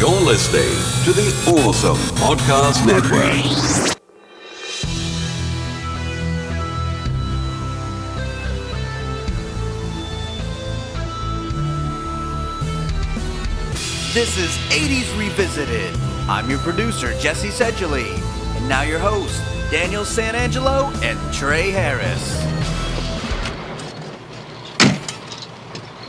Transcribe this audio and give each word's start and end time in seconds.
You're 0.00 0.22
listening 0.22 0.62
to 1.04 1.12
the 1.12 1.28
Awesome 1.60 1.98
Podcast 2.16 2.86
Network. 2.86 3.34
This 14.14 14.38
is 14.38 14.56
80s 14.70 15.18
Revisited. 15.18 15.94
I'm 16.30 16.48
your 16.48 16.60
producer, 16.60 17.12
Jesse 17.18 17.50
Seidule. 17.50 17.96
And 17.96 18.66
now 18.70 18.80
your 18.80 19.00
hosts, 19.00 19.38
Daniel 19.70 20.04
Santangelo 20.04 20.90
and 21.02 21.34
Trey 21.34 21.70
Harris. 21.72 22.40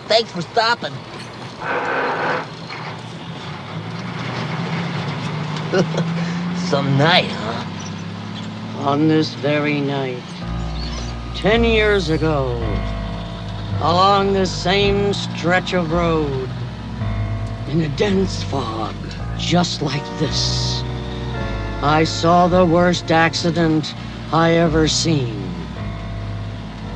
Thanks 0.08 0.32
for 0.32 0.42
stopping. 0.44 0.94
Some 6.68 6.98
night, 6.98 7.32
huh? 7.32 8.90
On 8.90 9.08
this 9.08 9.36
very 9.36 9.80
night, 9.80 10.22
ten 11.34 11.64
years 11.64 12.10
ago, 12.10 12.58
along 13.80 14.34
the 14.34 14.46
same 14.46 15.14
stretch 15.14 15.72
of 15.74 15.94
road, 15.94 16.50
in 17.70 17.80
a 17.80 17.90
dense 17.96 18.44
fog, 18.44 18.94
just 19.38 19.82
like 19.82 20.04
this, 20.20 20.82
I 21.82 22.04
saw 22.04 22.50
the 22.50 22.66
worst 22.66 23.10
accident 23.10 23.96
I 24.34 24.56
ever 24.56 24.90
seen. 24.90 25.42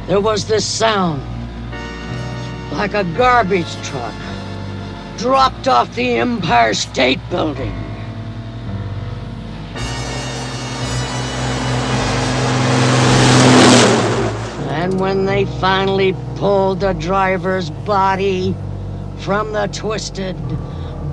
There 0.07 0.19
was 0.19 0.45
this 0.45 0.65
sound, 0.65 1.21
like 2.73 2.93
a 2.93 3.05
garbage 3.15 3.73
truck 3.83 4.13
dropped 5.15 5.69
off 5.69 5.95
the 5.95 6.17
Empire 6.17 6.73
State 6.73 7.21
Building. 7.29 7.84
When 15.15 15.25
they 15.25 15.45
finally 15.61 16.13
pulled 16.35 16.81
the 16.81 16.91
driver's 16.93 17.69
body 17.69 18.53
from 19.19 19.53
the 19.53 19.67
twisted, 19.67 20.35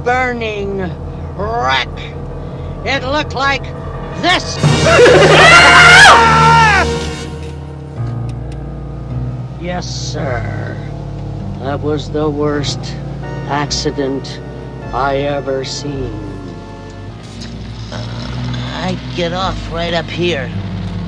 burning 0.03 0.79
wreck, 1.37 1.89
it 2.85 3.05
looked 3.05 3.37
like 3.37 3.63
this. 4.21 4.57
yes, 9.63 9.87
sir. 9.87 10.77
That 11.61 11.81
was 11.81 12.11
the 12.11 12.29
worst 12.29 12.81
accident 13.47 14.41
I 14.93 15.19
ever 15.19 15.65
seen. 15.65 16.13
I 17.93 18.99
get 19.15 19.33
off 19.33 19.73
right 19.73 19.95
up 19.95 20.07
here. 20.07 20.51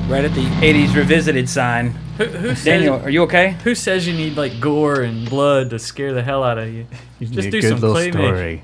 Right 0.07 0.23
at 0.23 0.33
the 0.33 0.45
80s 0.61 0.95
revisited 0.95 1.49
sign. 1.49 1.93
Who, 2.17 2.25
who 2.25 2.47
says, 2.49 2.63
Daniel, 2.63 2.95
are 3.01 3.09
you 3.09 3.23
okay? 3.23 3.51
Who 3.63 3.75
says 3.75 4.07
you 4.07 4.13
need 4.13 4.37
like 4.37 4.59
gore 4.59 5.01
and 5.01 5.29
blood 5.29 5.69
to 5.71 5.79
scare 5.79 6.13
the 6.13 6.23
hell 6.23 6.43
out 6.43 6.57
of 6.57 6.73
you? 6.73 6.87
Just 7.21 7.49
do 7.49 7.61
some 7.61 7.79
claymation. 7.79 8.61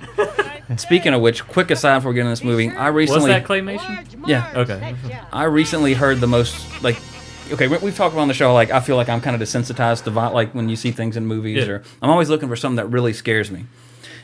Speaking 0.80 1.14
of 1.14 1.22
which, 1.22 1.46
quick 1.48 1.70
aside 1.72 2.00
before 2.00 2.12
we 2.12 2.16
get 2.16 2.22
into 2.22 2.30
this 2.32 2.44
movie, 2.44 2.70
I 2.70 2.88
recently 2.88 3.32
Was 3.32 3.44
recently 3.46 3.76
that 3.76 3.80
claymation? 4.08 4.28
yeah 4.28 4.54
Okay. 4.56 4.96
I 5.34 5.44
recently 5.46 5.94
heard 5.94 6.20
the 6.22 6.28
most 6.28 6.82
like 6.82 6.98
okay 7.52 7.68
we- 7.68 7.78
we've 7.80 7.96
talked 7.96 8.14
about 8.14 8.22
on 8.22 8.28
the 8.30 8.34
show 8.34 8.54
like 8.54 8.72
I 8.72 8.80
feel 8.80 8.96
like 8.96 9.10
I'm 9.10 9.20
kind 9.20 9.36
of 9.36 9.42
desensitized 9.42 10.06
to 10.06 10.12
vi- 10.12 10.30
like 10.30 10.54
when 10.56 10.70
you 10.70 10.78
see 10.78 10.92
things 10.92 11.18
in 11.18 11.26
movies 11.26 11.66
Yeah. 11.68 11.74
or 11.74 11.84
I'm 12.02 12.10
always 12.10 12.30
looking 12.30 12.48
for 12.48 12.56
something 12.56 12.78
that 12.78 12.88
really 12.88 13.12
scares 13.12 13.52
me. 13.52 13.66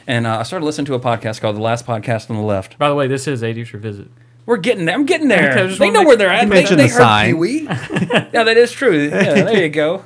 And 0.08 0.26
uh, 0.26 0.38
I 0.40 0.44
started 0.44 0.66
listening 0.66 0.86
to 0.86 0.94
a 0.94 1.00
podcast 1.02 1.42
called 1.42 1.58
The 1.58 1.62
Last 1.62 1.86
Podcast 1.86 2.30
on 2.30 2.38
the 2.38 2.42
Left. 2.42 2.78
By 2.78 2.88
the 2.88 2.96
way, 2.96 3.08
this 3.08 3.28
is 3.28 3.42
80s 3.42 3.74
Revisit. 3.74 4.08
We're 4.48 4.58
getting 4.58 4.86
there. 4.86 4.96
I'm 4.96 5.06
getting 5.06 5.28
there. 5.28 5.52
Okay, 5.60 5.76
they 5.76 5.90
know 5.92 6.00
make- 6.00 6.08
where 6.08 6.18
they're 6.18 6.30
at. 6.30 6.44
You 6.46 6.50
They, 6.50 6.56
mentioned 6.56 6.80
they 6.80 6.88
the 6.88 6.94
sign. 6.94 7.36
Yeah, 8.34 8.44
that 8.44 8.58
is 8.58 8.72
true. 8.72 8.98
Yeah, 8.98 9.44
there 9.44 9.64
you 9.66 9.70
go. 9.70 10.04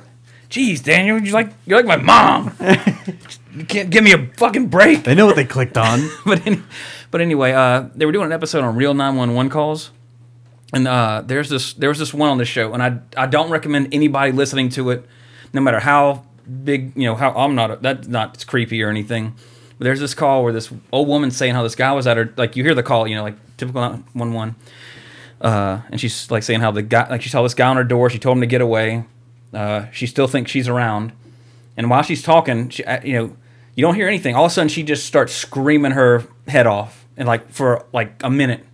Jeez, 0.50 0.82
Daniel, 0.82 1.18
you 1.18 1.32
like 1.32 1.50
you're 1.64 1.82
like 1.82 1.86
my 1.86 1.96
mom. 1.96 2.54
you 3.56 3.64
can't 3.64 3.88
give 3.88 4.04
me 4.04 4.12
a 4.12 4.26
fucking 4.36 4.66
break. 4.68 5.04
They 5.04 5.14
know 5.14 5.24
what 5.26 5.36
they 5.36 5.44
clicked 5.46 5.78
on. 5.78 6.10
but 6.26 6.46
any, 6.46 6.60
but 7.10 7.20
anyway, 7.22 7.52
uh, 7.52 7.88
they 7.94 8.04
were 8.04 8.12
doing 8.12 8.26
an 8.26 8.32
episode 8.32 8.62
on 8.62 8.76
real 8.76 8.92
911 8.92 9.48
calls, 9.50 9.90
and 10.74 10.86
uh, 10.86 11.22
there's 11.24 11.48
this 11.48 11.72
there 11.74 11.88
was 11.88 11.98
this 11.98 12.12
one 12.12 12.28
on 12.28 12.36
the 12.38 12.44
show, 12.44 12.74
and 12.74 12.82
I 12.82 12.98
I 13.16 13.26
don't 13.26 13.48
recommend 13.48 13.94
anybody 13.94 14.32
listening 14.32 14.68
to 14.70 14.90
it, 14.90 15.06
no 15.54 15.60
matter 15.62 15.80
how 15.80 16.24
big 16.64 16.92
you 16.96 17.04
know 17.04 17.14
how 17.14 17.30
I'm 17.30 17.54
not 17.54 17.80
that's 17.80 18.08
not 18.08 18.44
creepy 18.46 18.82
or 18.82 18.90
anything. 18.90 19.34
But 19.78 19.84
there's 19.84 20.00
this 20.00 20.12
call 20.14 20.42
where 20.44 20.52
this 20.52 20.70
old 20.92 21.08
woman 21.08 21.30
saying 21.30 21.54
how 21.54 21.62
this 21.62 21.76
guy 21.76 21.92
was 21.92 22.06
at 22.06 22.16
her 22.16 22.34
like 22.36 22.56
you 22.56 22.64
hear 22.64 22.74
the 22.74 22.82
call 22.82 23.06
you 23.08 23.14
know 23.14 23.22
like 23.22 23.36
typical 23.62 23.80
911, 23.80 24.56
uh, 25.40 25.80
and 25.90 26.00
she's 26.00 26.30
like 26.30 26.42
saying 26.42 26.60
how 26.60 26.70
the 26.70 26.82
guy 26.82 27.08
like 27.08 27.22
she 27.22 27.28
saw 27.28 27.42
this 27.42 27.54
guy 27.54 27.68
on 27.68 27.76
her 27.76 27.84
door, 27.84 28.10
she 28.10 28.18
told 28.18 28.36
him 28.36 28.40
to 28.40 28.46
get 28.46 28.60
away, 28.60 29.04
uh, 29.54 29.86
she 29.92 30.06
still 30.06 30.26
thinks 30.26 30.50
she's 30.50 30.68
around, 30.68 31.12
and 31.76 31.88
while 31.88 32.02
she's 32.02 32.22
talking, 32.22 32.68
she, 32.68 32.84
uh, 32.84 33.02
you 33.04 33.12
know, 33.14 33.36
you 33.74 33.82
don't 33.82 33.94
hear 33.94 34.08
anything. 34.08 34.34
All 34.34 34.44
of 34.44 34.50
a 34.50 34.54
sudden, 34.54 34.68
she 34.68 34.82
just 34.82 35.06
starts 35.06 35.32
screaming 35.32 35.92
her 35.92 36.24
head 36.48 36.66
off, 36.66 37.06
and 37.16 37.26
like 37.26 37.50
for 37.50 37.86
like 37.92 38.22
a 38.22 38.30
minute. 38.30 38.66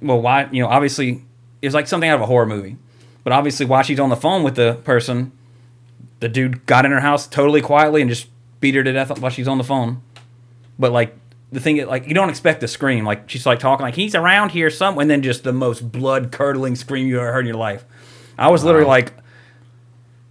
Well, 0.00 0.20
why? 0.20 0.48
You 0.50 0.62
know, 0.62 0.68
obviously, 0.68 1.22
it 1.60 1.66
was 1.66 1.74
like 1.74 1.86
something 1.86 2.08
out 2.08 2.16
of 2.16 2.20
a 2.22 2.26
horror 2.26 2.46
movie. 2.46 2.76
But 3.24 3.32
obviously, 3.32 3.66
while 3.66 3.82
she's 3.82 4.00
on 4.00 4.10
the 4.10 4.16
phone 4.16 4.42
with 4.42 4.56
the 4.56 4.74
person, 4.84 5.32
the 6.20 6.28
dude 6.28 6.66
got 6.66 6.84
in 6.84 6.90
her 6.90 7.00
house 7.00 7.26
totally 7.26 7.60
quietly 7.60 8.00
and 8.00 8.10
just 8.10 8.28
beat 8.60 8.74
her 8.74 8.82
to 8.82 8.92
death 8.92 9.18
while 9.20 9.30
she's 9.30 9.48
on 9.48 9.58
the 9.58 9.64
phone. 9.64 10.02
But 10.78 10.92
like 10.92 11.16
the 11.52 11.60
thing, 11.60 11.86
like 11.86 12.06
you 12.08 12.14
don't 12.14 12.30
expect 12.30 12.60
to 12.62 12.68
scream. 12.68 13.04
Like 13.04 13.28
she's 13.30 13.46
like 13.46 13.58
talking 13.60 13.84
like 13.84 13.94
he's 13.94 14.14
around 14.14 14.50
here 14.50 14.70
somewhere, 14.70 15.02
and 15.02 15.10
then 15.10 15.22
just 15.22 15.44
the 15.44 15.52
most 15.52 15.92
blood 15.92 16.32
curdling 16.32 16.74
scream 16.76 17.06
you 17.06 17.18
ever 17.20 17.32
heard 17.32 17.40
in 17.40 17.46
your 17.46 17.56
life. 17.56 17.84
I 18.38 18.50
was 18.50 18.64
literally 18.64 18.86
like, 18.86 19.12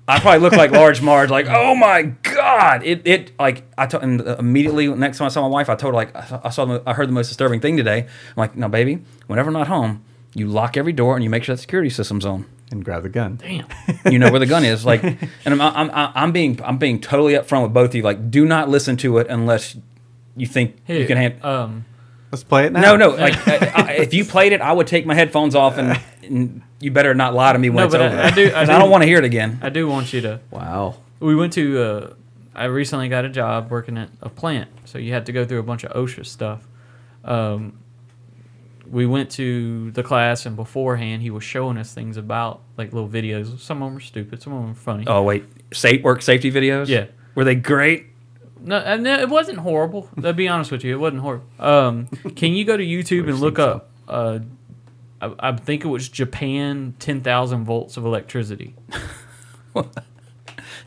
I 0.08 0.20
probably 0.20 0.40
look 0.40 0.54
like 0.54 0.72
large 0.72 1.02
Marge, 1.02 1.30
like, 1.30 1.46
oh 1.48 1.76
my 1.76 2.04
god! 2.24 2.84
It 2.84 3.02
it 3.06 3.32
like 3.40 3.64
I 3.78 3.86
told 3.86 4.04
and 4.04 4.20
immediately 4.22 4.88
next 4.88 5.20
time 5.20 5.28
I 5.28 5.30
saw 5.30 5.42
my 5.42 5.48
wife, 5.48 5.70
I 5.70 5.76
told 5.76 5.94
her 5.94 5.96
like 5.96 6.14
I 6.16 6.26
saw- 6.26 6.42
I 6.44 6.50
saw 6.50 6.66
the, 6.66 6.84
I 6.86 6.94
heard 6.94 7.08
the 7.08 7.14
most 7.14 7.28
disturbing 7.30 7.60
thing 7.62 7.78
today. 7.78 8.00
I'm 8.02 8.36
like, 8.36 8.56
no, 8.58 8.68
baby, 8.68 9.00
whenever 9.28 9.50
I'm 9.50 9.54
not 9.54 9.68
home, 9.68 10.04
you 10.34 10.48
lock 10.48 10.76
every 10.76 10.92
door 10.94 11.16
and 11.16 11.24
you 11.24 11.30
make 11.30 11.44
sure 11.44 11.56
that 11.56 11.62
security 11.62 11.90
system's 11.92 12.26
on. 12.26 12.46
and 12.72 12.84
grab 12.84 13.04
the 13.04 13.10
gun. 13.10 13.36
Damn. 13.36 13.68
You 14.12 14.18
know 14.18 14.32
where 14.32 14.40
the 14.40 14.46
gun 14.48 14.66
is, 14.66 14.86
like, 14.86 15.04
and 15.04 15.20
I'm 15.46 15.62
I'm 15.62 15.92
I'm 15.92 16.12
I'm 16.16 16.32
being 16.32 16.60
I'm 16.64 16.78
being 16.80 17.00
totally 17.00 17.34
upfront 17.34 17.64
with 17.64 17.74
both 17.74 17.90
of 17.92 17.96
you. 17.96 18.02
Like, 18.02 18.32
do 18.32 18.46
not 18.46 18.70
listen 18.70 18.98
to 18.98 19.18
it 19.20 19.28
unless 19.30 19.78
you 20.36 20.48
think 20.48 20.78
you 20.88 21.06
can 21.06 21.18
handle. 21.18 21.46
Um, 21.50 21.86
Let's 22.32 22.44
play 22.46 22.66
it 22.66 22.72
now. 22.72 22.82
No, 22.82 22.96
no. 22.96 23.10
Like, 23.18 23.48
I, 23.48 23.72
I, 23.76 23.92
if 24.00 24.14
you 24.14 24.24
played 24.24 24.54
it, 24.54 24.62
I 24.62 24.72
would 24.72 24.88
take 24.88 25.06
my 25.06 25.14
headphones 25.16 25.54
off, 25.54 25.78
and, 25.78 26.00
and 26.24 26.62
you 26.80 26.90
better 26.92 27.14
not 27.14 27.34
lie 27.34 27.52
to 27.52 27.60
me 27.60 27.70
when 27.70 27.78
No, 27.78 27.84
it's 27.86 27.94
but 27.94 28.02
I- 28.02 28.08
over. 28.08 28.18
I 28.22 28.32
do- 28.32 28.48
I 28.48 28.52
'Cause 28.52 28.68
do- 28.70 28.74
I 28.74 28.80
don't 28.80 28.90
want 28.90 29.04
to 29.04 29.08
hear 29.08 29.18
it 29.18 29.26
again. 29.26 29.60
I 29.62 29.70
do 29.70 29.88
want 29.88 30.14
you 30.14 30.22
to. 30.22 30.40
Wow. 30.50 30.96
We 31.20 31.36
went 31.36 31.52
to. 31.54 31.82
Uh, 31.82 32.14
I 32.56 32.66
recently 32.66 33.10
got 33.10 33.26
a 33.26 33.30
job 33.30 33.70
working 33.72 33.98
at 33.98 34.10
a 34.22 34.30
plant, 34.30 34.70
so 34.86 34.98
you 34.98 35.12
had 35.14 35.26
to 35.26 35.32
go 35.34 35.46
through 35.46 35.60
a 35.60 35.64
bunch 35.64 35.84
of 35.84 35.92
OSHA 35.94 36.26
stuff. 36.26 36.68
Um, 37.26 37.78
we 38.90 39.06
went 39.06 39.30
to 39.32 39.92
the 39.92 40.04
class, 40.04 40.46
and 40.46 40.56
beforehand, 40.56 41.22
he 41.22 41.30
was 41.30 41.44
showing 41.44 41.78
us 41.78 41.94
things 41.94 42.18
about 42.18 42.62
like 42.78 42.92
little 42.94 43.08
videos. 43.10 43.60
Some 43.60 43.82
of 43.82 43.88
them 43.88 43.94
were 43.96 44.00
stupid, 44.02 44.42
some 44.42 44.54
of 44.54 44.60
them 44.60 44.70
were 44.70 44.76
funny. 44.76 45.04
Oh 45.08 45.22
wait, 45.24 45.46
safe 45.74 46.02
work 46.02 46.22
safety 46.22 46.52
videos. 46.52 46.88
Yeah. 46.88 47.06
were 47.36 47.44
they 47.44 47.56
great? 47.56 48.08
No, 48.64 48.78
and 48.78 49.06
it 49.08 49.30
wasn't 49.30 49.58
horrible. 49.60 50.08
To 50.22 50.34
be 50.34 50.48
honest 50.48 50.72
with 50.72 50.84
you, 50.84 50.94
it 50.96 51.00
wasn't 51.00 51.22
horrible. 51.22 51.46
Um, 51.60 52.08
can 52.36 52.54
you 52.54 52.64
go 52.66 52.78
to 52.78 52.84
YouTube 52.84 53.28
and 53.28 53.40
look 53.40 53.58
up? 53.60 53.90
Uh, 54.08 54.40
I, 55.22 55.34
I 55.40 55.52
think 55.56 55.84
it 55.84 55.88
was 55.88 56.08
Japan, 56.10 56.94
ten 57.00 57.22
thousand 57.22 57.66
volts 57.66 57.98
of 57.98 58.06
electricity. 58.06 58.76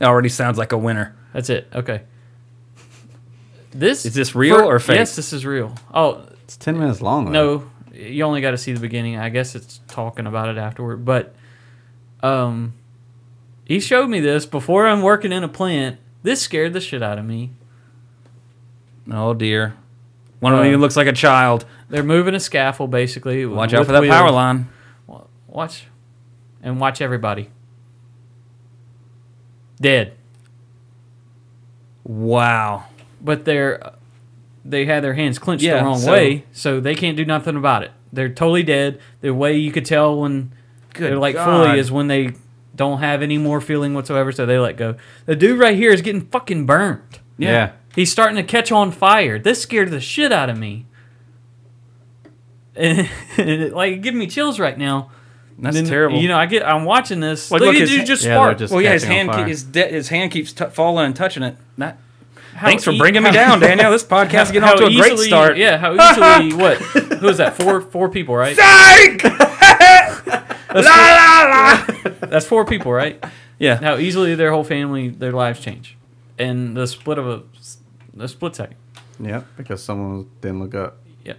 It 0.00 0.04
already 0.04 0.28
sounds 0.28 0.58
like 0.58 0.72
a 0.72 0.76
winner. 0.78 1.14
That's 1.32 1.48
it. 1.50 1.68
Okay. 1.74 2.02
This 3.70 4.04
Is 4.04 4.14
this 4.14 4.34
real 4.34 4.56
or 4.68 4.78
fake? 4.78 4.96
Yes, 4.96 5.16
this 5.16 5.32
is 5.32 5.46
real. 5.46 5.74
Oh 5.92 6.26
It's 6.44 6.56
10 6.56 6.78
minutes 6.78 7.00
long. 7.00 7.26
though. 7.26 7.30
no, 7.32 7.70
you 7.96 8.24
only 8.24 8.40
got 8.40 8.50
to 8.52 8.58
see 8.58 8.72
the 8.72 8.80
beginning. 8.80 9.16
I 9.16 9.28
guess 9.28 9.54
it's 9.54 9.80
talking 9.88 10.26
about 10.26 10.48
it 10.48 10.58
afterward. 10.58 11.04
But 11.04 11.34
um, 12.22 12.74
he 13.64 13.80
showed 13.80 14.08
me 14.08 14.20
this 14.20 14.46
before 14.46 14.86
I'm 14.86 15.00
working 15.02 15.32
in 15.32 15.44
a 15.44 15.48
plant. 15.48 15.98
This 16.22 16.40
scared 16.42 16.72
the 16.72 16.80
shit 16.80 17.02
out 17.02 17.18
of 17.18 17.24
me. 17.24 17.50
Oh 19.10 19.34
dear, 19.34 19.74
one 20.40 20.52
of 20.52 20.58
Uh, 20.58 20.62
them 20.62 20.68
even 20.68 20.80
looks 20.80 20.96
like 20.96 21.06
a 21.06 21.12
child. 21.12 21.64
They're 21.90 22.02
moving 22.02 22.34
a 22.34 22.40
scaffold 22.40 22.90
basically. 22.90 23.44
Watch 23.46 23.72
out 23.74 23.80
with 23.80 23.88
for 23.88 23.92
that 23.92 24.02
wheels. 24.02 24.14
power 24.14 24.30
line. 24.30 24.68
Watch, 25.48 25.86
and 26.62 26.80
watch 26.80 27.00
everybody. 27.00 27.50
Dead, 29.80 30.12
Wow. 32.04 32.84
but 33.20 33.44
they're 33.44 33.92
they 34.64 34.86
had 34.86 35.04
their 35.04 35.14
hands 35.14 35.38
clenched 35.38 35.62
Yeah, 35.64 35.78
the 35.78 35.84
wrong 35.84 35.98
so- 35.98 36.12
way, 36.12 36.44
so 36.52 36.80
they 36.80 36.94
can't 36.94 37.16
do 37.16 37.24
nothing 37.24 37.54
about 37.56 37.82
it. 37.82 37.90
They're 38.12 38.30
totally 38.30 38.62
dead. 38.62 38.98
The 39.20 39.34
way 39.34 39.56
you 39.58 39.70
could 39.72 39.84
tell 39.84 40.18
when 40.18 40.52
Good 40.94 41.10
they're 41.10 41.18
like 41.18 41.34
God. 41.34 41.44
fully 41.66 41.78
is 41.78 41.92
when 41.92 42.06
they 42.06 42.32
don't 42.74 43.00
have 43.00 43.20
any 43.22 43.36
more 43.36 43.60
feeling 43.60 43.92
whatsoever, 43.92 44.32
so 44.32 44.46
they 44.46 44.58
let 44.58 44.76
go. 44.76 44.94
The 45.26 45.36
dude 45.36 45.58
right 45.58 45.76
here 45.76 45.90
is 45.90 46.00
getting 46.00 46.22
fucking 46.22 46.64
burned. 46.66 47.02
Yeah. 47.36 47.72
He's 47.94 48.10
starting 48.10 48.36
to 48.36 48.42
catch 48.42 48.72
on 48.72 48.90
fire. 48.90 49.38
This 49.38 49.62
scared 49.62 49.90
the 49.90 50.00
shit 50.00 50.32
out 50.32 50.50
of 50.50 50.58
me. 50.58 50.86
and, 52.76 53.08
it, 53.38 53.72
like 53.72 54.02
give 54.02 54.14
me 54.14 54.26
chills 54.26 54.58
right 54.58 54.76
now. 54.76 55.10
That's 55.58 55.76
Then, 55.76 55.84
terrible. 55.86 56.18
You 56.18 56.26
know, 56.26 56.36
I 56.36 56.46
get. 56.46 56.66
I'm 56.66 56.84
watching 56.84 57.20
this. 57.20 57.50
Like, 57.50 57.60
look, 57.60 57.68
look, 57.68 57.76
at 57.76 57.82
his 57.82 57.90
dude 57.90 58.06
just 58.06 58.24
Yeah, 58.24 58.34
spark. 58.34 58.58
just- 58.58 58.72
well, 58.72 58.82
yeah, 58.82 58.92
his 58.92 59.04
hand, 59.04 59.30
keep, 59.30 59.46
his, 59.46 59.62
de- 59.62 59.88
his 59.88 60.08
hand 60.08 60.32
keeps 60.32 60.52
t- 60.52 60.64
falling 60.72 61.06
and 61.06 61.14
touching 61.14 61.44
it. 61.44 61.56
That, 61.78 61.98
How 62.54 62.66
thanks 62.66 62.82
for 62.82 62.90
e- 62.90 62.98
bringing 62.98 63.22
me 63.22 63.30
down, 63.30 63.60
Daniel. 63.60 63.92
This 63.92 64.02
podcast 64.16 64.46
is 64.46 64.50
getting 64.50 64.68
off 64.68 64.76
to 64.78 64.86
a 64.86 64.92
great 64.92 65.16
start. 65.18 65.56
Yeah, 65.56 65.76
how 65.78 65.92
easily? 66.40 66.60
what? 66.60 66.78
Who 66.78 67.28
is 67.28 67.36
that? 67.36 67.56
Four 67.56 67.80
four 67.80 68.08
people, 68.08 68.34
right? 68.34 68.56
Psych! 68.56 69.22
la 70.74 70.80
la 70.82 71.84
la. 72.04 72.10
That's 72.26 72.46
four 72.46 72.64
people, 72.64 72.92
right? 72.92 73.22
Yeah. 73.60 73.76
How 73.76 73.96
easily 73.98 74.34
their 74.34 74.50
whole 74.50 74.64
family, 74.64 75.08
their 75.08 75.30
lives 75.30 75.60
change, 75.60 75.96
in 76.36 76.74
the 76.74 76.88
split 76.88 77.18
of 77.18 77.28
a, 77.28 77.42
a 78.18 78.28
split 78.28 78.54
second. 78.56 78.76
Yep, 79.20 79.46
because 79.56 79.82
someone 79.82 80.28
didn't 80.40 80.60
look 80.60 80.74
up. 80.74 80.98
Yep. 81.24 81.38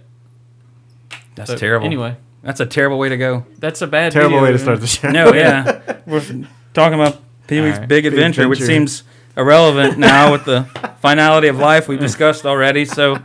That's 1.34 1.50
So, 1.50 1.56
terrible. 1.56 1.86
Anyway, 1.86 2.16
That's 2.42 2.60
a 2.60 2.66
terrible 2.66 2.98
way 2.98 3.08
to 3.10 3.16
go. 3.16 3.44
that's 3.58 3.82
a 3.82 3.86
bad. 3.86 4.12
Terrible 4.12 4.36
video, 4.40 4.42
way 4.44 4.52
to 4.52 4.58
start 4.58 4.80
the 4.80 4.86
show. 4.86 5.10
No, 5.10 5.32
yeah. 5.34 5.98
We're 6.06 6.22
talking 6.74 6.94
about 6.98 7.20
Pee 7.46 7.60
Wee's 7.60 7.74
Alright. 7.74 7.88
Big 7.88 8.06
Adventure, 8.06 8.48
which 8.48 8.60
Adventure. 8.60 8.88
seems 8.90 9.02
irrelevant 9.36 9.98
now 9.98 10.32
with 10.32 10.44
the 10.46 10.62
finality 11.02 11.48
of 11.48 11.58
life 11.58 11.88
we've 11.88 12.00
discussed 12.00 12.46
already. 12.46 12.84
So 12.86 13.16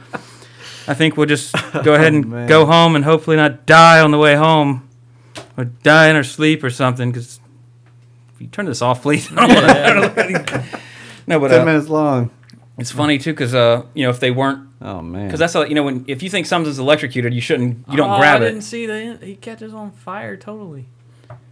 I 0.88 0.94
think 0.94 1.16
we'll 1.16 1.28
just 1.28 1.54
go 1.84 1.94
ahead 1.94 2.14
and 2.14 2.28
man. 2.30 2.48
go 2.50 2.66
home 2.66 2.96
and 2.96 3.06
hopefully 3.06 3.38
not 3.38 3.66
die 3.66 4.02
on 4.02 4.12
the 4.12 4.18
way 4.18 4.36
home 4.36 4.90
or 5.58 5.66
die 5.66 6.10
in 6.10 6.16
our 6.18 6.24
sleep 6.24 6.64
or 6.64 6.70
something. 6.70 7.12
Because 7.12 7.40
if 8.36 8.42
you 8.42 8.48
turn 8.48 8.66
this 8.66 8.82
off, 8.82 9.02
please. 9.02 9.32
I 9.32 9.48
don't 9.48 9.56
wanna- 9.56 9.68
I 9.68 9.94
don't 9.94 10.18
wanna- 10.18 10.66
no, 11.28 11.40
but 11.40 11.48
Ten 11.50 11.62
uh, 11.62 11.66
minutes 11.66 11.88
long. 11.88 12.32
It's 12.82 12.92
funny 12.92 13.18
too 13.18 13.32
because 13.32 13.54
uh, 13.56 13.84
you 13.94 14.04
know 14.04 14.10
if 14.10 14.20
they 14.20 14.32
weren't 14.32 14.68
Oh 14.82 15.02
man. 15.02 15.28
because 15.28 15.40
that's 15.40 15.54
how, 15.54 15.64
you 15.64 15.76
know 15.76 15.84
when 15.84 16.04
if 16.08 16.22
you 16.24 16.30
think 16.30 16.48
something's 16.48 16.80
electrocuted, 16.80 17.34
you 17.34 17.42
shouldn't 17.42 17.88
you 17.90 17.96
don't 17.98 18.10
oh, 18.12 18.18
grab 18.18 18.42
I 18.42 18.46
it. 18.46 18.48
I 18.48 18.52
didn't 18.52 18.64
see 18.64 18.86
that. 18.88 19.22
He 19.24 19.36
catches 19.36 19.74
on 19.74 19.92
fire 19.92 20.36
totally. 20.36 20.88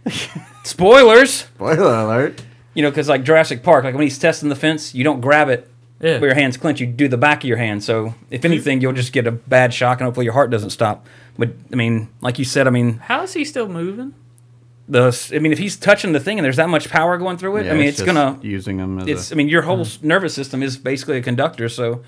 Spoilers. 0.64 1.32
Spoiler 1.32 1.94
alert. 1.94 2.42
You 2.74 2.82
know, 2.82 2.90
because 2.90 3.08
like 3.08 3.24
Jurassic 3.24 3.62
Park, 3.62 3.84
like 3.84 3.94
when 3.94 4.02
he's 4.02 4.18
testing 4.18 4.48
the 4.48 4.56
fence, 4.56 4.94
you 4.94 5.04
don't 5.04 5.20
grab 5.20 5.48
it 5.48 5.68
Yeah. 6.00 6.18
where 6.18 6.30
your 6.30 6.34
hands 6.34 6.56
clench. 6.56 6.80
You 6.80 6.86
do 6.86 7.08
the 7.08 7.16
back 7.16 7.42
of 7.42 7.48
your 7.48 7.56
hand. 7.56 7.82
So 7.82 8.14
if 8.30 8.44
anything, 8.44 8.80
you'll 8.80 8.92
just 8.92 9.12
get 9.12 9.26
a 9.26 9.32
bad 9.32 9.74
shock, 9.74 9.98
and 10.00 10.06
hopefully 10.06 10.24
your 10.24 10.32
heart 10.34 10.50
doesn't 10.50 10.70
stop. 10.70 11.06
But 11.38 11.50
I 11.72 11.76
mean, 11.76 12.08
like 12.20 12.38
you 12.38 12.44
said, 12.44 12.66
I 12.66 12.70
mean, 12.70 12.98
How 12.98 13.22
is 13.22 13.32
he 13.34 13.44
still 13.44 13.68
moving? 13.68 14.14
The 14.90 15.30
I 15.34 15.38
mean, 15.38 15.52
if 15.52 15.58
he's 15.58 15.76
touching 15.76 16.12
the 16.12 16.20
thing 16.20 16.38
and 16.38 16.44
there's 16.44 16.56
that 16.56 16.68
much 16.68 16.88
power 16.90 17.16
going 17.16 17.38
through 17.38 17.56
it, 17.58 17.66
Yeah, 17.66 17.72
I 17.72 17.74
mean, 17.76 17.86
it's, 17.86 17.98
just 17.98 18.06
gonna. 18.06 18.38
using 18.42 18.76
them 18.78 18.98
as 18.98 19.08
It's. 19.08 19.30
a, 19.30 19.34
I 19.34 19.36
mean, 19.36 19.48
your 19.48 19.62
whole 19.62 19.80
s 19.82 19.98
nervous 20.02 20.34
system 20.34 20.62
is 20.62 20.76
basically 20.76 21.16
a 21.18 21.22
conductor. 21.22 21.68
So 21.68 22.02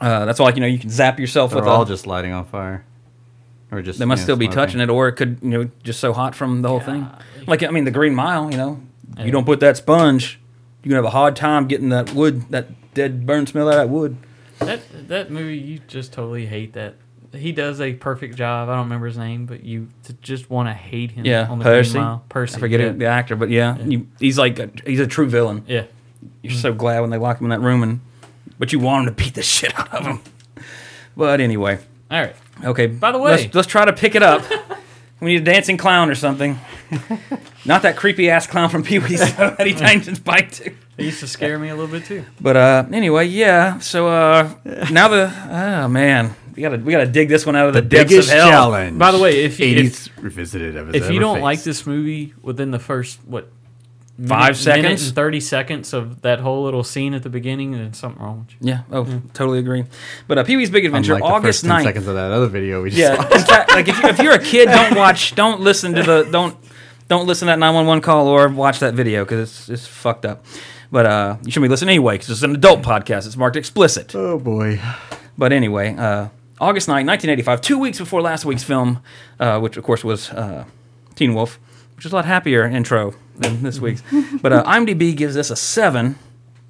uh, 0.00 0.24
that's 0.24 0.38
all. 0.40 0.46
Like 0.46 0.54
you 0.54 0.60
know, 0.60 0.66
you 0.66 0.78
can 0.78 0.90
zap 0.90 1.18
yourself 1.18 1.50
they're 1.50 1.60
with 1.60 1.68
all 1.68 1.82
a. 1.82 1.86
just 1.86 2.06
lighting 2.06 2.32
on 2.32 2.44
fire, 2.44 2.84
or 3.72 3.82
just 3.82 3.98
They 3.98 4.04
must 4.04 4.20
you 4.20 4.22
know, 4.22 4.24
still 4.26 4.36
be 4.36 4.46
smoking. 4.46 4.56
touching 4.56 4.80
it, 4.80 4.88
or 4.90 5.08
it 5.08 5.12
could, 5.14 5.38
you 5.42 5.48
know, 5.50 5.70
just 5.82 5.98
so 6.00 6.12
hot 6.12 6.34
from 6.34 6.62
the 6.62 6.68
whole 6.68 6.80
thing. 6.80 7.08
Like, 7.46 7.62
I 7.62 7.68
mean, 7.68 7.84
the 7.84 7.90
Green 7.90 8.14
Mile, 8.14 8.50
you 8.50 8.56
know, 8.56 8.80
you 9.18 9.32
don't 9.32 9.44
put 9.46 9.58
that 9.60 9.76
sponge, 9.76 10.38
you're 10.82 10.90
gonna 10.90 11.02
have 11.02 11.12
a 11.12 11.16
hard 11.16 11.34
time 11.34 11.66
getting 11.66 11.88
that 11.88 12.12
wood, 12.14 12.48
that 12.50 12.68
dead 12.94 13.26
burn 13.26 13.46
smell 13.46 13.66
out 13.68 13.72
of 13.74 13.78
that 13.80 13.88
wood. 13.88 14.16
That 14.60 14.80
that 15.08 15.30
movie, 15.30 15.56
you 15.58 15.80
just 15.88 16.12
totally 16.12 16.46
hate 16.46 16.72
that. 16.74 16.94
He 17.34 17.52
does 17.52 17.80
a 17.80 17.92
perfect 17.94 18.36
job. 18.36 18.68
I 18.68 18.74
don't 18.74 18.84
remember 18.84 19.06
his 19.06 19.18
name, 19.18 19.46
but 19.46 19.62
you 19.62 19.88
to 20.04 20.12
just 20.14 20.48
want 20.48 20.68
to 20.68 20.72
hate 20.72 21.10
him. 21.10 21.26
Yeah, 21.26 21.46
on 21.48 21.58
the 21.58 21.64
Percy. 21.64 22.02
Percy. 22.28 22.56
I 22.56 22.60
forget 22.60 22.80
yeah. 22.80 22.86
it, 22.86 22.98
the 22.98 23.06
actor, 23.06 23.36
but 23.36 23.50
yeah, 23.50 23.78
You, 23.78 24.06
he's 24.18 24.38
like 24.38 24.58
a, 24.58 24.70
he's 24.86 25.00
a 25.00 25.06
true 25.06 25.28
villain. 25.28 25.64
Yeah. 25.66 25.84
You're 26.42 26.52
so 26.54 26.72
glad 26.72 27.00
when 27.00 27.10
they 27.10 27.18
lock 27.18 27.40
him 27.40 27.46
in 27.46 27.50
that 27.50 27.60
room, 27.60 27.82
and 27.82 28.00
but 28.58 28.72
you 28.72 28.78
want 28.78 29.06
him 29.06 29.14
to 29.14 29.22
beat 29.22 29.34
the 29.34 29.42
shit 29.42 29.78
out 29.78 29.92
of 29.94 30.06
him. 30.06 30.20
But 31.16 31.40
anyway, 31.40 31.78
All 32.10 32.20
right. 32.20 32.36
okay. 32.64 32.86
By 32.86 33.12
the 33.12 33.18
way- 33.18 33.32
let's, 33.32 33.54
let's 33.54 33.68
try 33.68 33.84
to 33.84 33.92
pick 33.92 34.14
it 34.14 34.22
up. 34.22 34.42
we 35.20 35.32
need 35.32 35.42
a 35.42 35.44
dancing 35.44 35.76
clown 35.76 36.10
or 36.10 36.14
something. 36.14 36.58
Not 37.64 37.82
that 37.82 37.96
creepy 37.96 38.30
ass 38.30 38.46
clown 38.46 38.70
from 38.70 38.82
Pee 38.82 38.98
Wee's 38.98 39.20
that 39.36 39.66
he 39.66 39.74
tightened 39.74 40.04
his 40.06 40.20
bike 40.20 40.52
to. 40.52 40.66
It 40.96 41.04
used 41.04 41.20
to 41.20 41.28
scare 41.28 41.58
me 41.58 41.68
a 41.68 41.76
little 41.76 41.90
bit 41.90 42.04
too. 42.06 42.24
But 42.40 42.56
uh, 42.56 42.84
anyway, 42.92 43.26
yeah. 43.26 43.78
So 43.78 44.08
uh, 44.08 44.54
now 44.90 45.08
the 45.08 45.32
oh 45.50 45.88
man, 45.88 46.34
we 46.58 46.62
gotta 46.62 46.76
we 46.78 46.92
gotta 46.92 47.06
dig 47.06 47.28
this 47.28 47.46
one 47.46 47.54
out 47.54 47.68
of 47.68 47.74
the, 47.74 47.82
depths 47.82 48.10
Biggest 48.12 48.30
of 48.32 48.36
hell. 48.38 48.48
challenge. 48.50 48.98
By 48.98 49.12
the 49.12 49.18
way, 49.18 49.44
if 49.44 49.60
you- 49.60 49.66
80s 49.76 50.10
revisited 50.20 50.76
of 50.76 50.88
his 50.88 50.96
If 51.04 51.10
you 51.12 51.20
don't 51.20 51.40
like 51.40 51.62
this 51.62 51.86
movie 51.86 52.34
within 52.42 52.70
the 52.72 52.78
first 52.80 53.20
what 53.24 53.48
Five 54.20 54.28
minute- 54.28 54.36
minute 54.40 54.56
seconds? 54.56 55.06
and 55.06 55.14
thirty 55.14 55.38
seconds 55.40 55.92
of 55.92 56.22
that 56.22 56.40
whole 56.40 56.64
little 56.64 56.82
scene 56.82 57.14
at 57.14 57.22
the 57.22 57.28
beginning, 57.30 57.70
then 57.70 57.92
something 57.94 58.20
wrong 58.20 58.40
with 58.40 58.50
you. 58.60 58.72
Yeah. 58.72 58.80
Oh, 58.90 59.04
totally 59.32 59.60
agree. 59.60 59.84
But 60.26 60.38
uh, 60.38 60.42
Pee 60.44 60.56
Wee's 60.56 60.70
Big 60.70 60.84
Adventure, 60.84 61.14
Unlike 61.14 61.32
August 61.32 61.62
the 61.62 61.68
first 61.68 61.76
10 61.76 61.80
9th. 61.82 61.84
seconds 61.84 62.06
of 62.08 62.14
that 62.16 62.32
other 62.32 62.48
video 62.48 62.82
we 62.82 62.90
just 62.90 62.98
Yeah. 63.00 63.14
saw. 63.14 63.36
In 63.36 63.42
fact, 63.44 63.70
like 63.70 63.86
if, 63.86 64.02
you, 64.02 64.08
if 64.08 64.18
you're 64.18 64.32
a 64.34 64.42
kid, 64.42 64.66
don't 64.66 64.96
watch, 64.96 65.36
don't 65.36 65.60
listen 65.60 65.94
to 65.94 66.02
the, 66.02 66.28
don't, 66.32 66.56
don't 67.06 67.28
listen 67.28 67.46
to 67.46 67.50
that 67.52 67.60
911 67.60 68.02
call 68.02 68.26
or 68.26 68.48
watch 68.48 68.80
that 68.80 68.94
video 68.94 69.24
because 69.24 69.48
it's 69.48 69.68
it's 69.68 69.86
fucked 69.86 70.26
up. 70.26 70.44
But 70.90 71.06
uh, 71.06 71.36
you 71.44 71.52
shouldn't 71.52 71.66
be 71.66 71.70
listening 71.70 71.90
anyway 71.90 72.14
because 72.14 72.30
it's 72.30 72.42
an 72.42 72.56
adult 72.56 72.82
podcast. 72.82 73.24
It's 73.26 73.36
marked 73.36 73.54
explicit. 73.56 74.16
Oh 74.16 74.36
boy. 74.40 74.80
But 75.36 75.52
anyway, 75.52 75.94
uh, 75.94 76.26
August 76.60 76.88
9, 76.88 77.06
1985, 77.06 77.60
two 77.60 77.78
weeks 77.78 77.98
before 77.98 78.20
last 78.20 78.44
week's 78.44 78.64
film, 78.64 79.00
uh, 79.38 79.58
which 79.60 79.76
of 79.76 79.84
course 79.84 80.02
was 80.02 80.30
uh, 80.30 80.64
Teen 81.14 81.34
Wolf, 81.34 81.58
which 81.96 82.04
is 82.04 82.12
a 82.12 82.16
lot 82.16 82.24
happier 82.24 82.64
intro 82.64 83.14
than 83.36 83.62
this 83.62 83.78
week's. 83.84 84.02
but 84.42 84.52
uh, 84.52 84.64
IMDb 84.64 85.16
gives 85.16 85.34
this 85.34 85.50
a 85.50 85.56
7. 85.56 86.18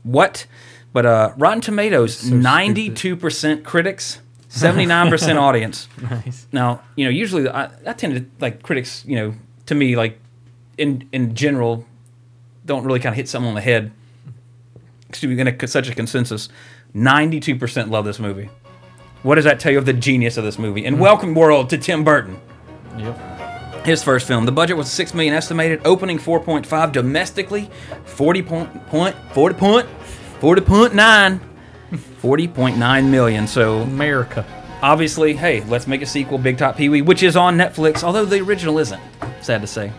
What? 0.02 0.46
But 0.93 1.06
uh, 1.06 1.32
Rotten 1.37 1.61
Tomatoes, 1.61 2.23
92% 2.31 3.64
critics, 3.64 4.20
79% 4.50 5.37
audience. 5.40 5.88
Nice. 6.00 6.46
Now, 6.52 6.82
you 6.96 7.05
know, 7.05 7.11
usually 7.11 7.49
I, 7.49 7.70
I 7.87 7.93
tend 7.93 8.14
to 8.17 8.26
like 8.40 8.62
critics, 8.62 9.05
you 9.06 9.17
know, 9.17 9.35
to 9.67 9.75
me, 9.75 9.96
like 9.96 10.19
in 10.79 11.08
in 11.12 11.35
general, 11.35 11.85
don't 12.64 12.85
really 12.85 13.00
kind 13.00 13.12
of 13.12 13.17
hit 13.17 13.29
something 13.29 13.49
on 13.49 13.55
the 13.55 13.61
head. 13.61 13.93
Excuse 15.11 15.35
me, 15.35 15.40
in 15.40 15.49
a, 15.49 15.67
such 15.67 15.88
a 15.88 15.94
consensus. 15.94 16.49
92% 16.94 17.90
love 17.90 18.05
this 18.05 18.19
movie. 18.19 18.49
What 19.23 19.35
does 19.35 19.44
that 19.44 19.59
tell 19.61 19.73
you 19.73 19.79
of 19.79 19.87
the 19.87 19.93
genius 19.93 20.37
of 20.37 20.44
this 20.44 20.59
movie? 20.59 20.85
And 20.87 21.00
welcome, 21.00 21.35
world, 21.35 21.70
to 21.70 21.79
Tim 21.79 22.05
Burton. 22.05 22.38
Yep. 22.97 23.85
His 23.85 24.03
first 24.03 24.26
film. 24.26 24.44
The 24.44 24.53
budget 24.53 24.76
was 24.76 24.91
six 24.91 25.15
million 25.15 25.35
estimated, 25.35 25.81
opening 25.85 26.19
4.5 26.19 26.93
domestically, 26.93 27.70
40 28.05 28.43
point, 28.43 28.87
point 28.88 29.17
40 29.32 29.55
point 29.59 29.88
40.9 30.41 31.41
40.9 32.23 33.09
million. 33.11 33.47
So 33.47 33.79
America. 33.79 34.44
obviously, 34.83 35.33
hey, 35.35 35.64
let's 35.64 35.87
make 35.87 36.02
a 36.02 36.07
sequel, 36.07 36.38
Big 36.38 36.59
Top 36.59 36.76
Pee 36.76 36.88
Wee, 36.88 37.02
which 37.02 37.23
is 37.23 37.35
on 37.37 37.57
Netflix, 37.57 38.02
although 38.02 38.25
the 38.25 38.40
original 38.40 38.78
isn't. 38.78 39.00
Sad 39.40 39.62
to 39.62 39.66
say. 39.66 39.93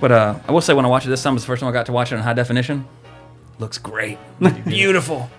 But 0.00 0.12
uh, 0.12 0.38
I 0.46 0.52
will 0.52 0.60
say, 0.60 0.74
when 0.74 0.84
I 0.84 0.88
watched 0.88 1.06
it 1.06 1.10
this 1.10 1.22
time, 1.22 1.32
it 1.32 1.34
was 1.34 1.44
the 1.44 1.46
first 1.46 1.60
time 1.60 1.68
I 1.68 1.72
got 1.72 1.86
to 1.86 1.92
watch 1.92 2.12
it 2.12 2.16
in 2.16 2.22
high 2.22 2.32
definition. 2.34 2.86
Looks 3.60 3.78
great, 3.78 4.18
beautiful. 4.66 5.30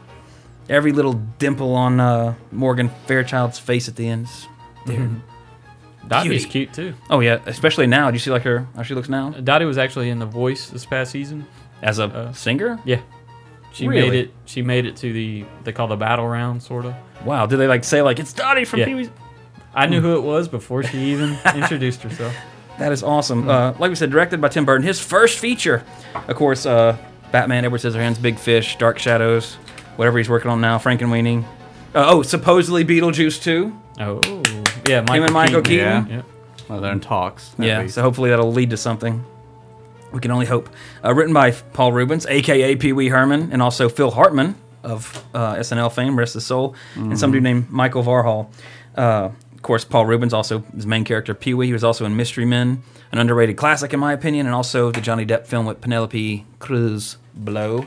Every 0.69 0.91
little 0.91 1.13
dimple 1.38 1.74
on 1.75 2.00
uh, 2.00 2.34
Morgan 2.51 2.89
Fairchild's 3.07 3.60
face 3.60 3.88
at 3.88 3.95
the 3.95 4.07
end. 4.07 4.25
is- 4.25 4.48
Dude. 4.86 5.22
Dottie's 6.07 6.43
Beauty. 6.45 6.45
cute 6.45 6.74
too. 6.74 6.93
Oh 7.10 7.19
yeah, 7.19 7.39
especially 7.48 7.88
now. 7.88 8.12
Do 8.12 8.15
you 8.15 8.19
see 8.19 8.29
like 8.29 8.43
her 8.43 8.67
how 8.75 8.84
she 8.84 8.93
looks 8.93 9.10
now 9.10 9.31
Dottie 9.31 9.65
was 9.65 9.79
actually 9.79 10.12
in 10.12 10.19
The 10.19 10.27
Voice 10.27 10.69
this 10.69 10.86
past 10.86 11.12
season. 11.12 11.48
as 11.81 11.98
a 12.00 12.03
Uh, 12.05 12.34
singer? 12.34 12.79
Yeah. 12.86 13.00
She 13.74 13.88
Really? 13.88 14.10
made 14.10 14.19
it. 14.25 14.34
She 14.45 14.62
made 14.62 14.86
it 14.86 14.95
to 14.98 15.12
the 15.12 15.45
they 15.63 15.72
call 15.72 15.88
the 15.88 15.95
battle 15.95 16.27
round, 16.27 16.62
sort 16.62 16.86
of. 16.86 16.93
Wow. 17.25 17.48
Did 17.48 17.57
they 17.57 17.67
like 17.67 17.84
say 17.84 18.01
like 18.03 18.19
it's 18.19 18.34
Dottie 18.34 18.65
from 18.65 18.79
Yeah. 18.81 18.86
Pee 18.86 18.93
Wee's? 18.95 19.10
I 19.74 19.88
knew 19.88 20.00
who 20.00 20.15
it 20.15 20.22
was 20.22 20.48
before 20.48 20.84
she 20.84 20.98
even 21.12 21.36
introduced 21.55 22.03
herself. 22.03 22.36
That 22.77 22.91
is 22.91 23.01
awesome. 23.01 23.50
Uh, 23.50 23.74
like 23.79 23.89
we 23.89 23.95
said, 23.95 24.12
directed 24.12 24.39
by 24.39 24.50
Tim 24.50 24.63
Burton. 24.65 24.86
His 24.86 25.00
first 25.00 25.39
feature, 25.39 25.84
of 26.27 26.36
course, 26.36 26.65
uh, 26.67 26.95
Batman, 27.31 27.65
Edward 27.65 27.81
Scissorhands, 27.81 28.22
Big 28.22 28.38
Fish, 28.38 28.77
Dark 28.77 29.00
Shadows, 29.00 29.57
whatever 29.95 30.17
he's 30.17 30.29
working 30.29 30.51
on 30.51 30.61
now, 30.61 30.77
Frankenweenie. 30.77 31.43
Uh, 31.93 32.05
oh, 32.09 32.23
supposedly 32.23 32.83
Beetlejuice 32.83 33.41
too. 33.41 33.77
Oh, 33.99 34.21
yeah, 34.87 35.01
Michael 35.01 35.15
Him 35.15 35.23
and 35.23 35.33
Michael 35.33 35.61
Keaton. 35.61 36.03
Keaton. 36.05 36.17
Yep. 36.17 36.25
Well, 36.69 36.81
they're 36.81 36.91
in 36.91 36.99
talks. 36.99 37.53
at 37.57 37.65
yeah, 37.65 37.81
least. 37.81 37.95
so 37.95 38.01
hopefully 38.01 38.31
that'll 38.31 38.51
lead 38.51 38.71
to 38.71 38.77
something. 38.77 39.23
We 40.11 40.19
can 40.19 40.31
only 40.31 40.45
hope. 40.45 40.69
Uh, 41.03 41.13
written 41.13 41.33
by 41.33 41.51
Paul 41.51 41.93
Reubens, 41.93 42.25
aka 42.25 42.75
Pee 42.75 42.93
Wee 42.93 43.09
Herman, 43.09 43.51
and 43.51 43.61
also 43.61 43.89
Phil 43.89 44.11
Hartman 44.11 44.55
of 44.83 45.25
uh, 45.33 45.55
SNL 45.55 45.91
fame, 45.91 46.17
rest 46.17 46.35
his 46.35 46.45
soul, 46.45 46.75
and 46.95 47.17
some 47.17 47.31
dude 47.31 47.43
named 47.43 47.69
Michael 47.69 48.03
Varhol. 48.03 48.47
Uh, 48.95 49.31
of 49.53 49.61
course, 49.61 49.83
Paul 49.83 50.05
Reubens 50.05 50.33
also 50.33 50.59
his 50.75 50.85
main 50.85 51.03
character 51.03 51.33
Pee 51.33 51.53
Wee. 51.53 51.67
He 51.67 51.73
was 51.73 51.83
also 51.83 52.05
in 52.05 52.15
Mystery 52.15 52.45
Men, 52.45 52.83
an 53.11 53.17
underrated 53.17 53.57
classic 53.57 53.93
in 53.93 53.99
my 53.99 54.13
opinion, 54.13 54.45
and 54.45 54.55
also 54.55 54.91
the 54.91 55.01
Johnny 55.01 55.25
Depp 55.25 55.47
film 55.47 55.65
with 55.65 55.81
Penelope 55.81 56.45
Cruz, 56.59 57.17
Blow, 57.33 57.85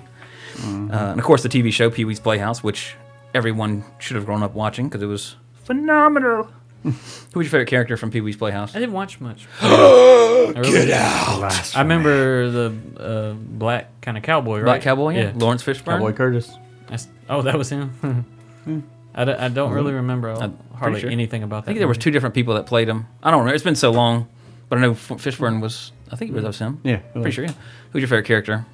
uh, 0.64 0.92
and 0.92 1.18
of 1.18 1.24
course 1.24 1.42
the 1.42 1.48
TV 1.48 1.72
show 1.72 1.90
Pee 1.90 2.04
Wee's 2.04 2.20
Playhouse, 2.20 2.62
which 2.62 2.96
everyone 3.34 3.84
should 3.98 4.16
have 4.16 4.26
grown 4.26 4.42
up 4.42 4.54
watching 4.54 4.88
because 4.88 5.02
it 5.02 5.06
was 5.06 5.36
phenomenal. 5.64 6.50
Who 6.82 6.90
was 7.34 7.46
your 7.46 7.50
favorite 7.50 7.66
character 7.66 7.96
from 7.96 8.10
Pee 8.10 8.20
Wee's 8.20 8.36
Playhouse? 8.36 8.74
I 8.74 8.78
didn't 8.78 8.94
watch 8.94 9.20
much. 9.20 9.48
Get 9.60 10.90
out! 10.90 11.40
Last 11.40 11.76
I 11.76 11.82
remember 11.82 12.50
the 12.50 12.74
uh, 12.98 13.32
black 13.34 14.00
kind 14.00 14.16
of 14.16 14.22
cowboy, 14.22 14.58
right? 14.58 14.64
Black 14.64 14.82
Cowboy, 14.82 15.14
yeah. 15.14 15.32
Laurence 15.34 15.62
Fishburne. 15.62 15.98
Cowboy 15.98 16.12
Curtis. 16.12 16.50
That's, 16.86 17.08
oh, 17.28 17.42
that 17.42 17.58
was 17.58 17.68
him. 17.68 18.24
I, 19.14 19.24
d- 19.24 19.32
I 19.32 19.48
don't 19.48 19.72
really 19.72 19.92
remember 19.92 20.30
I'm 20.30 20.56
hardly 20.74 21.00
sure. 21.00 21.10
anything 21.10 21.42
about 21.42 21.64
that. 21.64 21.70
I 21.70 21.72
that. 21.72 21.74
think 21.74 21.78
there 21.80 21.88
was 21.88 21.98
two 21.98 22.10
different 22.12 22.34
people 22.34 22.54
that 22.54 22.66
played 22.66 22.88
him. 22.88 23.06
I 23.22 23.30
don't 23.30 23.40
remember. 23.40 23.54
It's 23.54 23.64
been 23.64 23.74
so 23.74 23.90
long, 23.90 24.28
but 24.68 24.78
I 24.78 24.82
know 24.82 24.92
Fishburne 24.92 25.60
was. 25.60 25.92
I 26.10 26.16
think 26.16 26.30
it 26.30 26.34
was, 26.34 26.42
that 26.42 26.48
was 26.48 26.58
him. 26.58 26.80
Yeah, 26.84 26.96
it 26.96 27.12
pretty 27.12 27.32
sure. 27.32 27.44
Yeah. 27.44 27.52
Who's 27.90 28.00
your 28.00 28.08
favorite 28.08 28.26
character? 28.26 28.64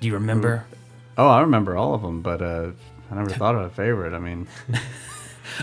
Do 0.00 0.06
you 0.08 0.14
remember? 0.14 0.64
Oh, 1.16 1.26
I 1.28 1.40
remember 1.40 1.76
all 1.76 1.94
of 1.94 2.02
them, 2.02 2.22
but 2.22 2.40
uh, 2.42 2.70
I 3.10 3.14
never 3.14 3.30
thought 3.34 3.54
of 3.54 3.62
a 3.62 3.70
favorite. 3.70 4.12
I 4.14 4.18
mean, 4.18 4.46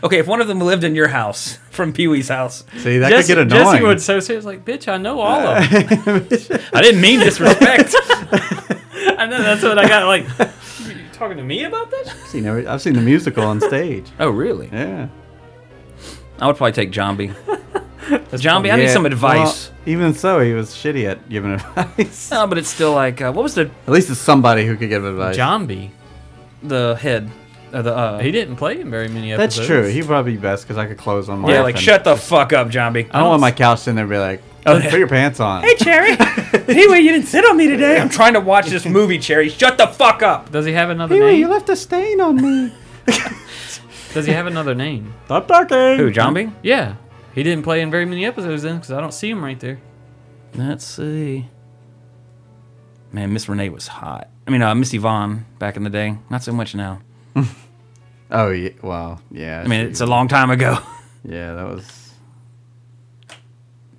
Okay, 0.03 0.17
if 0.17 0.27
one 0.27 0.41
of 0.41 0.47
them 0.47 0.59
lived 0.59 0.83
in 0.83 0.95
your 0.95 1.07
house 1.07 1.57
from 1.69 1.93
Pee 1.93 2.07
Wee's 2.07 2.27
house, 2.29 2.63
see 2.77 2.97
that 2.97 3.09
Jesse, 3.09 3.33
could 3.33 3.47
get 3.49 3.57
annoying. 3.57 3.73
Jesse 3.73 3.83
would 3.83 4.01
so 4.01 4.19
serious 4.19 4.43
like, 4.43 4.65
bitch, 4.65 4.87
I 4.91 4.97
know 4.97 5.19
all 5.21 5.39
of 5.39 5.69
them. 5.69 6.27
I 6.73 6.81
didn't 6.81 7.01
mean 7.01 7.19
disrespect. 7.19 7.93
I 9.17 9.27
know 9.29 9.41
that's 9.41 9.61
what 9.63 9.77
I 9.77 9.87
got. 9.87 10.07
Like, 10.07 10.25
you 10.87 10.95
talking 11.13 11.37
to 11.37 11.43
me 11.43 11.63
about 11.63 11.91
this? 11.91 12.09
I've 12.09 12.27
seen, 12.27 12.45
every, 12.45 12.67
I've 12.67 12.81
seen 12.81 12.93
the 12.93 13.01
musical 13.01 13.43
on 13.43 13.61
stage. 13.61 14.07
oh, 14.19 14.29
really? 14.31 14.69
Yeah. 14.73 15.07
I 16.39 16.47
would 16.47 16.57
probably 16.57 16.73
take 16.73 16.91
Jambi. 16.91 17.33
Jambi, 18.05 18.71
I 18.71 18.77
need 18.77 18.89
some 18.89 19.05
advice. 19.05 19.69
well, 19.69 19.77
even 19.85 20.13
so, 20.13 20.39
he 20.39 20.53
was 20.53 20.71
shitty 20.71 21.05
at 21.09 21.27
giving 21.29 21.51
advice. 21.53 22.31
no, 22.31 22.47
but 22.47 22.57
it's 22.57 22.69
still 22.69 22.93
like, 22.93 23.21
uh, 23.21 23.31
what 23.31 23.43
was 23.43 23.55
the 23.55 23.69
At 23.87 23.93
least 23.93 24.09
it's 24.09 24.19
somebody 24.19 24.65
who 24.65 24.75
could 24.77 24.89
give 24.89 25.03
advice. 25.05 25.35
Jambi. 25.37 25.89
the 26.63 26.95
head? 26.95 27.29
Uh, 27.73 27.81
the 27.81 27.95
uh, 27.95 28.19
He 28.19 28.31
didn't 28.31 28.55
play 28.57 28.79
in 28.79 28.89
very 28.89 29.07
many 29.07 29.33
episodes. 29.33 29.55
That's 29.57 29.67
true. 29.67 29.87
He'd 29.87 30.05
probably 30.05 30.33
be 30.33 30.37
best 30.37 30.63
because 30.63 30.77
I 30.77 30.85
could 30.85 30.97
close 30.97 31.29
on 31.29 31.39
my. 31.39 31.51
yeah, 31.51 31.61
like 31.61 31.77
shut 31.77 32.03
the 32.03 32.15
fuck 32.15 32.53
up, 32.53 32.69
Jambi. 32.69 33.09
I 33.11 33.19
don't 33.19 33.29
want 33.29 33.41
my 33.41 33.51
couch 33.51 33.79
sitting 33.79 33.95
there 33.95 34.05
and 34.05 34.11
be 34.11 34.17
like, 34.17 34.41
Oh, 34.67 34.79
put 34.81 34.97
your 34.97 35.07
pants 35.07 35.39
on. 35.39 35.61
Hey, 35.61 35.75
Chairry. 35.75 36.15
Pee-wee, 36.65 36.99
you 36.99 37.11
didn't 37.11 37.27
sit 37.27 37.45
on 37.45 37.55
me 37.55 37.67
today. 37.67 37.99
I'm 37.99 38.09
trying 38.09 38.33
to 38.33 38.39
watch 38.39 38.65
this 38.67 38.83
movie, 38.85 39.19
Chairry. 39.19 39.49
Shut 39.49 39.77
the 39.77 39.85
fuck 39.85 40.23
up. 40.23 40.51
Does 40.51 40.65
he 40.65 40.71
have 40.73 40.89
another 40.89 41.13
name? 41.13 41.21
Pee-wee, 41.23 41.35
you 41.39 41.45
name? 41.45 41.51
left 41.51 41.69
a 41.69 41.75
stain 41.75 42.19
on 42.19 42.37
me. 42.37 42.73
Does 44.13 44.25
he 44.25 44.31
have 44.31 44.47
another 44.47 44.73
name? 44.73 45.13
Stop 45.25 45.47
talking. 45.47 45.97
Who, 45.97 46.09
Jambi? 46.11 46.51
Yeah. 46.63 46.95
He 47.35 47.43
didn't 47.43 47.63
play 47.63 47.81
in 47.81 47.91
very 47.91 48.05
many 48.05 48.25
episodes 48.25 48.63
then 48.63 48.77
because 48.77 48.91
I 48.91 48.99
don't 49.01 49.13
see 49.13 49.29
him 49.29 49.43
right 49.43 49.59
there. 49.59 49.79
Let's 50.55 50.85
see. 50.85 51.47
Man, 53.11 53.33
Miss 53.33 53.47
Renee 53.47 53.69
was 53.69 53.87
hot. 53.87 54.29
I 54.47 54.51
mean, 54.51 54.61
uh, 54.61 54.73
Miss 54.73 54.93
Yvonne 54.93 55.45
back 55.59 55.75
in 55.77 55.83
the 55.83 55.89
day. 55.89 56.17
Not 56.29 56.43
so 56.43 56.51
much 56.53 56.73
now. 56.75 57.01
Oh 58.31 58.49
yeah. 58.49 58.71
Well, 58.81 59.21
yeah. 59.29 59.61
I 59.63 59.67
mean, 59.67 59.81
it's 59.81 60.01
a 60.01 60.05
long 60.07 60.27
time 60.27 60.49
ago. 60.49 60.79
Yeah, 61.27 61.53
that 61.55 61.65
was. 61.65 62.13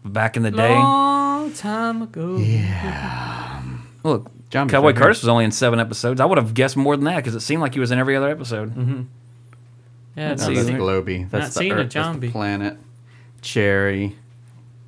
back 0.04 0.36
in 0.36 0.42
the 0.44 0.50
day. 0.50 0.74
Long 0.74 1.52
time 1.52 2.02
ago. 2.02 2.36
Yeah. 2.36 3.62
Look, 4.04 4.30
Zombie's 4.52 4.72
Cowboy 4.72 4.86
right 4.88 4.96
here. 4.96 5.02
Curtis 5.04 5.22
was 5.22 5.28
only 5.28 5.44
in 5.44 5.50
seven 5.52 5.78
episodes. 5.80 6.20
I 6.20 6.24
would 6.24 6.38
have 6.38 6.54
guessed 6.54 6.76
more 6.76 6.96
than 6.96 7.04
that 7.06 7.16
because 7.16 7.34
it 7.34 7.40
seemed 7.40 7.62
like 7.62 7.74
he 7.74 7.80
was 7.80 7.90
in 7.92 7.98
every 7.98 8.14
other 8.16 8.28
episode. 8.28 8.76
Yeah, 10.16 10.32
it's 10.32 10.42
No, 10.42 10.48
that's 10.48 10.48
easy. 10.50 10.72
Globey. 10.74 11.28
That's 11.30 11.48
the 11.54 11.58
seeing 11.60 11.72
a 11.72 11.74
Earth. 11.76 11.82
That's 11.84 11.94
the 11.94 12.02
zombie. 12.02 12.30
planet. 12.30 12.78
Chairry. 13.46 14.16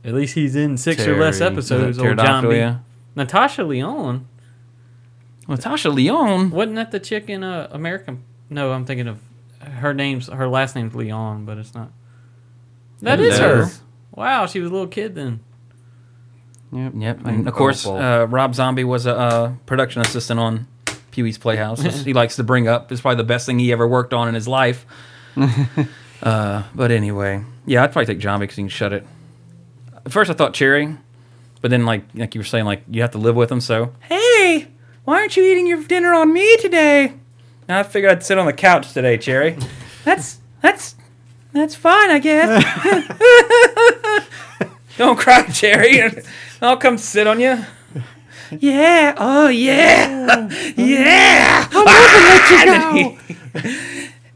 At 0.04 0.14
least 0.14 0.34
he's 0.34 0.56
in 0.56 0.76
six 0.76 1.06
or 1.06 1.16
less 1.16 1.40
episodes. 1.40 1.98
Old 1.98 2.06
Pterodactyl, 2.06 2.42
zombie. 2.42 2.56
yeah. 2.56 2.78
Natasha 3.14 3.62
Lyonne. 3.64 4.26
Natasha 5.48 5.88
Lyonne 5.90 6.50
Wasn't 6.50 6.76
that 6.76 6.90
the 6.90 7.00
chick 7.00 7.30
in 7.30 7.42
uh, 7.42 7.68
American? 7.70 8.22
No, 8.50 8.72
I'm 8.72 8.84
thinking 8.84 9.08
of 9.08 9.18
her 9.60 9.94
name's 9.94 10.28
her 10.28 10.48
last 10.48 10.74
name's 10.74 10.94
Lyonne, 10.94 11.44
but 11.44 11.58
it's 11.58 11.74
not. 11.74 11.90
That 13.00 13.20
It 13.20 13.26
is 13.26 13.38
her. 13.38 13.66
Wow, 14.14 14.46
she 14.46 14.60
was 14.60 14.70
a 14.70 14.72
little 14.72 14.88
kid 14.88 15.14
then. 15.14 15.40
Yep. 16.72 16.92
Yep, 16.96 17.18
And 17.20 17.26
and 17.28 17.48
of 17.48 17.54
course, 17.54 17.86
uh, 17.86 18.26
Rob 18.28 18.54
Zombie 18.54 18.84
was 18.84 19.06
a 19.06 19.16
uh, 19.16 19.52
production 19.66 20.02
assistant 20.02 20.38
on 20.38 20.66
Pee 21.12 21.22
Wee's 21.22 21.38
Playhouse. 21.38 21.80
he 22.04 22.12
likes 22.12 22.36
to 22.36 22.44
bring 22.44 22.68
up. 22.68 22.92
It's 22.92 23.00
probably 23.00 23.16
the 23.16 23.24
best 23.24 23.46
thing 23.46 23.58
he 23.58 23.72
ever 23.72 23.86
worked 23.86 24.12
on 24.12 24.28
in 24.28 24.34
his 24.34 24.46
life. 24.48 24.84
uh, 26.22 26.64
but 26.74 26.90
anyway, 26.90 27.44
yeah, 27.66 27.82
I'd 27.84 27.92
probably 27.92 28.06
take 28.14 28.22
Jambi 28.22 28.40
because 28.40 28.56
he 28.56 28.62
can 28.62 28.68
shut 28.68 28.92
it. 28.92 29.06
At 30.04 30.12
first, 30.12 30.30
I 30.30 30.34
thought 30.34 30.54
Chairry, 30.54 30.96
but 31.60 31.70
then, 31.70 31.84
like 31.86 32.02
like 32.14 32.34
you 32.34 32.40
were 32.40 32.44
saying, 32.46 32.64
like 32.64 32.82
you 32.88 33.02
have 33.02 33.10
to 33.12 33.18
live 33.18 33.36
with 33.36 33.50
him. 33.52 33.60
So, 33.60 33.92
hey, 34.08 34.68
why 35.04 35.20
aren't 35.20 35.36
you 35.36 35.44
eating 35.44 35.66
your 35.66 35.82
dinner 35.84 36.14
on 36.14 36.32
me 36.32 36.56
today? 36.58 37.14
And 37.68 37.76
I 37.78 37.82
figured 37.82 38.10
I'd 38.12 38.22
sit 38.24 38.38
on 38.38 38.46
the 38.46 38.52
couch 38.52 38.92
today, 38.92 39.18
Chairry. 39.18 39.56
That's 40.04 40.38
that's 40.62 40.94
that's 41.52 41.74
fine, 41.74 42.10
I 42.10 42.18
guess. 42.18 42.64
Don't 44.96 45.18
cry, 45.18 45.42
Chairry. 45.48 46.22
I'll 46.62 46.76
come 46.78 46.96
sit 46.98 47.26
on 47.26 47.40
you. 47.40 47.64
Yeah. 48.50 49.14
Oh 49.18 49.48
yeah. 49.48 50.48
Yeah. 50.76 51.68
I'm 51.70 51.84
let 51.84 53.04
you 53.04 53.18
go. 53.62 53.68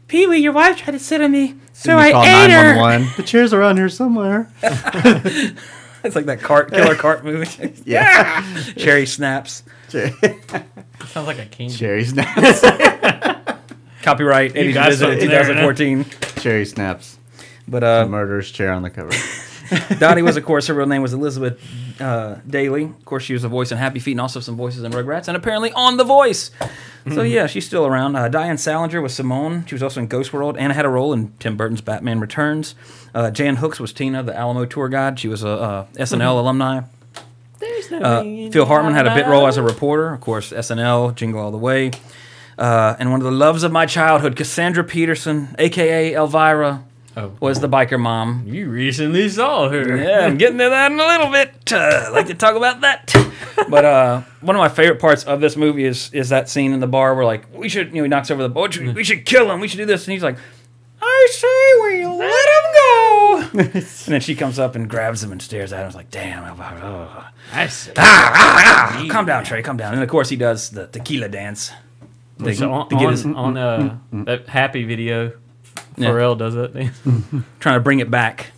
Pee 0.07 0.27
Wee, 0.27 0.37
your 0.37 0.53
wife 0.53 0.77
tried 0.77 0.91
to 0.91 0.99
sit 0.99 1.21
on 1.21 1.31
me, 1.31 1.55
so 1.83 1.91
Didn't 1.91 1.99
I 1.99 2.11
call 2.11 2.23
ate 2.23 2.49
her. 2.51 2.75
911? 2.75 3.07
The 3.17 3.23
chair's 3.23 3.53
around 3.53 3.77
here 3.77 3.89
somewhere. 3.89 4.47
It's 6.05 6.17
like 6.17 6.25
that 6.25 6.41
cart 6.41 6.69
killer 6.69 6.95
cart 6.95 7.23
movie. 7.23 7.73
Yeah. 7.85 8.45
Chairry 8.75 9.05
snaps. 9.05 9.63
Chairry- 9.87 10.11
Sounds 11.07 11.27
like 11.27 11.39
a 11.39 11.45
king. 11.45 11.69
Chairry 11.69 12.03
snaps. 12.03 12.59
Copyright 14.03 14.53
Eddie 14.53 14.73
got 14.73 14.89
Visit 14.89 15.21
2014. 15.21 16.05
Chairry 16.41 16.65
snaps. 16.65 17.17
But 17.69 17.85
uh, 17.85 18.05
Murderer's 18.05 18.51
chair 18.51 18.73
on 18.73 18.81
the 18.83 18.89
cover. 18.89 19.11
Dottie 19.99 20.21
was, 20.21 20.37
of 20.37 20.45
course, 20.45 20.67
her 20.67 20.73
real 20.73 20.87
name 20.87 21.01
was 21.01 21.13
Elizabeth 21.13 21.59
uh, 22.01 22.35
Daily. 22.47 22.83
Of 22.85 23.05
course, 23.05 23.23
she 23.23 23.33
was 23.33 23.43
a 23.43 23.47
voice 23.49 23.71
in 23.71 23.77
Happy 23.77 23.99
Feet 23.99 24.11
and 24.11 24.21
also 24.21 24.39
some 24.39 24.55
voices 24.57 24.83
in 24.83 24.91
Rugrats, 24.91 25.27
and 25.27 25.37
apparently 25.37 25.71
on 25.73 25.97
The 25.97 26.03
Voice. 26.03 26.51
So 27.13 27.21
yeah, 27.21 27.47
she's 27.47 27.65
still 27.65 27.85
around. 27.85 28.15
Uh, 28.15 28.29
Diane 28.29 28.57
Salinger 28.57 29.01
was 29.01 29.13
Simone. 29.13 29.65
She 29.65 29.75
was 29.75 29.83
also 29.83 29.99
in 29.99 30.07
Ghost 30.07 30.31
World 30.31 30.55
and 30.57 30.71
had 30.71 30.85
a 30.85 30.89
role 30.89 31.11
in 31.11 31.33
Tim 31.37 31.57
Burton's 31.57 31.81
Batman 31.81 32.21
Returns. 32.21 32.75
Uh, 33.13 33.29
Jan 33.29 33.57
Hooks 33.57 33.77
was 33.79 33.91
Tina, 33.91 34.23
the 34.23 34.33
Alamo 34.33 34.65
tour 34.65 34.87
guide. 34.87 35.19
She 35.19 35.27
was 35.27 35.43
a 35.43 35.49
uh, 35.49 35.85
SNL 35.95 36.39
alumni. 36.39 36.81
There's 37.59 37.91
no 37.91 37.99
Uh, 37.99 38.23
Phil 38.51 38.65
Hartman 38.65 38.93
had 38.93 39.05
a 39.05 39.13
bit 39.15 39.27
role 39.27 39.47
as 39.47 39.57
a 39.57 39.63
reporter, 39.63 40.13
of 40.13 40.21
course, 40.21 40.51
SNL, 40.53 41.13
Jingle 41.15 41.41
All 41.41 41.51
the 41.51 41.57
Way. 41.57 41.91
Uh, 42.57 42.95
and 42.99 43.11
one 43.11 43.19
of 43.19 43.25
the 43.25 43.31
loves 43.31 43.63
of 43.63 43.71
my 43.71 43.85
childhood, 43.85 44.35
Cassandra 44.37 44.83
Peterson, 44.83 45.53
aka 45.59 46.13
Elvira, 46.13 46.83
Oh. 47.15 47.31
was 47.39 47.59
the 47.59 47.69
biker 47.69 47.99
mom. 47.99 48.43
You 48.47 48.69
recently 48.69 49.29
saw 49.29 49.69
her. 49.69 49.95
Yeah, 49.97 50.25
I'm 50.25 50.37
getting 50.37 50.57
to 50.57 50.69
that 50.69 50.91
in 50.91 50.99
a 50.99 51.05
little 51.05 51.31
bit. 51.31 51.71
Uh, 51.71 52.09
like 52.11 52.27
to 52.27 52.33
talk 52.33 52.55
about 52.55 52.81
that. 52.81 53.13
But 53.69 53.85
uh, 53.85 54.21
one 54.41 54.55
of 54.55 54.59
my 54.59 54.69
favorite 54.69 54.99
parts 54.99 55.23
of 55.23 55.39
this 55.39 55.55
movie 55.55 55.85
is 55.85 56.09
is 56.13 56.29
that 56.29 56.49
scene 56.49 56.73
in 56.73 56.79
the 56.79 56.87
bar 56.87 57.13
where 57.15 57.25
like 57.25 57.45
we 57.53 57.69
should, 57.69 57.89
you 57.89 57.97
know, 57.97 58.03
he 58.03 58.09
knocks 58.09 58.31
over 58.31 58.41
the 58.41 58.49
boat. 58.49 58.77
We 58.77 59.03
should 59.03 59.25
kill 59.25 59.51
him. 59.51 59.59
We 59.59 59.67
should 59.67 59.77
do 59.77 59.85
this, 59.85 60.05
and 60.07 60.13
he's 60.13 60.23
like, 60.23 60.37
I 61.01 61.27
say 61.31 61.81
we 61.83 62.05
let 62.07 62.47
him 62.53 62.73
go. 62.73 63.59
and 63.59 63.83
then 64.07 64.21
she 64.21 64.35
comes 64.35 64.57
up 64.57 64.75
and 64.75 64.89
grabs 64.89 65.23
him 65.23 65.31
and 65.31 65.41
stares 65.41 65.71
at 65.73 65.81
him. 65.81 65.87
It's 65.87 65.95
like, 65.95 66.09
damn. 66.11 66.43
Oh. 66.59 67.27
I 67.51 67.67
see. 67.67 67.91
Ah, 67.97 68.31
ah, 68.35 68.97
ah. 68.97 69.07
calm 69.11 69.25
down, 69.25 69.43
Trey. 69.43 69.61
Calm 69.61 69.77
down. 69.77 69.93
And 69.93 70.01
of 70.01 70.09
course, 70.09 70.29
he 70.29 70.35
does 70.35 70.69
the 70.71 70.87
tequila 70.87 71.29
dance. 71.29 71.71
To- 72.43 72.53
So 72.55 72.71
on, 72.71 72.89
to 72.89 72.95
get 72.95 73.25
on, 73.25 73.35
on 73.35 73.57
uh, 73.57 73.97
that 74.25 74.47
happy 74.47 74.83
video, 74.85 75.33
Yeah. 75.97 76.09
Pharrell 76.09 76.37
does 76.37 76.55
it. 76.55 76.71
trying 77.59 77.75
to 77.75 77.79
bring 77.79 77.99
it 77.99 78.09
back. 78.09 78.51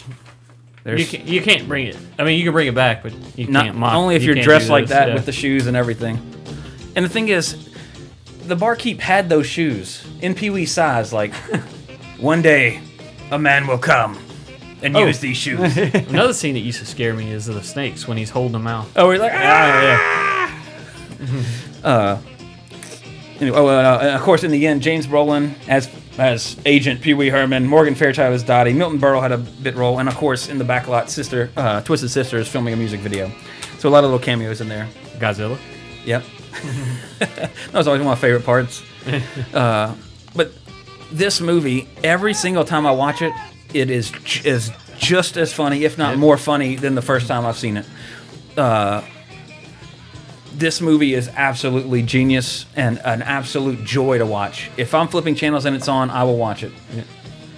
There's 0.83 1.01
you 1.11 1.19
can 1.19 1.27
you 1.27 1.41
can't 1.41 1.67
bring 1.67 1.87
it. 1.87 1.97
I 2.19 2.23
mean, 2.23 2.37
you 2.37 2.43
can 2.45 2.53
bring 2.53 2.67
it 2.67 2.75
back, 2.75 3.01
but 3.03 3.13
you 3.37 3.47
not 3.47 3.65
can't 3.65 3.77
mock. 3.77 3.93
only 3.95 4.15
if 4.15 4.23
you 4.23 4.33
you're 4.33 4.43
dressed 4.43 4.69
like 4.69 4.87
that 4.87 5.07
yeah. 5.09 5.13
with 5.15 5.25
the 5.25 5.31
shoes 5.31 5.67
and 5.67 5.75
everything. 5.75 6.17
And 6.95 7.03
the 7.03 7.09
thing 7.09 7.27
is, 7.29 7.69
the 8.45 8.55
barkeep 8.55 8.99
had 8.99 9.27
those 9.27 9.47
shoes 9.47 10.05
in 10.21 10.35
Pee 10.35 10.49
Wee 10.51 10.65
size. 10.65 11.11
Like, 11.11 11.33
one 12.19 12.41
day, 12.41 12.81
a 13.31 13.39
man 13.39 13.65
will 13.67 13.79
come 13.79 14.17
and 14.83 14.95
Oh. 14.95 15.05
use 15.07 15.19
these 15.19 15.37
shoes. 15.37 15.75
Another 15.77 16.33
scene 16.33 16.53
that 16.53 16.59
used 16.61 16.79
to 16.79 16.85
scare 16.85 17.13
me 17.13 17.31
is 17.31 17.47
the 17.47 17.63
snakes 17.63 18.07
when 18.07 18.17
he's 18.17 18.29
holding 18.29 18.53
them 18.53 18.67
out. 18.67 18.87
oh, 18.95 19.07
we're 19.07 19.17
like, 19.17 19.33
ah! 19.33 20.61
yeah. 21.83 22.19
Anyway, 23.39 23.57
oh, 23.57 23.67
uh, 23.67 24.11
of 24.15 24.21
course, 24.21 24.43
in 24.43 24.51
the 24.51 24.65
end, 24.65 24.81
James 24.81 25.07
Brolin 25.07 25.55
as 25.67 25.89
as 26.17 26.57
Agent 26.65 27.01
Pee 27.01 27.13
Wee 27.13 27.29
Herman, 27.29 27.67
Morgan 27.67 27.95
Fairchild 27.95 28.33
as 28.33 28.43
Dottie, 28.43 28.73
Milton 28.73 28.99
Berle 28.99 29.21
had 29.21 29.31
a 29.31 29.37
bit 29.37 29.75
role, 29.75 29.99
and 29.99 30.07
of 30.07 30.15
course, 30.15 30.47
in 30.49 30.57
the 30.57 30.63
backlot, 30.63 31.09
Sister 31.09 31.49
uh, 31.57 31.81
Twisted 31.81 32.09
Sister 32.11 32.37
is 32.37 32.47
filming 32.47 32.73
a 32.73 32.77
music 32.77 32.99
video. 32.99 33.31
So 33.79 33.89
a 33.89 33.91
lot 33.91 34.03
of 34.03 34.11
little 34.11 34.23
cameos 34.23 34.61
in 34.61 34.69
there. 34.69 34.87
Godzilla. 35.17 35.57
Yep. 36.05 36.23
that 37.19 37.51
was 37.73 37.87
always 37.87 38.01
one 38.01 38.01
of 38.01 38.05
my 38.05 38.15
favorite 38.15 38.45
parts. 38.45 38.83
uh, 39.53 39.95
but 40.35 40.51
this 41.11 41.41
movie, 41.41 41.87
every 42.03 42.33
single 42.33 42.63
time 42.63 42.85
I 42.85 42.91
watch 42.91 43.21
it, 43.21 43.33
it 43.73 43.89
is 43.89 44.11
j- 44.23 44.49
is 44.49 44.71
just 44.97 45.37
as 45.37 45.53
funny, 45.53 45.83
if 45.83 45.97
not 45.97 46.17
more 46.17 46.37
funny, 46.37 46.75
than 46.75 46.95
the 46.95 47.01
first 47.01 47.27
time 47.27 47.45
I've 47.45 47.57
seen 47.57 47.77
it. 47.77 47.85
Uh, 48.57 49.01
this 50.57 50.81
movie 50.81 51.13
is 51.13 51.27
absolutely 51.29 52.01
genius 52.01 52.65
and 52.75 52.99
an 52.99 53.21
absolute 53.21 53.83
joy 53.83 54.17
to 54.17 54.25
watch. 54.25 54.69
If 54.77 54.93
I'm 54.93 55.07
flipping 55.07 55.35
channels 55.35 55.65
and 55.65 55.75
it's 55.75 55.87
on, 55.87 56.09
I 56.09 56.23
will 56.23 56.37
watch 56.37 56.63
it. 56.63 56.71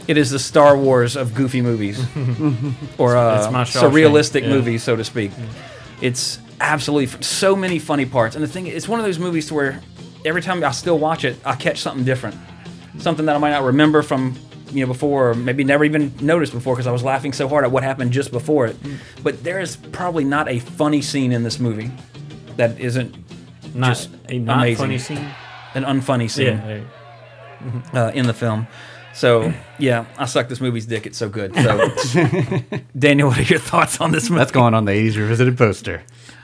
It 0.08 0.18
is 0.18 0.32
the 0.32 0.39
Star 0.39 0.77
Wars 0.77 1.16
of 1.16 1.34
goofy 1.34 1.62
movies, 1.62 2.00
or 2.98 3.18
uh, 3.18 3.38
it's 3.44 3.51
my 3.51 3.63
Shawshank, 3.63 3.92
surrealistic 3.92 4.44
yeah. 4.44 4.50
movies, 4.50 4.82
so 4.82 4.96
to 4.96 5.04
speak. 5.04 5.32
It's 6.01 6.39
absolutely 6.62 7.13
f- 7.13 7.24
so 7.24 7.56
many 7.56 7.77
funny 7.77 8.06
parts, 8.06 8.36
and 8.36 8.44
the 8.44 8.48
thing 8.48 8.68
it's 8.68 8.88
one 8.88 9.00
of 9.00 9.06
those 9.06 9.20
movies 9.20 9.48
to 9.48 9.54
where 9.54 9.82
every 10.24 10.42
time 10.42 10.63
I 10.63 10.72
still 10.72 10.98
watch 10.98 11.25
it, 11.25 11.38
I 11.44 11.56
catch 11.56 11.82
something 11.82 12.06
different. 12.06 12.36
something 13.00 13.25
that 13.25 13.36
I 13.36 13.39
might 13.39 13.51
not 13.51 13.63
remember 13.63 14.01
from 14.01 14.36
you 14.72 14.82
know 14.82 14.88
before, 14.88 15.32
or 15.32 15.34
maybe 15.34 15.66
never 15.66 15.84
even 15.84 16.13
noticed 16.22 16.54
before 16.54 16.74
because 16.74 16.88
I 16.88 16.92
was 16.94 17.04
laughing 17.04 17.34
so 17.34 17.50
hard 17.50 17.66
at 17.66 17.72
what 17.72 17.84
happened 17.84 18.13
just 18.13 18.32
before 18.32 18.66
it. 18.66 18.77
But 19.24 19.44
there 19.44 19.60
is 19.60 19.75
probably 19.75 20.24
not 20.24 20.48
a 20.48 20.60
funny 20.60 21.01
scene 21.01 21.34
in 21.34 21.44
this 21.44 21.60
movie 21.60 21.92
that 22.57 22.79
isn't 22.79 23.15
Not 23.73 23.87
just 23.89 24.09
a 24.29 24.37
not 24.39 24.57
amazing. 24.59 24.77
funny 24.77 24.97
scene. 24.97 25.29
an 25.73 25.83
unfunny 25.83 26.29
scene 26.29 26.57
Yeah. 26.57 26.81
uh, 27.93 28.11
in 28.13 28.27
the 28.27 28.33
film. 28.33 28.67
So 29.13 29.51
yeah, 29.79 30.05
I 30.17 30.25
suck 30.25 30.47
this 30.47 30.61
movie's 30.61 30.85
dick. 30.85 31.05
It's 31.07 31.17
so 31.17 31.27
good. 31.29 31.55
So 31.55 31.89
Daniel, 32.99 33.29
what 33.29 33.39
are 33.39 33.43
your 33.43 33.59
thoughts 33.59 33.99
on 33.99 34.11
this 34.11 34.29
movie? 34.29 34.39
That's 34.39 34.51
going 34.51 34.73
on 34.75 34.85
the 34.85 34.91
80s 34.91 35.17
revisited 35.17 35.57
poster. 35.57 36.03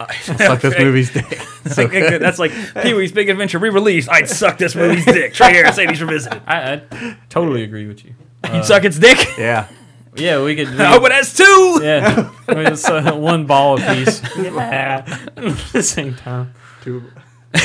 I 0.00 0.14
Suck 0.16 0.60
this 0.60 0.78
movie's 0.78 1.10
dick. 1.12 1.40
So 1.68 1.82
Okay, 1.82 2.08
good. 2.08 2.22
That's 2.22 2.38
like 2.38 2.52
Pee 2.82 2.94
Wee's 2.94 3.12
Big 3.12 3.28
Adventure 3.28 3.58
re-released. 3.58 4.08
I'd 4.08 4.28
suck 4.28 4.56
this 4.58 4.74
movie's 4.74 5.04
dick. 5.04 5.34
Trey 5.34 5.52
Harris, 5.52 5.76
80s 5.76 6.00
revisited. 6.00 6.40
I, 6.46 6.74
I 6.90 7.16
totally 7.28 7.62
agree 7.62 7.86
with 7.86 8.04
you. 8.06 8.14
You'd 8.54 8.64
suck 8.64 8.84
its 8.84 8.98
dick. 8.98 9.18
yeah. 9.36 9.66
Yeah, 10.16 10.42
we 10.42 10.56
could. 10.56 10.68
We 10.70 10.76
Oh, 10.78 11.00
but 11.00 11.10
that's 11.10 11.34
two. 11.36 11.80
yeah, 11.82 12.30
it's 12.48 12.88
uh, 12.88 13.12
one 13.14 13.46
ball 13.46 13.80
apiece. 13.80 14.20
Yeah, 14.38 15.04
at 15.36 15.56
the 15.72 15.82
same 15.82 16.14
time. 16.14 16.54
Two 16.82 17.02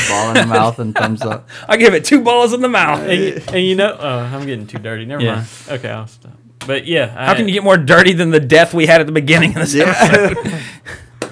ball 0.09 0.29
in 0.29 0.35
the 0.35 0.45
mouth 0.47 0.79
and 0.79 0.93
thumbs 0.95 1.21
up. 1.21 1.47
I 1.67 1.77
give 1.77 1.93
it 1.93 2.05
two 2.05 2.21
balls 2.21 2.53
in 2.53 2.61
the 2.61 2.69
mouth. 2.69 2.99
And, 3.01 3.19
you- 3.21 3.41
and 3.47 3.65
you 3.65 3.75
know, 3.75 3.95
oh, 3.99 4.19
I'm 4.19 4.45
getting 4.45 4.67
too 4.67 4.77
dirty. 4.79 5.05
Never 5.05 5.21
Yeah. 5.23 5.35
mind. 5.35 5.47
Okay, 5.69 5.89
I'll 5.89 6.07
stop. 6.07 6.33
But 6.65 6.85
yeah, 6.87 7.07
How 7.25 7.33
can 7.35 7.47
you 7.47 7.53
get 7.53 7.63
more 7.63 7.77
dirty 7.77 8.13
than 8.13 8.29
the 8.31 8.39
death 8.39 8.73
we 8.73 8.85
had 8.85 9.01
at 9.01 9.07
the 9.07 9.13
beginning 9.13 9.49
of 9.57 9.69
this 9.69 9.75
episode? 9.75 10.61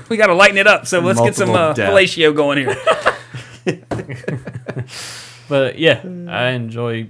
we 0.09 0.17
got 0.17 0.27
to 0.27 0.33
lighten 0.33 0.57
it 0.57 0.67
up. 0.67 0.85
So 0.87 0.99
let's 0.99 1.21
get 1.21 1.35
some 1.35 1.49
Multiple 1.49 1.69
uh, 1.69 1.73
death. 1.73 1.89
fellatio 1.93 2.35
going 2.35 2.57
here. 2.57 2.75
But 5.47 5.79
yeah, 5.79 6.01
I 6.29 6.49
enjoy 6.49 7.09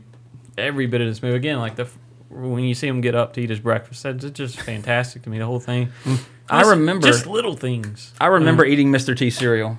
every 0.57 0.87
bit 0.87 1.01
of 1.01 1.07
this 1.07 1.21
movie. 1.21 1.35
Again, 1.35 1.59
like 1.59 1.75
the 1.75 1.83
f- 1.83 1.97
when 2.31 2.63
you 2.63 2.73
see 2.73 2.87
him 2.87 3.01
get 3.01 3.15
up 3.15 3.33
to 3.33 3.41
eat 3.41 3.49
his 3.49 3.59
breakfast, 3.59 4.03
that's 4.03 4.23
it's 4.23 4.37
just 4.37 4.59
fantastic 4.61 5.21
to 5.23 5.29
me. 5.29 5.37
The 5.39 5.45
whole 5.45 5.59
thing. 5.59 5.89
I 6.49 6.61
remember- 6.61 7.07
just 7.07 7.27
little 7.27 7.55
things. 7.55 8.13
I 8.19 8.27
remember 8.27 8.65
eating 8.65 8.91
Mr. 8.91 9.15
T 9.15 9.29
cereal. 9.29 9.77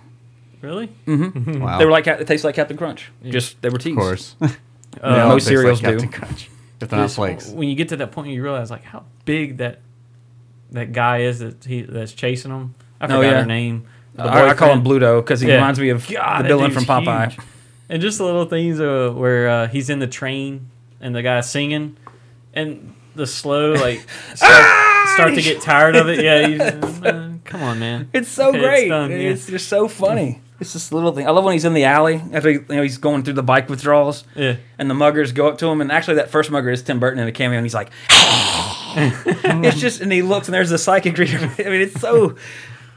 Really? 0.61 0.91
Wow. 1.07 1.79
They 1.79 1.85
were 1.85 1.91
like 1.91 2.07
it 2.07 2.27
tastes 2.27 2.45
like 2.45 2.55
Captain 2.55 2.77
Crunch. 2.77 3.11
Just 3.25 3.61
they 3.63 3.69
were 3.69 3.79
teas. 3.79 3.93
of 3.93 3.99
course. 3.99 4.37
Yeah, 4.41 4.49
They 5.01 5.21
all 5.21 5.29
most 5.31 5.47
cereals 5.47 5.83
like 5.83 5.99
do. 5.99 6.07
Captain 6.07 6.21
Crunch. 6.21 6.51
If 6.81 6.89
they're 6.91 6.99
not 7.01 7.11
flakes. 7.11 7.49
When 7.51 7.69
you 7.69 7.75
get 7.75 7.89
to 7.91 7.97
that 7.97 8.13
point, 8.13 8.29
you 8.29 8.43
realize 8.43 8.71
like 8.71 8.85
how 8.85 9.05
big 9.25 9.57
that 9.59 9.81
that 10.73 10.93
guy 10.93 11.19
is 11.23 11.39
that 11.41 11.65
he 11.65 11.83
that's 11.83 12.13
chasing 12.13 12.51
him. 12.51 12.75
I 13.01 13.07
forgot 13.07 13.19
Oh, 13.19 13.21
yeah. 13.23 13.41
her 13.41 13.47
name. 13.47 13.87
The 14.15 14.25
I, 14.25 14.49
I 14.51 14.55
call 14.55 14.71
him 14.73 14.83
boyfriend. 14.83 15.03
Bluto 15.03 15.21
because 15.23 15.41
he 15.41 15.49
Yeah. 15.49 15.55
reminds 15.57 15.81
me 15.81 15.89
of 15.91 16.07
God, 16.09 16.39
the 16.39 16.43
that 16.43 16.49
villain 16.49 16.71
from 16.71 16.85
Popeye. 16.85 17.31
huge. 17.33 17.41
And 17.89 18.01
just 18.03 18.19
the 18.19 18.25
little 18.25 18.45
things 18.47 18.79
uh, 18.81 19.13
where 19.15 19.49
uh, 19.49 19.69
he's 19.69 19.91
in 19.91 19.99
the 19.99 20.07
train 20.07 20.69
and 21.01 21.15
the 21.15 21.23
guy's 21.23 21.51
singing, 21.51 21.97
and 22.55 22.95
the 23.15 23.27
slow 23.27 23.73
like 23.73 24.01
start, 24.35 25.09
start 25.15 25.35
to 25.35 25.43
get 25.43 25.61
tired 25.63 25.97
of 25.97 26.09
it. 26.09 26.23
Yeah, 26.25 26.47
you, 26.47 26.61
uh, 26.63 27.33
come 27.45 27.63
on, 27.63 27.79
man. 27.79 28.09
It's 28.13 28.29
so 28.29 28.49
Okay, 28.49 28.59
it's 28.59 28.67
great. 28.67 28.89
done, 28.89 29.11
yeah. 29.11 29.17
It's 29.19 29.47
just 29.47 29.69
so 29.69 29.89
funny. 29.89 30.41
It's 30.61 30.75
this 30.75 30.93
little 30.93 31.11
thing. 31.13 31.27
I 31.27 31.31
love 31.31 31.43
when 31.45 31.55
he's 31.55 31.65
in 31.65 31.75
the 31.75 31.85
alley 31.85 32.23
after 32.33 32.49
he, 32.49 32.55
you 32.55 32.65
know, 32.69 32.83
he's 32.83 32.97
going 32.99 33.25
through 33.25 33.35
the 33.35 33.43
bike 33.43 33.69
withdrawals, 33.69 34.23
Yeah, 34.37 34.57
and 34.79 34.89
the 34.89 34.95
muggers 34.95 35.33
go 35.35 35.49
up 35.49 35.59
to 35.59 35.67
him. 35.67 35.81
And 35.81 35.91
actually, 35.91 36.15
that 36.17 36.31
first 36.31 36.53
mugger 36.53 36.71
is 36.71 36.83
Tim 36.85 37.01
Burton 37.01 37.19
in 37.19 37.27
a 37.27 37.33
cameo, 37.33 37.59
and 37.59 37.65
he's 37.67 37.75
like, 37.75 37.91
it's 38.11 39.81
just, 39.81 40.01
and 40.01 40.13
he 40.13 40.23
looks, 40.23 40.47
and 40.49 40.55
there's 40.55 40.71
the 40.71 40.79
psychic 40.79 41.17
reader. 41.19 41.39
I 41.59 41.63
mean, 41.65 41.81
it's 41.83 42.01
so, 42.01 42.37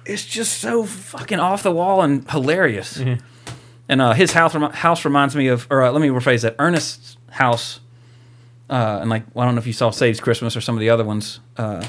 it's 0.06 0.24
just 0.26 0.60
so 0.60 0.84
fucking 0.86 1.40
off 1.40 1.64
the 1.64 1.72
wall 1.72 2.02
and 2.04 2.30
hilarious. 2.30 3.02
And 3.90 4.02
uh, 4.02 4.14
his 4.14 4.32
house 4.34 4.54
house 4.76 5.06
reminds 5.06 5.36
me 5.36 5.48
of, 5.48 5.68
or 5.70 5.82
uh, 5.84 5.92
let 5.92 6.02
me 6.02 6.10
rephrase 6.10 6.42
that. 6.42 6.56
Ernest's 6.60 7.18
house, 7.32 7.80
uh, 8.70 9.00
and 9.02 9.10
like 9.10 9.24
well, 9.34 9.44
I 9.44 9.48
don't 9.48 9.56
know 9.56 9.60
if 9.62 9.68
you 9.68 9.74
saw 9.74 9.90
Saves 9.92 10.20
Christmas 10.20 10.56
or 10.56 10.62
some 10.62 10.76
of 10.76 10.80
the 10.82 10.90
other 10.90 11.04
ones. 11.04 11.40
Uh, 11.58 11.86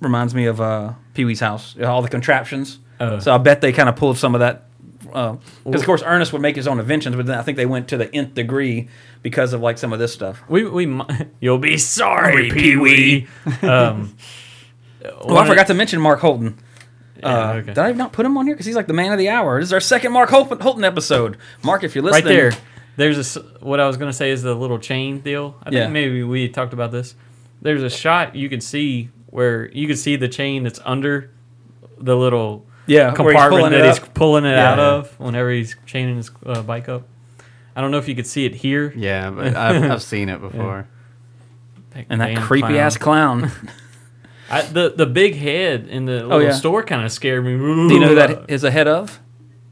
reminds 0.00 0.34
me 0.34 0.46
of 0.46 0.60
uh, 0.60 0.92
Pee 1.14 1.24
Wee's 1.24 1.40
house. 1.40 1.76
All 1.80 2.02
the 2.02 2.08
contraptions. 2.08 2.78
Oh. 3.00 3.18
So 3.20 3.32
I 3.34 3.38
bet 3.38 3.60
they 3.60 3.72
kind 3.72 3.88
of 3.88 3.96
pulled 3.96 4.18
some 4.18 4.34
of 4.34 4.40
that. 4.40 4.64
Because 5.02 5.80
of 5.80 5.84
course 5.84 6.02
Ernest 6.04 6.32
would 6.32 6.40
make 6.42 6.56
his 6.56 6.66
own 6.66 6.80
inventions, 6.80 7.14
but 7.16 7.26
then 7.26 7.38
I 7.38 7.42
think 7.42 7.56
they 7.56 7.66
went 7.66 7.88
to 7.88 7.96
the 7.98 8.12
nth 8.14 8.34
degree 8.34 8.88
because 9.22 9.52
of 9.52 9.60
like 9.60 9.76
some 9.76 9.92
of 9.92 9.98
this 9.98 10.12
stuff. 10.12 10.42
we 10.48 10.64
we 10.64 10.86
mi- 10.86 11.04
you'll 11.40 11.58
be 11.58 11.76
sorry, 11.76 12.50
Pee 12.50 12.76
Wee. 12.76 13.26
Um, 13.62 14.16
Oh, 15.04 15.36
I 15.36 15.46
forgot 15.48 15.66
to 15.66 15.74
mention 15.74 16.00
Mark 16.00 16.20
Holton. 16.20 16.56
Yeah, 17.18 17.26
Uh, 17.50 17.52
okay. 17.54 17.66
Did 17.74 17.78
I 17.78 17.90
not 17.92 18.12
put 18.12 18.24
him 18.24 18.36
on 18.38 18.46
here? 18.46 18.54
Because 18.54 18.66
he's 18.66 18.76
like 18.76 18.86
the 18.86 18.92
man 18.92 19.12
of 19.12 19.18
the 19.18 19.28
hour. 19.28 19.58
This 19.58 19.70
is 19.70 19.72
our 19.72 19.80
second 19.80 20.12
Mark 20.12 20.30
Holton, 20.30 20.60
Holton 20.60 20.84
episode. 20.84 21.36
Mark, 21.64 21.82
if 21.82 21.94
you're 21.96 22.04
right 22.04 22.12
listening, 22.24 22.36
there. 22.36 22.52
There's 22.96 23.36
a 23.36 23.40
what 23.60 23.80
I 23.80 23.86
was 23.86 23.96
gonna 23.96 24.12
say 24.12 24.30
is 24.30 24.42
the 24.42 24.54
little 24.54 24.78
chain 24.78 25.20
deal. 25.20 25.56
I 25.62 25.64
think 25.70 25.74
Yeah. 25.74 25.88
maybe 25.88 26.22
we 26.22 26.48
talked 26.48 26.72
about 26.72 26.92
this. 26.92 27.14
There's 27.62 27.82
a 27.82 27.90
shot 27.90 28.34
you 28.36 28.48
could 28.48 28.62
see 28.62 29.08
where 29.28 29.70
you 29.70 29.86
could 29.86 29.98
see 29.98 30.16
the 30.16 30.28
chain 30.28 30.62
that's 30.62 30.80
under 30.84 31.30
the 31.98 32.16
little 32.16 32.66
Yeah, 32.86 33.12
where 33.18 33.32
he's 33.32 33.40
compartment 33.40 33.70
that 33.72 33.84
he's 33.86 33.98
pulling 34.00 34.44
it 34.44 34.50
Yeah. 34.50 34.72
out 34.72 34.78
of 34.78 35.18
whenever 35.18 35.50
he's 35.50 35.76
chaining 35.86 36.16
his 36.16 36.30
uh, 36.44 36.62
bike 36.62 36.88
up. 36.88 37.04
I 37.74 37.80
don't 37.80 37.90
know 37.90 37.98
if 37.98 38.08
you 38.08 38.14
could 38.14 38.26
see 38.26 38.44
it 38.44 38.56
here. 38.56 38.92
Yeah, 38.94 39.30
but 39.30 39.56
I've, 39.56 39.82
I've 39.90 40.02
seen 40.02 40.28
it 40.28 40.40
before. 40.40 40.86
and 42.10 42.20
that 42.20 42.36
creepy 42.38 42.68
clown. 42.68 42.76
ass 42.76 42.96
clown. 42.98 43.50
I, 44.50 44.62
the 44.62 44.92
the 44.94 45.06
big 45.06 45.36
head 45.36 45.86
in 45.88 46.04
the 46.04 46.12
little 46.14 46.32
Oh, 46.34 46.38
yeah. 46.40 46.52
store 46.52 46.82
kind 46.82 47.04
of 47.06 47.12
scared 47.12 47.42
me. 47.44 47.56
Do 47.56 47.94
you 47.94 48.00
know 48.00 48.08
who 48.08 48.14
that 48.16 48.50
is 48.50 48.64
a 48.64 48.70
head 48.70 48.86
of? 48.88 49.18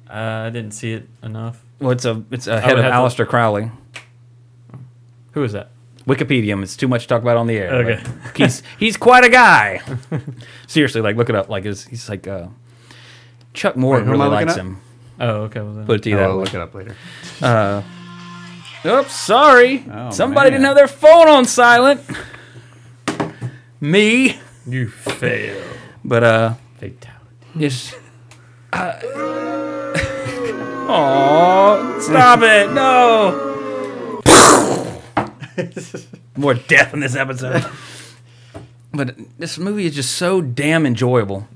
Uh, 0.09 0.47
I 0.47 0.51
didn't 0.51 0.71
see 0.73 0.93
it 0.93 1.07
enough. 1.23 1.63
Well, 1.81 1.91
it's 1.93 2.05
a 2.05 2.23
it's 2.31 2.47
a 2.47 2.61
head 2.61 2.79
of 2.79 2.85
have 2.85 2.93
to- 2.93 3.23
Aleister 3.25 3.27
Crowley. 3.29 3.71
Who 5.33 5.43
is 5.45 5.53
that? 5.53 5.71
Wikipedia. 6.07 6.61
It's 6.63 6.77
too 6.77 6.89
much 6.89 7.03
to 7.03 7.09
talk 7.09 7.23
about 7.23 7.37
on 7.37 7.47
the 7.47 7.57
air. 7.57 7.73
Okay. 7.75 8.03
but 8.25 8.37
he's 8.37 8.63
he's 8.79 8.97
quite 8.97 9.25
a 9.25 9.29
guy. 9.31 9.81
Seriously, 10.67 11.01
like 11.01 11.17
look 11.17 11.29
it 11.29 11.35
up. 11.35 11.49
Like 11.49 11.65
his, 11.65 11.85
he's 11.87 12.09
like 12.09 12.27
uh, 12.27 12.49
Chuck 13.55 13.77
Moore 13.77 13.97
Wait, 13.97 14.05
who 14.07 14.15
am 14.15 14.21
I 14.21 14.25
really 14.25 14.31
looking 14.37 14.47
likes 14.49 14.59
up? 14.59 14.65
him. 14.67 14.81
Oh, 15.21 15.31
okay. 15.43 15.61
Well, 15.61 15.75
then. 15.75 15.87
Put 15.87 15.97
it 15.97 16.03
to 16.05 16.11
you 16.11 16.17
Oh, 16.17 16.19
that 16.19 16.25
I'll 16.31 16.37
way. 16.39 16.45
look 16.45 16.55
it 16.55 16.61
up 16.61 16.75
later. 16.75 16.97
Uh, 17.43 17.83
oops, 18.87 19.13
sorry. 19.15 19.85
Oh, 19.93 20.11
Somebody 20.11 20.51
man. 20.51 20.61
didn't 20.61 20.67
have 20.67 20.77
their 20.77 20.89
phone 20.89 21.29
on 21.29 21.45
silent. 21.45 22.01
Me. 23.81 24.39
you 24.67 24.89
fail. 24.89 25.63
But 26.05 26.25
uh, 26.25 26.55
Fatality. 26.79 27.11
it's. 27.59 27.95
Oh, 30.93 31.99
stop 32.01 32.41
it! 32.43 32.73
No. 32.73 33.47
More 36.37 36.55
death 36.55 36.95
in 36.95 37.01
this 37.01 37.15
episode. 37.15 37.65
but 38.93 39.15
this 39.39 39.59
movie 39.59 39.87
is 39.87 39.95
just 39.95 40.17
so 40.17 40.41
damn 40.41 40.87
enjoyable. 40.87 41.47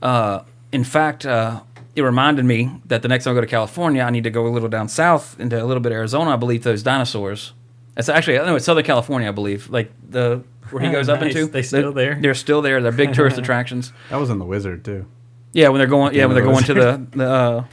Uh, 0.00 0.42
in 0.70 0.84
fact, 0.84 1.26
uh, 1.26 1.62
it 1.96 2.02
reminded 2.02 2.44
me 2.44 2.80
that 2.86 3.02
the 3.02 3.08
next 3.08 3.24
time 3.24 3.32
I 3.32 3.34
go 3.34 3.40
to 3.40 3.46
California, 3.46 4.02
I 4.02 4.10
need 4.10 4.24
to 4.24 4.30
go 4.30 4.46
a 4.46 4.50
little 4.50 4.68
down 4.68 4.88
south 4.88 5.38
into 5.40 5.60
a 5.60 5.64
little 5.64 5.80
bit 5.80 5.92
of 5.92 5.96
Arizona. 5.96 6.32
I 6.32 6.36
believe 6.36 6.62
those 6.62 6.82
dinosaurs. 6.82 7.52
It's 7.96 8.08
actually 8.08 8.38
I 8.38 8.46
know 8.46 8.56
it's 8.56 8.64
Southern 8.64 8.84
California, 8.84 9.28
I 9.28 9.32
believe. 9.32 9.70
Like 9.70 9.92
the 10.08 10.44
where 10.70 10.82
he 10.84 10.90
goes 10.92 11.08
up 11.08 11.20
into. 11.22 11.46
They 11.46 11.62
still 11.62 11.92
They're- 11.92 12.14
there? 12.14 12.22
They're 12.22 12.34
still 12.34 12.62
there. 12.62 12.80
They're 12.80 12.92
big 12.92 13.12
tourist 13.12 13.38
attractions. 13.42 13.92
That 14.10 14.20
was 14.20 14.30
in 14.30 14.38
The 14.38 14.44
Wizard, 14.44 14.84
too. 14.84 15.06
Yeah, 15.52 15.68
when 15.68 15.78
they're 15.78 15.86
going. 15.86 16.14
Yeah, 16.14 16.26
when 16.26 16.34
they're 16.36 16.44
Yeah, 16.44 16.52
going 16.52 16.64
to 16.64 16.74
the 16.74 17.06
the 17.16 17.30
uh, 17.30 17.64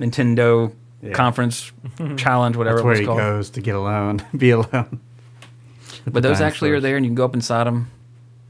Nintendo 0.00 0.72
Yeah. 1.02 1.12
conference 1.12 1.72
challenge, 2.16 2.56
whatever 2.56 2.76
That's 2.76 2.82
it 2.82 2.84
where 2.84 2.90
was 2.92 2.98
he 3.00 3.06
called. 3.06 3.18
goes 3.18 3.50
to 3.50 3.60
get 3.60 3.74
alone, 3.74 4.24
be 4.36 4.50
alone. 4.50 5.00
But 6.04 6.14
the 6.14 6.28
those 6.30 6.40
actually 6.40 6.70
are 6.70 6.80
there, 6.80 6.96
and 6.96 7.04
you 7.04 7.10
can 7.10 7.14
go 7.16 7.24
up 7.24 7.34
inside 7.34 7.64
them. 7.64 7.90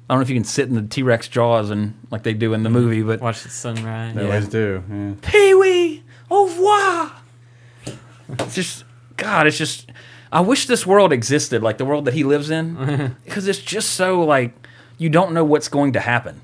I 0.09 0.14
don't 0.14 0.20
know 0.20 0.22
if 0.22 0.31
you 0.31 0.37
can 0.37 0.44
sit 0.44 0.68
in 0.68 0.74
the 0.74 0.83
T 0.83 1.02
Rex 1.02 1.28
jaws 1.28 1.70
and 1.70 1.94
like 2.11 2.22
they 2.22 2.35
do 2.35 2.52
in 2.55 2.62
the 2.62 2.70
movie, 2.70 3.02
but 3.02 3.20
Watch 3.20 3.42
the 3.42 3.48
sunrise. 3.50 4.14
They 4.14 4.24
always 4.24 4.48
do. 4.48 4.83
Yeah. 4.90 5.12
Pee 5.22 5.55
Wee, 5.55 6.02
au 6.31 6.46
revoir. 6.46 7.12
It's 8.40 8.55
just 8.55 8.85
God. 9.16 9.46
It's 9.46 9.59
just. 9.59 9.90
I 10.31 10.40
wish 10.40 10.66
this 10.66 10.87
world 10.87 11.12
existed, 11.12 11.62
like 11.62 11.76
the 11.76 11.85
world 11.85 12.07
that 12.07 12.14
he 12.14 12.24
lives 12.24 12.48
in, 12.50 13.16
because 13.24 13.46
it's 13.48 13.59
just 13.61 13.90
so 13.90 14.22
like 14.22 14.66
you 14.98 15.11
don't 15.11 15.33
know 15.33 15.44
what's 15.44 15.68
going 15.68 15.92
to 15.92 16.00
happen. 16.00 16.40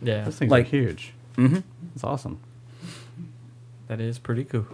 Yeah, 0.00 0.24
Those 0.24 0.36
things 0.36 0.50
Like- 0.50 0.66
are 0.66 0.68
huge. 0.70 1.12
Mm-hmm. 1.36 1.58
It's 1.94 2.04
awesome. 2.04 2.40
That 3.88 4.00
is 4.00 4.18
pretty 4.18 4.44
cool. 4.44 4.66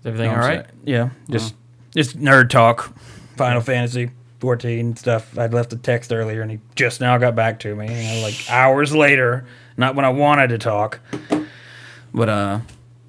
Is 0.00 0.06
everything 0.06 0.30
all 0.30 0.42
sorry. 0.42 0.64
Yeah, 0.84 1.10
just 1.30 1.54
just 1.94 2.18
nerd 2.18 2.50
talk. 2.50 2.92
Final 3.36 3.60
Fantasy 3.60 4.10
14 4.40 4.96
stuff. 4.96 5.38
I'd 5.38 5.54
left 5.54 5.72
a 5.72 5.76
text 5.76 6.12
earlier, 6.12 6.42
and 6.42 6.50
he 6.50 6.60
just 6.74 7.00
now 7.00 7.16
got 7.18 7.34
back 7.34 7.60
to 7.60 7.74
me. 7.74 7.86
You 7.86 8.14
know, 8.14 8.22
like 8.22 8.34
hours 8.50 8.94
later, 8.94 9.46
not 9.76 9.94
when 9.94 10.04
I 10.04 10.10
wanted 10.10 10.48
to 10.48 10.58
talk. 10.58 11.00
But 12.12 12.28
uh, 12.28 12.60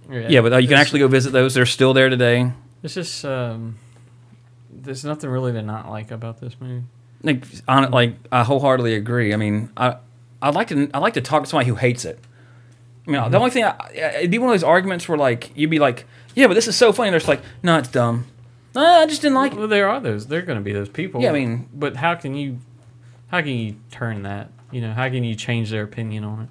yeah, 0.09 0.41
but 0.41 0.53
uh, 0.53 0.57
you 0.57 0.67
can 0.67 0.77
actually 0.77 0.99
go 0.99 1.07
visit 1.07 1.31
those. 1.31 1.53
They're 1.53 1.65
still 1.65 1.93
there 1.93 2.09
today. 2.09 2.51
It's 2.83 2.93
just 2.93 3.25
um, 3.25 3.77
there's 4.71 5.03
nothing 5.03 5.29
really 5.29 5.51
to 5.51 5.61
not 5.61 5.89
like 5.89 6.11
about 6.11 6.39
this 6.39 6.55
movie. 6.59 6.83
Like, 7.23 7.43
on, 7.67 7.91
like 7.91 8.15
I 8.31 8.43
wholeheartedly 8.43 8.95
agree. 8.95 9.33
I 9.33 9.37
mean, 9.37 9.69
I 9.75 9.97
I'd 10.41 10.55
like 10.55 10.69
to 10.69 10.89
I 10.93 10.99
like 10.99 11.15
to 11.15 11.21
talk 11.21 11.43
to 11.43 11.49
somebody 11.49 11.69
who 11.69 11.75
hates 11.75 12.05
it. 12.05 12.19
I 13.07 13.11
mean, 13.11 13.31
the 13.31 13.37
only 13.37 13.51
thing 13.51 13.63
I, 13.63 13.91
it'd 14.17 14.31
be 14.31 14.39
one 14.39 14.49
of 14.49 14.53
those 14.53 14.63
arguments 14.63 15.07
where 15.07 15.17
like 15.17 15.51
you'd 15.55 15.69
be 15.69 15.79
like, 15.79 16.05
yeah, 16.33 16.47
but 16.47 16.53
this 16.55 16.67
is 16.67 16.75
so 16.75 16.91
funny. 16.91 17.09
And 17.09 17.13
they're 17.13 17.19
just 17.19 17.27
like, 17.29 17.41
no, 17.63 17.77
it's 17.77 17.89
dumb. 17.89 18.25
Uh, 18.75 18.79
I 18.81 19.05
just 19.05 19.21
didn't 19.21 19.35
like 19.35 19.53
it. 19.53 19.57
Well, 19.57 19.67
there 19.67 19.87
are 19.87 19.99
those. 20.01 20.27
There 20.27 20.39
are 20.39 20.41
going 20.41 20.57
to 20.57 20.63
be 20.63 20.73
those 20.73 20.89
people. 20.89 21.21
Yeah, 21.21 21.29
I 21.29 21.33
mean- 21.33 21.69
but 21.73 21.95
how 21.95 22.15
can 22.15 22.35
you, 22.35 22.59
how 23.27 23.39
can 23.39 23.49
you 23.51 23.75
turn 23.91 24.23
that? 24.23 24.49
You 24.71 24.81
know, 24.81 24.91
how 24.93 25.07
can 25.07 25.23
you 25.23 25.35
change 25.35 25.69
their 25.69 25.83
opinion 25.83 26.23
on 26.25 26.41
it? 26.41 26.49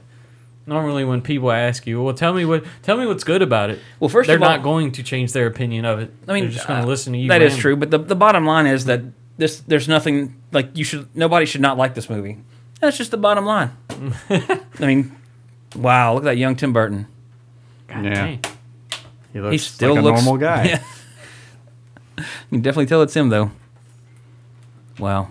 Normally, 0.66 1.04
when 1.04 1.20
people 1.20 1.52
ask 1.52 1.86
you, 1.86 2.02
"Well, 2.02 2.14
tell 2.14 2.32
me 2.32 2.46
what, 2.46 2.64
tell 2.82 2.96
me 2.96 3.04
what's 3.04 3.24
good 3.24 3.42
about 3.42 3.68
it," 3.68 3.78
Well, 4.00 4.08
first 4.08 4.28
they're 4.28 4.36
of 4.36 4.42
all- 4.42 4.48
not 4.48 4.62
going 4.62 4.92
to 4.92 5.02
change 5.02 5.32
their 5.34 5.46
opinion 5.46 5.84
of 5.84 5.98
it. 5.98 6.10
I 6.26 6.32
mean, 6.32 6.44
they're 6.44 6.52
just 6.54 6.66
going 6.66 6.78
uh, 6.78 6.82
to 6.84 6.88
listen 6.88 7.12
to 7.12 7.18
you. 7.18 7.28
That 7.28 7.42
is 7.42 7.54
true, 7.58 7.76
but 7.76 7.90
the 7.90 7.98
the 7.98 8.16
bottom 8.16 8.46
line 8.46 8.66
is 8.66 8.86
that 8.86 9.02
this 9.36 9.60
there's 9.60 9.88
nothing 9.88 10.40
like 10.52 10.74
you 10.74 10.82
should 10.84 11.14
nobody 11.14 11.44
should 11.44 11.60
not 11.60 11.76
like 11.76 11.92
this 11.94 12.08
movie. 12.08 12.38
That's 12.80 12.96
just 12.96 13.10
the 13.10 13.18
bottom 13.18 13.44
line. 13.44 13.72
I 14.30 14.56
mean, 14.80 15.14
wow, 15.76 16.14
look 16.14 16.22
at 16.22 16.26
that 16.26 16.36
young 16.38 16.56
Tim 16.56 16.72
Burton. 16.72 17.06
God 17.88 18.04
Yeah. 18.04 18.14
dang. 18.14 18.40
He 19.32 19.40
looks 19.40 19.52
He 19.52 19.58
still 19.58 19.94
like 19.94 19.98
a 19.98 20.02
looks 20.02 20.24
normal 20.24 20.38
guy. 20.38 20.64
Yeah. 22.16 22.24
you 22.24 22.24
can 22.50 22.60
definitely 22.62 22.86
tell 22.86 23.02
it's 23.02 23.14
him 23.14 23.28
though. 23.28 23.50
Wow. 24.98 25.28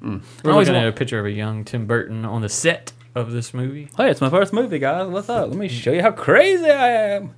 We're 0.00 0.20
always 0.52 0.68
looking 0.68 0.74
wa- 0.74 0.86
at 0.86 0.88
a 0.88 0.92
picture 0.92 1.18
of 1.18 1.26
a 1.26 1.30
young 1.32 1.64
Tim 1.64 1.86
Burton 1.86 2.24
on 2.24 2.42
the 2.42 2.48
set 2.48 2.92
of 3.14 3.32
this 3.32 3.52
movie. 3.52 3.88
Hey, 3.96 4.10
it's 4.10 4.20
my 4.20 4.30
first 4.30 4.52
movie, 4.52 4.78
guys. 4.78 5.08
What's 5.08 5.28
up? 5.28 5.48
Let 5.48 5.56
me 5.58 5.66
show 5.68 5.90
you 5.90 6.02
how 6.02 6.12
crazy 6.12 6.70
I 6.70 6.88
am. 7.16 7.34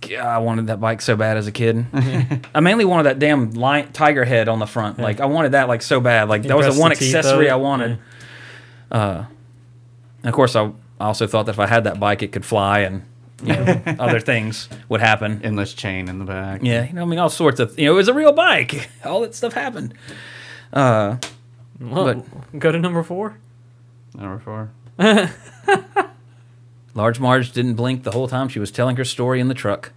God, 0.00 0.12
I 0.20 0.38
wanted 0.38 0.68
that 0.68 0.80
bike 0.80 1.02
so 1.02 1.16
bad 1.16 1.36
as 1.36 1.46
a 1.46 1.52
kid. 1.52 1.84
I 2.54 2.60
mainly 2.60 2.84
wanted 2.86 3.04
that 3.04 3.18
damn 3.18 3.50
lion, 3.50 3.92
tiger 3.92 4.24
head 4.24 4.48
on 4.48 4.58
the 4.58 4.66
front. 4.66 4.98
Like 4.98 5.20
I 5.20 5.26
wanted 5.26 5.52
that 5.52 5.68
like 5.68 5.82
so 5.82 6.00
bad. 6.00 6.28
Like 6.30 6.44
that 6.44 6.56
was 6.56 6.74
the 6.74 6.80
one 6.80 6.90
the 6.90 6.96
accessory? 6.96 7.50
I 7.50 7.56
wanted. 7.56 7.98
Uh, 8.90 9.24
and 10.22 10.28
of 10.28 10.34
course, 10.34 10.54
I 10.56 10.70
I 11.04 11.08
also 11.08 11.26
thought 11.26 11.44
that 11.44 11.52
if 11.52 11.58
I 11.58 11.66
had 11.66 11.84
that 11.84 12.00
bike, 12.00 12.22
it 12.22 12.32
could 12.32 12.46
fly 12.46 12.78
and 12.80 13.02
you 13.42 13.52
know 13.52 13.82
other 13.98 14.20
things 14.20 14.70
would 14.88 15.02
happen. 15.02 15.42
Endless 15.44 15.74
chain 15.74 16.08
in 16.08 16.18
the 16.18 16.24
back. 16.24 16.62
Yeah, 16.62 16.86
you 16.86 16.94
know, 16.94 17.02
I 17.02 17.04
mean, 17.04 17.18
all 17.18 17.28
sorts 17.28 17.60
of. 17.60 17.78
You 17.78 17.84
know, 17.86 17.92
it 17.92 17.96
was 17.96 18.08
a 18.08 18.14
real 18.14 18.32
bike. 18.32 18.88
All 19.04 19.20
that 19.20 19.34
stuff 19.34 19.52
happened. 19.52 19.92
Uh, 20.72 21.18
Well, 21.78 22.24
go 22.58 22.72
to 22.72 22.78
number 22.78 23.02
four. 23.02 23.36
Number 24.14 24.38
four. 24.38 24.70
Large 26.94 27.20
Marge 27.20 27.52
didn't 27.52 27.74
blink 27.74 28.04
the 28.04 28.12
whole 28.12 28.28
time 28.28 28.48
she 28.48 28.58
was 28.58 28.70
telling 28.70 28.96
her 28.96 29.04
story 29.04 29.40
in 29.40 29.48
the 29.48 29.54
truck. 29.54 29.92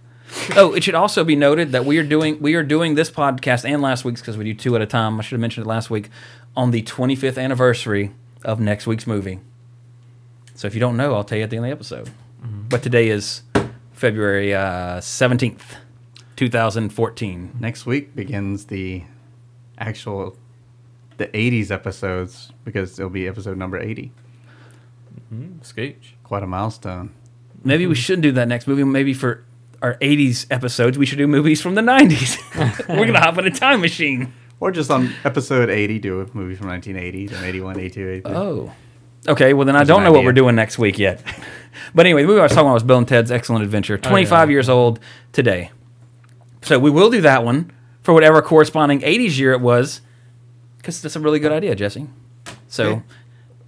oh, 0.56 0.74
it 0.74 0.84
should 0.84 0.94
also 0.94 1.24
be 1.24 1.36
noted 1.36 1.72
that 1.72 1.86
we 1.86 1.96
are 1.96 2.02
doing 2.04 2.38
we 2.38 2.54
are 2.54 2.62
doing 2.62 2.96
this 2.96 3.10
podcast 3.10 3.64
and 3.66 3.80
last 3.80 4.04
week's 4.04 4.20
because 4.20 4.36
we 4.36 4.44
do 4.44 4.52
two 4.52 4.76
at 4.76 4.82
a 4.82 4.86
time. 4.86 5.18
I 5.18 5.22
should 5.22 5.36
have 5.36 5.40
mentioned 5.40 5.64
it 5.64 5.68
last 5.70 5.88
week 5.88 6.10
on 6.54 6.70
the 6.70 6.82
25th 6.82 7.42
anniversary 7.42 8.12
of 8.44 8.60
next 8.60 8.86
week's 8.86 9.06
movie. 9.06 9.40
So 10.58 10.66
if 10.66 10.74
you 10.74 10.80
don't 10.80 10.96
know, 10.96 11.14
I'll 11.14 11.22
tell 11.22 11.38
you 11.38 11.44
at 11.44 11.50
the 11.50 11.56
end 11.56 11.66
of 11.66 11.68
the 11.68 11.72
episode. 11.72 12.10
But 12.42 12.82
today 12.82 13.10
is 13.10 13.42
February 13.92 14.52
uh, 14.52 14.98
17th, 14.98 15.76
2014. 16.34 17.56
Next 17.60 17.86
week 17.86 18.16
begins 18.16 18.64
the 18.64 19.04
actual 19.78 20.36
the 21.16 21.28
80s 21.28 21.70
episodes 21.70 22.50
because 22.64 22.98
it'll 22.98 23.08
be 23.08 23.28
episode 23.28 23.56
number 23.56 23.78
80. 23.78 24.10
Scooch. 25.62 26.14
Quite 26.24 26.42
a 26.42 26.48
milestone. 26.48 27.14
Maybe 27.62 27.86
we 27.86 27.94
shouldn't 27.94 28.24
do 28.24 28.32
that 28.32 28.48
next 28.48 28.66
movie. 28.66 28.82
Maybe 28.82 29.14
for 29.14 29.44
our 29.80 29.94
80s 29.98 30.46
episodes, 30.50 30.98
we 30.98 31.06
should 31.06 31.18
do 31.18 31.28
movies 31.28 31.62
from 31.62 31.76
the 31.76 31.82
90s. 31.82 32.36
We're 32.88 32.96
going 32.96 33.12
to 33.12 33.20
hop 33.20 33.38
in 33.38 33.46
a 33.46 33.50
time 33.52 33.80
machine. 33.80 34.34
Or 34.58 34.72
just 34.72 34.90
on 34.90 35.14
episode 35.24 35.70
80, 35.70 36.00
do 36.00 36.20
a 36.20 36.26
movie 36.34 36.56
from 36.56 36.66
1980, 36.66 37.28
then 37.28 37.44
81, 37.44 37.78
82, 37.78 38.08
83. 38.10 38.34
Oh. 38.34 38.72
Okay, 39.28 39.52
well 39.54 39.66
then 39.66 39.76
I 39.76 39.84
don't 39.84 40.02
know 40.04 40.12
what 40.12 40.24
we're 40.24 40.32
doing 40.32 40.54
next 40.56 40.78
week 40.78 40.98
yet. 40.98 41.22
but 41.94 42.06
anyway, 42.06 42.22
the 42.22 42.28
movie 42.28 42.40
I 42.40 42.44
was 42.44 42.52
talking 42.52 42.66
about 42.66 42.74
was 42.74 42.82
Bill 42.82 42.98
and 42.98 43.06
Ted's 43.08 43.30
Excellent 43.30 43.62
Adventure. 43.64 43.98
25 43.98 44.50
years 44.50 44.68
old 44.68 45.00
today. 45.32 45.70
So 46.62 46.78
we 46.78 46.90
will 46.90 47.10
do 47.10 47.20
that 47.20 47.44
one 47.44 47.70
for 48.02 48.14
whatever 48.14 48.40
corresponding 48.42 49.00
80s 49.00 49.38
year 49.38 49.52
it 49.52 49.60
was, 49.60 50.00
because 50.78 51.00
that's 51.02 51.14
a 51.16 51.20
really 51.20 51.38
good 51.38 51.52
idea, 51.52 51.74
Jesse. 51.74 52.08
So 52.68 53.02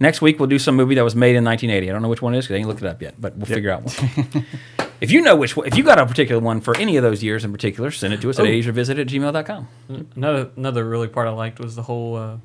next 0.01 0.23
week 0.23 0.39
we'll 0.41 0.49
do 0.49 0.59
some 0.59 0.77
movie 0.77 0.95
that 0.95 1.05
was 1.05 1.15
made 1.15 1.37
in 1.37 1.45
1980. 1.45 1.89
I 1.89 1.93
don't 1.93 2.03
know 2.03 2.09
which 2.09 2.23
one 2.23 2.35
it 2.35 2.39
is 2.39 2.47
because 2.47 2.55
I 2.57 2.59
ain't 2.59 2.69
looked 2.69 2.83
it 2.83 2.89
up 2.89 3.01
yet, 3.03 3.15
but 3.21 3.37
we'll 3.37 3.47
figure 3.47 3.71
out 3.71 3.83
one. 3.85 4.47
if 5.01 5.11
you 5.11 5.21
know 5.21 5.37
which 5.37 5.57
one, 5.57 5.67
if 5.67 5.77
you 5.77 5.85
got 5.85 5.99
a 5.99 6.07
particular 6.07 6.41
one 6.41 6.61
for 6.61 6.77
any 6.79 6.97
of 6.97 7.03
those 7.03 7.23
years 7.23 7.45
in 7.45 7.53
particular, 7.53 7.91
send 7.91 8.13
it 8.15 8.21
to 8.23 8.31
us 8.31 8.39
at 8.39 8.47
Oh. 8.47 8.49
80srevisit 8.49 8.99
at 9.01 9.07
gmail.com. 9.07 9.69
Another 10.17 10.51
another 10.57 10.89
really 10.89 11.09
part 11.09 11.29
I 11.29 11.31
liked 11.33 11.61
was 11.61 11.77
the 11.77 11.83
whole. 11.83 12.17
Uh, 12.17 12.37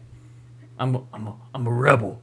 I'm 0.78 0.96
a, 0.96 1.02
I'm 1.14 1.28
a, 1.28 1.36
I'm 1.54 1.66
a 1.68 1.72
rebel. 1.72 2.22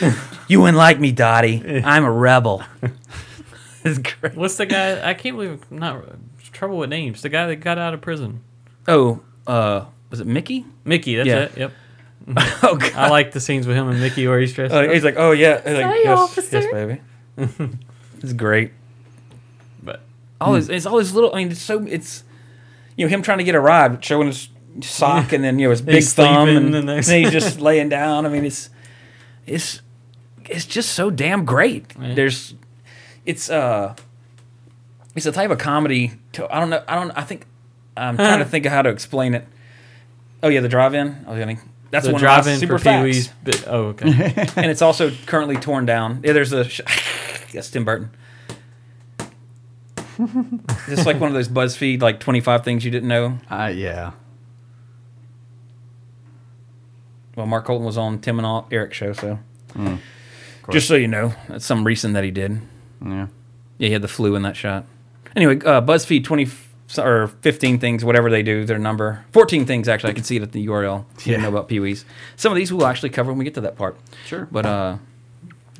You 0.48 0.60
wouldn't 0.60 0.78
like 0.78 1.00
me, 1.00 1.10
Dottie. 1.10 1.82
I'm 1.84 2.04
a 2.04 2.10
rebel. 2.12 2.62
it's 3.84 3.98
great. 3.98 4.36
What's 4.36 4.56
the 4.56 4.66
guy? 4.66 5.08
I 5.08 5.12
can't 5.14 5.34
believe 5.36 5.60
I'm 5.72 5.78
not 5.78 6.04
trouble 6.52 6.78
with 6.78 6.88
names. 6.90 7.22
The 7.22 7.28
guy 7.28 7.48
that 7.48 7.56
got 7.56 7.78
out 7.78 7.94
of 7.94 8.00
prison. 8.00 8.42
Oh, 8.86 9.22
uh, 9.46 9.86
was 10.10 10.20
it 10.20 10.26
Mickey? 10.28 10.64
Mickey. 10.84 11.16
That's 11.16 11.26
Yeah. 11.26 11.38
it. 11.40 11.56
Yep. 11.56 11.72
Oh 12.62 12.76
God. 12.76 12.94
I 12.94 13.08
like 13.10 13.32
the 13.32 13.40
scenes 13.40 13.66
with 13.66 13.76
him 13.76 13.88
and 13.88 14.00
Mickey 14.00 14.26
where 14.28 14.38
he's 14.40 14.52
dressed. 14.52 14.72
Uh, 14.74 14.78
up. 14.82 14.90
he's 14.90 15.04
like, 15.04 15.14
oh 15.16 15.32
yeah, 15.32 15.56
He's 15.58 15.74
like, 15.74 15.82
Sorry, 15.84 16.00
yes, 16.04 16.18
officer." 16.18 16.60
yes, 16.60 16.72
baby. 16.72 17.00
it's 18.22 18.32
great. 18.32 18.72
But 19.82 20.00
All 20.40 20.54
his, 20.54 20.68
it's 20.68 20.86
all 20.86 20.98
his 20.98 21.14
little. 21.14 21.32
I 21.34 21.38
mean, 21.38 21.50
it's 21.52 21.60
so 21.60 21.84
it's, 21.86 22.24
you 22.96 23.04
know, 23.04 23.08
him 23.10 23.22
trying 23.22 23.38
to 23.38 23.44
get 23.44 23.54
a 23.54 23.60
ride, 23.60 24.04
showing 24.04 24.26
his 24.28 24.48
sock, 24.82 25.32
and 25.32 25.42
then 25.44 25.58
you 25.58 25.66
know 25.66 25.70
his 25.70 25.82
big 25.82 25.96
He's 25.96 26.14
thumb, 26.14 26.46
sleeping 26.48 26.74
and, 26.74 26.88
then 26.88 27.02
he's 27.02 27.30
just 27.32 27.60
laying 27.60 27.88
down. 27.88 28.26
I 28.26 28.28
mean, 28.28 28.44
it's, 28.44 28.70
it's, 29.46 29.80
it's 30.44 30.66
just 30.66 30.92
so 30.92 31.10
damn 31.10 31.44
great. 31.44 31.92
Yeah. 32.00 32.14
There's, 32.14 32.54
it's 33.24 33.50
uh, 33.50 33.94
it's 35.16 35.26
a 35.26 35.32
type 35.32 35.50
of 35.50 35.58
comedy. 35.58 36.12
To, 36.32 36.54
I 36.54 36.60
don't 36.60 36.70
know. 36.70 36.82
I 36.86 36.94
don't. 36.94 37.10
I 37.12 37.22
think 37.22 37.46
I'm 37.96 38.16
trying 38.16 38.38
to 38.38 38.44
think 38.44 38.66
of 38.66 38.72
how 38.72 38.82
to 38.82 38.90
explain 38.90 39.34
it. 39.34 39.46
Oh 40.42 40.48
yeah, 40.48 40.60
the 40.60 40.68
drive-in. 40.68 41.24
I 41.26 41.30
was 41.30 41.38
gonna. 41.38 41.56
That's 41.90 42.06
the 42.06 42.12
one 42.12 42.20
of 42.20 42.22
my 42.22 42.34
drive-in 42.34 42.58
super 42.58 42.78
for 42.78 42.82
Pee 42.82 42.84
facts. 42.84 43.04
Wee's. 43.04 43.28
Bit, 43.42 43.64
oh, 43.66 43.84
okay. 43.86 44.46
and 44.56 44.70
it's 44.70 44.82
also 44.82 45.10
currently 45.26 45.56
torn 45.56 45.86
down. 45.86 46.20
Yeah, 46.22 46.32
there's 46.32 46.52
a. 46.52 46.64
Sh- 46.68 46.80
yes, 47.52 47.70
Tim 47.70 47.84
Burton. 47.84 48.10
Just 50.88 51.06
like 51.06 51.20
one 51.20 51.28
of 51.28 51.34
those 51.34 51.48
BuzzFeed 51.48 52.00
like 52.00 52.20
25 52.20 52.64
things 52.64 52.84
you 52.84 52.90
didn't 52.90 53.08
know. 53.08 53.38
Uh, 53.50 53.72
yeah. 53.74 54.12
Well, 57.36 57.46
Mark 57.46 57.66
Holton 57.66 57.86
was 57.86 57.98
on 57.98 58.18
Tim 58.20 58.40
and 58.40 58.64
Eric's 58.72 58.96
show, 58.96 59.12
so 59.12 59.38
course. 60.66 60.74
just 60.74 60.88
so 60.88 60.94
you 60.94 61.08
know, 61.08 61.32
that's 61.48 61.64
some 61.64 61.84
recent 61.84 62.14
that 62.14 62.24
he 62.24 62.30
did. 62.30 62.60
Yeah. 63.04 63.28
Yeah, 63.78 63.86
he 63.88 63.92
had 63.92 64.02
the 64.02 64.08
flu 64.08 64.34
in 64.34 64.42
that 64.42 64.56
shot. 64.56 64.84
Anyway, 65.34 65.58
uh, 65.64 65.82
BuzzFeed 65.82 66.24
20 66.24 66.48
or 66.98 67.28
15 67.28 67.78
things, 67.78 68.04
whatever 68.04 68.30
they 68.30 68.42
do, 68.42 68.64
their 68.64 68.78
number 68.78 69.24
14 69.32 69.66
things 69.66 69.88
actually. 69.88 70.10
I 70.10 70.14
can 70.14 70.24
see 70.24 70.36
it 70.36 70.42
at 70.42 70.52
the 70.52 70.66
URL. 70.66 71.04
You 71.18 71.24
didn't 71.24 71.42
know 71.42 71.48
about 71.48 71.68
Pee 71.68 71.80
Wee's. 71.80 72.04
Some 72.36 72.52
of 72.52 72.56
these 72.56 72.72
we'll 72.72 72.86
actually 72.86 73.10
cover 73.10 73.30
when 73.32 73.38
we 73.38 73.44
get 73.44 73.54
to 73.54 73.60
that 73.62 73.76
part. 73.76 73.98
Sure. 74.24 74.48
But 74.50 74.66
uh, 74.66 74.96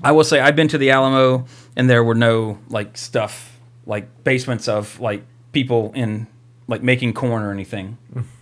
I 0.03 0.13
will 0.13 0.25
say 0.25 0.41
I've 0.41 0.57
been 0.57 0.69
to 0.69 0.79
the 0.79 0.91
Alamo, 0.91 1.47
and 1.75 1.89
there 1.89 2.05
were 2.05 2.15
no 2.15 2.59
like 2.69 2.97
stuff 2.99 3.59
like 3.87 4.25
basements 4.25 4.69
of 4.69 5.01
like 5.01 5.25
people 5.53 5.93
in 5.95 6.27
like 6.69 6.83
making 6.83 7.15
corn 7.15 7.43
or 7.43 7.51
anything. 7.51 7.97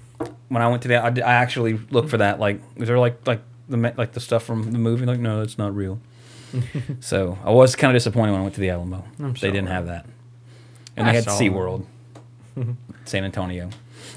when 0.55 0.63
I 0.63 0.69
went 0.69 0.83
to 0.83 0.89
that, 0.89 1.19
I, 1.19 1.23
I 1.23 1.35
actually 1.35 1.79
looked 1.91 2.09
for 2.09 2.19
that. 2.19 2.39
Like, 2.39 2.61
is 2.77 2.87
there 2.87 2.99
like 2.99 3.27
like 3.27 3.43
the 3.69 3.77
like 3.97 4.13
the 4.13 4.21
stuff 4.21 4.45
from 4.45 4.71
the 4.71 4.79
movie? 4.79 5.05
Like, 5.05 5.19
no, 5.19 5.41
that's 5.41 5.59
not 5.59 5.75
real. 5.75 6.01
so 7.01 7.37
I 7.45 7.51
was 7.51 7.75
kind 7.75 7.91
of 7.91 7.97
disappointed 7.97 8.31
when 8.31 8.41
I 8.41 8.45
went 8.45 8.55
to 8.55 8.61
the 8.61 8.71
Alamo. 8.71 9.05
I'm 9.19 9.35
they 9.35 9.51
didn't 9.51 9.67
have 9.67 9.87
that, 9.87 10.07
and 10.97 11.09
I 11.09 11.13
they 11.13 11.17
had 11.17 11.27
SeaWorld, 11.27 11.85
San 13.05 13.25
Antonio. 13.25 13.71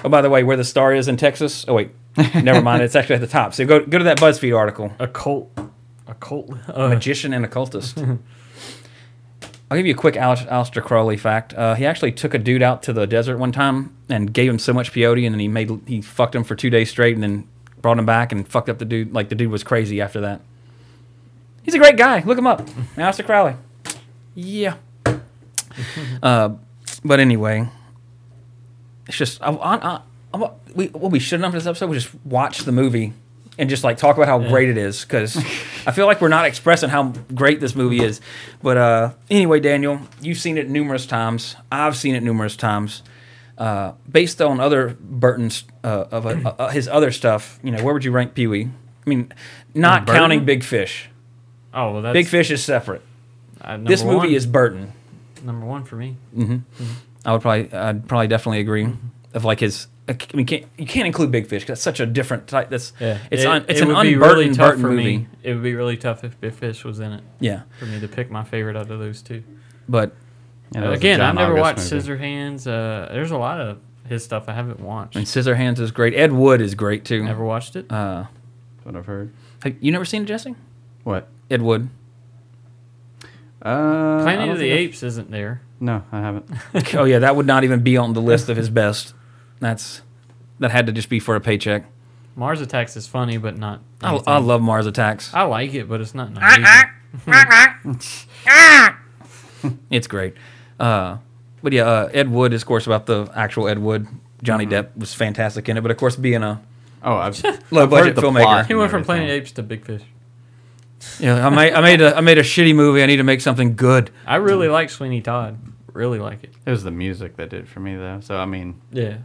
Oh, 0.05 0.09
by 0.09 0.21
the 0.21 0.29
way, 0.29 0.43
where 0.43 0.57
the 0.57 0.63
star 0.63 0.93
is 0.93 1.07
in 1.07 1.17
Texas. 1.17 1.65
Oh 1.67 1.73
wait, 1.73 1.89
never 2.35 2.61
mind. 2.61 2.83
It's 2.83 2.95
actually 2.95 3.15
at 3.15 3.21
the 3.21 3.27
top. 3.27 3.55
So 3.55 3.65
go 3.65 3.83
go 3.83 3.97
to 3.97 4.03
that 4.03 4.19
BuzzFeed 4.19 4.55
article. 4.55 4.93
a 4.99 5.07
cult. 5.07 5.51
A 6.05 6.13
cult. 6.13 6.51
Uh, 6.69 6.89
magician 6.89 7.33
and 7.33 7.43
occultist. 7.43 7.97
I'll 9.69 9.77
give 9.77 9.85
you 9.85 9.93
a 9.93 9.97
quick 9.97 10.15
Al- 10.15 10.35
Aleister 10.37 10.81
Crowley 10.81 11.17
fact. 11.17 11.53
Uh, 11.53 11.75
he 11.75 11.85
actually 11.85 12.13
took 12.13 12.33
a 12.33 12.37
dude 12.37 12.61
out 12.61 12.81
to 12.83 12.93
the 12.93 13.05
desert 13.05 13.37
one 13.37 13.51
time 13.51 13.95
and 14.07 14.31
gave 14.33 14.49
him 14.49 14.59
so 14.59 14.71
much 14.73 14.93
peyote, 14.93 15.25
and 15.25 15.33
then 15.33 15.39
he 15.39 15.47
made 15.47 15.69
he 15.85 16.01
fucked 16.01 16.35
him 16.35 16.43
for 16.43 16.55
two 16.55 16.69
days 16.69 16.89
straight, 16.89 17.13
and 17.15 17.23
then 17.23 17.47
brought 17.81 17.99
him 17.99 18.05
back 18.05 18.31
and 18.31 18.47
fucked 18.47 18.69
up 18.69 18.77
the 18.77 18.85
dude. 18.85 19.13
Like 19.13 19.29
the 19.29 19.35
dude 19.35 19.51
was 19.51 19.63
crazy 19.63 19.99
after 19.99 20.21
that. 20.21 20.41
He's 21.63 21.73
a 21.73 21.79
great 21.79 21.97
guy. 21.97 22.21
Look 22.21 22.37
him 22.37 22.47
up, 22.47 22.61
Aleister 22.95 23.25
Crowley. 23.25 23.55
Yeah. 24.35 24.75
uh, 26.23 26.49
but 27.03 27.19
anyway, 27.19 27.67
it's 29.07 29.17
just 29.17 29.41
I, 29.41 29.51
I, 29.51 30.01
I, 30.33 30.51
we 30.75 30.87
what 30.87 31.11
we 31.11 31.19
should 31.19 31.39
have 31.39 31.41
done 31.41 31.51
for 31.51 31.57
this 31.57 31.67
episode 31.67 31.89
was 31.89 32.03
just 32.03 32.15
watch 32.25 32.59
the 32.59 32.71
movie 32.71 33.13
and 33.57 33.69
just 33.69 33.83
like 33.83 33.97
talk 33.97 34.15
about 34.15 34.27
how 34.27 34.39
great 34.39 34.69
it 34.69 34.77
is 34.77 35.03
because 35.03 35.35
I 35.87 35.91
feel 35.91 36.05
like 36.05 36.19
we're 36.21 36.27
not 36.27 36.45
expressing 36.45 36.89
how 36.89 37.13
great 37.33 37.59
this 37.59 37.73
movie 37.75 38.03
is. 38.03 38.19
But 38.61 38.77
uh, 38.77 39.11
anyway, 39.29 39.59
Daniel, 39.59 40.01
you've 40.21 40.37
seen 40.37 40.57
it 40.57 40.69
numerous 40.69 41.05
times. 41.05 41.55
I've 41.71 41.95
seen 41.95 42.13
it 42.13 42.21
numerous 42.23 42.55
times. 42.55 43.01
Uh, 43.57 43.93
based 44.11 44.39
on 44.41 44.59
other 44.59 44.95
Burton's 44.99 45.63
uh, 45.83 46.05
of 46.11 46.25
uh, 46.27 46.53
uh, 46.59 46.67
his 46.69 46.87
other 46.87 47.09
stuff, 47.11 47.57
you 47.63 47.71
know, 47.71 47.81
where 47.83 47.93
would 47.93 48.03
you 48.05 48.11
rank 48.11 48.35
Pee 48.35 48.45
Wee? 48.47 48.65
I 49.05 49.09
mean, 49.09 49.33
not 49.73 50.05
Burton? 50.05 50.19
counting 50.21 50.45
Big 50.45 50.63
Fish. 50.63 51.09
oh, 51.73 51.93
well, 51.93 52.01
that's 52.03 52.13
Big 52.13 52.27
Fish 52.27 52.51
is 52.51 52.63
separate. 52.63 53.01
uh, 53.61 53.77
This 53.77 54.03
movie 54.03 54.17
one. 54.17 54.29
is 54.31 54.45
Burton. 54.45 54.91
number 55.43 55.65
one 55.65 55.85
for 55.85 55.95
me. 55.95 56.17
I 57.25 57.31
would 57.31 57.41
probably, 57.41 57.73
I'd 57.73 58.07
probably 58.07 58.27
definitely 58.27 58.59
agree. 58.59 58.89
Of 59.33 59.43
like 59.45 59.59
his 59.59 59.87
I 60.09 60.15
mean, 60.33 60.45
can't, 60.45 60.65
you 60.77 60.85
can't 60.85 61.05
include 61.05 61.31
Big 61.31 61.47
Fish 61.47 61.63
'cause 61.63 61.67
that's 61.69 61.81
such 61.81 61.99
a 61.99 62.05
different 62.05 62.47
type. 62.47 62.69
That's 62.69 62.93
Yeah, 62.99 63.17
it's 63.29 63.43
it, 63.43 63.47
un, 63.47 63.65
it's 63.67 63.79
it 63.81 63.83
an 63.83 63.87
would 63.89 63.97
unburdened 64.07 64.21
really 64.21 64.47
tough 64.55 64.67
Burton 64.69 64.81
for 64.81 64.89
movie. 64.91 65.03
me. 65.17 65.27
It 65.43 65.53
would 65.53 65.63
be 65.63 65.75
really 65.75 65.97
tough 65.97 66.23
if 66.23 66.39
Big 66.39 66.53
Fish 66.53 66.83
was 66.85 66.99
in 66.99 67.11
it 67.11 67.23
Yeah, 67.39 67.63
for 67.79 67.85
me 67.85 67.99
to 67.99 68.07
pick 68.07 68.31
my 68.31 68.43
favorite 68.43 68.75
out 68.77 68.89
of 68.89 68.99
those 68.99 69.21
two. 69.21 69.43
but 69.89 70.15
Yeah, 70.73 70.81
that 70.81 70.93
Again, 70.93 71.21
I've 71.21 71.35
never 71.35 71.59
August 71.59 71.91
watched 71.91 71.91
movie. 71.93 72.23
Scissorhands. 72.23 72.67
Uh, 72.67 73.11
there's 73.13 73.31
a 73.31 73.37
lot 73.37 73.59
of 73.59 73.79
his 74.07 74.23
stuff 74.23 74.45
I 74.47 74.53
haven't 74.53 74.79
watched. 74.79 75.15
and 75.17 75.25
Scissorhands 75.25 75.79
is 75.79 75.91
great. 75.91 76.13
Ed 76.13 76.31
Wood 76.31 76.61
is 76.61 76.73
great 76.75 77.03
too. 77.03 77.23
Never 77.23 77.43
watched 77.43 77.75
it. 77.75 77.85
Uh, 77.91 78.25
That's 78.75 78.85
what 78.85 78.95
I've 78.95 79.05
heard. 79.05 79.33
have 79.63 79.75
you 79.81 79.91
never 79.91 80.05
seen 80.05 80.21
it, 80.23 80.25
Jesse? 80.25 80.55
What? 81.03 81.27
Ed 81.51 81.61
Wood. 81.61 81.89
Uh, 83.61 84.21
Planet 84.23 84.49
of 84.49 84.57
the 84.57 84.63
think 84.63 84.73
I've- 84.73 84.83
Apes 84.83 85.03
isn't 85.03 85.31
there. 85.31 85.61
No, 85.79 86.03
I 86.11 86.19
haven't. 86.21 86.49
oh 86.95 87.03
yeah, 87.03 87.19
that 87.19 87.35
would 87.35 87.45
not 87.45 87.63
even 87.63 87.81
be 87.81 87.97
on 87.97 88.13
the 88.13 88.21
list 88.21 88.49
of 88.49 88.57
his 88.57 88.69
best. 88.81 89.13
That's 89.59 90.01
that 90.59 90.71
had 90.71 90.85
to 90.87 90.91
just 90.91 91.09
be 91.09 91.19
for 91.19 91.35
a 91.35 91.41
paycheck. 91.41 91.85
Mars 92.35 92.61
Attacks 92.61 92.95
is 92.95 93.07
funny, 93.07 93.37
but 93.37 93.57
not. 93.57 93.81
I. 94.01 94.15
I 94.27 94.37
love 94.37 94.61
Mars 94.61 94.85
Attacks. 94.85 95.33
I 95.33 95.43
like 95.43 95.73
it, 95.73 95.89
but 95.89 96.01
it's 96.01 96.13
not. 96.13 96.29
amazing. 96.35 96.65
It's 99.89 100.07
great. 100.07 100.35
Uh, 100.79 101.17
but 101.63 101.73
yeah, 101.73 101.83
uh, 101.83 102.09
Ed 102.13 102.29
Wood 102.29 102.53
is 102.53 102.61
of 102.61 102.67
course 102.67 102.85
about 102.85 103.07
the 103.07 103.29
actual 103.35 103.67
Ed 103.67 103.79
Wood. 103.79 104.07
Johnny 104.43 104.67
Depp 104.67 104.95
was 104.95 105.13
fantastic 105.15 105.67
in 105.67 105.77
it, 105.77 105.81
but 105.81 105.89
of 105.89 105.97
course 105.97 106.15
being 106.15 106.43
a 106.43 106.61
Oh, 107.03 107.15
I've 107.15 107.43
low 107.71 107.83
I've 107.83 107.89
budget 107.89 108.15
filmmaker. 108.15 108.67
he 108.67 108.75
went 108.75 108.91
from 108.91 108.99
everything. 109.01 109.05
Planet 109.05 109.29
Apes 109.31 109.51
to 109.53 109.63
Big 109.63 109.83
Fish. 109.85 110.03
Yeah, 111.19 111.45
I 111.45 111.49
made 111.49 111.73
I 111.73 111.81
made 111.81 112.01
a 112.01 112.15
I 112.15 112.21
made 112.21 112.37
a 112.37 112.43
shitty 112.43 112.75
movie. 112.75 113.01
I 113.01 113.07
need 113.07 113.17
to 113.17 113.23
make 113.23 113.41
something 113.41 113.75
good. 113.75 114.11
I 114.27 114.35
really 114.35 114.67
like 114.67 114.91
Sweeney 114.91 115.21
Todd. 115.21 115.57
Really 115.91 116.19
like 116.19 116.43
it. 116.43 116.53
It 116.65 116.69
was 116.69 116.83
the 116.83 116.91
music 116.91 117.37
that 117.37 117.49
did 117.49 117.61
it 117.61 117.67
for 117.67 117.79
me, 117.79 117.95
though. 117.95 118.19
So 118.21 118.37
I 118.37 118.45
mean, 118.45 118.79
Yeah. 118.91 119.17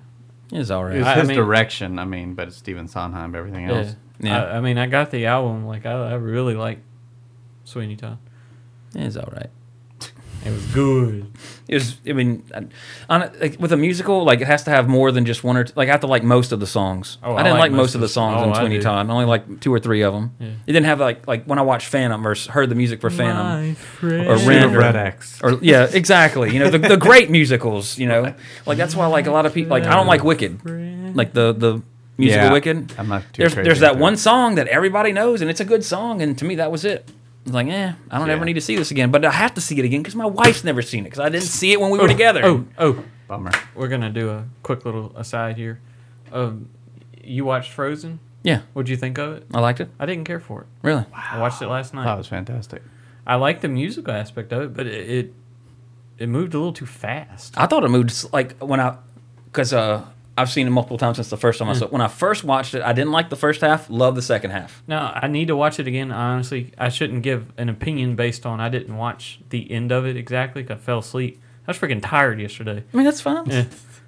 It's 0.53 0.71
all 0.71 0.85
right. 0.85 0.95
it 0.95 0.99
was 0.99 1.07
right. 1.07 1.17
I- 1.17 1.21
his 1.21 1.29
mean- 1.29 1.37
direction. 1.39 1.99
I 1.99 2.05
mean, 2.05 2.35
but 2.35 2.49
it's 2.49 2.57
Stephen 2.57 2.87
Sondheim. 2.87 3.35
Everything 3.35 3.69
Yeah. 3.69 3.75
else. 3.79 3.97
Yeah. 4.21 4.45
I, 4.45 4.57
I 4.59 4.61
mean, 4.61 4.79
I 4.79 4.87
got 4.87 5.11
the 5.11 5.27
album. 5.27 5.67
Like, 5.67 5.87
I, 5.87 6.11
I 6.11 6.15
really 6.15 6.55
like 6.55 6.79
Sweeney 7.65 7.97
Todd. 7.97 8.19
It's 8.95 9.17
all 9.17 9.33
right. 9.33 9.51
It 10.45 10.51
was 10.51 10.67
good. 10.67 11.33
It 11.69 11.75
was. 11.75 11.97
I 12.09 12.13
mean, 12.13 12.43
on 13.09 13.23
a, 13.23 13.33
like, 13.41 13.61
with 13.61 13.73
a 13.73 13.77
musical, 13.77 14.25
like 14.25 14.41
it 14.41 14.47
has 14.47 14.65
to 14.65 14.71
have 14.71 14.89
more 14.89 15.13
than 15.13 15.25
just 15.25 15.45
one 15.45 15.57
or 15.57 15.65
two, 15.65 15.73
like 15.77 15.89
I 15.89 15.93
have 15.93 16.01
to 16.01 16.07
like 16.07 16.23
most 16.25 16.53
of 16.53 16.61
the 16.61 16.67
songs. 16.67 17.19
Oh, 17.23 17.35
I 17.35 17.41
I 17.41 17.43
didn't 17.45 17.53
like 17.59 17.61
like 17.71 17.73
most 17.73 17.95
of 17.95 18.01
the 18.01 18.09
songs 18.09 18.39
of- 18.39 18.43
in 18.45 18.49
oh, 18.51 18.53
I 18.55 18.61
Sweeney. 18.61 18.79
Todd. 18.81 19.09
I 19.09 19.13
only 19.13 19.25
like 19.27 19.61
two 19.61 19.73
or 19.73 19.79
three 19.79 20.03
of 20.03 20.13
them. 20.13 20.35
Yeah. 20.41 20.47
It 20.67 20.73
didn't 20.73 20.87
have 20.87 21.01
like 21.01 21.27
like 21.27 21.45
when 21.45 21.59
I 21.59 21.63
watched 21.63 21.87
Phantom 21.89 22.27
or 22.27 22.35
heard 22.35 22.69
the 22.69 22.75
music 22.75 23.01
for 23.01 23.11
Phantom. 23.11 23.75
friend. 23.75 24.29
Or 24.29 24.39
Shoot 24.39 24.49
Ren 24.49 24.75
or- 24.75 24.79
Red 24.79 24.97
X. 24.97 25.41
Or 25.43 25.59
yeah, 25.63 25.89
exactly. 25.93 26.53
You 26.53 26.59
know 26.61 26.71
the, 26.71 26.79
the 26.79 26.97
great 26.97 27.31
musicals. 27.31 27.99
You 27.99 28.09
know, 28.09 28.35
like 28.67 28.79
that's 28.79 28.97
why 28.97 29.07
like 29.07 29.27
a 29.27 29.33
lot 29.33 29.47
of 29.47 29.55
people 29.55 29.71
like 29.71 29.85
I 29.85 29.95
don't 29.95 30.07
like 30.09 30.25
Wicked, 30.25 31.15
like 31.17 31.33
the 31.33 31.53
the 31.53 31.83
musical 32.19 32.47
Yeah, 32.47 32.53
Wicked. 32.53 32.93
I'm 32.99 33.09
not 33.09 33.23
too 33.33 33.43
There's 33.43 33.55
crazy 33.55 33.65
there's 33.69 33.81
that 33.81 33.93
into 33.93 34.03
one 34.03 34.17
song 34.17 34.57
that 34.57 34.69
everybody 34.69 35.13
knows 35.13 35.41
and 35.41 35.49
it's 35.51 35.61
a 35.61 35.65
good 35.65 35.85
song 35.85 36.21
and 36.23 36.37
to 36.39 36.45
me 36.45 36.57
that 36.57 36.71
was 36.71 36.85
it. 36.85 37.09
It's 37.45 37.53
like 37.55 37.67
eh, 37.69 37.93
I 38.11 38.19
don't 38.19 38.29
Yeah. 38.29 38.35
ever 38.35 38.45
need 38.45 38.55
to 38.55 38.61
see 38.61 38.77
this 38.77 38.91
again, 38.91 39.11
but 39.11 39.25
I 39.25 39.31
have 39.31 39.55
to 39.55 39.61
see 39.61 39.79
it 39.79 39.85
again 39.85 40.01
because 40.01 40.15
my 40.15 40.27
wife's 40.27 40.63
never 40.65 40.81
seen 40.83 41.01
it 41.01 41.11
because 41.11 41.21
I 41.21 41.29
didn't 41.29 41.45
see 41.45 41.73
it 41.73 41.81
when 41.81 41.91
we 41.91 41.99
were 41.99 42.09
together. 42.09 42.41
Oh, 42.45 42.65
oh, 42.79 43.05
Bummer. 43.29 43.51
we're 43.75 43.89
gonna 43.89 44.11
do 44.11 44.31
a 44.31 44.45
quick 44.63 44.85
little 44.85 45.13
aside 45.17 45.57
here. 45.57 45.81
Um, 46.33 46.69
you 47.23 47.45
watched 47.45 47.73
Frozen? 47.73 48.21
yeah, 48.45 48.63
What'd 48.73 48.89
you 48.89 48.97
think 48.97 49.19
of 49.19 49.35
it? 49.35 49.47
I 49.55 49.61
liked 49.61 49.81
it. 49.81 49.89
I 50.01 50.07
didn't 50.07 50.25
care 50.25 50.41
for 50.41 50.63
it. 50.63 50.67
Really, 50.83 51.05
Wow. 51.13 51.23
I 51.33 51.39
watched 51.41 51.63
it 51.63 51.69
last 51.69 51.95
night. 51.95 52.05
That 52.05 52.17
was 52.19 52.27
fantastic. 52.29 52.83
I 53.27 53.37
liked 53.37 53.63
the 53.63 53.69
musical 53.69 54.13
aspect 54.15 54.53
of 54.53 54.63
it, 54.63 54.75
but 54.75 54.87
it, 54.87 55.11
it 55.11 55.35
it 56.19 56.29
moved 56.29 56.55
a 56.55 56.59
little 56.59 56.73
too 56.73 56.87
fast. 56.87 57.55
I 57.57 57.67
thought 57.67 57.83
it 57.85 57.89
moved 57.89 58.33
like 58.33 58.57
when 58.61 58.79
I 58.81 58.97
because 59.47 59.73
uh 59.73 60.05
I've 60.37 60.51
seen 60.51 60.67
it 60.67 60.71
multiple 60.71 60.97
times 60.99 61.17
since 61.19 61.29
the 61.31 61.37
first 61.37 61.59
time 61.59 61.69
I 61.69 61.75
saw 61.75 61.85
it. 61.85 61.93
When 61.93 62.01
I 62.01 62.09
first 62.09 62.43
watched 62.43 62.75
it, 62.75 62.81
I 62.83 62.93
didn't 62.95 63.13
like 63.13 63.29
the 63.29 63.37
first 63.37 63.61
half, 63.61 63.91
loved 63.91 64.17
the 64.17 64.23
second 64.23 64.51
half. 64.53 64.83
Now 64.87 65.13
I 65.15 65.29
need 65.29 65.49
to 65.49 65.57
watch 65.57 65.79
it 65.79 65.87
again. 65.87 66.11
Honestly, 66.11 66.73
I 66.79 66.89
shouldn't 66.89 67.23
give 67.23 67.53
an 67.59 67.69
opinion 67.69 68.17
based 68.17 68.47
on 68.47 68.59
I 68.61 68.69
didn't 68.71 68.97
watch 68.97 69.41
the 69.51 69.71
end 69.71 69.93
of 69.93 70.07
it 70.07 70.17
exactly. 70.17 70.65
'cause 70.65 70.77
I 70.77 70.81
fell 70.81 70.99
asleep. 71.01 71.39
I 71.67 71.71
was 71.71 71.79
freaking 71.79 72.01
tired 72.03 72.41
yesterday. 72.41 72.83
I 72.93 72.97
mean 72.97 73.05
that's 73.05 73.21
fine. 73.21 73.45
Yeah. 73.47 73.65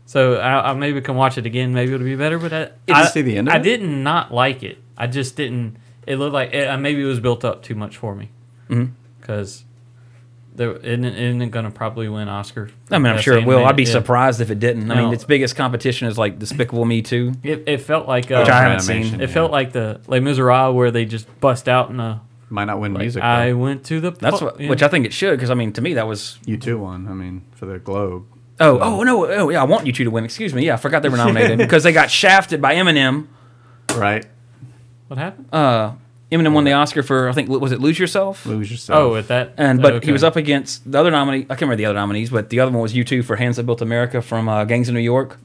So 0.06 0.36
I, 0.36 0.70
I 0.70 0.74
maybe 0.74 1.00
can 1.02 1.14
watch 1.14 1.36
it 1.38 1.46
again. 1.46 1.72
Maybe 1.74 1.92
it'll 1.94 2.04
be 2.04 2.16
better. 2.16 2.38
But 2.38 2.52
I, 2.52 2.60
you 2.88 2.94
I 2.94 3.04
see 3.06 3.22
the 3.22 3.36
end 3.36 3.48
of 3.48 3.54
I 3.54 3.58
it? 3.58 3.62
didn't 3.62 4.02
not 4.02 4.32
like 4.32 4.62
it. 4.62 4.78
I 4.96 5.06
just 5.06 5.36
didn't. 5.36 5.76
It 6.06 6.16
looked 6.16 6.34
like 6.34 6.52
it, 6.52 6.68
uh, 6.68 6.76
maybe 6.78 7.02
it 7.02 7.06
was 7.06 7.20
built 7.20 7.44
up 7.44 7.62
too 7.62 7.74
much 7.74 7.96
for 7.96 8.14
me. 8.14 8.30
Because 9.20 9.64
there 10.54 10.70
it 10.72 10.84
isn't, 10.84 11.04
it 11.04 11.18
isn't 11.18 11.50
going 11.50 11.64
to 11.64 11.70
probably 11.70 12.08
win 12.08 12.28
Oscar. 12.28 12.70
I 12.90 12.98
mean, 12.98 13.12
I'm 13.12 13.20
sure 13.20 13.36
it 13.36 13.44
will. 13.46 13.64
I'd 13.64 13.76
be 13.76 13.82
Yeah. 13.84 13.90
surprised 13.92 14.40
if 14.40 14.50
it 14.50 14.58
didn't. 14.60 14.90
I 14.90 14.94
mean, 15.02 15.12
its 15.12 15.24
biggest 15.24 15.56
competition 15.56 16.08
is 16.08 16.16
like 16.16 16.38
Despicable 16.38 16.84
Me 16.84 17.02
2. 17.02 17.32
It, 17.42 17.64
it 17.66 17.78
felt 17.82 18.06
like 18.06 18.30
uh, 18.30 18.38
Which 18.40 18.48
I 18.48 18.62
haven't 18.62 18.80
seen. 18.80 19.14
It 19.14 19.20
yeah. 19.20 19.26
felt 19.26 19.50
like 19.50 19.72
the 19.72 20.00
Les 20.06 20.20
Miserables 20.20 20.74
where 20.74 20.90
they 20.90 21.04
just 21.04 21.26
bust 21.40 21.68
out 21.68 21.90
in 21.90 21.98
a. 22.00 22.22
Might 22.50 22.66
not 22.66 22.78
win 22.78 22.94
Like, 22.94 23.00
music. 23.00 23.22
I 23.22 23.50
though. 23.50 23.56
went 23.56 23.84
to 23.86 24.00
the. 24.00 24.10
That's 24.12 24.40
what, 24.40 24.60
yeah. 24.60 24.68
which 24.68 24.82
I 24.82 24.88
think 24.88 25.06
it 25.06 25.12
should, 25.12 25.32
because 25.36 25.50
I 25.50 25.54
mean, 25.54 25.72
to 25.72 25.80
me, 25.80 25.94
that 25.94 26.06
was. 26.06 26.38
U2 26.46 26.78
won. 26.78 27.08
I 27.08 27.12
mean, 27.14 27.42
for 27.52 27.66
the 27.66 27.78
Globe. 27.78 28.26
Oh, 28.60 28.78
oh 28.78 29.02
no, 29.02 29.26
oh 29.26 29.48
yeah, 29.50 29.60
I 29.60 29.64
want 29.64 29.84
U2 29.86 29.96
to 30.04 30.08
win. 30.08 30.24
Excuse 30.24 30.54
me, 30.54 30.64
yeah, 30.64 30.74
I 30.74 30.76
forgot 30.76 31.02
they 31.02 31.08
were 31.08 31.16
nominated 31.16 31.58
because 31.58 31.82
they 31.82 31.92
got 31.92 32.10
shafted 32.10 32.62
by 32.62 32.76
Eminem. 32.76 33.26
Right. 33.96 34.24
What 35.08 35.18
happened? 35.18 35.52
Uh, 35.52 35.92
Eminem 36.34 36.52
won 36.52 36.64
the 36.64 36.72
Oscar 36.72 37.02
for 37.02 37.28
I 37.28 37.32
think 37.32 37.48
was 37.48 37.72
it 37.72 37.80
Lose 37.80 37.98
Yourself, 37.98 38.44
Lose 38.46 38.70
yourself. 38.70 38.98
Oh, 38.98 39.16
at 39.16 39.28
that. 39.28 39.54
and 39.56 39.80
but 39.80 39.92
okay. 39.94 40.06
he 40.06 40.12
was 40.12 40.24
up 40.24 40.36
against 40.36 40.90
the 40.90 40.98
other 40.98 41.10
nominee. 41.10 41.42
I 41.44 41.54
can't 41.54 41.62
remember 41.62 41.76
the 41.76 41.86
other 41.86 41.94
nominees, 41.98 42.30
but 42.30 42.50
the 42.50 42.60
other 42.60 42.72
one 42.72 42.80
was 42.82 42.92
U2 42.94 43.24
for 43.24 43.36
Hands 43.36 43.56
That 43.56 43.64
Built 43.64 43.80
America 43.82 44.20
from 44.20 44.48
uh, 44.48 44.64
Gangs 44.64 44.88
of 44.88 44.94
New 44.94 45.00
York. 45.00 45.38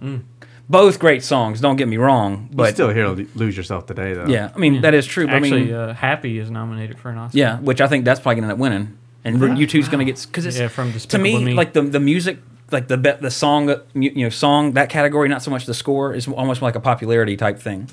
Both 0.69 0.99
great 0.99 1.23
songs. 1.23 1.61
Don't 1.61 1.77
get 1.77 1.87
me 1.87 1.97
wrong, 1.97 2.47
You 2.51 2.57
but 2.57 2.73
still 2.75 2.89
hear 2.89 3.07
Lose 3.07 3.57
Yourself 3.57 3.87
today, 3.87 4.13
though. 4.13 4.27
yeah, 4.27 4.51
I 4.55 4.57
mean 4.59 4.81
that 4.81 4.93
is 4.93 5.05
true. 5.07 5.25
But 5.25 5.35
I 5.35 5.39
mean, 5.39 5.53
Actually, 5.53 5.73
uh, 5.73 5.93
Happy 5.93 6.37
is 6.37 6.51
nominated 6.51 6.99
for 6.99 7.09
an 7.09 7.17
Oscar. 7.17 7.37
Yeah, 7.37 7.59
which 7.59 7.81
I 7.81 7.87
think 7.87 8.05
that's 8.05 8.19
probably 8.19 8.35
gonna 8.41 8.47
end 8.47 8.53
up 8.53 8.59
winning, 8.59 8.97
and 9.23 9.39
U2's 9.39 9.89
gonna 9.89 10.05
get 10.05 10.23
because 10.27 10.45
it's 10.45 10.59
Yeah, 10.59 10.67
from 10.67 10.93
to 10.93 11.17
me, 11.17 11.43
Me. 11.43 11.53
like 11.55 11.73
the 11.73 11.81
the 11.81 11.99
music, 11.99 12.37
like 12.71 12.87
the 12.87 12.97
be- 12.97 13.17
the 13.19 13.31
song, 13.31 13.69
uh, 13.71 13.79
you 13.95 14.11
know, 14.23 14.29
song 14.29 14.73
that 14.73 14.89
category, 14.89 15.27
not 15.27 15.41
so 15.41 15.49
much 15.49 15.65
the 15.65 15.73
score, 15.73 16.13
is 16.13 16.27
almost 16.27 16.61
like 16.61 16.75
a 16.75 16.79
popularity 16.79 17.35
type 17.35 17.57
thing. 17.59 17.89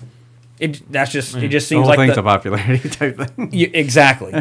It 0.58 0.90
that's 0.90 1.12
just 1.12 1.36
it 1.36 1.48
just 1.48 1.68
seems 1.68 1.80
The 1.80 1.82
whole 1.82 1.88
like 1.88 1.98
thing's 1.98 2.14
the, 2.14 2.20
a 2.20 2.24
popularity 2.24 2.88
type 2.90 3.16
thing. 3.18 3.50
you, 3.52 3.70
exactly, 3.74 4.32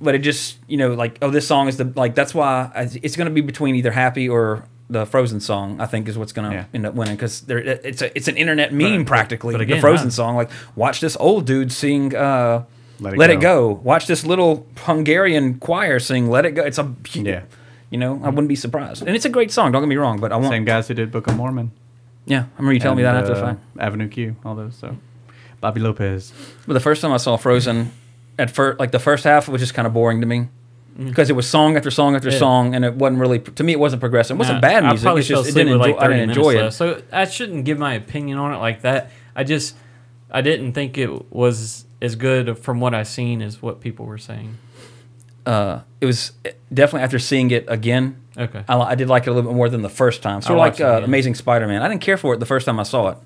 but 0.00 0.14
it 0.14 0.18
just 0.18 0.58
you 0.68 0.76
know 0.76 0.92
like 0.92 1.18
oh 1.22 1.30
this 1.30 1.46
song 1.46 1.68
is 1.68 1.76
the 1.78 1.84
like 1.96 2.14
that's 2.14 2.34
why 2.34 2.70
I, 2.74 2.88
it's 3.02 3.16
gonna 3.16 3.30
be 3.30 3.40
between 3.40 3.74
either 3.76 3.90
Happy 3.90 4.28
or 4.28 4.64
the 4.90 5.06
Frozen 5.06 5.40
song. 5.40 5.80
I 5.80 5.86
think 5.86 6.08
is 6.08 6.18
what's 6.18 6.32
gonna 6.32 6.52
Yeah. 6.52 6.64
end 6.74 6.84
up 6.84 6.92
winning 6.94 7.14
because 7.16 7.40
there 7.42 7.58
it's 7.58 8.02
a 8.02 8.14
it's 8.14 8.28
an 8.28 8.36
internet 8.36 8.72
meme 8.74 9.06
practically. 9.06 9.56
but 9.56 9.66
the 9.66 9.80
Frozen 9.80 10.08
I- 10.08 10.10
song, 10.10 10.36
like 10.36 10.50
watch 10.76 11.00
this 11.00 11.16
old 11.18 11.46
dude 11.46 11.72
sing. 11.72 12.14
uh 12.14 12.64
Let 13.00 13.16
let 13.16 13.30
It 13.30 13.34
it, 13.38 13.40
Go. 13.40 13.74
go. 13.74 13.80
Watch 13.82 14.06
this 14.06 14.26
little 14.26 14.66
Hungarian 14.76 15.58
choir 15.58 15.98
sing 15.98 16.28
"Let 16.28 16.44
It 16.44 16.50
Go." 16.52 16.64
It's 16.64 16.78
a 16.78 16.92
Yeah. 17.14 17.42
You 17.90 17.98
know, 17.98 18.20
I 18.22 18.28
wouldn't 18.28 18.48
be 18.48 18.56
surprised, 18.56 19.02
and 19.06 19.14
it's 19.16 19.24
a 19.26 19.28
great 19.30 19.50
song. 19.50 19.72
Don't 19.72 19.82
get 19.82 19.88
me 19.88 19.96
wrong, 19.96 20.18
but 20.20 20.32
I 20.32 20.36
want 20.36 20.48
Same 20.52 20.64
guys 20.64 20.88
who 20.88 20.94
did 20.94 21.10
Book 21.10 21.26
of 21.26 21.36
Mormon. 21.36 21.70
yeah. 22.26 22.44
I 22.56 22.58
remember 22.58 22.72
you 22.74 22.80
telling 22.80 22.96
me 22.98 23.04
and, 23.04 23.16
that 23.16 23.22
after 23.24 23.34
the 23.34 23.40
uh, 23.42 23.46
fact. 23.48 23.60
Avenue 23.78 24.08
Q, 24.08 24.36
all 24.46 24.54
those. 24.54 24.74
So, 24.76 24.96
Bobby 25.62 25.80
Lopez. 25.80 26.30
But 26.66 26.74
the 26.74 26.80
first 26.80 27.00
time 27.00 27.12
I 27.12 27.16
saw 27.16 27.38
Frozen, 27.38 27.90
at 28.38 28.50
first, 28.50 28.78
like 28.78 28.90
the 28.90 28.98
first 28.98 29.24
half 29.24 29.48
was 29.48 29.62
just 29.62 29.72
kind 29.72 29.86
of 29.86 29.94
boring 29.94 30.20
to 30.20 30.26
me 30.26 30.48
because 30.98 31.30
it 31.30 31.32
was 31.32 31.48
song 31.48 31.76
after 31.78 31.90
song 31.90 32.14
after 32.14 32.28
Yeah. 32.30 32.38
song, 32.38 32.74
and 32.74 32.84
it 32.84 32.94
wasn't 32.96 33.20
really 33.20 33.38
to 33.38 33.64
me. 33.64 33.72
It 33.72 33.78
wasn't 33.80 34.00
progressive. 34.00 34.36
It 34.36 34.38
wasn't 34.38 34.56
Nah, 34.56 34.60
bad 34.68 34.84
I 34.84 34.88
music. 34.88 35.04
probably 35.04 35.20
It's 35.20 35.28
just 35.28 35.48
it 35.48 35.54
didn't 35.54 35.72
enjoy, 35.72 35.92
like 35.92 35.96
I 35.98 36.08
didn't 36.08 36.20
minutes 36.28 36.36
enjoy 36.36 36.54
it. 36.66 36.70
So 36.72 37.00
I 37.10 37.24
shouldn't 37.24 37.64
give 37.64 37.78
my 37.78 37.94
opinion 37.94 38.36
on 38.36 38.52
it 38.52 38.58
like 38.58 38.82
that. 38.82 39.10
I 39.34 39.44
just 39.44 39.74
I 40.30 40.42
didn't 40.42 40.72
think 40.74 40.98
it 40.98 41.32
was 41.32 41.86
as 42.02 42.14
good 42.16 42.58
from 42.58 42.80
what 42.80 42.92
I 42.94 43.04
seen 43.04 43.40
as 43.40 43.62
what 43.62 43.80
people 43.80 44.04
were 44.04 44.18
saying. 44.18 44.58
Uh, 45.46 45.80
it 46.00 46.06
was 46.06 46.32
definitely 46.72 47.04
after 47.04 47.18
seeing 47.18 47.50
it 47.50 47.64
again. 47.68 48.16
Okay. 48.38 48.62
I, 48.68 48.78
I 48.78 48.94
did 48.94 49.08
like 49.08 49.26
it 49.26 49.30
a 49.30 49.32
little 49.32 49.50
bit 49.50 49.56
more 49.56 49.68
than 49.68 49.82
the 49.82 49.88
first 49.88 50.22
time. 50.22 50.40
Sort 50.40 50.52
of 50.52 50.58
like 50.58 50.74
it 50.80 50.82
uh, 50.84 50.92
again. 50.98 51.04
Amazing 51.04 51.34
Spider-Man. 51.34 51.82
I 51.82 51.88
didn't 51.88 52.00
care 52.00 52.16
for 52.16 52.34
it 52.34 52.40
the 52.40 52.46
first 52.46 52.64
time 52.66 52.78
I 52.80 52.84
saw 52.84 53.08
it, 53.08 53.18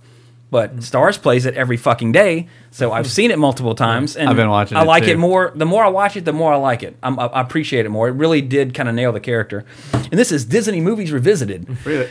but 0.50 0.76
Mm. 0.76 0.80
Starz 0.80 1.20
plays 1.20 1.44
it 1.46 1.54
every 1.54 1.76
fucking 1.76 2.12
day, 2.12 2.46
so 2.70 2.92
I've 2.92 3.10
seen 3.10 3.30
it 3.30 3.38
multiple 3.38 3.74
times. 3.74 4.16
And 4.16 4.28
I've 4.28 4.36
been 4.36 4.48
watching 4.48 4.76
I 4.76 4.82
it 4.82 4.86
like 4.86 5.04
too. 5.04 5.10
it 5.10 5.18
more. 5.18 5.52
The 5.54 5.66
more 5.66 5.84
I 5.84 5.88
watch 5.88 6.16
it, 6.16 6.24
the 6.24 6.32
more 6.32 6.52
I 6.52 6.56
like 6.56 6.82
it. 6.82 6.96
I'm, 7.02 7.18
I 7.18 7.26
I 7.26 7.40
appreciate 7.40 7.84
it 7.86 7.88
more. 7.90 8.08
It 8.08 8.12
really 8.12 8.40
did 8.42 8.72
kind 8.74 8.88
of 8.88 8.94
nail 8.94 9.12
the 9.12 9.20
character. 9.20 9.64
And 9.92 10.12
this 10.12 10.30
is 10.32 10.44
Disney 10.44 10.80
movies 10.80 11.10
revisited. 11.12 11.66
Really, 11.84 12.08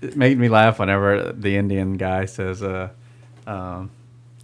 it 0.00 0.16
made 0.16 0.36
me 0.38 0.48
laugh 0.48 0.78
whenever 0.80 1.32
the 1.32 1.56
Indian 1.56 1.96
guy 1.96 2.24
says, 2.24 2.60
uh, 2.62 2.88
um, 3.46 3.90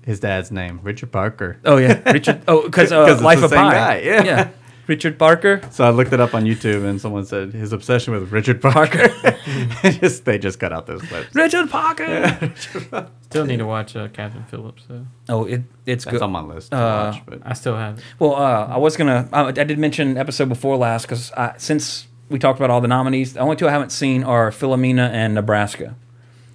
his 0.07 0.21
dad's 0.21 0.51
name, 0.53 0.79
Richard 0.85 1.11
Parker. 1.11 1.59
Oh 1.65 1.77
yeah, 1.79 2.01
Richard. 2.13 2.43
Oh, 2.49 2.63
because 2.63 2.93
uh, 2.93 3.19
Life 3.23 3.41
the 3.41 3.45
of 3.47 3.51
same 3.51 3.59
Pi. 3.59 3.73
guy, 3.75 3.99
yeah. 4.01 4.49
Richard 4.89 5.19
Parker. 5.19 5.61
So 5.71 5.85
I 5.85 5.91
looked 5.91 6.13
it 6.13 6.21
up 6.21 6.35
on 6.35 6.45
YouTube, 6.45 6.85
and 6.89 7.01
someone 7.01 7.25
said 7.27 7.53
his 7.53 7.73
obsession 7.73 8.15
with 8.15 8.33
Richard 8.33 8.61
Parker. 8.61 9.09
just 9.83 10.25
they 10.25 10.39
just 10.39 10.59
cut 10.59 10.73
out 10.73 10.87
those 10.87 11.03
clips. 11.03 11.35
Richard 11.35 11.71
Parker. 11.71 12.53
Still 13.23 13.45
need 13.45 13.59
to 13.59 13.67
watch 13.67 13.95
uh, 13.95 14.09
Captain 14.09 14.43
Phillips 14.45 14.85
though. 14.89 15.07
Oh, 15.29 15.45
it, 15.45 15.63
it's 15.85 16.05
That's 16.05 16.15
good. 16.15 16.23
on 16.23 16.33
my 16.33 16.41
list 16.41 16.71
to 16.71 16.79
Uh, 16.79 17.13
watch. 17.13 17.23
But 17.27 17.41
I 17.45 17.53
still 17.53 17.77
have 17.77 17.99
it. 17.99 18.05
Well, 18.19 18.35
uh, 18.35 18.67
I 18.69 18.79
was 18.79 18.97
gonna. 18.97 19.29
I, 19.33 19.49
I 19.49 19.53
did 19.53 19.79
mention 19.79 20.17
episode 20.17 20.49
before 20.49 20.77
last 20.79 21.03
because 21.03 21.31
since 21.59 22.07
we 22.31 22.39
talked 22.39 22.59
about 22.59 22.71
all 22.71 22.81
the 22.81 22.89
nominees, 22.89 23.35
the 23.35 23.41
only 23.41 23.57
two 23.57 23.69
I 23.69 23.71
haven't 23.71 23.93
seen 23.93 24.25
are 24.25 24.51
Philomena 24.51 25.11
and 25.11 25.35
Nebraska. 25.35 25.95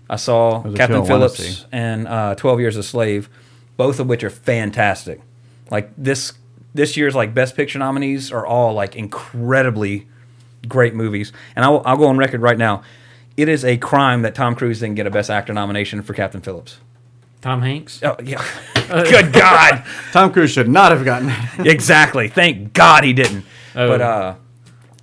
I 0.10 0.16
saw 0.16 0.62
Those 0.64 0.74
are 0.74 0.76
two 0.78 0.84
I 0.84 0.88
Captain 0.88 1.06
Phillips 1.06 1.66
and 1.72 2.08
uh, 2.08 2.34
Twelve 2.36 2.60
Years 2.60 2.76
a 2.78 2.84
Slave, 2.84 3.30
both 3.78 4.00
of 4.00 4.08
which 4.08 4.24
are 4.24 4.30
fantastic. 4.32 5.22
Like 5.70 5.92
this 5.98 6.34
this 6.74 6.98
year's 6.98 7.16
like 7.16 7.34
Best 7.34 7.56
Picture 7.56 7.80
nominees 7.80 8.32
are 8.32 8.46
all 8.46 8.74
like 8.74 8.96
incredibly 8.96 10.08
great 10.68 10.96
movies. 10.96 11.32
And 11.56 11.64
I'll, 11.66 11.82
I'll 11.86 11.98
go 11.98 12.08
on 12.08 12.18
record 12.18 12.42
right 12.42 12.58
now. 12.58 12.84
It 13.36 13.50
is 13.50 13.66
a 13.66 13.78
crime 13.78 14.22
that 14.22 14.36
Tom 14.36 14.56
Cruise 14.56 14.80
didn't 14.80 14.96
get 14.96 15.08
a 15.08 15.12
Best 15.12 15.30
Actor 15.30 15.54
nomination 15.54 16.02
for 16.02 16.14
Captain 16.14 16.42
Phillips. 16.42 16.80
Tom 17.42 17.62
Hanks. 17.62 18.02
Oh 18.04 18.16
yeah, 18.24 18.46
good 18.88 19.34
God! 19.34 19.84
Tom 20.14 20.32
Cruise 20.32 20.52
should 20.52 20.70
not 20.70 20.92
have 20.94 21.04
gotten 21.04 21.30
it. 21.30 21.38
exactly. 21.68 22.30
Thank 22.30 22.72
God 22.72 23.04
he 23.04 23.12
didn't. 23.12 23.44
Oh. 23.76 23.88
But 23.90 24.02
uh, 24.02 24.36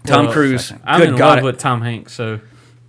Tom 0.07 0.25
Well, 0.25 0.33
Cruise, 0.33 0.73
I'm 0.85 1.01
good 1.01 1.09
in 1.11 1.17
God, 1.17 1.37
love 1.37 1.45
with 1.45 1.59
Tom 1.59 1.83
Hanks, 1.83 2.15
so 2.15 2.41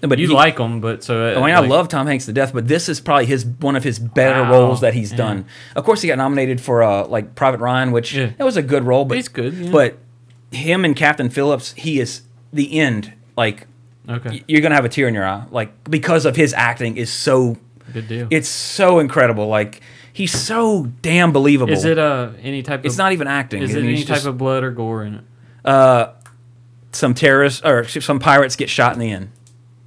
but 0.01 0.19
you 0.19 0.27
he- 0.27 0.33
like 0.33 0.57
him, 0.57 0.81
but 0.81 1.03
so 1.03 1.35
uh, 1.35 1.39
I 1.39 1.45
mean, 1.45 1.55
I 1.55 1.59
love 1.59 1.87
Tom 1.87 2.07
Hanks 2.07 2.25
to 2.25 2.33
death, 2.33 2.53
but 2.53 2.67
this 2.67 2.89
is 2.89 2.99
probably 2.99 3.25
his 3.27 3.45
one 3.45 3.75
of 3.75 3.83
his 3.83 3.99
better 3.99 4.41
Wow. 4.43 4.51
roles 4.51 4.81
that 4.81 4.93
he's 4.93 5.11
Yeah. 5.11 5.17
done. 5.17 5.45
Of 5.75 5.83
course, 5.83 6.01
he 6.01 6.07
got 6.07 6.17
nominated 6.17 6.59
for 6.59 6.81
uh, 6.83 7.05
like 7.07 7.35
Private 7.35 7.59
Ryan, 7.59 7.91
which 7.91 8.13
Yeah. 8.13 8.31
that 8.37 8.43
was 8.43 8.57
a 8.57 8.61
good 8.63 8.83
role, 8.83 9.05
but 9.05 9.15
He's 9.17 9.27
good, 9.27 9.53
yeah. 9.53 9.71
But 9.71 9.97
him 10.51 10.83
and 10.85 10.95
Captain 10.95 11.29
Phillips, 11.29 11.73
he 11.77 11.99
is 11.99 12.21
the 12.51 12.79
end. 12.79 13.13
Like 13.37 13.67
Okay, 14.09 14.43
you're 14.47 14.61
gonna 14.61 14.75
have 14.75 14.85
a 14.85 14.89
tear 14.89 15.07
in 15.07 15.13
your 15.13 15.25
eye, 15.25 15.43
like 15.51 15.71
because 15.89 16.25
of 16.25 16.35
his 16.35 16.53
acting 16.53 16.97
is 16.97 17.11
so. 17.11 17.57
good 17.93 18.07
deal. 18.07 18.27
It's 18.31 18.49
so 18.49 18.99
incredible. 18.99 19.47
Like 19.47 19.81
he's 20.11 20.31
so 20.33 20.87
damn 21.01 21.31
believable. 21.31 21.71
is 21.71 21.85
it 21.85 21.97
uh 21.99 22.29
any 22.41 22.63
type? 22.63 22.81
It's 22.85 22.97
not 22.97 23.11
even 23.13 23.27
acting. 23.27 23.61
Is 23.61 23.75
it 23.75 23.83
any 23.83 23.97
type 23.97 24.07
just- 24.07 24.25
of 24.25 24.37
blood 24.37 24.63
or 24.63 24.71
gore 24.71 25.03
in 25.03 25.13
it? 25.15 25.21
Uh, 25.63 26.07
some 26.91 27.13
terrorists 27.13 27.61
or 27.63 27.85
some 27.87 28.19
pirates 28.19 28.55
get 28.55 28.69
shot 28.69 28.93
in 28.93 28.99
the 28.99 29.11
end. 29.11 29.29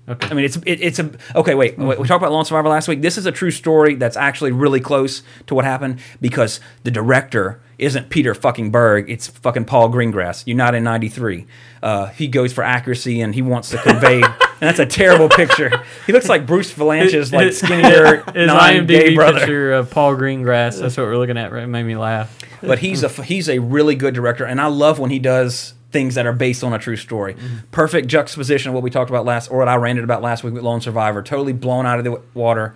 Okay. 0.07 0.29
I 0.31 0.35
mean, 0.35 0.45
it's 0.45 0.57
it, 0.67 0.81
it's 0.83 0.99
a 0.99 1.11
okay. 1.35 1.55
Wait, 1.55 1.79
wait, 1.79 1.99
we 1.99 2.07
talked 2.07 2.23
about 2.23 2.33
Lone 2.33 2.45
Survivor 2.45 2.69
last 2.69 2.89
week. 2.89 3.01
This 3.01 3.17
is 3.17 3.25
a 3.25 3.33
true 3.33 3.51
story 3.51 3.95
that's 3.95 4.17
actually 4.19 4.53
really 4.53 4.81
close 4.81 5.23
to 5.47 5.55
what 5.55 5.65
happened 5.65 5.99
because 6.21 6.61
the 6.83 6.91
director 6.91 7.61
isn't 7.79 8.11
Peter 8.11 8.35
fucking 8.35 8.71
Berg. 8.71 9.09
It's 9.11 9.29
fucking 9.29 9.65
Paul 9.65 9.89
Greengrass. 9.89 10.47
United 10.47 10.83
'93. 10.83 11.47
Uh, 11.83 12.07
he 12.09 12.29
goes 12.29 12.53
for 12.53 12.63
accuracy 12.63 13.23
and 13.23 13.35
he 13.35 13.41
wants 13.41 13.71
to 13.71 13.79
convey. 13.79 14.23
and 14.23 14.33
that's 14.61 14.79
a 14.79 14.85
terrible 14.87 15.31
picture. 15.31 15.71
He 16.07 16.13
looks 16.13 16.29
like 16.29 16.47
Bruce 16.47 16.71
Vilanch's 16.71 17.33
like 17.33 17.55
skinnier 17.55 18.25
His 18.35 18.47
non 18.47 18.87
gay 18.87 19.11
IMDb 19.11 19.15
brother. 19.15 19.39
picture 19.39 19.73
of 19.73 19.91
Paul 19.91 20.17
Greengrass. 20.17 20.81
That's 20.81 20.99
what 20.99 21.07
we're 21.07 21.17
looking 21.17 21.39
at. 21.39 21.51
Right, 21.51 21.67
made 21.67 21.85
me 21.85 21.97
laugh. 21.97 22.39
but 22.61 22.79
he's 22.79 23.03
a 23.03 23.09
he's 23.09 23.49
a 23.49 23.59
really 23.59 23.95
good 23.95 24.15
director, 24.15 24.45
and 24.45 24.61
I 24.61 24.67
love 24.67 24.99
when 24.99 25.11
he 25.11 25.19
does 25.19 25.73
things 25.95 26.17
that 26.17 26.27
are 26.27 26.33
based 26.33 26.63
on 26.65 26.75
a 26.75 26.79
true 26.79 26.97
story. 26.97 27.37
Perfect 27.71 28.09
juxtaposition 28.09 28.69
of 28.71 28.75
what 28.75 28.83
we 28.83 28.91
talked 28.91 29.09
about 29.09 29.25
last, 29.25 29.49
or 29.51 29.59
what 29.61 29.69
I 29.69 29.77
ranted 29.77 30.03
about 30.05 30.21
last 30.21 30.43
week 30.45 30.53
with 30.53 30.65
Lone 30.65 30.81
Survivor. 30.83 31.23
Totally 31.23 31.53
blown 31.55 31.87
out 31.87 31.99
of 31.99 32.05
the 32.05 32.21
water. 32.35 32.75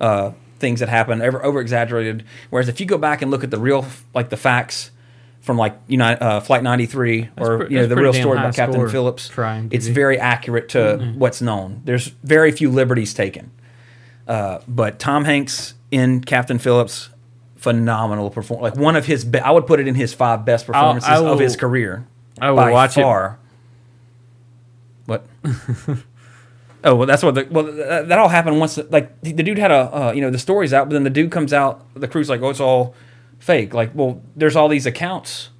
Uh, 0.00 0.30
things 0.60 0.78
that 0.80 0.88
happen 0.88 1.20
over, 1.20 1.44
over 1.44 1.60
exaggerated. 1.60 2.24
Whereas 2.50 2.68
if 2.68 2.80
you 2.80 2.86
go 2.86 2.96
back 2.96 3.22
and 3.22 3.30
look 3.30 3.42
at 3.42 3.50
the 3.50 3.58
real 3.58 3.84
like 4.14 4.28
the 4.30 4.36
facts 4.36 4.90
from 5.40 5.56
like 5.58 5.76
United 5.88 6.22
uh, 6.22 6.38
Flight 6.40 6.62
93 6.62 7.30
or 7.38 7.58
pre- 7.58 7.70
you 7.70 7.76
know 7.80 7.86
the 7.86 7.96
real 7.96 8.12
story 8.22 8.36
about 8.38 8.54
Captain 8.54 8.74
score 8.74 8.84
Phillips, 8.92 9.28
it's 9.72 9.86
very 9.94 10.18
accurate 10.18 10.68
to 10.70 10.96
what's 11.18 11.42
known. 11.42 11.80
There's 11.84 12.06
very 12.22 12.52
few 12.52 12.70
liberties 12.70 13.12
taken. 13.14 13.50
Uh, 14.28 14.60
but 14.68 14.98
Tom 15.00 15.24
Hanks 15.24 15.74
in 15.90 16.20
Captain 16.22 16.58
Phillips, 16.60 17.08
phenomenal 17.56 18.30
performance. 18.30 18.74
Like 18.74 18.82
one 18.82 18.94
of 18.96 19.06
his, 19.06 19.24
be- 19.24 19.40
I 19.40 19.50
would 19.50 19.66
put 19.66 19.80
it 19.80 19.88
in 19.88 19.94
his 19.96 20.14
five 20.14 20.44
best 20.44 20.66
performances 20.66 21.08
I 21.08 21.16
of 21.16 21.38
his 21.40 21.56
career. 21.56 22.06
I 22.40 22.50
will 22.50 22.72
watch 22.72 22.96
it. 22.96 23.04
What? 25.06 25.26
oh 26.84 26.94
well, 26.94 27.06
that's 27.06 27.22
what. 27.22 27.34
The, 27.34 27.46
well, 27.50 27.64
that, 27.64 28.08
that 28.08 28.18
all 28.18 28.28
happened 28.28 28.58
once. 28.58 28.78
Like 28.90 29.20
the 29.22 29.32
dude 29.42 29.58
had 29.58 29.70
a, 29.70 30.08
uh, 30.08 30.12
you 30.12 30.20
know, 30.20 30.30
the 30.30 30.38
story's 30.38 30.72
out, 30.72 30.88
but 30.88 30.94
then 30.94 31.04
the 31.04 31.10
dude 31.10 31.30
comes 31.30 31.52
out. 31.52 31.84
The 31.94 32.08
crew's 32.08 32.28
like, 32.28 32.40
oh, 32.42 32.50
it's 32.50 32.60
all 32.60 32.94
fake. 33.38 33.74
Like, 33.74 33.90
well, 33.94 34.22
there's 34.36 34.56
all 34.56 34.68
these 34.68 34.86
accounts, 34.86 35.50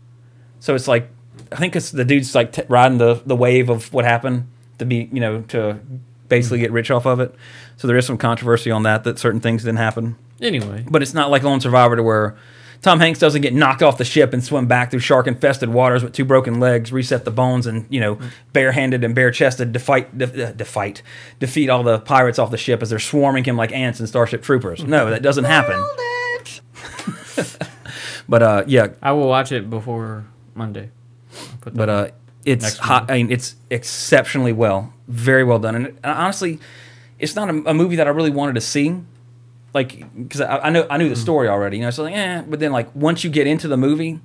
so 0.60 0.74
it's 0.74 0.86
like, 0.88 1.08
I 1.52 1.56
think 1.56 1.74
it's 1.74 1.90
the 1.90 2.04
dude's 2.04 2.34
like 2.34 2.52
t- 2.52 2.62
riding 2.68 2.98
the 2.98 3.22
the 3.26 3.36
wave 3.36 3.68
of 3.68 3.92
what 3.92 4.04
happened 4.04 4.48
to 4.78 4.84
be, 4.84 5.08
you 5.12 5.20
know, 5.20 5.42
to 5.48 5.80
basically 6.28 6.60
get 6.60 6.70
rich 6.70 6.90
off 6.90 7.06
of 7.06 7.20
it. 7.20 7.34
So 7.76 7.88
there 7.88 7.96
is 7.96 8.06
some 8.06 8.18
controversy 8.18 8.70
on 8.70 8.84
that 8.84 9.04
that 9.04 9.18
certain 9.18 9.40
things 9.40 9.64
didn't 9.64 9.78
happen. 9.78 10.16
Anyway, 10.40 10.86
But 10.88 11.02
it's 11.02 11.12
not 11.12 11.30
like 11.30 11.42
Lone 11.42 11.60
Survivor 11.60 11.96
to 11.96 12.02
where 12.02 12.36
Tom 12.82 12.98
Hanks 12.98 13.18
doesn't 13.18 13.42
get 13.42 13.52
knocked 13.52 13.82
off 13.82 13.98
the 13.98 14.04
ship 14.04 14.32
and 14.32 14.42
swim 14.42 14.66
back 14.66 14.90
through 14.90 15.00
shark 15.00 15.26
infested 15.26 15.68
waters 15.68 16.02
with 16.02 16.14
two 16.14 16.24
broken 16.24 16.60
legs, 16.60 16.92
reset 16.92 17.24
the 17.24 17.30
bones, 17.30 17.66
and 17.66 17.86
you 17.90 18.00
know, 18.00 18.18
barehanded 18.52 19.04
and 19.04 19.14
bare 19.14 19.30
chested 19.30 19.72
defight, 19.72 20.16
de- 20.16 20.48
uh, 20.48 20.52
defight, 20.52 21.02
defeat 21.38 21.68
all 21.68 21.82
the 21.82 21.98
pirates 21.98 22.38
off 22.38 22.50
the 22.50 22.56
ship 22.56 22.80
as 22.80 22.88
they're 22.90 22.98
swarming 22.98 23.44
him 23.44 23.56
like 23.56 23.72
ants 23.72 24.00
and 24.00 24.08
Starship 24.08 24.42
Troopers. 24.42 24.82
No, 24.82 25.10
that 25.10 25.22
doesn't 25.22 25.44
happen. 25.44 25.84
but 28.28 28.42
uh, 28.42 28.64
yeah, 28.66 28.88
I 29.02 29.12
will 29.12 29.28
watch 29.28 29.52
it 29.52 29.68
before 29.68 30.24
Monday. 30.54 30.90
Put 31.60 31.76
but 31.76 31.88
uh, 31.88 32.08
it's 32.46 32.78
hot. 32.78 33.10
I 33.10 33.18
mean, 33.18 33.30
it's 33.30 33.56
exceptionally 33.68 34.52
well, 34.52 34.92
very 35.06 35.44
well 35.44 35.58
done, 35.58 35.74
and 35.74 35.86
uh, 36.02 36.14
honestly, 36.16 36.58
it's 37.18 37.36
not 37.36 37.50
a, 37.50 37.70
a 37.70 37.74
movie 37.74 37.96
that 37.96 38.06
I 38.06 38.10
really 38.10 38.30
wanted 38.30 38.54
to 38.54 38.62
see. 38.62 38.96
Like, 39.72 40.04
because 40.16 40.40
I, 40.40 40.58
I 40.58 40.70
know 40.70 40.86
I 40.90 40.96
knew 40.98 41.08
the 41.08 41.16
story 41.16 41.48
already, 41.48 41.76
you 41.78 41.84
know. 41.84 41.90
So 41.90 42.02
like, 42.02 42.14
eh. 42.14 42.42
But 42.48 42.58
then, 42.60 42.72
like, 42.72 42.94
once 42.94 43.22
you 43.24 43.30
get 43.30 43.46
into 43.46 43.68
the 43.68 43.76
movie, 43.76 44.18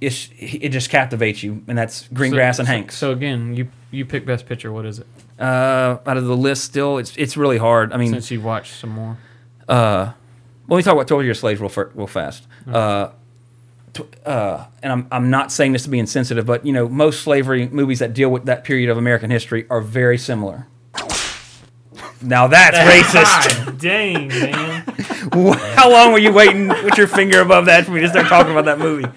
it's 0.00 0.30
it 0.38 0.68
just 0.68 0.88
captivates 0.90 1.42
you, 1.42 1.64
and 1.66 1.76
that's 1.76 2.06
Greengrass 2.08 2.56
so, 2.56 2.60
and 2.60 2.66
so- 2.68 2.72
Hanks. 2.72 2.96
So 2.96 3.10
again, 3.12 3.54
you 3.56 3.68
you 3.90 4.04
pick 4.06 4.24
best 4.24 4.46
picture. 4.46 4.72
What 4.72 4.86
is 4.86 5.00
it? 5.00 5.06
uh, 5.40 5.98
out 6.06 6.16
of 6.16 6.24
the 6.26 6.36
list, 6.36 6.64
still, 6.64 6.98
it's 6.98 7.16
it's 7.16 7.36
really 7.36 7.58
hard. 7.58 7.92
I 7.92 7.96
mean, 7.96 8.12
Since 8.12 8.30
you 8.30 8.40
watched 8.40 8.74
some 8.74 8.90
more. 8.90 9.16
uh, 9.68 10.12
when 10.66 10.76
we 10.76 10.82
talk 10.82 10.94
about 10.94 11.08
Twelve 11.08 11.24
Years 11.24 11.40
Slave 11.40 11.60
real, 11.60 11.72
real 11.94 12.06
fast, 12.06 12.46
uh, 12.72 13.08
uh, 14.24 14.66
and 14.82 14.92
I'm, 14.92 15.08
I'm 15.10 15.30
not 15.30 15.50
saying 15.50 15.72
this 15.72 15.82
to 15.84 15.88
be 15.90 15.98
insensitive, 15.98 16.46
but 16.46 16.64
you 16.64 16.72
know 16.72 16.88
most 16.88 17.22
slavery 17.22 17.68
movies 17.68 17.98
that 17.98 18.14
deal 18.14 18.30
with 18.30 18.44
that 18.44 18.62
period 18.64 18.90
of 18.90 18.96
American 18.96 19.30
history 19.30 19.66
are 19.70 19.80
very 19.80 20.18
similar. 20.18 20.66
Now 22.20 22.46
that's 22.48 22.76
racist. 22.78 23.64
God 23.66 23.78
dang, 23.78 24.28
man. 24.28 24.84
How 25.76 25.90
long 25.90 26.12
were 26.12 26.18
you 26.18 26.32
waiting 26.32 26.68
with 26.68 26.96
your 26.98 27.06
finger 27.06 27.40
above 27.40 27.66
that 27.66 27.84
for 27.84 27.92
me 27.92 28.00
to 28.00 28.08
start 28.08 28.26
talking 28.26 28.50
about 28.52 28.64
that 28.64 28.78
movie? 28.78 29.08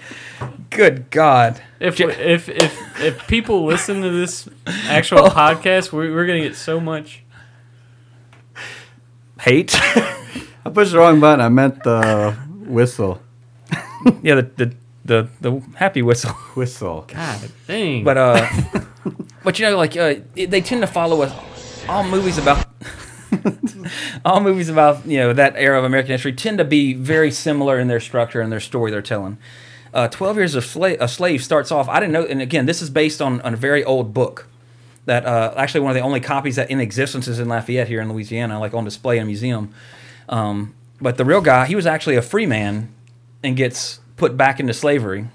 Good 0.70 1.10
God. 1.10 1.60
If 1.80 2.00
if 2.00 2.48
if 2.48 2.78
if 3.00 3.26
people 3.26 3.64
listen 3.64 4.02
to 4.02 4.10
this 4.10 4.48
actual 4.84 5.18
podcast, 5.30 5.92
we're, 5.92 6.14
we're 6.14 6.26
gonna 6.26 6.40
get 6.40 6.56
so 6.56 6.78
much. 6.80 7.22
Hate? 9.40 9.72
I 10.64 10.70
pushed 10.72 10.92
the 10.92 10.98
wrong 10.98 11.18
button. 11.20 11.40
I 11.44 11.48
meant 11.48 11.82
the 11.82 12.32
whistle. 12.66 13.20
yeah, 14.22 14.36
the, 14.36 14.42
the 14.56 14.74
the 15.04 15.28
the 15.40 15.60
happy 15.76 16.02
whistle. 16.02 16.30
Whistle. 16.54 17.04
God 17.08 17.50
dang. 17.66 18.04
But 18.04 18.16
uh, 18.16 18.48
but 19.42 19.58
you 19.58 19.66
know, 19.66 19.76
like 19.76 19.96
uh, 19.96 20.14
it- 20.36 20.50
they 20.50 20.60
tend 20.60 20.82
to 20.82 20.86
follow 20.86 21.22
us. 21.22 21.32
All 21.88 22.04
movies 22.04 22.38
about 22.38 22.66
all 24.24 24.40
movies 24.40 24.68
about 24.68 25.04
you 25.06 25.18
know 25.18 25.32
that 25.32 25.54
era 25.56 25.78
of 25.78 25.84
American 25.84 26.12
history 26.12 26.32
tend 26.32 26.58
to 26.58 26.64
be 26.64 26.94
very 26.94 27.30
similar 27.30 27.78
in 27.78 27.88
their 27.88 28.00
structure 28.00 28.40
and 28.40 28.52
their 28.52 28.60
story 28.60 28.90
they're 28.90 29.02
telling. 29.02 29.38
Uh, 29.92 30.08
Twelve 30.08 30.36
Years 30.36 30.54
of 30.54 30.64
Slave, 30.64 30.98
a 31.00 31.08
Slave 31.08 31.42
starts 31.42 31.70
off. 31.70 31.88
I 31.88 32.00
didn't 32.00 32.12
know, 32.12 32.24
and 32.24 32.40
again, 32.40 32.66
this 32.66 32.80
is 32.80 32.88
based 32.88 33.20
on, 33.20 33.40
on 33.42 33.54
a 33.54 33.56
very 33.56 33.84
old 33.84 34.14
book 34.14 34.46
that 35.04 35.26
uh, 35.26 35.52
actually 35.56 35.80
one 35.80 35.90
of 35.90 35.96
the 35.96 36.00
only 36.02 36.20
copies 36.20 36.56
that 36.56 36.70
in 36.70 36.80
existence 36.80 37.26
is 37.26 37.38
in 37.38 37.48
Lafayette 37.48 37.88
here 37.88 38.00
in 38.00 38.10
Louisiana, 38.12 38.60
like 38.60 38.72
on 38.72 38.84
display 38.84 39.16
in 39.18 39.24
a 39.24 39.26
museum. 39.26 39.74
Um, 40.28 40.74
but 41.00 41.16
the 41.16 41.24
real 41.24 41.40
guy, 41.40 41.66
he 41.66 41.74
was 41.74 41.86
actually 41.86 42.16
a 42.16 42.22
free 42.22 42.46
man 42.46 42.94
and 43.42 43.56
gets 43.56 44.00
put 44.16 44.36
back 44.36 44.60
into 44.60 44.72
slavery 44.72 45.26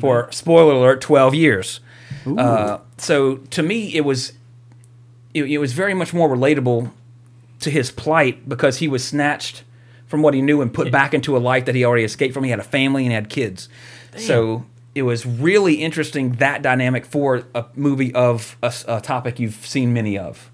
for 0.00 0.30
spoiler 0.32 0.74
alert, 0.74 1.00
twelve 1.00 1.34
years. 1.34 1.80
Uh, 2.26 2.78
so 2.98 3.36
to 3.36 3.62
me, 3.62 3.94
it 3.94 4.02
was 4.04 4.32
it, 5.38 5.50
it 5.50 5.58
was 5.58 5.72
very 5.72 5.94
much 5.94 6.12
more 6.12 6.28
relatable 6.28 6.90
to 7.60 7.70
his 7.70 7.90
plight 7.90 8.48
because 8.48 8.78
he 8.78 8.88
was 8.88 9.04
snatched 9.04 9.64
from 10.06 10.22
what 10.22 10.34
he 10.34 10.40
knew 10.40 10.60
and 10.62 10.72
put 10.72 10.90
back 10.90 11.12
into 11.12 11.36
a 11.36 11.38
life 11.38 11.64
that 11.66 11.74
he 11.74 11.84
already 11.84 12.04
escaped 12.04 12.32
from. 12.34 12.44
He 12.44 12.50
had 12.50 12.60
a 12.60 12.64
family 12.64 13.04
and 13.04 13.12
had 13.12 13.28
kids. 13.28 13.68
So 14.16 14.64
it 14.94 15.02
was 15.02 15.24
really 15.26 15.74
interesting 15.74 16.32
that 16.34 16.62
dynamic 16.62 17.04
for 17.04 17.44
a 17.54 17.66
movie 17.74 18.12
of 18.14 18.56
a 18.62 19.00
topic 19.00 19.38
you've 19.38 19.66
seen 19.66 19.92
many 19.92 20.18
of. 20.18 20.50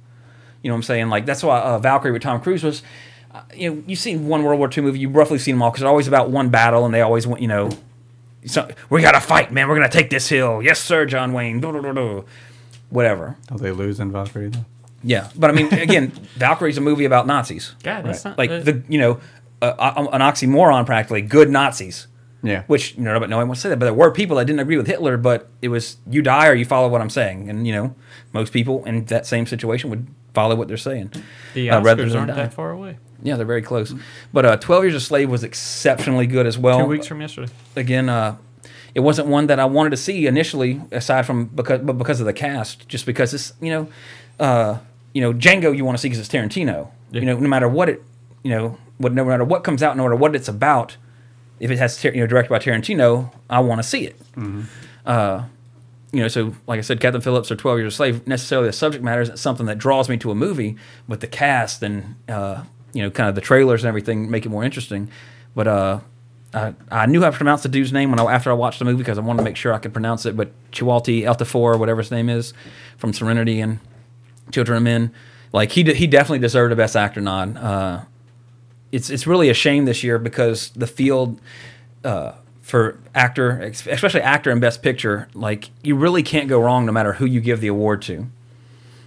You 0.63 0.69
know 0.69 0.75
what 0.75 0.79
I'm 0.79 0.83
saying? 0.85 1.09
Like 1.09 1.27
that's 1.27 1.43
why 1.43 1.61
uh, 1.61 1.79
Valkyrie 1.79 2.13
with 2.13 2.23
Tom 2.23 2.41
Cruise 2.41 2.63
was. 2.63 2.83
Uh, 3.31 3.43
you 3.55 3.71
know, 3.71 3.83
you've 3.87 3.99
seen 3.99 4.29
one 4.29 4.45
World 4.45 4.59
War 4.59 4.71
II 4.75 4.85
movie. 4.85 5.01
You've 5.01 5.15
roughly 5.15 5.39
seen 5.39 5.57
them 5.57 5.63
all 5.63 5.71
because 5.71 5.81
they're 5.81 5.89
always 5.89 6.07
about 6.09 6.31
one 6.31 6.51
battle, 6.51 6.85
and 6.85 6.95
they 6.95 7.01
always 7.01 7.27
want 7.27 7.43
you 7.43 7.49
know. 7.49 7.71
So, 8.47 8.71
we 8.91 9.03
gotta 9.03 9.21
fight, 9.21 9.53
man. 9.53 9.69
We're 9.69 9.75
gonna 9.75 9.89
take 9.89 10.11
this 10.11 10.29
hill. 10.29 10.63
Yes, 10.63 10.79
sir, 10.81 11.05
John 11.05 11.33
Wayne. 11.33 11.61
Duh, 11.61 11.73
duh, 11.73 11.81
duh, 11.81 11.93
duh. 11.93 12.23
Whatever. 12.91 13.37
Don't 13.49 13.61
they 13.61 13.73
lose 13.73 13.99
in 13.99 14.13
Valkyrie 14.13 14.49
though? 14.49 14.65
Yeah, 15.05 15.29
but 15.37 15.51
I 15.51 15.53
mean, 15.53 15.67
again, 15.73 16.11
Valkyrie's 16.37 16.79
a 16.79 16.81
movie 16.81 17.05
about 17.05 17.27
Nazis. 17.27 17.75
God, 17.83 18.05
that's 18.05 18.25
not 18.25 18.39
Like 18.39 18.51
uh, 18.51 18.61
the 18.61 18.83
you 18.89 18.99
know, 18.99 19.21
uh, 19.63 20.07
an 20.13 20.21
oxymoron 20.21 20.87
practically. 20.87 21.23
Good 21.23 21.51
Nazis. 21.51 22.09
Yeah. 22.43 22.65
Which 22.67 22.95
you 22.97 23.03
know, 23.05 23.19
but 23.19 23.31
no 23.31 23.39
one 23.39 23.49
wants 23.49 23.63
to 23.63 23.67
say 23.67 23.69
that. 23.71 23.79
But 23.79 23.87
there 23.87 23.95
were 23.95 24.11
people 24.11 24.37
that 24.37 24.45
didn't 24.45 24.61
agree 24.61 24.77
with 24.77 24.87
Hitler, 24.87 25.17
but 25.17 25.49
it 25.63 25.69
was 25.69 25.97
you 26.09 26.21
die 26.21 26.49
or 26.49 26.55
you 26.55 26.67
follow 26.67 26.89
what 26.89 27.01
I'm 27.01 27.11
saying, 27.11 27.49
and 27.49 27.67
you 27.67 27.73
know, 27.73 27.95
most 28.33 28.53
people 28.53 28.85
in 28.85 29.07
that 29.07 29.27
same 29.27 29.47
situation 29.47 29.89
would 29.91 30.07
follow 30.35 30.55
what 30.55 30.69
they're 30.69 30.77
saying. 30.77 31.13
The 31.55 31.71
uh, 31.71 31.81
rather 31.81 32.05
Oscars 32.05 32.09
than 32.09 32.17
aren't 32.19 32.29
die. 32.29 32.37
that 32.37 32.55
far 32.55 32.71
away. 32.73 32.99
Yeah, 33.23 33.37
they're 33.37 33.47
very 33.47 33.63
close. 33.63 33.95
But 34.33 34.45
uh, 34.45 34.57
Twelve 34.59 34.85
Years 34.85 34.95
a 34.95 35.01
Slave 35.01 35.31
was 35.31 35.43
exceptionally 35.43 36.27
good 36.27 36.47
as 36.47 36.59
well. 36.59 36.81
Two 36.81 36.87
weeks 36.87 37.07
from 37.07 37.23
yesterday. 37.23 37.51
again, 37.77 38.11
uh, 38.11 38.37
it 38.95 39.01
wasn't 39.01 39.29
one 39.29 39.47
that 39.47 39.59
I 39.59 39.65
wanted 39.65 39.91
to 39.91 39.97
see 39.97 40.27
initially, 40.27 40.83
aside 40.93 41.25
from 41.25 41.47
because 41.47 41.81
but 41.81 41.95
because 41.95 42.21
of 42.21 42.27
the 42.27 42.35
cast, 42.35 42.87
just 42.89 43.07
because 43.07 43.33
it's 43.33 43.55
you 43.63 43.71
know, 43.71 43.89
uh, 44.39 44.79
you 45.15 45.23
know 45.23 45.33
Django 45.33 45.75
you 45.75 45.85
want 45.85 45.97
to 45.97 46.03
see 46.03 46.09
because 46.09 46.19
it's 46.19 46.29
Tarantino. 46.29 46.91
Yeah. 47.11 47.21
You 47.21 47.27
know, 47.27 47.39
no 47.39 47.49
matter 47.49 47.69
what 47.69 47.89
it, 47.89 48.03
you 48.43 48.51
know, 48.51 48.77
what 48.99 49.15
no 49.15 49.25
matter 49.25 49.45
what 49.45 49.65
comes 49.65 49.83
out, 49.83 49.97
no 49.97 50.03
matter 50.03 50.17
what 50.17 50.37
it's 50.37 50.49
about, 50.49 50.99
if 51.61 51.71
it 51.71 51.79
has 51.79 52.03
you 52.05 52.13
know 52.13 52.27
directed 52.27 52.51
by 52.51 52.59
Tarantino, 52.59 53.33
I 53.49 53.61
want 53.61 53.79
to 53.79 53.83
see 53.83 54.05
it. 54.05 54.21
Uh, 55.07 55.45
you 56.13 56.21
know, 56.21 56.29
so 56.29 56.55
like 56.67 56.79
I 56.79 56.83
said, 56.83 57.01
Captain 57.01 57.21
Phillips 57.21 57.51
or 57.51 57.57
Twelve 57.57 57.79
Years 57.79 57.95
a 57.95 57.97
Slave, 57.97 58.27
necessarily 58.27 58.69
the 58.69 58.73
subject 58.73 59.03
matter 59.03 59.23
isn't 59.23 59.39
something 59.39 59.67
that 59.67 59.79
draws 59.79 60.09
me 60.09 60.17
to 60.19 60.31
a 60.31 60.35
movie, 60.35 60.77
but 61.09 61.21
the 61.21 61.27
cast 61.27 61.83
and 61.83 62.17
uh, 62.29 62.63
you 62.93 63.03
know, 63.03 63.11
kind 63.11 63.29
of 63.29 63.35
the 63.35 63.41
trailers 63.41 63.83
and 63.83 63.89
everything 63.89 64.31
make 64.31 64.47
it 64.47 64.49
more 64.49 64.65
interesting. 64.65 65.11
But 65.55 65.69
uh, 65.69 66.01
I, 66.55 66.75
I 66.91 67.07
knew 67.07 67.21
how 67.21 67.31
to 67.31 67.37
pronounce 67.37 67.63
the 67.63 67.69
dude's 67.69 67.93
name 67.93 68.11
when 68.11 68.21
I, 68.21 68.33
after 68.33 68.51
I 68.51 68.55
watched 68.55 68.79
the 68.79 68.85
movie 68.85 68.99
because 68.99 69.19
I 69.19 69.21
wanted 69.21 69.39
to 69.39 69.45
make 69.45 69.57
sure 69.57 69.73
I 69.73 69.79
could 69.79 69.93
pronounce 69.93 70.25
it. 70.25 70.37
But 70.37 70.53
Chiwetel 70.71 71.25
Ejiofor, 71.25 71.79
whatever 71.79 72.01
his 72.01 72.11
name 72.11 72.29
is, 72.29 72.55
from 72.97 73.13
Serenity 73.13 73.61
and 73.61 73.81
Children 74.53 74.79
of 74.79 74.83
Men, 74.83 75.13
like 75.53 75.73
he 75.73 75.83
de- 75.83 75.95
he 75.95 76.07
definitely 76.07 76.41
deserved 76.41 76.73
a 76.73 76.77
Best 76.77 76.97
Actor 76.97 77.21
nod. 77.21 77.57
Uh, 77.57 78.05
it's 78.93 79.11
it's 79.11 79.27
really 79.27 79.49
a 79.49 79.55
shame 79.55 79.85
this 79.85 80.05
year 80.05 80.19
because 80.19 80.71
the 80.71 80.87
field 80.87 81.41
uh, 82.05 82.33
for 82.63 82.99
actor, 83.15 83.61
especially 83.61 84.21
actor 84.21 84.51
and 84.51 84.61
Best 84.61 84.83
Picture, 84.83 85.29
like 85.35 85.71
you 85.83 85.97
really 85.97 86.23
can't 86.23 86.49
go 86.49 86.61
wrong 86.61 86.87
no 86.87 86.93
matter 86.93 87.15
who 87.15 87.25
you 87.27 87.41
give 87.41 87.61
the 87.61 87.69
award 87.69 88.03
to. 88.03 88.27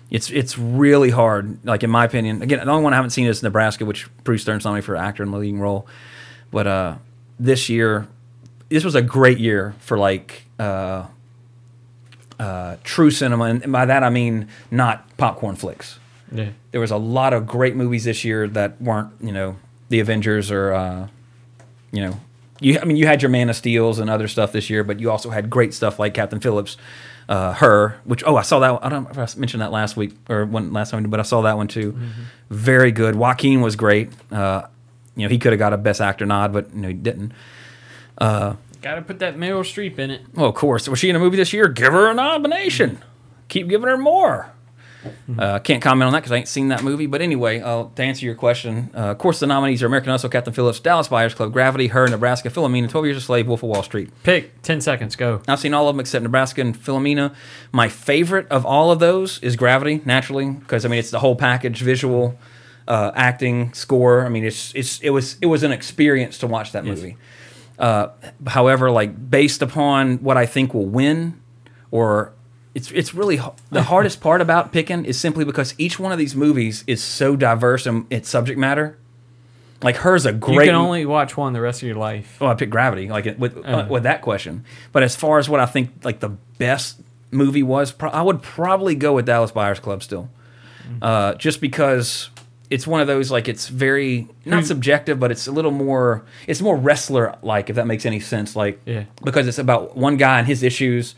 It's 0.10 0.30
it's 0.30 0.58
really 0.58 1.10
hard. 1.10 1.66
Like 1.66 1.84
in 1.84 1.90
my 1.90 2.06
opinion, 2.06 2.42
again, 2.42 2.60
the 2.60 2.72
only 2.72 2.84
one 2.84 2.94
I 2.94 2.98
haven't 2.98 3.12
seen 3.12 3.28
is 3.28 3.42
Nebraska, 3.42 3.84
which 3.86 4.08
Bruce 4.24 4.44
Dern's 4.44 4.64
nominated 4.64 4.86
for 4.86 4.96
actor 4.96 5.24
in 5.24 5.32
the 5.32 5.38
leading 5.38 5.60
role. 5.60 5.88
But 6.52 6.68
uh, 6.68 6.96
this 7.40 7.68
year, 7.68 8.08
this 8.70 8.84
was 8.84 8.96
a 8.96 9.02
great 9.02 9.38
year 9.38 9.76
for 9.80 9.98
like 9.98 10.46
uh, 10.60 11.08
uh, 12.40 12.76
true 12.84 13.10
cinema, 13.12 13.46
and 13.46 13.72
by 13.72 13.86
that 13.86 14.04
I 14.04 14.10
mean 14.10 14.48
not 14.72 15.16
popcorn 15.18 15.56
flicks 15.56 16.00
Yeah. 16.32 16.50
there 16.72 16.82
was 16.82 16.92
a 16.92 16.98
lot 16.98 17.34
of 17.34 17.48
great 17.48 17.76
movies 17.76 18.04
this 18.04 18.24
year 18.24 18.48
that 18.50 18.82
weren't 18.82 19.12
you 19.22 19.32
know 19.32 19.56
the 19.90 20.00
Avengers 20.00 20.52
or 20.52 20.74
uh, 20.74 21.08
you 21.92 22.02
know 22.02 22.20
you 22.60 22.80
I 22.80 22.86
mean 22.86 22.98
you 22.98 23.08
had 23.08 23.22
your 23.22 23.30
Man 23.30 23.50
of 23.50 23.56
Steels 23.56 24.00
and 24.00 24.10
other 24.10 24.28
stuff 24.28 24.52
this 24.52 24.70
year, 24.70 24.84
but 24.84 25.00
you 25.00 25.10
also 25.12 25.30
had 25.30 25.50
great 25.50 25.74
stuff 25.74 26.00
like 26.00 26.14
Captain 26.14 26.40
Phillips, 26.40 26.76
uh, 27.30 27.54
her 27.54 28.00
which 28.04 28.24
oh 28.26 28.36
I 28.36 28.42
saw 28.44 28.60
that 28.60 28.72
one. 28.74 28.84
I 28.84 28.90
don't 28.90 29.04
know 29.04 29.24
if 29.24 29.36
I 29.36 29.40
mentioned 29.40 29.62
that 29.62 29.72
last 29.72 29.96
week 29.98 30.14
or 30.30 30.46
when 30.46 30.74
last 30.74 30.92
time, 30.92 31.04
but 31.10 31.20
I 31.20 31.24
saw 31.24 31.42
that 31.42 31.56
one 31.58 31.68
too. 31.68 31.98
Very 32.50 32.92
good. 32.92 33.16
Joaquin 33.16 33.62
was 33.62 33.76
great. 33.76 34.10
Uh, 34.32 34.64
you 35.16 35.24
know 35.24 35.30
he 35.30 35.38
could 35.40 35.52
have 35.54 35.60
got 35.60 35.74
a 35.74 35.78
Best 35.78 36.02
Actor 36.02 36.26
nod, 36.26 36.52
but 36.54 36.74
you 36.74 36.82
know 36.82 36.88
he 36.90 36.94
didn't. 36.94 37.32
Got 38.88 38.96
to 38.96 39.02
put 39.02 39.20
that 39.20 39.36
Meryl 39.36 39.64
Streep 39.64 40.00
in 40.00 40.12
it. 40.12 40.22
Well, 40.34 40.48
of 40.48 40.56
course. 40.56 40.88
Was 40.88 40.98
she 40.98 41.10
in 41.10 41.18
a 41.18 41.20
movie 41.20 41.36
this 41.36 41.52
year? 41.52 41.68
Give 41.68 41.92
her 41.92 42.10
a 42.10 42.14
nomination. 42.14 43.04
Keep 43.50 43.68
giving 43.68 43.90
her 43.90 43.98
more. 43.98 44.54
Uh, 45.38 45.60
can't 45.60 45.82
comment 45.82 46.08
on 46.08 46.14
that 46.14 46.20
because 46.20 46.32
I 46.32 46.38
ain't 46.38 46.48
seen 46.48 46.70
that 46.70 46.86
movie. 46.86 47.06
But 47.06 47.22
anyway, 47.22 47.60
uh, 47.60 47.88
to 47.96 48.02
answer 48.02 48.26
your 48.26 48.36
question, 48.36 48.90
uh, 48.96 49.12
of 49.12 49.18
course, 49.18 49.42
the 49.42 49.46
nominees 49.46 49.84
are 49.84 49.88
American 49.88 50.12
Hustle, 50.12 50.30
Captain 50.30 50.54
Phillips, 50.54 50.80
Dallas 50.80 51.10
Buyers 51.10 51.34
Club, 51.34 51.52
Gravity, 51.52 51.88
Her, 51.88 52.08
Nebraska, 52.08 52.50
Philomena, 52.50 52.90
12 52.90 53.06
Years 53.08 53.18
a 53.18 53.22
Slave, 53.22 53.50
Wolf 53.50 53.62
of 53.62 53.68
Wall 53.68 53.84
Street. 53.84 54.10
Pick 54.24 54.62
10 54.62 54.80
seconds. 54.80 55.18
Go. 55.18 55.42
I've 55.50 55.60
seen 55.60 55.74
all 55.74 55.90
of 55.90 55.94
them 55.94 56.00
except 56.00 56.24
Nebraska 56.24 56.62
and 56.62 56.74
Philomena. 56.74 57.36
My 57.74 57.90
favorite 57.90 58.48
of 58.48 58.66
all 58.66 58.90
of 58.90 59.00
those 59.00 59.44
is 59.44 59.58
Gravity, 59.58 60.02
naturally, 60.06 60.50
because 60.50 60.86
I 60.86 60.88
mean 60.88 61.00
it's 61.00 61.12
the 61.12 61.20
whole 61.20 61.36
package: 61.36 61.82
visual, 61.82 62.40
uh, 62.88 63.12
acting, 63.16 63.74
score. 63.74 64.26
I 64.26 64.30
mean 64.30 64.46
it's 64.46 64.74
it's 64.76 65.02
it 65.02 65.10
was 65.10 65.36
it 65.42 65.48
was 65.48 65.64
an 65.64 65.74
experience 65.74 66.38
to 66.38 66.48
watch 66.48 66.72
that 66.72 66.86
movie. 66.86 67.18
Uh, 67.80 68.08
however, 68.48 68.90
like 68.90 69.30
based 69.30 69.62
upon 69.62 70.18
what 70.18 70.36
I 70.38 70.46
think 70.46 70.74
will 70.74 70.86
win, 70.88 71.40
or 71.92 72.34
it's 72.74 72.92
it's 72.92 73.14
really 73.14 73.40
the 73.72 73.84
hardest 73.94 74.20
part 74.22 74.42
about 74.42 74.72
picking 74.72 75.06
is 75.06 75.20
simply 75.20 75.46
because 75.46 75.76
each 75.78 76.00
one 76.00 76.12
of 76.12 76.18
these 76.18 76.36
movies 76.36 76.84
is 76.88 77.04
so 77.04 77.36
diverse 77.36 77.86
in 77.86 78.08
its 78.10 78.30
subject 78.30 78.58
matter. 78.60 78.98
Like 79.84 79.98
hers 79.98 80.26
a 80.26 80.34
great. 80.34 80.56
You 80.56 80.62
can 80.62 80.76
only 80.76 81.06
watch 81.06 81.38
one 81.38 81.54
the 81.54 81.62
rest 81.62 81.84
of 81.84 81.88
your 81.88 81.98
life. 81.98 82.38
Oh, 82.42 82.48
I 82.48 82.56
picked 82.56 82.72
Gravity, 82.72 83.10
like 83.10 83.28
it- 83.28 83.38
with 83.38 83.58
uh, 83.58 83.62
Uh. 83.62 83.88
with 83.88 84.04
that 84.04 84.22
question. 84.24 84.66
But 84.92 85.04
as 85.04 85.16
far 85.16 85.38
as 85.38 85.48
what 85.48 85.60
I 85.60 85.68
think, 85.68 85.92
like 86.04 86.20
the 86.20 86.30
best 86.58 87.00
movie 87.30 87.62
was, 87.62 87.92
pro- 87.92 88.10
I 88.10 88.24
would 88.24 88.42
probably 88.42 88.96
go 88.96 89.14
with 89.14 89.28
Dallas 89.28 89.52
Buyers 89.52 89.80
Club 89.80 90.02
still, 90.02 90.30
Mm-hmm. 90.90 90.98
uh, 91.04 91.34
just 91.36 91.62
because 91.62 92.30
it's 92.70 92.86
one 92.86 93.00
of 93.02 93.08
those 93.08 93.32
like 93.32 93.48
it's 93.48 93.68
very 93.70 94.28
not 94.46 94.66
subjective, 94.66 95.20
but 95.20 95.32
it's 95.32 95.48
a 95.48 95.52
little 95.52 95.72
more 95.72 96.26
it's 96.48 96.62
more 96.62 96.76
wrestler 96.76 97.36
like 97.42 97.70
if 97.70 97.76
that 97.78 97.88
makes 97.88 98.06
any 98.06 98.20
sense. 98.20 98.56
Like 98.56 98.80
Yeah. 98.86 99.06
because 99.24 99.48
it's 99.48 99.58
about 99.60 99.96
one 99.96 100.18
guy 100.18 100.40
and 100.40 100.48
his 100.48 100.64
issues 100.64 101.16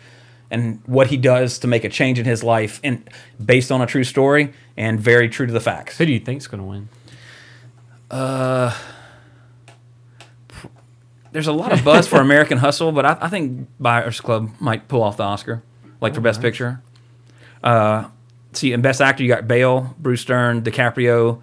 and 0.51 0.81
what 0.85 1.07
he 1.07 1.17
does 1.17 1.59
to 1.59 1.67
make 1.67 1.83
a 1.83 1.89
change 1.89 2.17
in 2.17 2.25
his 2.25 2.43
life, 2.43 2.79
and 2.83 3.07
based 3.43 3.71
on 3.71 3.81
a 3.81 3.85
true 3.85 4.03
story 4.03 4.51
and 4.75 4.99
very 4.99 5.29
true 5.29 5.45
to 5.45 5.53
the 5.53 5.59
facts. 5.59 5.97
Who 5.99 6.05
do 6.07 6.11
you 6.11 6.19
think's 6.19 6.47
going 6.47 6.61
to 6.61 6.67
win? 6.67 6.89
Uh, 8.09 8.75
there's 11.31 11.47
a 11.47 11.53
lot 11.53 11.71
of 11.71 11.83
buzz 11.83 12.07
for 12.07 12.17
American 12.19 12.57
Hustle, 12.57 12.91
but 12.91 13.05
I, 13.05 13.17
I 13.21 13.29
think 13.29 13.67
Buyers 13.79 14.19
Club 14.19 14.49
might 14.59 14.87
pull 14.87 15.03
off 15.03 15.17
the 15.17 15.23
Oscar, 15.23 15.61
like 16.01 16.15
for 16.15 16.21
Best 16.21 16.41
Picture. 16.41 16.81
Uh, 17.63 18.05
see, 18.53 18.73
in 18.73 18.81
Best 18.81 19.01
Actor, 19.01 19.23
you 19.23 19.29
got 19.29 19.47
Bale, 19.47 19.95
Bruce 19.99 20.23
Dern, 20.25 20.61
DiCaprio, 20.61 21.41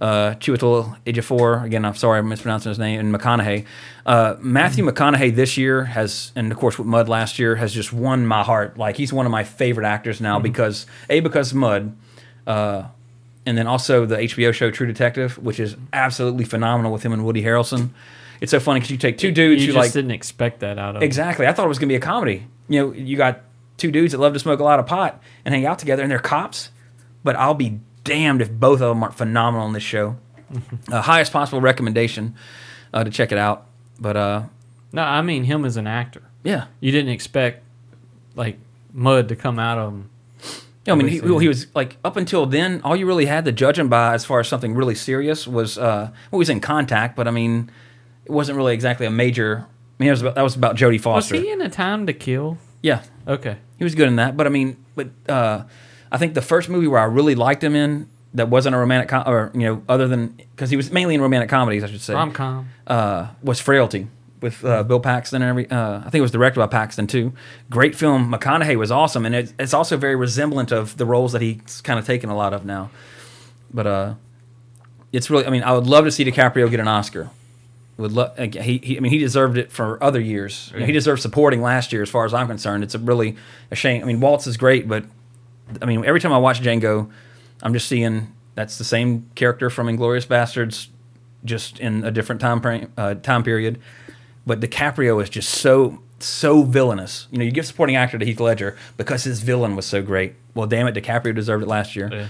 uh, 0.00 0.34
Chiwetel 0.34 0.98
Ejiofor. 1.04 1.64
Again, 1.64 1.84
I'm 1.84 1.94
sorry 1.94 2.18
I'm 2.18 2.28
mispronouncing 2.28 2.70
his 2.70 2.78
name, 2.78 3.00
and 3.00 3.14
McConaughey. 3.14 3.64
Uh, 4.04 4.36
Matthew 4.40 4.84
McConaughey 4.84 5.34
this 5.34 5.56
year 5.56 5.84
has, 5.84 6.32
and 6.36 6.52
of 6.52 6.58
course 6.58 6.78
with 6.78 6.86
Mud 6.86 7.08
last 7.08 7.38
year, 7.38 7.56
has 7.56 7.72
just 7.72 7.92
won 7.92 8.26
my 8.26 8.42
heart. 8.42 8.76
Like 8.76 8.96
he's 8.96 9.12
one 9.12 9.26
of 9.26 9.32
my 9.32 9.44
favorite 9.44 9.86
actors 9.86 10.20
now 10.20 10.38
because 10.38 10.86
a 11.08 11.20
because 11.20 11.54
Mud. 11.54 11.96
Uh, 12.46 12.84
and 13.46 13.56
then 13.56 13.68
also 13.68 14.04
the 14.04 14.16
HBO 14.16 14.52
show 14.52 14.70
True 14.70 14.86
Detective, 14.86 15.38
which 15.38 15.60
is 15.60 15.76
absolutely 15.92 16.44
phenomenal 16.44 16.92
with 16.92 17.04
him 17.04 17.12
and 17.12 17.24
Woody 17.24 17.42
Harrelson. 17.42 17.90
It's 18.40 18.50
so 18.50 18.60
funny 18.60 18.80
because 18.80 18.90
you 18.90 18.98
take 18.98 19.18
two 19.18 19.30
dudes 19.30 19.62
you 19.62 19.68
who 19.68 19.72
just 19.74 19.86
like 19.86 19.92
didn't 19.92 20.10
expect 20.10 20.60
that 20.60 20.78
out 20.78 20.96
of 20.96 21.02
exactly. 21.02 21.46
I 21.46 21.52
thought 21.52 21.64
it 21.64 21.68
was 21.68 21.78
gonna 21.78 21.88
be 21.88 21.94
a 21.94 22.00
comedy. 22.00 22.46
You 22.68 22.80
know, 22.80 22.92
you 22.92 23.16
got 23.16 23.40
two 23.76 23.90
dudes 23.90 24.12
that 24.12 24.18
love 24.18 24.32
to 24.32 24.38
smoke 24.38 24.60
a 24.60 24.64
lot 24.64 24.78
of 24.78 24.86
pot 24.86 25.20
and 25.44 25.54
hang 25.54 25.66
out 25.66 25.78
together, 25.78 26.02
and 26.02 26.10
they're 26.10 26.18
cops. 26.18 26.70
But 27.24 27.36
I'll 27.36 27.54
be 27.54 27.80
damned 28.04 28.40
if 28.40 28.50
both 28.50 28.80
of 28.80 28.88
them 28.88 29.02
aren't 29.02 29.14
phenomenal 29.14 29.66
in 29.66 29.72
this 29.72 29.82
show. 29.82 30.16
uh, 30.92 31.02
highest 31.02 31.32
possible 31.32 31.60
recommendation 31.60 32.34
uh, 32.94 33.04
to 33.04 33.10
check 33.10 33.32
it 33.32 33.38
out. 33.38 33.66
But 33.98 34.16
uh, 34.16 34.42
No, 34.92 35.02
I 35.02 35.22
mean 35.22 35.44
him 35.44 35.64
as 35.64 35.76
an 35.76 35.86
actor. 35.86 36.22
yeah, 36.44 36.66
You 36.80 36.92
didn't 36.92 37.10
expect 37.12 37.64
like 38.36 38.58
mud 38.92 39.28
to 39.28 39.36
come 39.36 39.58
out 39.58 39.78
of 39.78 39.92
him. 39.92 40.10
Yeah, 40.84 40.92
I 40.92 40.96
mean, 40.96 41.08
he, 41.08 41.18
he 41.18 41.48
was 41.48 41.66
like 41.74 41.96
up 42.04 42.16
until 42.16 42.46
then, 42.46 42.80
all 42.84 42.94
you 42.94 43.06
really 43.06 43.26
had 43.26 43.44
to 43.46 43.52
judge 43.52 43.76
him 43.76 43.88
by, 43.88 44.14
as 44.14 44.24
far 44.24 44.38
as 44.38 44.46
something 44.46 44.72
really 44.74 44.94
serious, 44.94 45.44
was 45.44 45.78
uh, 45.78 46.10
well, 46.12 46.12
he 46.30 46.36
was 46.36 46.48
in 46.48 46.60
contact, 46.60 47.16
but 47.16 47.26
I 47.26 47.32
mean, 47.32 47.70
it 48.24 48.30
wasn't 48.30 48.56
really 48.56 48.72
exactly 48.72 49.04
a 49.04 49.10
major. 49.10 49.66
I 49.66 50.02
mean, 50.02 50.08
it 50.08 50.12
was 50.12 50.20
about, 50.22 50.34
that 50.36 50.42
was 50.42 50.54
about 50.54 50.76
Jodie 50.76 51.00
Foster. 51.00 51.34
Was 51.34 51.42
he 51.42 51.50
in 51.50 51.60
a 51.60 51.68
time 51.68 52.06
to 52.06 52.12
kill? 52.12 52.58
Yeah, 52.82 53.02
Okay. 53.26 53.56
he 53.78 53.84
was 53.84 53.94
good 53.94 54.08
in 54.08 54.16
that. 54.16 54.36
But 54.36 54.46
I 54.46 54.50
mean, 54.50 54.76
but 54.94 55.08
uh, 55.28 55.64
I 56.12 56.18
think 56.18 56.34
the 56.34 56.42
first 56.42 56.68
movie 56.68 56.86
where 56.86 57.00
I 57.00 57.04
really 57.04 57.34
liked 57.34 57.62
him 57.62 57.74
in 57.74 58.08
that 58.34 58.48
wasn't 58.48 58.74
a 58.74 58.78
romantic 58.78 59.08
com- 59.08 59.26
or 59.26 59.50
you 59.54 59.60
know 59.60 59.82
other 59.88 60.06
than 60.08 60.28
because 60.54 60.70
he 60.70 60.76
was 60.76 60.90
mainly 60.90 61.14
in 61.14 61.20
romantic 61.20 61.48
comedies, 61.50 61.82
I 61.82 61.88
should 61.88 62.00
say, 62.00 62.14
Rom 62.14 62.32
com. 62.32 62.68
uh, 62.86 63.28
was 63.42 63.60
Frailty 63.60 64.08
with 64.40 64.64
uh, 64.64 64.82
Bill 64.82 65.00
Paxton 65.00 65.42
and 65.42 65.48
every. 65.48 65.70
Uh, 65.70 65.98
I 65.98 66.02
think 66.04 66.16
it 66.16 66.20
was 66.20 66.30
directed 66.30 66.60
by 66.60 66.66
Paxton 66.66 67.06
too. 67.06 67.32
Great 67.70 67.94
film. 67.96 68.30
McConaughey 68.32 68.76
was 68.76 68.90
awesome, 68.90 69.24
and 69.26 69.34
it, 69.34 69.52
it's 69.58 69.74
also 69.74 69.96
very 69.96 70.16
resemblant 70.16 70.70
of 70.72 70.96
the 70.96 71.06
roles 71.06 71.32
that 71.32 71.42
he's 71.42 71.80
kind 71.80 71.98
of 71.98 72.06
taken 72.06 72.28
a 72.30 72.36
lot 72.36 72.52
of 72.52 72.64
now. 72.64 72.90
But 73.72 73.86
uh, 73.86 74.14
it's 75.12 75.30
really. 75.30 75.46
I 75.46 75.50
mean, 75.50 75.62
I 75.62 75.72
would 75.72 75.86
love 75.86 76.04
to 76.04 76.10
see 76.12 76.24
DiCaprio 76.24 76.70
get 76.70 76.80
an 76.80 76.88
Oscar. 76.88 77.30
Would 77.98 78.12
love. 78.12 78.36
He, 78.38 78.78
he. 78.78 78.96
I 78.96 79.00
mean, 79.00 79.10
he 79.10 79.18
deserved 79.18 79.56
it 79.56 79.72
for 79.72 80.02
other 80.04 80.20
years. 80.20 80.72
He 80.76 80.92
deserved 80.92 81.22
supporting 81.22 81.62
last 81.62 81.92
year, 81.92 82.02
as 82.02 82.10
far 82.10 82.26
as 82.26 82.34
I'm 82.34 82.46
concerned. 82.46 82.84
It's 82.84 82.94
a 82.94 82.98
really 82.98 83.36
a 83.70 83.74
shame. 83.74 84.02
I 84.02 84.04
mean, 84.04 84.20
Waltz 84.20 84.46
is 84.46 84.58
great, 84.58 84.86
but 84.86 85.04
I 85.80 85.86
mean, 85.86 86.04
every 86.04 86.20
time 86.20 86.32
I 86.32 86.38
watch 86.38 86.60
Django, 86.60 87.10
I'm 87.62 87.72
just 87.72 87.88
seeing 87.88 88.34
that's 88.54 88.76
the 88.76 88.84
same 88.84 89.30
character 89.34 89.70
from 89.70 89.86
Inglourious 89.86 90.26
Basterds, 90.26 90.88
just 91.44 91.78
in 91.78 92.04
a 92.04 92.10
different 92.10 92.40
time 92.40 92.60
frame, 92.60 92.92
uh, 92.98 93.14
time 93.14 93.42
period. 93.42 93.80
But 94.46 94.60
DiCaprio 94.60 95.22
is 95.22 95.30
just 95.30 95.48
so 95.48 96.02
so 96.18 96.62
villainous. 96.62 97.28
You 97.30 97.38
know, 97.38 97.44
you 97.44 97.50
give 97.50 97.66
supporting 97.66 97.96
actor 97.96 98.18
to 98.18 98.24
Heath 98.24 98.40
Ledger 98.40 98.76
because 98.96 99.24
his 99.24 99.40
villain 99.40 99.74
was 99.76 99.86
so 99.86 100.02
great. 100.02 100.34
Well, 100.54 100.66
damn 100.66 100.86
it, 100.86 100.94
DiCaprio 100.94 101.34
deserved 101.34 101.62
it 101.62 101.66
last 101.68 101.96
year. 101.96 102.10
Yeah. 102.12 102.28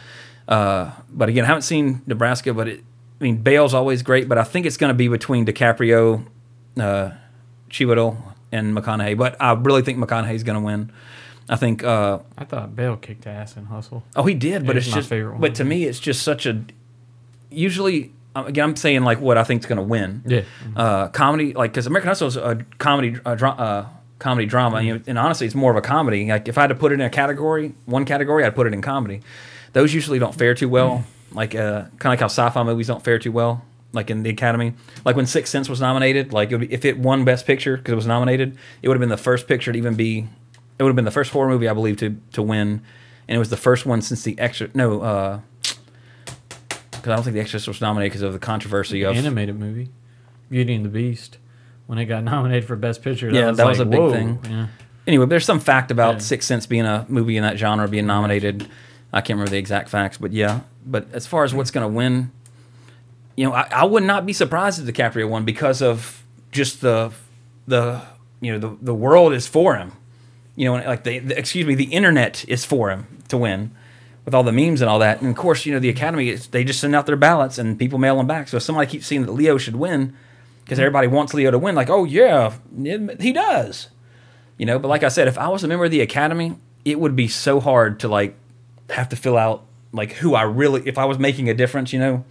Uh, 0.55 0.93
but 1.11 1.29
again, 1.29 1.45
I 1.45 1.49
haven't 1.49 1.62
seen 1.62 2.03
Nebraska, 2.07 2.55
but 2.55 2.69
it, 2.69 2.85
I 3.21 3.25
mean, 3.25 3.39
Bale's 3.39 3.73
always 3.75 4.03
great, 4.03 4.29
but 4.29 4.39
I 4.39 4.45
think 4.45 4.67
it's 4.67 4.77
going 4.77 4.91
to 4.91 4.95
be 4.95 5.09
between 5.09 5.47
DiCaprio, 5.47 6.27
uh, 6.79 7.11
Chiwetel, 7.71 8.17
and 8.53 8.77
McConaughey. 8.77 9.17
But 9.17 9.37
I 9.41 9.53
really 9.53 9.83
think 9.83 9.99
McConaughey's 9.99 10.43
going 10.43 10.59
to 10.59 10.64
win. 10.64 10.93
I 11.49 11.57
think. 11.57 11.83
Uh, 11.85 12.19
I 12.37 12.45
thought 12.45 12.75
Bale 12.77 12.97
kicked 12.97 13.27
ass 13.27 13.57
in 13.57 13.67
Hustle. 13.67 14.03
oh, 14.17 14.25
he 14.25 14.35
did, 14.35 14.67
but 14.67 14.77
It 14.77 14.81
is 14.81 14.87
it's 14.89 15.09
just. 15.09 15.11
But 15.39 15.55
to 15.57 15.64
me, 15.64 15.85
it's 15.85 16.01
just 16.01 16.23
such 16.23 16.45
a. 16.45 16.62
Usually, 17.51 18.12
uh, 18.35 18.45
again, 18.47 18.71
I'm 18.71 18.77
saying 18.77 19.05
like 19.05 19.21
what 19.21 19.39
I 19.39 19.45
think's 19.45 19.64
going 19.67 19.77
to 19.77 19.83
win. 19.83 20.23
Yeah. 20.27 20.43
Uh, 20.75 21.09
comedy, 21.09 21.55
like 21.55 21.73
because 21.73 21.87
American 21.87 22.09
Hustle 22.09 22.29
is 22.29 22.37
a 22.37 22.59
comedy, 22.79 23.11
dra- 23.11 23.51
uh, 23.51 23.87
comedy 24.19 24.47
drama, 24.47 24.83
you 24.83 24.95
know, 24.95 25.03
and 25.07 25.19
honestly, 25.19 25.47
it's 25.47 25.55
more 25.55 25.71
of 25.71 25.77
a 25.77 25.81
comedy. 25.81 26.27
Like 26.29 26.49
if 26.49 26.59
I 26.59 26.62
had 26.62 26.69
to 26.69 26.75
put 26.75 26.93
it 26.93 26.97
in 26.97 27.01
a 27.03 27.11
category, 27.11 27.75
one 27.87 28.05
category, 28.05 28.45
I'd 28.45 28.55
put 28.55 28.67
it 28.67 28.75
in 28.75 28.83
comedy. 28.83 29.23
Those 29.73 29.95
usually 29.95 30.19
don't 30.19 30.35
fare 30.35 30.55
too 30.55 30.69
well. 30.69 31.05
Like 31.33 31.55
uh, 31.55 31.83
kind 31.99 32.05
of 32.05 32.05
like 32.07 32.20
how 32.20 32.27
sci-fi 32.27 32.62
movies 32.62 32.87
don't 32.87 33.03
fare 33.05 33.18
too 33.18 33.33
well. 33.33 33.62
Like 33.93 34.11
in 34.11 34.22
the 34.22 34.31
Academy, 34.31 34.74
like 35.05 35.16
when 35.16 35.27
Sixth 35.27 35.51
Sense 35.51 35.68
was 35.68 35.81
nominated, 35.81 36.33
like 36.33 36.53
it 36.53 36.59
be, 36.59 36.72
if 36.72 36.85
it 36.85 36.99
won 36.99 37.24
Best 37.24 37.47
Picture 37.47 37.77
because 37.77 37.93
it 37.93 37.97
was 37.97 38.07
nominated, 38.07 38.59
it 38.83 38.89
would 38.89 38.95
have 38.95 39.01
been 39.01 39.09
the 39.09 39.16
first 39.16 39.47
picture 39.49 39.72
to 39.72 39.79
even 39.79 39.95
be. 39.95 40.29
It 40.79 40.83
would 40.83 40.91
have 40.91 40.97
been 40.97 41.07
the 41.07 41.11
first 41.11 41.33
horror 41.33 41.49
movie 41.49 41.68
I 41.68 41.72
believe 41.72 41.97
to 41.99 42.16
to 42.33 42.43
win, 42.43 42.83
and 43.27 43.37
it 43.37 43.39
was 43.39 43.49
the 43.49 43.57
first 43.57 43.87
one 43.87 44.03
since 44.03 44.22
the 44.22 44.39
extra. 44.39 44.68
No, 44.74 45.01
uh, 45.01 45.41
because 46.91 47.12
I 47.12 47.14
don't 47.14 47.22
think 47.22 47.35
the 47.35 47.41
Exorcist 47.41 47.68
was 47.68 47.81
nominated 47.81 48.12
because 48.12 48.22
of 48.22 48.33
the 48.33 48.39
controversy 48.39 49.03
of 49.03 49.16
Animated 49.16 49.59
movie, 49.59 49.91
Beauty 50.51 50.74
and 50.74 50.85
the 50.85 50.89
Beast, 50.91 51.39
when 51.87 51.99
it 51.99 52.07
got 52.07 52.24
nominated 52.24 52.66
for 52.66 52.77
Best 52.77 53.03
Picture. 53.03 53.31
Yeah, 53.31 53.53
that 53.53 53.66
was 53.66 53.79
like, 53.79 53.87
a 53.87 53.91
big 53.91 54.01
whoa. 54.01 54.12
thing. 54.12 54.41
Yeah. 54.45 54.66
Anyway, 55.07 55.27
there's 55.27 55.45
some 55.45 55.61
fact 55.61 55.91
about 55.91 56.14
Yeah. 56.14 56.18
Sixth 56.20 56.49
Sense 56.49 56.66
being 56.66 56.85
a 56.85 57.07
movie 57.09 57.37
in 57.37 57.45
that 57.45 57.57
genre 57.59 57.87
being 57.89 58.07
nominated. 58.07 58.68
I 59.12 59.20
can't 59.20 59.37
remember 59.37 59.51
the 59.51 59.59
exact 59.59 59.89
facts, 59.89 60.18
but 60.18 60.33
yeah. 60.33 60.61
But 60.87 61.09
as 61.12 61.26
far 61.26 61.45
as 61.45 61.53
what's 61.53 61.70
going 61.70 61.87
to 61.87 61.93
win, 61.93 62.30
you 63.37 63.45
know, 63.45 63.53
I, 63.53 63.68
I 63.70 63.84
would 63.84 64.03
not 64.03 64.24
be 64.24 64.32
surprised 64.32 64.80
if 64.80 64.95
DiCaprio 64.95 65.28
won 65.28 65.45
because 65.45 65.82
of 65.82 66.24
just 66.53 66.80
the 66.80 67.12
the 67.66 68.03
you 68.41 68.53
know 68.53 68.59
the 68.59 68.76
the 68.80 68.95
world 68.95 69.32
is 69.32 69.47
for 69.47 69.76
him. 69.76 69.93
You 70.55 70.66
know, 70.66 70.74
like 70.74 71.05
the, 71.05 71.18
the 71.18 71.39
excuse 71.39 71.66
me, 71.66 71.74
the 71.74 71.84
internet 71.84 72.45
is 72.49 72.64
for 72.64 72.91
him 72.91 73.22
to 73.28 73.37
win 73.37 73.72
with 74.24 74.34
all 74.34 74.43
the 74.43 74.53
memes 74.53 74.80
and 74.80 74.89
all 74.89 74.99
that. 75.01 75.20
And 75.20 75.28
of 75.28 75.37
course, 75.37 75.66
you 75.66 75.72
know, 75.72 75.78
the 75.78 75.91
Academy 75.91 76.32
they 76.34 76.64
just 76.64 76.80
send 76.80 76.95
out 76.95 77.07
their 77.07 77.16
ballots 77.16 77.59
and 77.59 77.78
people 77.78 77.99
mail 77.99 78.16
them 78.16 78.26
back. 78.26 78.49
So 78.49 78.57
if 78.57 78.62
somebody 78.62 78.91
keeps 78.91 79.07
saying 79.07 79.26
that 79.26 79.32
Leo 79.32 79.59
should 79.59 79.76
win 79.76 80.16
because 80.64 80.78
everybody 80.78 81.09
wants 81.09 81.34
Leo 81.34 81.51
to 81.51 81.59
win, 81.59 81.74
like, 81.74 81.91
oh 81.91 82.05
yeah, 82.05 82.55
he 83.20 83.32
does 83.32 83.89
you 84.59 84.66
know 84.66 84.78
but 84.78 84.89
like 84.89 85.03
i 85.03 85.09
said 85.09 85.28
if 85.28 85.39
i 85.39 85.49
was 85.49 85.64
a 85.64 85.68
member 85.68 85.84
of 85.84 85.91
the 85.91 86.01
academy 86.01 86.57
it 86.84 86.99
would 87.01 87.16
be 87.16 87.28
so 87.28 87.61
hard 87.61 88.01
to 88.01 88.09
like 88.09 88.37
have 88.91 89.09
to 89.09 89.16
fill 89.16 89.37
out 89.37 89.64
like 89.97 90.12
who 90.12 90.34
i 90.34 90.42
really 90.42 90.82
if 90.86 90.99
i 90.99 91.05
was 91.05 91.18
making 91.18 91.49
a 91.49 91.55
difference 91.55 91.92
you 91.92 91.99
know 91.99 92.24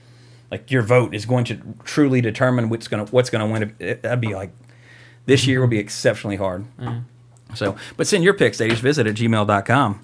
like 0.52 0.72
your 0.72 0.82
vote 0.82 1.14
is 1.14 1.26
going 1.26 1.44
to 1.44 1.60
truly 1.84 2.22
determine 2.22 2.70
what's 2.70 2.88
going 2.88 3.06
to 3.06 3.12
what's 3.12 3.30
to 3.30 3.46
win 3.46 3.76
that'd 4.02 4.22
be 4.22 4.34
like 4.36 4.52
this 5.26 5.46
year 5.46 5.60
will 5.60 5.68
be 5.68 5.80
exceptionally 5.80 6.38
hard 6.38 6.66
so 7.54 7.76
but 7.98 8.08
send 8.08 8.24
your 8.24 8.34
picks 8.34 8.60
ladies 8.60 8.80
visit 8.80 9.08
at 9.08 9.16
gmail.com 9.16 10.00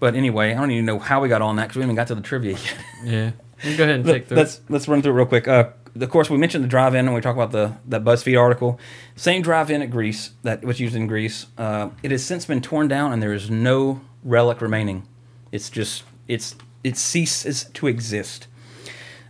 but 0.00 0.14
anyway 0.14 0.52
i 0.52 0.54
don't 0.54 0.70
even 0.70 0.86
know 0.86 0.98
how 0.98 1.20
we 1.20 1.28
got 1.28 1.42
on 1.42 1.56
that 1.56 1.64
because 1.64 1.76
we 1.76 1.82
haven't 1.82 1.96
got 1.96 2.06
to 2.06 2.14
the 2.14 2.20
trivia 2.22 2.52
yet 2.52 2.74
Yeah. 3.04 3.30
Go 3.76 3.84
ahead 3.84 3.90
and 3.90 4.04
take 4.04 4.30
let's 4.30 4.60
let's 4.68 4.88
run 4.88 5.02
through 5.02 5.12
it 5.12 5.16
real 5.16 5.26
quick. 5.26 5.46
Uh, 5.46 5.68
of 6.00 6.10
course, 6.10 6.28
we 6.28 6.36
mentioned 6.36 6.64
the 6.64 6.68
drive-in 6.68 7.04
when 7.06 7.14
we 7.14 7.20
talk 7.20 7.36
about 7.36 7.52
the 7.52 7.76
that 7.86 8.02
BuzzFeed 8.02 8.36
article. 8.40 8.80
Same 9.14 9.40
drive-in 9.40 9.82
at 9.82 9.90
Greece 9.90 10.30
that 10.42 10.64
was 10.64 10.80
used 10.80 10.96
in 10.96 11.06
Greece. 11.06 11.46
Uh, 11.56 11.90
it 12.02 12.10
has 12.10 12.24
since 12.24 12.44
been 12.44 12.60
torn 12.60 12.88
down, 12.88 13.12
and 13.12 13.22
there 13.22 13.32
is 13.32 13.50
no 13.50 14.00
relic 14.24 14.60
remaining. 14.60 15.06
It's 15.52 15.70
just 15.70 16.02
it's 16.26 16.56
it 16.84 16.96
ceases 16.96 17.64
to 17.74 17.86
exist. 17.86 18.48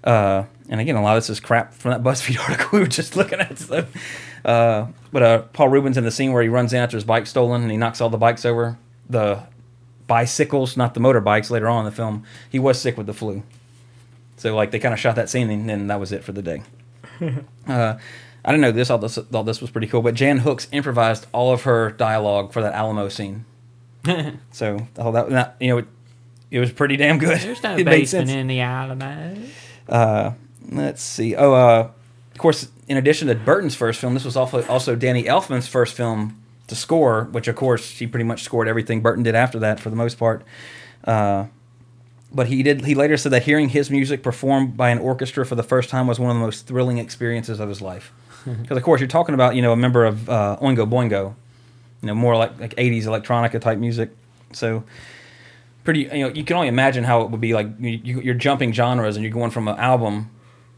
Uh, 0.04 0.44
and 0.68 0.80
again, 0.80 0.96
a 0.96 1.02
lot 1.02 1.16
of 1.16 1.22
this 1.22 1.30
is 1.30 1.40
crap 1.40 1.74
from 1.74 1.92
that 1.92 2.02
BuzzFeed 2.02 2.40
article 2.48 2.68
we 2.72 2.80
were 2.80 2.86
just 2.86 3.16
looking 3.16 3.40
at. 3.40 3.58
So, 3.58 3.86
uh, 4.44 4.86
but 5.12 5.22
uh, 5.22 5.42
Paul 5.52 5.68
Reubens 5.68 5.96
in 5.96 6.04
the 6.04 6.10
scene 6.10 6.32
where 6.32 6.42
he 6.42 6.48
runs 6.48 6.72
in 6.72 6.80
after 6.80 6.96
his 6.96 7.04
bike 7.04 7.26
stolen 7.26 7.62
and 7.62 7.70
he 7.70 7.76
knocks 7.76 8.00
all 8.00 8.10
the 8.10 8.18
bikes 8.18 8.44
over, 8.44 8.78
the 9.08 9.42
bicycles, 10.06 10.76
not 10.76 10.94
the 10.94 11.00
motorbikes. 11.00 11.50
Later 11.50 11.68
on 11.68 11.80
in 11.80 11.84
the 11.84 11.96
film, 11.96 12.24
he 12.50 12.58
was 12.58 12.80
sick 12.80 12.96
with 12.96 13.06
the 13.06 13.14
flu. 13.14 13.42
So 14.36 14.56
like 14.56 14.72
they 14.72 14.78
kind 14.78 14.92
of 14.92 14.98
shot 14.98 15.16
that 15.16 15.30
scene 15.30 15.50
and 15.50 15.68
then 15.68 15.86
that 15.86 16.00
was 16.00 16.10
it 16.10 16.24
for 16.24 16.32
the 16.32 16.42
day. 16.42 16.62
uh, 17.68 17.98
I 18.44 18.50
didn't 18.50 18.62
know 18.62 18.72
this. 18.72 18.90
All 18.90 18.98
this 18.98 19.18
all 19.18 19.44
this 19.44 19.60
was 19.60 19.70
pretty 19.70 19.86
cool. 19.86 20.02
But 20.02 20.14
Jan 20.14 20.38
Hooks 20.38 20.66
improvised 20.72 21.26
all 21.32 21.52
of 21.52 21.62
her 21.62 21.92
dialogue 21.92 22.52
for 22.52 22.60
that 22.62 22.74
Alamo 22.74 23.08
scene. 23.08 23.44
so 24.50 24.88
all 24.98 25.12
that, 25.12 25.30
that 25.30 25.56
you 25.60 25.68
know 25.68 25.84
it, 26.52 26.60
was 26.60 26.72
pretty 26.72 26.96
damn 26.96 27.18
good. 27.18 27.40
There's 27.40 27.62
no 27.62 27.76
It 27.78 27.84
basement 27.84 28.30
in 28.30 28.46
the 28.46 28.60
Alamo. 28.60 29.36
Uh, 29.88 30.32
let's 30.70 31.02
see. 31.02 31.34
Oh, 31.34 31.52
uh, 31.52 31.90
of 32.32 32.38
course, 32.38 32.68
in 32.88 32.96
addition 32.96 33.28
to 33.28 33.34
Burton's 33.34 33.74
first 33.74 34.00
film, 34.00 34.14
this 34.14 34.24
was 34.24 34.36
also 34.36 34.64
also 34.66 34.94
Danny 34.94 35.24
Elfman's 35.24 35.66
first 35.66 35.94
film 35.94 36.42
to 36.68 36.74
score, 36.74 37.24
which 37.32 37.48
of 37.48 37.56
course 37.56 37.98
he 37.98 38.06
pretty 38.06 38.24
much 38.24 38.42
scored 38.42 38.68
everything 38.68 39.00
Burton 39.00 39.22
did 39.22 39.34
after 39.34 39.58
that 39.60 39.80
for 39.80 39.90
the 39.90 39.96
most 39.96 40.18
part. 40.18 40.44
Uh, 41.04 41.46
but 42.34 42.46
he 42.46 42.62
did. 42.62 42.84
He 42.84 42.94
later 42.94 43.16
said 43.16 43.32
that 43.32 43.42
hearing 43.42 43.68
his 43.68 43.90
music 43.90 44.22
performed 44.22 44.76
by 44.76 44.90
an 44.90 44.98
orchestra 44.98 45.44
for 45.44 45.54
the 45.54 45.62
first 45.62 45.90
time 45.90 46.06
was 46.06 46.18
one 46.18 46.30
of 46.30 46.36
the 46.36 46.42
most 46.42 46.66
thrilling 46.66 46.98
experiences 46.98 47.60
of 47.60 47.68
his 47.68 47.80
life. 47.80 48.12
Because 48.44 48.76
of 48.76 48.82
course 48.82 49.00
you're 49.00 49.06
talking 49.06 49.36
about 49.36 49.54
you 49.54 49.62
know 49.62 49.70
a 49.70 49.76
member 49.76 50.04
of 50.04 50.28
uh, 50.28 50.56
Oingo 50.60 50.88
Boingo, 50.88 51.34
you 52.00 52.08
know 52.08 52.14
more 52.14 52.36
like 52.36 52.58
like 52.58 52.74
80s 52.74 53.04
electronica 53.04 53.60
type 53.60 53.78
music. 53.78 54.10
So 54.52 54.82
pretty 55.84 56.00
you 56.00 56.20
know 56.20 56.28
you 56.28 56.44
can 56.44 56.56
only 56.56 56.68
imagine 56.68 57.04
how 57.04 57.22
it 57.22 57.30
would 57.30 57.40
be 57.40 57.54
like 57.54 57.68
you, 57.78 58.20
you're 58.20 58.34
jumping 58.34 58.72
genres 58.72 59.16
and 59.16 59.24
you're 59.24 59.32
going 59.32 59.50
from 59.50 59.68
an 59.68 59.76
album 59.78 60.30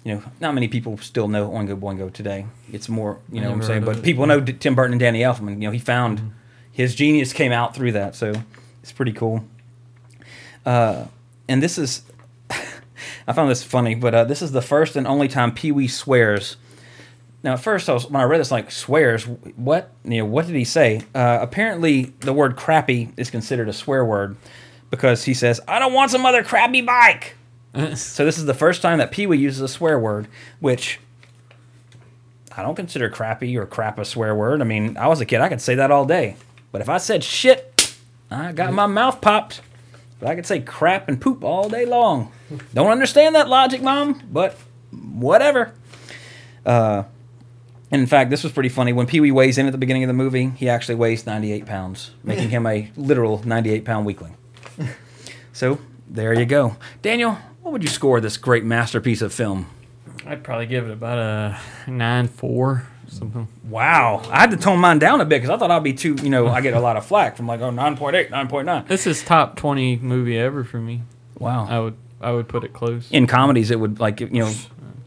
you 0.03 0.15
know 0.15 0.23
not 0.41 0.55
many 0.55 0.69
people 0.69 0.97
still 0.99 1.29
know 1.29 1.49
oingo 1.51 1.79
boingo 1.79 2.13
today 2.13 2.47
it's 2.73 2.89
more 2.89 3.19
you 3.31 3.41
know 3.41 3.49
what 3.49 3.57
i'm 3.57 3.63
saying 3.63 3.85
but 3.85 3.99
it. 3.99 4.03
people 4.03 4.27
know 4.27 4.41
tim 4.41 4.75
burton 4.75 4.93
and 4.93 5.01
danny 5.01 5.21
elfman 5.21 5.51
you 5.51 5.67
know 5.67 5.71
he 5.71 5.79
found 5.79 6.33
his 6.71 6.95
genius 6.95 7.33
came 7.33 7.53
out 7.53 7.75
through 7.75 7.93
that 7.93 8.15
so 8.15 8.33
it's 8.83 8.93
pretty 8.93 9.13
cool 9.13 9.45
uh, 10.67 11.07
and 11.49 11.63
this 11.63 11.77
is 11.77 12.03
i 13.27 13.33
found 13.33 13.51
this 13.51 13.63
funny 13.63 13.95
but 13.95 14.15
uh, 14.15 14.25
this 14.25 14.41
is 14.41 14.53
the 14.53 14.63
first 14.63 14.97
and 14.97 15.07
only 15.07 15.29
time 15.29 15.53
pee-wee 15.53 15.89
swears 15.89 16.57
now, 17.43 17.53
at 17.53 17.61
first, 17.61 17.91
I 17.91 17.93
was 17.93 18.09
when 18.09 18.23
I 18.23 18.25
read 18.25 18.41
this, 18.41 18.51
like 18.51 18.71
swears. 18.71 19.25
What 19.25 19.91
you 20.03 20.21
know? 20.21 20.25
What 20.25 20.47
did 20.47 20.57
he 20.57 20.65
say? 20.65 21.03
Uh, 21.15 21.41
apparently, 21.43 22.15
the 22.21 22.33
word 22.33 22.57
"crappy" 22.57 23.13
is 23.19 23.29
considered 23.29 23.69
a 23.69 23.73
swear 23.75 24.03
word 24.03 24.39
because 24.97 25.25
he 25.25 25.35
says, 25.35 25.61
"I 25.67 25.79
don't 25.79 25.93
want 25.93 26.11
some 26.11 26.25
other 26.27 26.43
crappy 26.43 26.81
bike." 26.81 27.35
so 27.95 28.25
this 28.25 28.39
is 28.39 28.47
the 28.47 28.55
first 28.55 28.83
time 28.83 28.99
that 28.99 29.11
Pee 29.11 29.27
Wee 29.27 29.39
uses 29.39 29.61
a 29.61 29.69
swear 29.69 29.99
word, 29.99 30.29
which 30.61 31.01
I 32.57 32.63
don't 32.63 32.75
consider 32.75 33.09
crappy 33.09 33.57
or 33.57 33.67
crap 33.67 33.99
a 33.99 34.05
swear 34.05 34.35
word. 34.35 34.61
I 34.61 34.65
mean, 34.65 34.97
I 34.97 35.09
was 35.09 35.21
a 35.21 35.27
kid; 35.27 35.41
I 35.41 35.49
could 35.49 35.61
say 35.61 35.75
that 35.77 35.91
all 35.91 36.05
day. 36.05 36.37
But 36.73 36.81
if 36.81 36.89
I 36.89 36.99
said 36.99 37.23
shit, 37.23 37.95
I 38.31 38.53
got 38.53 38.73
my 38.73 38.87
mouth 38.87 39.21
popped. 39.21 39.61
But 40.21 40.29
I 40.29 40.35
could 40.35 40.47
say 40.47 40.61
crap 40.61 41.09
and 41.09 41.21
poop 41.21 41.45
all 41.45 41.69
day 41.69 41.85
long. 41.85 42.33
Don't 42.73 42.91
understand 42.91 43.35
that 43.35 43.49
logic, 43.49 43.83
mom, 43.83 44.23
but 44.31 44.57
whatever. 44.93 45.75
Uh, 46.65 47.05
and 47.91 48.01
in 48.01 48.07
fact, 48.07 48.31
this 48.31 48.43
was 48.43 48.53
pretty 48.53 48.69
funny. 48.69 48.93
When 48.93 49.07
Pee 49.07 49.21
Wee 49.21 49.33
weighs 49.33 49.59
in 49.59 49.67
at 49.67 49.73
the 49.73 49.79
beginning 49.79 50.03
of 50.03 50.09
the 50.09 50.15
movie, 50.15 50.51
he 50.57 50.69
actually 50.69 50.95
weighs 50.95 51.27
98 51.27 51.67
pounds, 51.67 52.11
making 52.23 52.51
him 52.51 52.67
a 52.67 52.91
literal 52.97 53.43
98 53.45 53.85
pound 53.85 54.07
weakling. 54.07 54.37
so 55.53 55.79
there 56.09 56.33
you 56.35 56.47
go. 56.47 56.77
Daniel, 57.03 57.39
what 57.63 57.73
would 57.73 57.83
you 57.83 57.89
score 57.89 58.21
this 58.21 58.37
great 58.37 58.65
masterpiece 58.65 59.23
of 59.23 59.33
film? 59.33 59.67
I'd 60.27 60.43
probably 60.43 60.67
give 60.67 60.89
it 60.89 60.93
about 60.93 61.19
a 61.19 61.59
nine 61.91 62.29
four 62.29 62.87
something. 63.09 63.47
Wow. 63.69 64.23
I 64.31 64.41
had 64.41 64.51
to 64.53 64.57
tone 64.57 64.79
mine 64.81 64.99
down 64.99 65.21
a 65.21 65.25
bit 65.25 65.43
because 65.43 65.51
I 65.51 65.59
thought 65.59 65.71
I'd 65.71 65.83
be 65.85 65.93
too, 65.93 66.15
you 66.23 66.31
know, 66.31 66.49
I 66.49 66.61
get 66.61 66.75
a 66.75 66.81
lot 66.81 66.97
of 66.97 67.05
flack 67.05 67.37
from 67.37 67.47
like, 67.47 67.61
oh, 67.61 67.71
9.8, 67.71 68.31
9.9. 68.31 68.89
This 68.89 69.07
is 69.07 69.23
top 69.23 69.57
twenty 69.57 69.97
movie 69.97 70.39
ever 70.39 70.65
for 70.65 70.79
me. 70.81 71.03
Wow. 71.39 71.67
I 71.69 71.79
would 71.81 71.97
I 72.21 72.33
would 72.33 72.49
put 72.49 72.65
it 72.65 72.73
close. 72.73 73.11
In 73.11 73.27
comedies, 73.27 73.71
it 73.71 73.79
would 73.79 74.01
like, 74.01 74.21
you 74.21 74.29
know, 74.31 74.53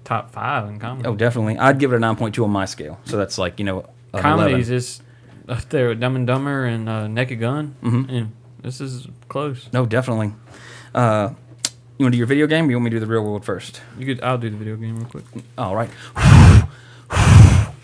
top 0.04 0.32
five 0.32 0.70
in 0.70 0.78
comedy. 0.80 1.08
oh, 1.10 1.16
definitely. 1.16 1.58
I'd 1.58 1.80
give 1.80 1.92
it 1.92 1.96
a 1.98 2.00
9.2 2.00 2.44
on 2.44 2.52
my 2.52 2.66
scale. 2.66 3.00
So 3.06 3.18
that's 3.18 3.38
like, 3.38 3.58
you 3.60 3.66
know, 3.66 3.90
Comedies 4.14 4.70
11. 4.70 4.74
is 4.76 5.02
up 5.50 5.68
there 5.70 5.90
with 5.90 6.00
Dumb 6.00 6.16
and 6.16 6.28
Dumber 6.28 6.66
and 6.66 6.88
uh, 6.88 7.08
Naked 7.08 7.40
Gun. 7.40 7.76
Mhm. 7.82 8.10
And 8.10 8.32
this 8.62 8.82
is 8.82 9.08
close. 9.30 9.70
No, 9.74 9.86
definitely. 9.86 10.34
Uh, 10.94 11.32
you 11.98 12.06
want 12.06 12.12
to 12.14 12.16
do 12.16 12.18
your 12.18 12.28
video 12.28 12.48
game 12.48 12.68
or 12.68 12.72
you 12.72 12.78
want 12.78 12.86
me 12.86 12.90
to 12.92 12.96
do 12.98 13.00
the 13.00 13.08
real 13.12 13.24
world 13.24 13.44
first? 13.46 13.82
You 13.98 14.06
could. 14.06 14.24
I'll 14.24 14.38
do 14.38 14.50
the 14.50 14.58
video 14.58 14.76
game 14.76 14.98
real 14.98 15.06
quick. 15.08 15.26
All 15.58 15.76
right. 15.76 15.90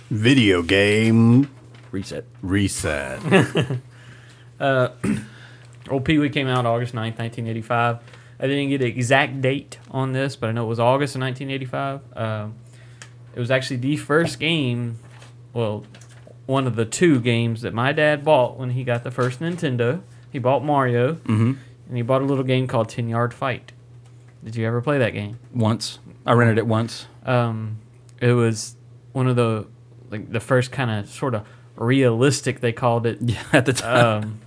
Video 0.10 0.62
game 0.62 1.50
Reset. 1.92 2.26
reset. 2.42 3.20
Uh, 4.60 4.90
Old 5.90 6.06
Pee 6.06 6.18
Wee 6.18 6.30
came 6.30 6.48
out 6.48 6.66
August 6.66 6.94
9th, 6.94 7.18
1985. 7.20 7.98
I 8.40 8.48
didn't 8.48 8.70
get 8.70 8.82
an 8.82 8.88
exact 8.88 9.42
date 9.42 9.78
on 9.92 10.14
this, 10.14 10.38
but 10.38 10.48
I 10.50 10.54
know 10.54 10.64
it 10.64 10.70
was 10.70 10.80
August 10.80 11.16
of 11.16 11.22
1985. 11.22 12.02
Um, 12.16 12.56
it 13.36 13.40
was 13.40 13.52
actually 13.52 13.78
the 13.78 13.98
first 13.98 14.40
game, 14.40 15.00
well, 15.52 15.86
one 16.46 16.66
of 16.66 16.76
the 16.78 16.86
two 16.86 17.20
games 17.20 17.62
that 17.64 17.74
my 17.74 17.92
dad 17.92 18.24
bought 18.24 18.58
when 18.58 18.70
he 18.70 18.84
got 18.86 19.04
the 19.04 19.12
first 19.12 19.40
Nintendo. 19.42 20.02
He 20.34 20.40
bought 20.40 20.66
Mario, 20.66 21.14
Mhm. 21.26 21.56
and 21.88 21.96
he 21.98 22.02
bought 22.02 22.22
a 22.22 22.26
little 22.26 22.44
game 22.44 22.68
called 22.68 22.90
10 22.90 23.08
Yard 23.08 23.34
Fight. 23.34 23.72
Did 24.44 24.56
you 24.58 24.68
ever 24.68 24.82
play 24.82 24.98
that 24.98 25.12
game? 25.14 25.38
Once. 25.54 26.00
I 26.26 26.34
rented 26.34 26.58
it 26.58 26.68
once. 26.68 27.06
Um, 27.26 27.78
it 28.20 28.34
was 28.34 28.76
one 29.14 29.28
of 29.28 29.36
the 29.38 29.68
like 30.10 30.32
the 30.32 30.40
first 30.42 30.72
kind 30.72 30.92
of 30.92 31.08
sort 31.10 31.34
of 31.34 31.44
realistic 31.76 32.60
they 32.60 32.72
called 32.74 33.06
it 33.06 33.18
Yeah, 33.22 33.42
at 33.54 33.66
the 33.66 33.74
time. 33.74 34.06
um, 34.24 34.40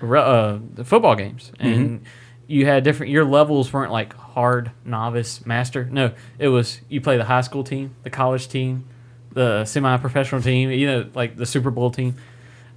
ru- 0.00 0.18
uh, 0.18 0.58
the 0.74 0.84
football 0.84 1.14
games, 1.14 1.52
and 1.58 2.00
Mm-hmm. 2.00 2.04
you 2.46 2.66
had 2.66 2.84
different. 2.84 3.12
Your 3.12 3.24
levels 3.24 3.72
weren't 3.72 3.92
like 3.92 4.14
hard, 4.14 4.70
novice, 4.84 5.44
master. 5.46 5.84
No, 5.90 6.12
it 6.38 6.48
was 6.48 6.80
you 6.88 7.00
play 7.00 7.16
the 7.16 7.24
high 7.24 7.40
school 7.42 7.64
team, 7.64 7.94
the 8.02 8.10
college 8.10 8.48
team, 8.48 8.84
the 9.32 9.64
semi-professional 9.64 10.42
team. 10.42 10.70
You 10.70 10.86
know, 10.86 11.06
like 11.14 11.36
the 11.36 11.46
Super 11.46 11.70
Bowl 11.70 11.90
team. 11.90 12.14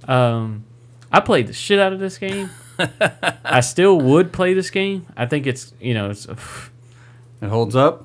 Um, 0.06 0.64
I 1.12 1.20
played 1.20 1.46
the 1.46 1.52
shit 1.52 1.78
out 1.78 1.92
of 1.92 2.00
this 2.00 2.18
game. 2.18 2.50
I 3.44 3.60
still 3.60 3.98
would 4.00 4.32
play 4.32 4.54
this 4.54 4.70
game. 4.70 5.06
I 5.16 5.26
think 5.26 5.46
it's 5.46 5.72
you 5.80 5.94
know 5.94 6.10
it's 6.10 6.26
It 7.40 7.48
holds 7.48 7.76
up. 7.76 8.04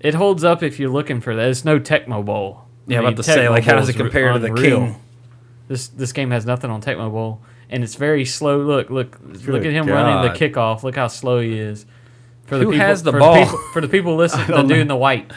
it 0.00 0.14
holds 0.14 0.44
up 0.44 0.62
if 0.62 0.78
you're 0.78 0.90
looking 0.90 1.20
for 1.20 1.34
that. 1.34 1.48
It's 1.48 1.64
no 1.64 1.80
Tecmo 1.80 2.24
Bowl. 2.24 2.64
Yeah, 2.86 2.98
I 2.98 3.00
mean, 3.00 3.08
about 3.08 3.16
to 3.18 3.22
say, 3.22 3.38
Tecmo 3.38 3.50
like, 3.50 3.64
how 3.64 3.76
does 3.76 3.88
it 3.88 3.96
re- 3.96 4.02
compare 4.02 4.32
to 4.32 4.38
the 4.38 4.48
unreal. 4.48 4.78
King? 4.80 4.96
This 5.68 5.88
this 5.88 6.12
game 6.12 6.30
has 6.30 6.44
nothing 6.46 6.70
on 6.70 6.82
Tecmo 6.82 7.10
Bowl, 7.10 7.40
and 7.68 7.82
it's 7.84 7.94
very 7.94 8.24
slow. 8.24 8.58
Look, 8.58 8.90
look, 8.90 9.18
look 9.22 9.64
at 9.64 9.72
him 9.72 9.86
running 9.86 10.32
the 10.32 10.36
kickoff. 10.38 10.82
Look 10.82 10.96
how 10.96 11.08
slow 11.08 11.40
he 11.40 11.58
is. 11.58 11.86
For 12.46 12.58
Who 12.58 12.72
has 12.72 13.02
the 13.04 13.12
for 13.12 13.20
ball? 13.20 13.44
people, 13.44 13.58
for 13.72 13.80
the 13.80 13.88
people 13.88 14.16
listening, 14.24 14.48
the 14.48 14.62
dude 14.62 14.78
in 14.78 14.88
the 14.88 14.96
white. 14.96 15.30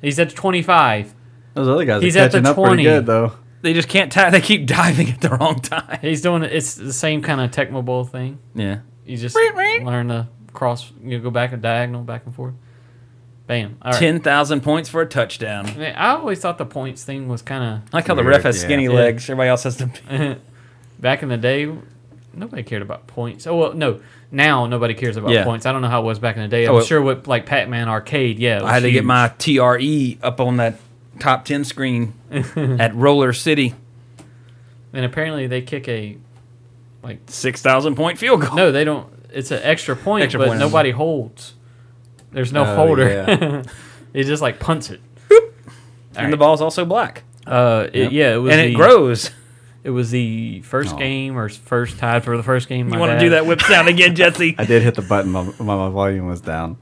He's 0.00 0.18
at 0.18 0.30
25. 0.34 1.14
Those 1.52 1.68
other 1.68 1.84
guys 1.84 2.02
He's 2.02 2.16
are 2.16 2.20
at 2.20 2.32
the 2.32 2.40
catching 2.40 2.58
up 2.64 2.68
pretty 2.68 2.82
good 2.84 3.06
though. 3.06 3.32
They 3.64 3.72
just 3.72 3.88
can't. 3.88 4.12
Ta- 4.12 4.28
they 4.30 4.42
keep 4.42 4.66
diving 4.66 5.08
at 5.10 5.20
the 5.22 5.30
wrong 5.30 5.58
time. 5.60 5.98
He's 6.02 6.20
doing 6.20 6.42
it. 6.42 6.52
It's 6.52 6.74
the 6.74 6.92
same 6.92 7.22
kind 7.22 7.40
of 7.40 7.50
Tecmo 7.50 7.82
Bowl 7.84 8.04
thing. 8.04 8.38
Yeah. 8.54 8.80
You 9.06 9.16
just 9.16 9.34
learn 9.34 10.08
to 10.08 10.28
cross. 10.52 10.92
You 11.02 11.16
know, 11.18 11.24
go 11.24 11.30
back 11.30 11.52
and 11.52 11.62
diagonal, 11.62 12.02
back 12.02 12.26
and 12.26 12.34
forth. 12.34 12.54
Bam. 13.46 13.78
All 13.82 13.92
right. 13.92 13.98
Ten 13.98 14.20
thousand 14.20 14.60
points 14.62 14.88
for 14.88 15.00
a 15.00 15.06
touchdown. 15.06 15.66
I, 15.66 15.74
mean, 15.74 15.94
I 15.96 16.10
always 16.10 16.40
thought 16.40 16.58
the 16.58 16.66
points 16.66 17.04
thing 17.04 17.26
was 17.26 17.40
kind 17.42 17.64
of. 17.64 17.88
I 17.92 17.96
like 17.98 18.06
how 18.06 18.14
the 18.14 18.22
ref 18.24 18.42
has 18.42 18.56
yeah. 18.56 18.62
skinny 18.68 18.84
Yeah. 18.84 18.90
legs. 18.90 19.24
Everybody 19.24 19.48
else 19.48 19.62
has 19.64 19.76
to. 19.76 20.38
back 20.98 21.22
in 21.22 21.28
the 21.30 21.36
day. 21.36 21.70
Nobody 22.32 22.62
cared 22.64 22.82
about 22.82 23.06
points. 23.06 23.46
Oh 23.46 23.56
well, 23.56 23.72
no. 23.74 24.00
Now 24.30 24.66
nobody 24.66 24.94
cares 24.94 25.16
about 25.16 25.30
Yeah. 25.30 25.44
points. 25.44 25.66
I 25.66 25.72
don't 25.72 25.82
know 25.82 25.88
how 25.88 26.02
it 26.02 26.04
was 26.04 26.18
back 26.18 26.36
in 26.36 26.42
the 26.42 26.48
day. 26.48 26.66
I'm 26.66 26.74
Oh, 26.74 26.78
it- 26.78 26.86
sure 26.86 27.00
what 27.00 27.26
like 27.26 27.46
Pac-Man 27.46 27.88
arcade. 27.88 28.38
Yeah, 28.38 28.62
I 28.64 28.72
had 28.74 28.82
to 28.82 28.90
get 28.90 29.04
my 29.04 29.28
TRE 29.38 30.18
up 30.22 30.40
on 30.40 30.56
that 30.56 30.78
top 31.18 31.44
ten 31.44 31.64
screen 31.64 32.14
at 32.30 32.94
Roller 32.94 33.32
City. 33.32 33.74
And 34.92 35.04
apparently 35.04 35.46
they 35.46 35.62
kick 35.62 35.88
a 35.88 36.16
like 37.02 37.18
Six 37.26 37.60
thousand 37.62 37.96
point 37.96 38.18
field 38.18 38.42
goal. 38.42 38.54
no, 38.54 38.72
they 38.72 38.84
don't. 38.84 39.08
It's 39.32 39.50
an 39.50 39.60
extra 39.62 39.96
point, 39.96 40.22
Extra 40.24 40.38
but 40.38 40.48
point. 40.48 40.60
nobody 40.60 40.90
holds. 40.92 41.54
There's 42.30 42.52
no 42.52 42.62
Oh, 42.62 42.76
holder. 42.76 43.08
yeah. 43.28 43.62
it 44.12 44.24
just 44.24 44.40
like 44.42 44.60
punts 44.60 44.90
it. 44.90 45.00
and 46.16 46.32
the 46.32 46.36
ball's 46.36 46.60
also 46.60 46.84
black, 46.84 47.24
Uh, 47.46 47.88
it, 47.92 48.12
yeah, 48.12 48.34
it 48.34 48.38
was 48.38 48.52
and 48.52 48.60
the, 48.60 48.66
it 48.72 48.74
grows. 48.74 49.30
It 49.82 49.90
was 49.90 50.10
the 50.12 50.62
first 50.62 50.94
Aw. 50.94 50.98
game 50.98 51.36
or 51.36 51.48
first 51.48 51.98
tied 51.98 52.24
for 52.24 52.36
the 52.36 52.42
first 52.44 52.68
game. 52.68 52.92
You 52.92 52.98
want 52.98 53.12
to 53.12 53.18
do 53.18 53.30
that 53.30 53.44
whip 53.46 53.60
sound 53.60 53.88
again, 53.88 54.14
Jesse? 54.14 54.54
I 54.58 54.64
did 54.64 54.82
hit 54.82 54.94
the 54.94 55.02
button 55.02 55.32
while 55.32 55.44
while 55.44 55.78
my 55.78 55.88
volume 55.90 56.26
was 56.26 56.40
down. 56.40 56.76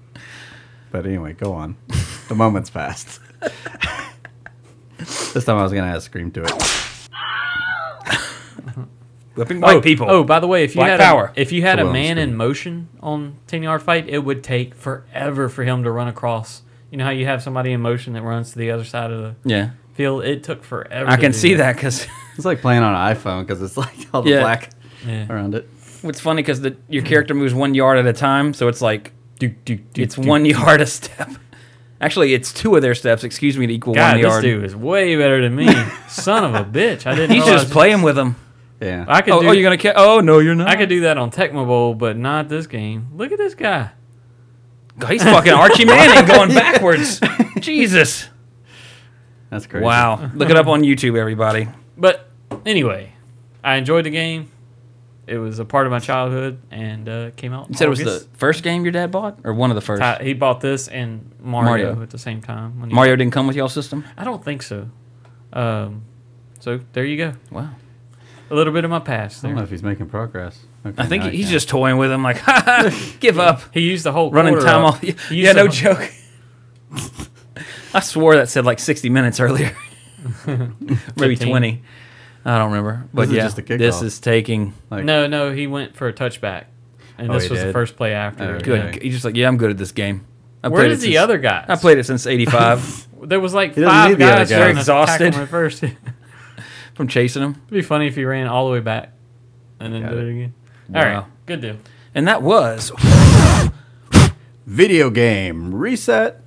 But 0.90 1.06
anyway, 1.06 1.32
go 1.32 1.54
on. 1.54 1.76
The 2.28 2.34
moment's 2.34 2.68
passed. 2.70 3.18
this 5.34 5.44
time 5.44 5.58
I 5.58 5.62
was 5.62 5.72
gonna 5.72 5.88
add 5.88 5.96
a 5.96 6.00
scream 6.00 6.30
to 6.32 6.44
it. 6.44 6.52
Whipping 9.34 9.62
white 9.62 9.76
oh, 9.76 9.80
people. 9.80 10.10
Oh, 10.10 10.24
by 10.24 10.40
the 10.40 10.46
way, 10.46 10.62
if 10.62 10.74
you 10.74 10.80
Black 10.80 10.90
had 10.90 11.00
power. 11.00 11.32
A, 11.34 11.40
if 11.40 11.52
you 11.52 11.62
had 11.62 11.78
a 11.78 11.90
man 11.90 12.16
screen. 12.16 12.18
in 12.18 12.36
motion 12.36 12.88
on 13.00 13.36
ten 13.46 13.62
yard 13.62 13.82
fight, 13.82 14.06
it 14.08 14.18
would 14.18 14.44
take 14.44 14.74
forever 14.74 15.48
for 15.48 15.64
him 15.64 15.84
to 15.84 15.90
run 15.90 16.06
across. 16.08 16.62
You 16.90 16.98
know 16.98 17.04
how 17.04 17.10
you 17.10 17.24
have 17.24 17.42
somebody 17.42 17.72
in 17.72 17.80
motion 17.80 18.12
that 18.12 18.22
runs 18.22 18.52
to 18.52 18.58
the 18.58 18.70
other 18.70 18.84
side 18.84 19.10
of 19.10 19.22
the 19.22 19.34
yeah, 19.48 19.70
field? 19.94 20.24
It 20.24 20.44
took 20.44 20.62
forever. 20.62 21.08
I 21.08 21.16
can 21.16 21.32
see 21.32 21.54
that 21.54 21.76
because 21.76 22.06
It's 22.36 22.44
like 22.44 22.60
playing 22.60 22.82
on 22.82 22.94
an 22.94 23.16
iPhone 23.16 23.46
because 23.46 23.62
it's 23.62 23.76
like 23.76 23.94
all 24.12 24.22
the 24.22 24.30
Yeah. 24.30 24.40
black 24.40 24.70
Yeah. 25.06 25.30
around 25.32 25.54
it. 25.54 25.68
it's 26.02 26.20
funny 26.20 26.42
because 26.42 26.60
your 26.88 27.02
character 27.02 27.34
moves 27.34 27.54
one 27.54 27.74
yard 27.74 27.98
at 27.98 28.06
a 28.06 28.12
time, 28.12 28.52
so 28.54 28.68
it's 28.68 28.80
like 28.82 29.12
Do, 29.38 29.48
do, 29.48 29.76
do, 29.76 30.02
it's 30.02 30.16
do. 30.16 30.28
one 30.28 30.44
yard 30.44 30.80
a 30.80 30.86
step. 30.86 31.30
Actually, 32.02 32.34
it's 32.34 32.52
two 32.52 32.74
of 32.76 32.82
their 32.82 32.94
steps. 32.94 33.24
Excuse 33.24 33.56
me 33.56 33.66
to 33.68 33.72
equal 33.72 33.94
God, 33.94 34.14
one 34.14 34.16
this 34.22 34.30
yard. 34.30 34.42
dude 34.42 34.64
is 34.64 34.74
way 34.76 35.16
better 35.16 35.40
than 35.40 35.54
me. 35.54 35.72
Son 36.08 36.44
of 36.44 36.54
a 36.54 36.64
bitch! 36.68 37.06
I 37.06 37.14
didn't. 37.14 37.34
He's 37.36 37.46
just 37.46 37.70
playing 37.70 38.02
with 38.02 38.16
them. 38.16 38.36
Yeah. 38.80 39.04
I 39.06 39.22
could 39.22 39.32
Oh, 39.34 39.40
do. 39.42 39.48
oh, 39.48 39.52
you're 39.52 39.62
gonna? 39.62 39.78
Ca- 39.78 39.94
oh 39.96 40.18
no, 40.20 40.40
you're 40.40 40.56
not. 40.56 40.66
I 40.68 40.74
could 40.76 40.88
do 40.88 41.02
that 41.02 41.16
on 41.16 41.30
Tecmo 41.30 41.64
Bowl, 41.66 41.94
but 41.94 42.16
not 42.16 42.48
this 42.48 42.66
game. 42.66 43.06
Look 43.14 43.30
at 43.32 43.38
this 43.38 43.54
guy. 43.54 43.90
He's 45.08 45.22
fucking 45.22 45.52
Archie 45.52 45.84
Manning 45.84 46.26
going 46.36 46.48
backwards. 46.50 47.20
Jesus. 47.60 48.28
That's 49.48 49.66
crazy. 49.66 49.84
Wow. 49.84 50.30
Look 50.34 50.50
it 50.50 50.56
up 50.56 50.66
on 50.66 50.82
YouTube, 50.82 51.16
everybody. 51.16 51.68
But 51.96 52.28
anyway, 52.66 53.12
I 53.62 53.76
enjoyed 53.76 54.04
the 54.04 54.10
game. 54.10 54.50
It 55.26 55.38
was 55.38 55.60
a 55.60 55.64
part 55.64 55.86
of 55.86 55.92
my 55.92 56.00
childhood, 56.00 56.60
and 56.72 57.08
uh, 57.08 57.30
came 57.36 57.52
out. 57.52 57.68
You 57.70 57.76
said 57.76 57.86
it 57.86 57.90
was 57.90 58.00
the 58.00 58.26
first 58.36 58.62
game 58.64 58.82
your 58.84 58.90
dad 58.92 59.10
bought, 59.12 59.38
or 59.44 59.54
one 59.54 59.70
of 59.70 59.76
the 59.76 59.80
first. 59.80 60.02
Ti- 60.02 60.24
He 60.24 60.34
bought 60.34 60.60
this 60.60 60.88
and 60.88 61.30
Mario, 61.40 61.70
Mario. 61.90 62.02
at 62.02 62.10
the 62.10 62.18
same 62.18 62.40
time. 62.42 62.80
when 62.80 62.90
he- 62.90 62.94
Mario 62.94 63.14
didn't 63.14 63.32
come 63.32 63.46
with 63.46 63.54
y'all 63.54 63.68
system. 63.68 64.04
I 64.18 64.24
don't 64.24 64.44
think 64.44 64.62
so. 64.62 64.88
Um, 65.52 66.02
so 66.58 66.80
there 66.92 67.04
you 67.04 67.16
go. 67.16 67.34
Wow. 67.50 67.70
A 68.50 68.54
little 68.54 68.72
bit 68.72 68.84
of 68.84 68.90
my 68.90 68.98
past 68.98 69.44
I 69.44 69.48
don't 69.48 69.56
know 69.56 69.62
if 69.62 69.70
he's 69.70 69.82
making 69.82 70.06
progress. 70.08 70.58
Okay, 70.84 71.00
I 71.00 71.06
think 71.06 71.22
now 71.24 71.30
he's 71.30 71.48
just 71.48 71.68
toying 71.68 71.96
with 71.98 72.10
him, 72.10 72.22
like, 72.24 72.36
ha, 72.40 72.62
ha, 72.66 73.16
give 73.20 73.38
up. 73.38 73.62
He 73.72 73.80
used 73.80 74.04
the 74.04 74.12
whole 74.12 74.30
Running 74.32 74.54
quarter 74.54 74.66
time 74.66 74.84
up. 74.84 74.94
off. 75.04 75.30
Yeah, 75.30 75.52
no 75.52 75.62
whole- 75.62 75.68
joke. 75.68 76.10
I 77.94 78.00
swore 78.00 78.36
that 78.36 78.48
said 78.48 78.64
like 78.64 78.78
60 78.80 79.08
minutes 79.08 79.38
earlier. 79.40 79.74
Maybe 80.46 81.36
15. 81.36 81.82
20. 82.42 82.54
I 82.54 82.58
don't 82.58 82.70
remember. 82.72 83.08
But 83.14 83.22
is 83.28 83.32
yeah, 83.32 83.42
just 83.44 83.58
a 83.58 83.62
this 83.62 84.02
is 84.02 84.20
taking 84.20 84.74
Like, 84.90 85.04
No, 85.04 85.26
no, 85.26 85.52
he 85.52 85.66
went 85.66 85.96
for 85.96 86.08
a 86.08 86.12
touchback, 86.12 86.64
and 87.18 87.30
Oh, 87.30 87.34
this 87.34 87.44
he 87.44 87.50
was 87.50 87.62
the 87.62 87.72
first 87.72 87.96
play 87.96 88.12
after. 88.12 88.56
Oh, 88.56 88.60
good. 88.60 88.80
Okay. 88.96 89.00
He's 89.02 89.14
just 89.14 89.24
like, 89.24 89.36
yeah, 89.36 89.48
I'm 89.48 89.56
good 89.56 89.70
at 89.70 89.78
this 89.78 89.92
game. 89.92 90.26
I 90.64 90.68
Where 90.68 90.82
played 90.82 90.96
the 90.98 91.00
since- 91.00 91.16
other 91.16 91.38
guys? 91.38 91.66
I 91.68 91.76
played 91.76 91.98
it 91.98 92.04
since 92.04 92.26
85 92.26 93.08
There 93.24 93.38
was 93.40 93.54
like 93.54 93.74
five 93.76 94.10
need 94.10 94.18
the 94.18 94.24
other 94.24 94.36
guys 94.38 94.50
guys. 94.50 94.58
trying 94.58 94.74
to 94.74 94.80
Exhausted. 94.80 95.32
tackle 95.32 95.46
first. 95.46 95.84
From 96.94 97.08
chasing 97.08 97.42
him. 97.42 97.50
It 97.52 97.56
would 97.70 97.76
be 97.78 97.82
funny 97.82 98.06
if 98.08 98.16
he 98.16 98.24
ran 98.24 98.46
all 98.48 98.66
the 98.66 98.72
way 98.72 98.80
back 98.80 99.12
and 99.80 99.94
then 99.94 100.02
Got 100.02 100.10
did 100.10 100.18
it. 100.18 100.26
it 100.26 100.30
again. 100.30 100.54
Wow. 100.88 101.00
All 101.00 101.06
right, 101.20 101.24
good 101.46 101.60
deal. 101.60 101.76
And 102.14 102.26
that 102.28 102.42
was 102.42 102.90
video 104.66 105.10
game 105.10 105.74
reset. 105.74 106.40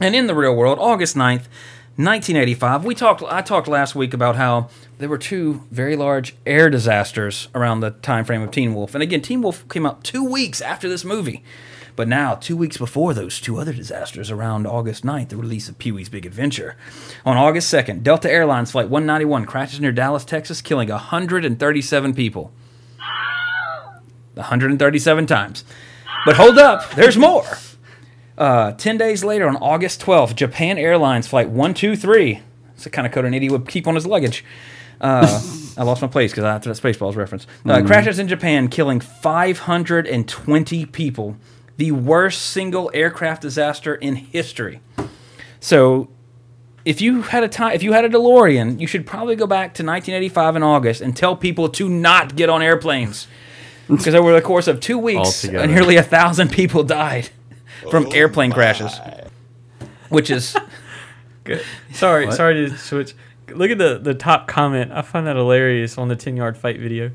And 0.00 0.14
in 0.14 0.26
the 0.28 0.34
real 0.34 0.54
world, 0.54 0.78
August 0.78 1.16
9th, 1.16 1.48
1985, 1.96 2.84
we 2.84 2.94
talked 2.94 3.22
I 3.28 3.40
talked 3.42 3.66
last 3.66 3.94
week 3.96 4.14
about 4.14 4.36
how 4.36 4.68
there 4.98 5.08
were 5.08 5.18
two 5.18 5.62
very 5.70 5.96
large 5.96 6.34
air 6.44 6.68
disasters 6.68 7.48
around 7.54 7.80
the 7.80 7.90
time 7.90 8.24
frame 8.24 8.42
of 8.42 8.50
Teen 8.50 8.74
Wolf. 8.74 8.94
And 8.94 9.02
again, 9.02 9.22
Teen 9.22 9.42
Wolf 9.42 9.68
came 9.68 9.86
out 9.86 10.04
2 10.04 10.24
weeks 10.24 10.60
after 10.60 10.88
this 10.88 11.04
movie. 11.04 11.42
But 11.94 12.08
now, 12.08 12.34
2 12.34 12.56
weeks 12.56 12.76
before 12.76 13.14
those 13.14 13.40
two 13.40 13.58
other 13.58 13.72
disasters 13.72 14.30
around 14.30 14.66
August 14.66 15.04
9th, 15.04 15.30
the 15.30 15.36
release 15.36 15.68
of 15.68 15.78
Pee-wee's 15.78 16.08
Big 16.08 16.26
Adventure. 16.26 16.76
On 17.24 17.36
August 17.36 17.72
2nd, 17.72 18.02
Delta 18.02 18.30
Airlines 18.30 18.70
flight 18.72 18.88
191 18.88 19.46
crashes 19.46 19.80
near 19.80 19.92
Dallas, 19.92 20.24
Texas, 20.24 20.60
killing 20.60 20.88
137 20.88 22.14
people. 22.14 22.52
137 24.34 25.26
times. 25.26 25.64
But 26.24 26.36
hold 26.36 26.58
up, 26.58 26.90
there's 26.94 27.16
more. 27.16 27.46
Uh, 28.36 28.72
10 28.72 28.96
days 28.98 29.24
later, 29.24 29.48
on 29.48 29.56
August 29.56 30.00
12th, 30.00 30.36
Japan 30.36 30.78
Airlines 30.78 31.26
Flight 31.26 31.48
123, 31.48 32.42
it's 32.74 32.84
the 32.84 32.90
kind 32.90 33.06
of 33.06 33.12
code 33.12 33.24
an 33.24 33.34
idiot 33.34 33.50
would 33.50 33.68
keep 33.68 33.88
on 33.88 33.96
his 33.96 34.06
luggage. 34.06 34.44
Uh, 35.00 35.42
I 35.76 35.84
lost 35.84 36.02
my 36.02 36.08
place 36.08 36.32
because 36.32 36.44
after 36.44 36.72
that 36.72 36.82
Spaceballs 36.82 37.16
reference. 37.16 37.46
Uh, 37.64 37.82
Crashes 37.82 38.18
in 38.18 38.26
Japan, 38.28 38.68
killing 38.68 39.00
520 39.00 40.86
people. 40.86 41.36
The 41.76 41.92
worst 41.92 42.42
single 42.42 42.90
aircraft 42.92 43.42
disaster 43.42 43.94
in 43.94 44.16
history. 44.16 44.80
So, 45.60 46.08
if 46.84 47.00
you 47.00 47.22
had 47.22 47.44
a 47.44 47.48
time, 47.48 47.72
if 47.74 47.82
you 47.82 47.92
had 47.92 48.04
a 48.04 48.08
DeLorean, 48.08 48.80
you 48.80 48.86
should 48.86 49.06
probably 49.06 49.36
go 49.36 49.46
back 49.46 49.74
to 49.74 49.84
1985 49.84 50.56
in 50.56 50.62
August 50.62 51.00
and 51.00 51.16
tell 51.16 51.36
people 51.36 51.68
to 51.70 51.88
not 51.88 52.34
get 52.36 52.48
on 52.48 52.62
airplanes. 52.62 53.26
Because 53.88 54.14
over 54.14 54.34
the 54.34 54.42
course 54.42 54.68
of 54.68 54.80
two 54.80 54.98
weeks, 54.98 55.46
Altogether. 55.46 55.66
nearly 55.66 55.96
a 55.96 56.02
thousand 56.02 56.50
people 56.52 56.84
died 56.84 57.30
from 57.90 58.06
airplane 58.12 58.52
crashes, 58.52 59.00
which 60.10 60.28
is 60.30 60.54
Good. 61.44 61.62
Sorry, 61.94 62.30
sorry 62.30 62.68
to 62.68 62.76
switch. 62.76 63.14
Look 63.50 63.70
at 63.70 63.78
the, 63.78 63.98
the 63.98 64.14
top 64.14 64.46
comment. 64.46 64.92
I 64.92 65.02
find 65.02 65.26
that 65.26 65.36
hilarious 65.36 65.98
on 65.98 66.08
the 66.08 66.16
10 66.16 66.36
yard 66.36 66.56
fight 66.56 66.78
video. 66.78 67.10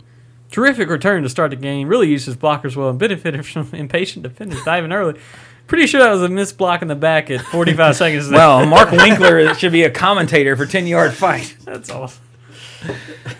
Terrific 0.51 0.89
return 0.89 1.23
to 1.23 1.29
start 1.29 1.49
the 1.51 1.55
game. 1.57 1.87
Really 1.87 2.09
uses 2.09 2.35
blockers 2.35 2.75
well 2.75 2.89
and 2.89 2.99
benefited 2.99 3.45
from 3.45 3.69
impatient 3.73 4.23
defenders 4.23 4.63
diving 4.63 4.91
early. 4.91 5.19
Pretty 5.65 5.87
sure 5.87 6.01
that 6.01 6.11
was 6.11 6.21
a 6.21 6.29
missed 6.29 6.57
block 6.57 6.81
in 6.81 6.87
the 6.89 6.95
back 6.95 7.31
at 7.31 7.41
45 7.41 7.95
seconds. 7.95 8.29
well, 8.29 8.65
Mark 8.67 8.91
Winkler 8.91 9.53
should 9.55 9.71
be 9.71 9.83
a 9.83 9.89
commentator 9.89 10.55
for 10.57 10.65
ten 10.65 10.85
yard 10.87 11.13
fight. 11.13 11.55
That's 11.63 11.89
awesome. 11.89 12.21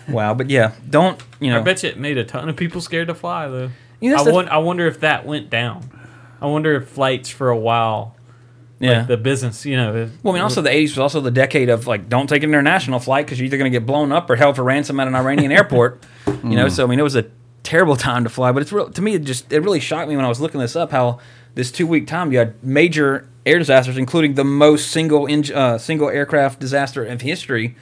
Wow, 0.08 0.32
but 0.34 0.48
yeah, 0.48 0.72
don't 0.88 1.22
you 1.38 1.50
know? 1.50 1.60
I 1.60 1.62
bet 1.62 1.82
you 1.82 1.90
it 1.90 1.98
made 1.98 2.16
a 2.16 2.24
ton 2.24 2.48
of 2.48 2.56
people 2.56 2.80
scared 2.80 3.08
to 3.08 3.14
fly, 3.14 3.46
though. 3.48 3.70
You 4.00 4.10
know, 4.16 4.24
I, 4.24 4.30
won- 4.32 4.48
I 4.48 4.56
wonder 4.58 4.86
if 4.86 5.00
that 5.00 5.26
went 5.26 5.50
down. 5.50 5.88
I 6.40 6.46
wonder 6.46 6.74
if 6.74 6.88
flights 6.88 7.28
for 7.28 7.50
a 7.50 7.56
while, 7.56 8.13
yeah. 8.84 9.02
the 9.02 9.16
business, 9.16 9.64
you 9.64 9.76
know. 9.76 10.10
well, 10.22 10.32
I 10.32 10.36
mean, 10.36 10.42
also 10.42 10.62
the 10.62 10.70
'80s 10.70 10.90
was 10.90 10.98
also 10.98 11.20
the 11.20 11.30
decade 11.30 11.68
of 11.68 11.86
like, 11.86 12.08
don't 12.08 12.28
take 12.28 12.42
an 12.42 12.50
international 12.50 13.00
flight 13.00 13.26
because 13.26 13.38
you're 13.38 13.46
either 13.46 13.58
going 13.58 13.70
to 13.70 13.78
get 13.78 13.86
blown 13.86 14.12
up 14.12 14.28
or 14.30 14.36
held 14.36 14.56
for 14.56 14.62
ransom 14.62 15.00
at 15.00 15.08
an 15.08 15.14
Iranian 15.14 15.52
airport. 15.58 16.04
You 16.26 16.56
know, 16.56 16.68
so 16.68 16.84
I 16.84 16.86
mean, 16.88 16.98
it 16.98 17.02
was 17.02 17.16
a 17.16 17.26
terrible 17.64 17.96
time 17.96 18.22
to 18.24 18.30
fly. 18.30 18.52
But 18.52 18.62
it's 18.62 18.72
real 18.72 18.90
to 18.90 19.02
me. 19.02 19.14
It 19.14 19.24
just 19.24 19.52
it 19.52 19.60
really 19.60 19.80
shocked 19.80 20.08
me 20.08 20.16
when 20.16 20.24
I 20.24 20.28
was 20.28 20.40
looking 20.40 20.60
this 20.60 20.76
up 20.76 20.92
how 20.92 21.18
this 21.54 21.72
two 21.72 21.86
week 21.86 22.06
time 22.06 22.30
you 22.30 22.38
had 22.38 22.62
major 22.62 23.28
air 23.44 23.58
disasters, 23.58 23.96
including 23.96 24.34
the 24.34 24.44
most 24.44 24.90
single 24.90 25.26
eng- 25.26 25.52
uh, 25.52 25.78
single 25.78 26.08
aircraft 26.08 26.60
disaster 26.60 27.04
of 27.04 27.22
history, 27.22 27.74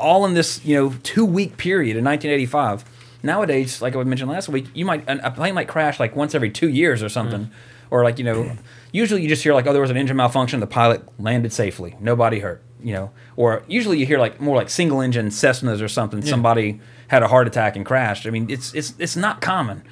all 0.00 0.24
in 0.24 0.34
this 0.34 0.64
you 0.64 0.74
know 0.74 0.94
two 1.02 1.24
week 1.24 1.56
period 1.56 1.96
in 1.96 2.04
1985. 2.04 2.84
Nowadays, 3.22 3.82
like 3.82 3.96
I 3.96 4.02
mentioned 4.04 4.30
last 4.30 4.48
week, 4.48 4.66
you 4.74 4.84
might 4.84 5.04
a 5.08 5.30
plane 5.30 5.54
might 5.54 5.68
crash 5.68 6.00
like 6.00 6.16
once 6.16 6.34
every 6.34 6.50
two 6.50 6.68
years 6.68 7.02
or 7.02 7.08
something, 7.08 7.50
or 7.90 8.04
like 8.04 8.18
you 8.18 8.24
know, 8.24 8.56
usually 8.92 9.22
you 9.22 9.28
just 9.28 9.42
hear 9.42 9.54
like 9.54 9.66
oh 9.66 9.72
there 9.72 9.82
was 9.82 9.90
an 9.90 9.96
engine 9.96 10.16
malfunction, 10.16 10.60
the 10.60 10.66
pilot 10.66 11.02
landed 11.20 11.52
safely, 11.52 11.96
nobody 12.00 12.40
hurt, 12.40 12.62
you 12.82 12.92
know, 12.92 13.10
or 13.36 13.62
usually 13.66 13.98
you 13.98 14.06
hear 14.06 14.18
like 14.18 14.40
more 14.40 14.56
like 14.56 14.70
single 14.70 15.00
engine 15.00 15.28
Cessnas 15.28 15.82
or 15.82 15.88
something, 15.88 16.22
somebody 16.22 16.80
had 17.08 17.22
a 17.22 17.28
heart 17.28 17.46
attack 17.46 17.76
and 17.76 17.84
crashed. 17.86 18.26
I 18.26 18.30
mean, 18.30 18.48
it's 18.50 18.74
it's 18.74 18.94
it's 18.98 19.16
not 19.16 19.40
common 19.40 19.82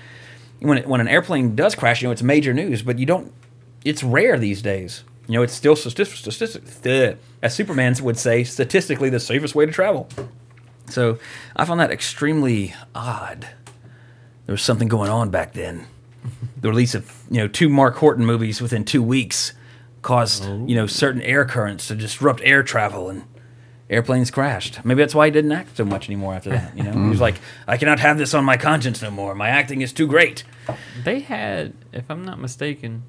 when 0.61 0.79
it, 0.79 0.87
when 0.87 1.01
an 1.01 1.09
airplane 1.09 1.55
does 1.55 1.75
crash, 1.75 2.03
you 2.03 2.09
know, 2.09 2.13
it's 2.13 2.23
major 2.23 2.55
news, 2.55 2.83
but 2.83 2.99
you 2.99 3.07
don't. 3.07 3.33
It's 3.85 4.03
rare 4.03 4.39
these 4.39 4.63
days. 4.63 5.05
You 5.29 5.35
know, 5.35 5.43
it's 5.43 5.55
still 5.55 5.77
statistic, 5.77 6.33
statistic, 6.33 7.19
as 7.43 7.55
Superman 7.55 7.95
would 8.03 8.19
say, 8.19 8.45
statistically 8.45 9.11
the 9.11 9.21
safest 9.21 9.55
way 9.55 9.67
to 9.67 9.73
travel. 9.73 10.09
So 10.89 11.19
I 11.57 11.65
found 11.65 11.81
that 11.81 11.91
extremely 11.91 12.75
odd. 12.95 13.49
There 14.47 14.53
was 14.53 14.63
something 14.63 14.87
going 14.89 15.11
on 15.11 15.31
back 15.31 15.53
then. 15.53 15.87
The 16.61 16.69
release 16.69 16.95
of 16.95 17.25
you 17.31 17.39
know 17.39 17.49
two 17.49 17.69
Mark 17.69 17.97
Holton 17.97 18.25
movies 18.25 18.61
within 18.61 18.85
two 18.85 19.03
weeks 19.03 19.53
caused 20.03 20.45
you 20.45 20.75
know 20.75 20.85
oh. 20.85 20.87
certain 20.87 21.23
air 21.23 21.45
currents 21.45 21.89
to 21.89 21.95
disrupt 21.95 22.41
air 22.45 22.63
travel 22.63 23.09
and 23.09 23.25
airplanes 23.89 24.31
crashed. 24.31 24.85
Maybe 24.85 25.03
that's 25.03 25.15
why 25.15 25.27
he 25.27 25.31
didn't 25.31 25.53
act 25.53 25.77
so 25.77 25.85
much 25.85 26.09
anymore 26.09 26.35
after 26.35 26.51
that. 26.51 26.77
You 26.77 26.83
know, 26.83 26.93
he 26.93 27.09
was 27.09 27.19
mm. 27.19 27.23
like, 27.23 27.37
I 27.67 27.77
cannot 27.77 28.01
have 28.01 28.19
this 28.19 28.35
on 28.35 28.45
my 28.45 28.57
conscience 28.57 29.01
no 29.03 29.11
more. 29.11 29.35
My 29.35 29.49
acting 29.49 29.81
is 29.81 29.93
too 29.93 30.07
great. 30.07 30.45
They 31.05 31.21
had, 31.21 31.73
if 31.93 32.11
I'm 32.11 32.25
not 32.25 32.41
mistaken, 32.41 33.05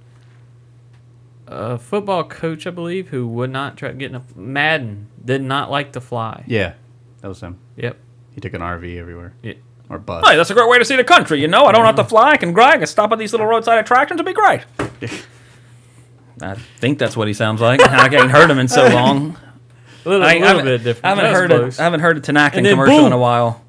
a 1.47 1.77
football 1.77 2.23
coach, 2.23 2.67
I 2.67 2.69
believe, 2.69 3.09
who 3.09 3.27
would 3.27 3.49
not 3.49 3.77
try 3.77 3.91
getting 3.93 4.15
a 4.15 4.23
Madden 4.35 5.07
did 5.23 5.41
not 5.41 5.71
like 5.71 5.93
to 5.93 6.01
fly. 6.01 6.43
Yeah, 6.47 6.73
that 7.21 7.27
was 7.27 7.41
him. 7.41 7.57
Yep. 7.75 7.97
He 8.31 8.41
took 8.41 8.53
an 8.53 8.61
RV 8.61 8.97
everywhere 8.97 9.33
Yeah. 9.41 9.53
Or 9.89 9.99
bus. 9.99 10.27
Hey, 10.27 10.35
that's 10.35 10.49
a 10.49 10.53
great 10.53 10.67
way 10.69 10.79
to 10.79 10.85
see 10.85 10.95
the 10.97 11.03
country. 11.03 11.39
You 11.41 11.47
know, 11.47 11.65
I 11.65 11.71
don't 11.71 11.85
have 11.85 11.95
to 11.95 12.01
mm-hmm. 12.01 12.09
fly. 12.09 12.31
I 12.31 12.37
can 12.37 12.51
grind. 12.51 12.73
I 12.73 12.77
can 12.77 12.87
stop 12.87 13.11
at 13.11 13.19
these 13.19 13.31
little 13.31 13.47
roadside 13.47 13.79
attractions. 13.79 14.19
It'll 14.19 14.27
be 14.27 14.33
great. 14.33 14.61
I 16.41 16.55
think 16.79 16.99
that's 16.99 17.15
what 17.17 17.27
he 17.27 17.33
sounds 17.33 17.61
like. 17.61 17.81
I 17.81 18.05
ain't 18.15 18.31
heard 18.31 18.49
him 18.49 18.59
in 18.59 18.67
so 18.67 18.87
long. 18.93 19.37
A 20.05 20.09
little, 20.09 20.25
I, 20.25 20.33
a 20.33 20.35
I 20.35 20.39
little 20.39 20.47
haven't, 20.47 20.65
bit 20.65 20.83
different. 20.83 21.05
I 21.05 21.09
haven't 21.09 21.23
That 21.23 21.29
was 21.31 21.39
heard 21.39 21.51
it. 21.51 21.57
close. 21.59 21.79
I 21.79 21.83
haven't 21.83 21.99
heard 22.01 22.17
a 22.17 22.21
Tinactin 22.21 22.53
And 22.53 22.65
then 22.65 22.73
commercial 22.73 23.05
in 23.05 23.13
a 23.13 23.17
while. 23.17 23.63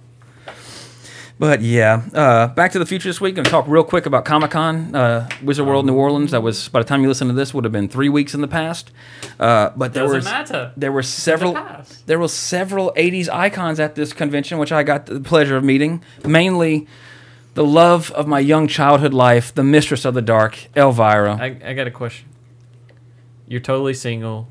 But 1.40 1.60
yeah, 1.62 2.02
uh, 2.14 2.48
Back 2.48 2.72
to 2.72 2.80
the 2.80 2.86
Future 2.86 3.08
this 3.08 3.20
week. 3.20 3.36
Going 3.36 3.44
to 3.44 3.50
talk 3.50 3.66
real 3.68 3.84
quick 3.84 4.06
about 4.06 4.24
Comic 4.24 4.50
Con, 4.50 4.92
uh, 4.94 5.28
Wizard 5.40 5.66
World 5.66 5.86
New 5.86 5.94
Orleans. 5.94 6.32
That 6.32 6.42
was 6.42 6.68
by 6.68 6.80
the 6.80 6.84
time 6.84 7.02
you 7.02 7.08
listen 7.08 7.28
to 7.28 7.32
this 7.34 7.54
would 7.54 7.62
have 7.62 7.72
been 7.72 7.88
three 7.88 8.08
weeks 8.08 8.34
in 8.34 8.40
the 8.40 8.48
past. 8.48 8.90
Uh, 9.38 9.70
but 9.76 9.94
there 9.94 10.02
Doesn't 10.02 10.16
was 10.16 10.24
matter. 10.24 10.72
there 10.76 10.90
were 10.90 11.02
several 11.04 11.54
past. 11.54 12.04
there 12.08 12.18
were 12.18 12.26
several 12.26 12.92
'80s 12.96 13.28
icons 13.28 13.78
at 13.78 13.94
this 13.94 14.12
convention, 14.12 14.58
which 14.58 14.72
I 14.72 14.82
got 14.82 15.06
the 15.06 15.20
pleasure 15.20 15.56
of 15.56 15.62
meeting. 15.62 16.02
Mainly, 16.24 16.88
the 17.54 17.64
love 17.64 18.10
of 18.12 18.26
my 18.26 18.40
young 18.40 18.66
childhood 18.66 19.14
life, 19.14 19.54
the 19.54 19.62
mistress 19.64 20.04
of 20.04 20.14
the 20.14 20.22
dark, 20.22 20.66
Elvira. 20.76 21.36
I, 21.40 21.56
I 21.64 21.72
got 21.74 21.86
a 21.86 21.92
question. 21.92 22.28
You're 23.46 23.60
totally 23.60 23.94
single. 23.94 24.48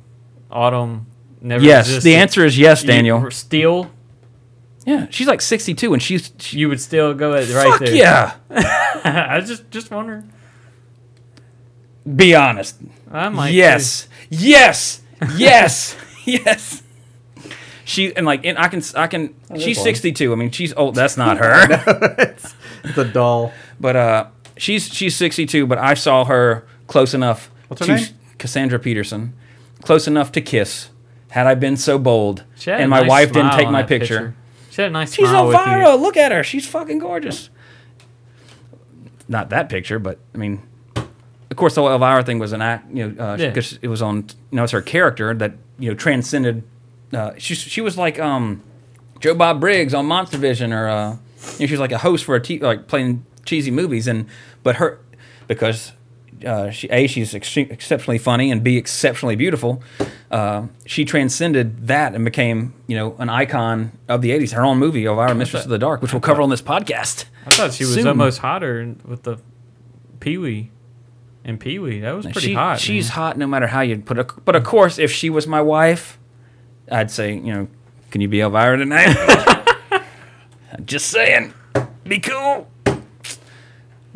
Autumn 0.50 1.06
never 1.42 1.62
yes, 1.64 1.88
existed. 1.88 2.04
the 2.10 2.16
answer 2.16 2.46
is 2.46 2.58
yes, 2.58 2.82
You 2.84 2.88
Daniel. 2.88 3.20
were 3.20 3.30
still, 3.32 3.92
yeah, 4.88 5.08
she's 5.10 5.28
like 5.28 5.42
62, 5.42 5.92
and 5.94 6.02
she's 6.02 6.32
she, 6.40 6.60
you 6.60 6.70
would 6.70 6.80
still 6.80 7.14
go 7.14 7.34
at 7.34 7.50
right 7.50 7.70
fuck 7.72 7.80
there. 7.82 7.94
yeah. 7.94 8.36
I 9.04 9.38
was 9.38 9.48
just 9.50 9.70
just 9.70 9.92
wondering. 9.92 10.32
Be 12.16 12.34
honest. 12.34 12.78
I 13.12 13.28
might. 13.30 13.50
too. 13.52 13.56
Yes. 13.58 14.08
Yes. 14.30 15.02
Yes. 15.36 15.96
yes. 16.26 16.84
She 17.86 18.14
and 18.16 18.26
like 18.26 18.46
and 18.46 18.58
I 18.60 18.68
can 18.68 18.82
I 18.96 19.08
can 19.08 19.34
she's 19.58 19.78
one. 19.78 19.86
62. 19.86 20.32
I 20.32 20.36
mean, 20.36 20.52
she's 20.52 20.74
old. 20.74 20.94
That's 20.96 21.16
not 21.18 21.38
her. 21.38 21.56
It's 22.84 22.98
a 22.98 23.06
doll. 23.06 23.54
but 23.80 23.96
uh 23.96 24.28
she's 24.58 24.94
she's 24.94 25.16
62, 25.16 25.66
but 25.66 25.78
I 25.78 25.94
saw 25.94 26.26
her 26.26 26.68
close 26.88 27.14
enough 27.14 27.50
What's 27.70 27.80
her 27.80 27.86
to 27.88 27.96
name? 27.96 28.14
Cassandra 28.38 28.78
Peterson. 28.78 29.34
Close 29.84 30.06
enough 30.06 30.32
to 30.34 30.42
kiss. 30.42 30.90
Had 31.30 31.48
I 31.48 31.56
been 31.56 31.78
so 31.78 31.98
bold 31.98 32.44
She 32.58 32.70
had 32.70 32.80
a 32.80 32.84
and 32.84 32.90
my 32.90 33.00
nice 33.02 33.10
wife 33.10 33.28
didn't 33.32 33.48
smile 33.52 33.58
take 33.58 33.68
on 33.68 33.74
my 33.74 33.82
that 33.84 33.88
picture. 33.88 34.36
She 34.78 34.84
had 34.84 34.92
a 34.92 34.94
nice 34.94 35.12
She's 35.12 35.28
smile 35.28 35.48
with 35.48 35.56
Elvira. 35.56 35.90
you. 35.94 35.96
Look 35.96 36.18
at 36.18 36.32
her. 36.32 36.44
She's 36.44 36.68
fucking 36.68 37.00
gorgeous. 37.00 37.50
Not 39.28 39.50
that 39.50 39.70
picture, 39.70 39.98
but 39.98 40.20
I 40.36 40.38
mean, 40.38 40.62
of 40.96 41.56
course, 41.58 41.74
the 41.74 41.82
whole 41.82 41.90
Elvira 41.92 42.24
thing 42.24 42.38
was 42.38 42.54
an 42.54 42.62
act. 42.62 42.94
You 42.94 43.10
know, 43.10 43.24
uh, 43.24 43.38
Yeah. 43.40 43.48
because 43.50 43.80
it 43.82 43.88
was 43.88 44.04
on. 44.04 44.28
You 44.52 44.58
know, 44.58 44.64
it's 44.66 44.72
her 44.74 44.84
character 44.84 45.34
that 45.34 45.54
you 45.80 45.90
know 45.90 45.96
transcended. 45.96 46.62
Uh, 47.12 47.32
she 47.40 47.56
she 47.56 47.82
was 47.82 47.98
like 47.98 48.20
um, 48.20 48.62
Joe 49.20 49.34
Bob 49.34 49.60
Briggs 49.60 49.96
on 49.96 50.06
Monster 50.06 50.38
Vision, 50.38 50.72
or 50.72 50.88
uh, 50.88 51.10
you 51.12 51.62
know, 51.62 51.66
she 51.66 51.72
was 51.74 51.80
like 51.80 51.92
a 51.92 51.98
host 51.98 52.24
for 52.24 52.36
a 52.36 52.40
t- 52.40 52.60
like 52.60 52.88
playing 52.88 53.26
cheesy 53.46 53.72
movies, 53.72 54.08
and 54.08 54.28
but 54.62 54.76
her 54.76 55.00
because. 55.48 55.92
Uh, 56.46 56.70
she 56.70 56.88
a 56.90 57.08
she's 57.08 57.34
ex- 57.34 57.58
exceptionally 57.58 58.18
funny 58.18 58.52
and 58.52 58.64
b 58.64 58.78
exceptionally 58.78 59.36
beautiful. 59.36 59.82
Uh, 60.30 60.68
she 60.86 61.06
transcended 61.06 61.88
that 61.88 62.14
and 62.14 62.24
became 62.26 62.74
you 62.88 62.96
know 62.96 63.16
an 63.18 63.30
icon 63.30 63.92
of 64.08 64.22
the 64.22 64.32
'80s. 64.32 64.52
Her 64.52 64.64
own 64.64 64.78
movie, 64.78 65.06
Elvira, 65.06 65.34
Mistress 65.36 65.64
of 65.64 65.70
the 65.70 65.80
Dark, 65.80 66.02
which 66.02 66.14
we'll 66.14 66.22
cover 66.22 66.42
on 66.42 66.50
this 66.50 66.62
podcast. 66.62 67.26
I 67.46 67.50
thought 67.52 67.74
she 67.74 67.86
was 67.86 67.96
Soon. 67.96 68.08
almost 68.08 68.40
hotter 68.40 68.96
with 69.06 69.24
the 69.24 69.38
Pee 70.20 70.38
Wee 70.38 70.72
and 71.44 71.60
Pee 71.60 71.80
Wee. 71.80 72.02
That 72.02 72.12
was 72.12 72.26
pretty 72.26 72.48
she, 72.48 72.54
hot. 72.54 72.80
She's 72.80 73.08
man. 73.08 73.16
hot 73.16 73.38
no 73.38 73.48
matter 73.48 73.68
how 73.68 73.82
you 73.82 73.98
put 73.98 74.20
it. 74.20 74.28
But 74.46 74.56
of 74.56 74.64
course, 74.64 75.00
if 75.00 75.12
she 75.12 75.30
was 75.30 75.48
my 75.48 75.62
wife, 75.62 76.20
I'd 76.92 77.10
say, 77.10 77.34
you 77.34 77.54
know, 77.54 77.68
can 78.12 78.22
you 78.22 78.28
be 78.28 78.42
Elvira 78.42 78.78
tonight? 78.78 79.16
Just 80.86 81.08
saying, 81.08 81.54
be 82.04 82.20
cool. 82.20 82.68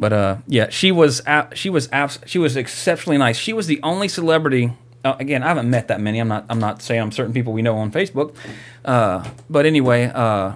But 0.02 0.14
uh, 0.14 0.38
yeah, 0.48 0.70
she 0.70 0.92
was 0.92 1.22
ab- 1.28 1.56
she 1.56 1.70
was 1.70 1.88
abs- 1.92 2.18
she 2.26 2.40
was 2.40 2.58
exceptionally 2.58 3.20
nice. 3.20 3.38
She 3.38 3.54
was 3.54 3.68
the 3.68 3.80
only 3.84 4.08
celebrity. 4.08 4.74
Uh, 5.06 5.16
again, 5.20 5.44
I 5.44 5.48
haven't 5.50 5.70
met 5.70 5.90
that 5.90 6.02
many. 6.02 6.18
I'm 6.18 6.28
not 6.28 6.44
I'm 6.50 6.58
not 6.58 6.82
saying 6.82 7.00
I'm 7.00 7.12
certain 7.12 7.34
people 7.34 7.54
we 7.54 7.62
know 7.62 7.78
on 7.78 7.92
Facebook. 7.92 8.34
Uh, 8.84 9.24
but 9.48 9.68
anyway, 9.68 10.06
uh, 10.06 10.54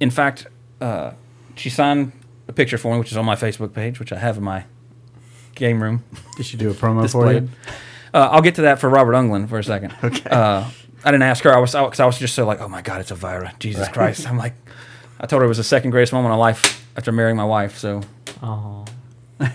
in 0.00 0.10
fact, 0.10 0.48
uh, 0.80 1.12
she 1.54 1.70
signed 1.70 2.10
a 2.48 2.52
picture 2.52 2.76
for 2.76 2.92
me, 2.92 2.98
which 2.98 3.12
is 3.12 3.16
on 3.16 3.24
my 3.24 3.36
Facebook 3.36 3.72
page, 3.72 4.00
which 4.00 4.12
I 4.12 4.18
have 4.18 4.36
in 4.36 4.42
my 4.42 4.64
game 5.54 5.80
room 5.80 6.02
Did 6.36 6.46
she 6.46 6.56
do 6.56 6.68
a 6.68 6.74
promo 6.74 7.08
for 7.10 7.32
you? 7.32 7.48
Uh, 8.12 8.28
I'll 8.32 8.42
get 8.42 8.56
to 8.56 8.62
that 8.62 8.80
for 8.80 8.88
Robert 8.90 9.12
Englund 9.12 9.48
for 9.48 9.60
a 9.60 9.64
second. 9.64 9.94
Okay. 10.02 10.28
Uh, 10.28 10.68
I 11.04 11.12
didn't 11.12 11.22
ask 11.22 11.44
her. 11.44 11.54
I 11.54 11.60
was 11.60 11.70
because 11.70 12.00
I 12.00 12.06
was 12.06 12.18
just 12.18 12.34
so 12.34 12.44
like, 12.44 12.60
oh 12.60 12.68
my 12.68 12.82
god, 12.82 13.00
it's 13.00 13.12
Elvira. 13.12 13.54
Jesus 13.60 13.86
Christ. 13.86 14.28
I'm 14.28 14.36
like, 14.36 14.54
I 15.20 15.26
told 15.26 15.40
her 15.40 15.44
it 15.44 15.48
was 15.48 15.58
the 15.58 15.62
second 15.64 15.92
greatest 15.92 16.12
moment 16.12 16.32
of 16.32 16.40
life 16.40 16.84
after 16.98 17.12
marrying 17.12 17.36
my 17.36 17.44
wife. 17.44 17.78
So, 17.78 18.02
Oh, 18.42 18.84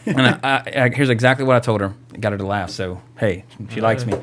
and 0.06 0.22
I, 0.22 0.40
I, 0.44 0.84
I, 0.84 0.90
here's 0.90 1.10
exactly 1.10 1.46
what 1.46 1.58
I 1.58 1.60
told 1.60 1.82
her. 1.82 1.94
I 2.14 2.18
got 2.18 2.32
her 2.32 2.38
to 2.38 2.46
laugh. 2.46 2.70
So, 2.70 3.02
hey, 3.18 3.44
she 3.70 3.82
likes 3.82 4.06
me. 4.06 4.14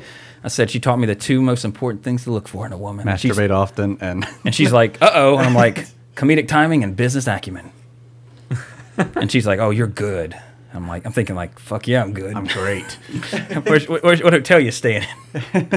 I 0.43 0.47
said 0.47 0.71
she 0.71 0.79
taught 0.79 0.97
me 0.97 1.05
the 1.05 1.13
two 1.13 1.39
most 1.39 1.63
important 1.63 2.03
things 2.03 2.23
to 2.23 2.31
look 2.31 2.47
for 2.47 2.65
in 2.65 2.73
a 2.73 2.77
woman. 2.77 3.07
And 3.07 3.19
she's- 3.19 3.37
Masturbate 3.37 3.51
often 3.51 3.97
and 4.01 4.25
and 4.45 4.55
she's 4.55 4.71
like, 4.73 4.99
uh 5.03 5.11
oh. 5.13 5.37
And 5.37 5.45
I'm 5.45 5.53
like, 5.53 5.85
comedic 6.15 6.47
timing 6.47 6.83
and 6.83 6.95
business 6.95 7.27
acumen. 7.27 7.71
and 8.97 9.31
she's 9.31 9.45
like, 9.45 9.59
oh, 9.59 9.69
you're 9.69 9.87
good. 9.87 10.35
I'm 10.73 10.87
like, 10.87 11.05
I'm 11.05 11.11
thinking 11.11 11.35
like, 11.35 11.59
fuck 11.59 11.87
yeah, 11.87 12.01
I'm 12.01 12.13
good. 12.13 12.35
I'm 12.35 12.47
great. 12.47 12.91
Where's, 13.65 13.87
where's, 13.87 14.23
what 14.23 14.33
hotel 14.33 14.59
you 14.59 14.71
staying 14.71 15.03
in? 15.33 15.69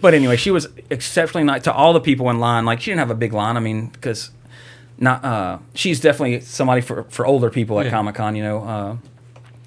but 0.00 0.14
anyway, 0.14 0.36
she 0.36 0.50
was 0.52 0.68
exceptionally 0.90 1.42
nice 1.44 1.62
to 1.62 1.72
all 1.72 1.92
the 1.94 2.00
people 2.00 2.28
in 2.30 2.38
line. 2.38 2.64
Like 2.64 2.80
she 2.80 2.90
didn't 2.92 3.00
have 3.00 3.10
a 3.10 3.14
big 3.16 3.32
line. 3.32 3.56
I 3.56 3.60
mean, 3.60 3.86
because 3.88 4.30
not 5.02 5.24
uh, 5.24 5.58
she's 5.74 6.00
definitely 6.00 6.40
somebody 6.40 6.80
for 6.80 7.02
for 7.10 7.26
older 7.26 7.50
people 7.50 7.78
at 7.80 7.86
Yeah. 7.86 7.90
Comic 7.90 8.14
Con. 8.14 8.36
You 8.36 8.42
know. 8.42 8.58
Uh, 8.64 8.96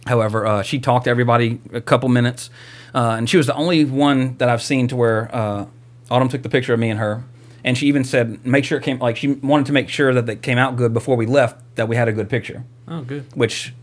however, 0.07 0.45
uh, 0.47 0.61
she 0.63 0.79
talked 0.79 1.05
to 1.05 1.09
everybody 1.11 1.59
a 1.73 1.81
couple 1.81 2.09
minutes, 2.09 2.49
uh, 2.93 3.15
and 3.17 3.29
she 3.29 3.37
was 3.37 3.47
the 3.47 3.55
only 3.55 3.85
one 3.85 4.37
that 4.37 4.49
I've 4.49 4.61
seen 4.61 4.87
to 4.89 4.95
where 4.95 5.29
uh, 5.35 5.65
Autumn 6.09 6.29
took 6.29 6.43
the 6.43 6.49
picture 6.49 6.73
of 6.73 6.79
me 6.79 6.89
and 6.89 6.99
her. 6.99 7.23
And 7.63 7.75
she 7.75 7.87
even 7.87 8.03
said, 8.03 8.45
make 8.45 8.63
sure 8.63 8.77
it 8.77 8.83
came, 8.83 8.99
like, 8.99 9.17
she 9.17 9.27
wanted 9.27 9.65
to 9.65 9.73
make 9.73 9.89
sure 9.89 10.13
that 10.13 10.29
it 10.29 10.43
came 10.43 10.59
out 10.59 10.75
good 10.75 10.93
before 10.93 11.15
we 11.17 11.25
left, 11.25 11.57
that 11.77 11.87
we 11.87 11.95
had 11.95 12.07
a 12.07 12.11
good 12.13 12.29
picture. 12.29 12.63
oh, 12.87 13.01
good. 13.01 13.25
Which, 13.33 13.73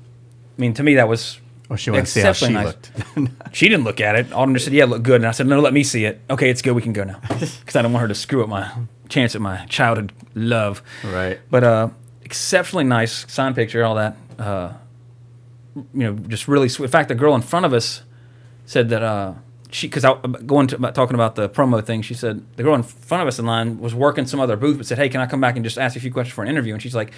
I 0.56 0.60
mean, 0.60 0.72
to 0.74 0.84
me, 0.84 0.94
that 0.94 1.08
was 1.08 1.40
Oh, 1.68 1.74
she 1.74 1.90
wanted 1.90 2.04
to 2.04 2.10
see 2.12 2.20
how 2.20 2.32
she 2.32 2.44
Exceptionally 2.46 2.64
looked. 2.66 2.92
she 3.56 3.68
didn't 3.68 3.82
look 3.82 4.00
at 4.00 4.14
it. 4.14 4.32
Autumn 4.32 4.54
just 4.54 4.66
said, 4.66 4.74
"Yeah, 4.74 4.84
it 4.84 4.88
looked 4.90 5.02
good." 5.04 5.16
And 5.22 5.26
I 5.26 5.32
said, 5.32 5.46
"No, 5.48 5.58
let 5.58 5.72
me 5.72 5.82
see 5.82 6.04
it." 6.04 6.20
Okay, 6.30 6.48
it's 6.50 6.60
good. 6.62 6.74
We 6.76 6.82
can 6.82 6.92
go 6.92 7.02
now 7.02 7.18
because 7.28 7.74
I 7.74 7.82
don't 7.82 7.92
want 7.92 8.02
her 8.02 8.08
to 8.08 8.14
screw 8.14 8.42
up 8.44 8.48
my 8.48 8.70
chance 9.12 9.34
at 9.34 9.40
my 9.40 9.64
childhood 9.66 10.12
love. 10.34 10.82
right. 11.04 11.38
But 11.50 11.64
uh, 11.64 11.88
exceptionally 12.22 12.84
nice 12.84 13.30
signed 13.30 13.54
picture, 13.54 13.84
all 13.84 13.94
that. 13.96 14.16
Uh, 14.38 14.72
you 15.74 15.84
know, 15.94 16.14
just 16.14 16.48
really 16.48 16.68
sweet. 16.68 16.86
In 16.86 16.90
fact, 16.90 17.08
the 17.08 17.14
girl 17.14 17.34
in 17.34 17.42
front 17.42 17.66
of 17.66 17.72
us 17.72 18.02
said 18.66 18.88
that 18.90 19.02
uh, 19.02 19.34
she 19.70 19.86
because 19.86 20.04
I 20.04 20.14
going 20.46 20.66
to 20.68 20.76
about 20.76 20.94
talking 20.94 21.14
about 21.14 21.34
the 21.34 21.48
promo 21.48 21.84
thing. 21.84 22.02
She 22.02 22.14
said 22.14 22.44
the 22.56 22.62
girl 22.62 22.74
in 22.74 22.82
front 22.82 23.22
of 23.22 23.28
us 23.28 23.38
in 23.38 23.46
line 23.46 23.78
was 23.78 23.94
working 23.94 24.26
some 24.26 24.38
other 24.38 24.56
booth, 24.56 24.76
but 24.76 24.86
said, 24.86 24.98
"Hey, 24.98 25.08
can 25.08 25.20
I 25.20 25.26
come 25.26 25.40
back 25.40 25.56
and 25.56 25.64
just 25.64 25.78
ask 25.78 25.94
you 25.94 26.00
a 26.00 26.02
few 26.02 26.12
questions 26.12 26.34
for 26.34 26.42
an 26.42 26.48
interview?" 26.48 26.74
And 26.74 26.82
she's 26.82 26.94
like, 26.94 27.12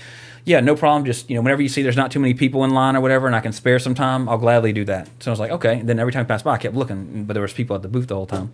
"Yeah, 0.45 0.61
no 0.61 0.77
problem. 0.77 1.05
Just 1.05 1.29
you 1.29 1.37
know, 1.37 1.43
whenever 1.43 1.63
you 1.63 1.69
see 1.69 1.83
there's 1.83 1.97
not 1.97 2.13
too 2.13 2.21
many 2.21 2.35
people 2.35 2.65
in 2.65 2.71
line 2.71 2.95
or 2.95 3.01
whatever, 3.01 3.27
and 3.27 3.35
I 3.35 3.41
can 3.41 3.53
spare 3.53 3.79
some 3.79 3.95
time, 3.95 4.29
I'll 4.29 4.39
gladly 4.39 4.73
do 4.73 4.85
that." 4.85 5.09
So 5.21 5.31
I 5.31 5.33
was 5.33 5.41
like, 5.41 5.51
"Okay." 5.51 5.81
And 5.81 5.89
then 5.89 5.99
every 5.99 6.13
time 6.13 6.23
I 6.23 6.25
passed 6.25 6.45
by, 6.45 6.55
I 6.55 6.59
kept 6.59 6.77
looking, 6.77 7.25
but 7.25 7.35
there 7.35 7.43
was 7.43 7.53
people 7.53 7.75
at 7.75 7.83
the 7.83 7.89
booth 7.89 8.07
the 8.07 8.15
whole 8.15 8.27
time. 8.27 8.53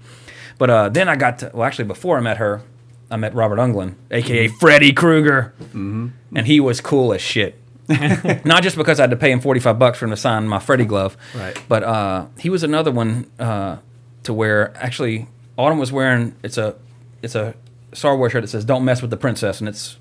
But 0.56 0.70
uh, 0.70 0.88
then 0.88 1.08
I 1.08 1.16
got 1.16 1.38
to 1.40 1.50
well, 1.52 1.64
actually 1.64 1.86
before 1.86 2.16
I 2.16 2.20
met 2.20 2.38
her, 2.38 2.62
I 3.10 3.16
met 3.16 3.34
Robert 3.34 3.56
Englund, 3.58 3.94
aka 4.10 4.48
Freddy 4.48 4.92
Krueger, 4.92 5.52
and 5.72 6.46
he 6.46 6.60
was 6.60 6.80
cool 6.80 7.12
as 7.12 7.20
shit. 7.20 7.56
Not 8.44 8.62
just 8.62 8.76
because 8.76 9.00
I 9.00 9.02
had 9.04 9.10
to 9.10 9.16
pay 9.16 9.32
him 9.32 9.40
forty 9.40 9.58
five 9.60 9.78
bucks 9.78 9.98
for 9.98 10.04
him 10.04 10.10
to 10.12 10.16
sign 10.16 10.46
my 10.46 10.58
Freddy 10.60 10.84
glove, 10.84 11.16
Right. 11.34 11.60
But 11.68 11.82
uh, 11.82 12.26
he 12.38 12.48
was 12.48 12.62
another 12.62 12.92
one 12.92 13.26
uh, 13.38 13.78
to 14.22 14.32
where 14.32 14.72
actually 14.76 15.26
Autumn 15.56 15.78
was 15.78 15.90
wearing 15.90 16.36
it's 16.44 16.56
a 16.56 16.76
it's 17.22 17.34
a 17.34 17.54
Star 17.92 18.16
Wars 18.16 18.30
shirt 18.32 18.42
that 18.42 18.48
says 18.48 18.64
"Don't 18.64 18.84
mess 18.84 19.02
with 19.02 19.10
the 19.10 19.16
princess" 19.16 19.58
and 19.58 19.68
it's 19.68 19.96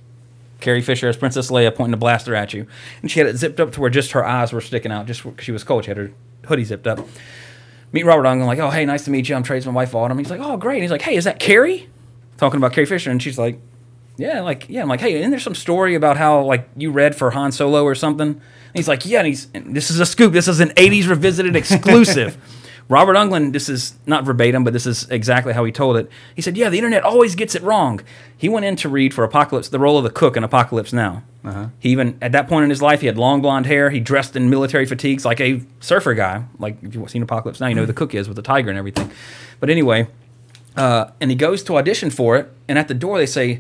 Carrie 0.60 0.82
Fisher 0.84 1.08
as 1.08 1.18
Princess 1.18 1.50
Leia 1.50 1.74
pointing 1.74 1.94
a 1.96 1.98
blaster 1.98 2.36
at 2.36 2.54
you, 2.54 2.68
and 3.02 3.10
she 3.10 3.20
had 3.20 3.28
it 3.28 3.38
zipped 3.38 3.60
up 3.60 3.72
to 3.72 3.82
where 3.82 3.90
just 3.90 4.12
her 4.12 4.24
eyes 4.24 4.54
were 4.54 4.62
sticking 4.62 4.92
out, 4.92 5.08
just 5.08 5.24
because 5.24 5.44
she 5.44 5.52
was 5.52 5.64
cold. 5.64 5.86
She 5.86 5.90
had 5.90 5.98
her 5.98 6.12
hoodie 6.46 6.66
zipped 6.66 6.86
up. 6.86 7.00
Meet 7.92 8.06
Robert 8.06 8.26
Englund, 8.26 8.46
like, 8.46 8.60
oh 8.60 8.70
hey, 8.70 8.86
nice 8.86 9.06
to 9.06 9.10
meet 9.12 9.28
you. 9.30 9.36
I'm 9.36 9.42
Trace, 9.42 9.66
my 9.66 9.72
wife 9.72 9.96
Autumn. 9.96 10.20
He's 10.20 10.30
like, 10.30 10.42
oh 10.44 10.58
great. 10.58 10.76
And 10.76 10.84
he's 10.84 10.92
like, 10.92 11.02
hey, 11.02 11.16
is 11.16 11.24
that 11.24 11.40
Carrie? 11.40 11.90
Talking 12.40 12.58
about 12.58 12.74
Carrie 12.74 12.88
Fisher, 12.88 13.12
and 13.12 13.22
she's 13.22 13.38
like, 13.38 13.60
yeah, 14.18 14.42
like 14.42 14.68
yeah. 14.70 14.82
I'm 14.82 14.90
like, 14.90 15.02
hey, 15.02 15.16
isn't 15.16 15.32
there 15.32 15.40
some 15.40 15.56
story 15.56 15.96
about 15.96 16.18
how 16.18 16.42
like 16.44 16.70
you 16.76 16.92
read 16.92 17.16
for 17.16 17.32
Han 17.32 17.52
Solo 17.52 17.84
or 17.84 17.96
something? 17.96 18.28
And 18.30 18.42
he's 18.74 18.88
like, 18.88 19.06
yeah. 19.06 19.20
And 19.20 19.28
he's 19.28 19.48
and 19.54 19.76
this 19.76 19.90
is 19.90 20.00
a 20.00 20.06
scoop. 20.06 20.34
This 20.34 20.48
is 20.48 20.60
an 20.60 20.70
'80s 20.70 21.08
revisited 21.08 21.56
exclusive. 21.56 22.38
Robert 22.90 23.16
Englund, 23.16 23.54
this 23.54 23.70
is 23.70 23.94
not 24.08 24.26
verbatim, 24.26 24.64
but 24.64 24.74
this 24.74 24.88
is 24.88 25.08
exactly 25.12 25.54
how 25.54 25.64
he 25.64 25.72
told 25.72 25.96
it. 25.96 26.10
He 26.36 26.42
said, 26.42 26.58
"Yeah, 26.58 26.70
the 26.70 26.78
internet 26.78 27.04
always 27.04 27.36
gets 27.36 27.54
it 27.54 27.62
wrong." 27.62 28.02
He 28.36 28.50
went 28.50 28.66
in 28.66 28.76
to 28.78 28.90
read 28.90 29.14
for 29.14 29.24
Apocalypse, 29.24 29.70
the 29.70 29.80
role 29.80 29.98
of 29.98 30.04
the 30.04 30.10
cook 30.10 30.36
in 30.36 30.44
Apocalypse 30.44 30.92
Now. 30.92 31.24
Uh-huh. 31.46 31.68
He 31.80 31.90
even 31.90 32.18
at 32.22 32.32
that 32.32 32.48
point 32.48 32.64
in 32.64 32.70
his 32.72 32.82
life, 32.82 33.02
he 33.02 33.08
had 33.08 33.18
long 33.18 33.42
blonde 33.42 33.68
hair. 33.68 33.92
He 33.92 34.00
dressed 34.00 34.36
in 34.36 34.50
military 34.50 34.88
fatigues 34.88 35.24
like 35.24 35.40
a 35.40 35.62
surfer 35.80 36.16
guy. 36.16 36.46
Like 36.58 36.82
if 36.82 36.96
you've 36.96 37.10
seen 37.10 37.22
Apocalypse 37.22 37.62
Now, 37.62 37.68
you 37.68 37.76
know 37.76 37.82
who 37.82 37.86
the 37.86 37.94
mm-hmm. 37.94 38.00
cook 38.00 38.16
is 38.16 38.28
with 38.28 38.36
the 38.36 38.42
tiger 38.42 38.70
and 38.70 38.78
everything. 38.78 39.12
But 39.60 39.70
anyway, 39.70 40.08
uh, 40.80 41.12
and 41.20 41.30
he 41.30 41.36
goes 41.36 41.62
to 41.64 41.76
audition 41.78 42.10
for 42.10 42.38
it, 42.38 42.50
and 42.70 42.80
at 42.80 42.88
the 42.88 42.94
door 42.94 43.18
they 43.18 43.26
say, 43.26 43.60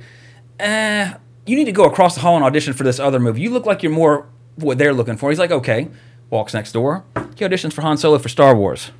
eh, 0.60 1.14
you 1.46 1.56
need 1.58 1.66
to 1.66 1.74
go 1.74 1.84
across 1.84 2.16
the 2.16 2.22
hall 2.22 2.36
and 2.36 2.46
audition 2.46 2.74
for 2.74 2.84
this 2.84 2.98
other 2.98 3.20
movie. 3.20 3.42
You 3.42 3.50
look 3.50 3.66
like 3.66 3.84
you're 3.84 3.92
more 3.92 4.26
what 4.56 4.78
they're 4.78 4.94
looking 4.94 5.18
for. 5.18 5.30
He's 5.30 5.40
like, 5.40 5.52
okay. 5.52 5.90
Walks 6.30 6.54
next 6.54 6.72
door. 6.72 7.04
He 7.36 7.44
auditions 7.44 7.74
for 7.74 7.82
Han 7.82 7.98
Solo 7.98 8.20
for 8.20 8.30
Star 8.30 8.56
Wars. 8.56 8.92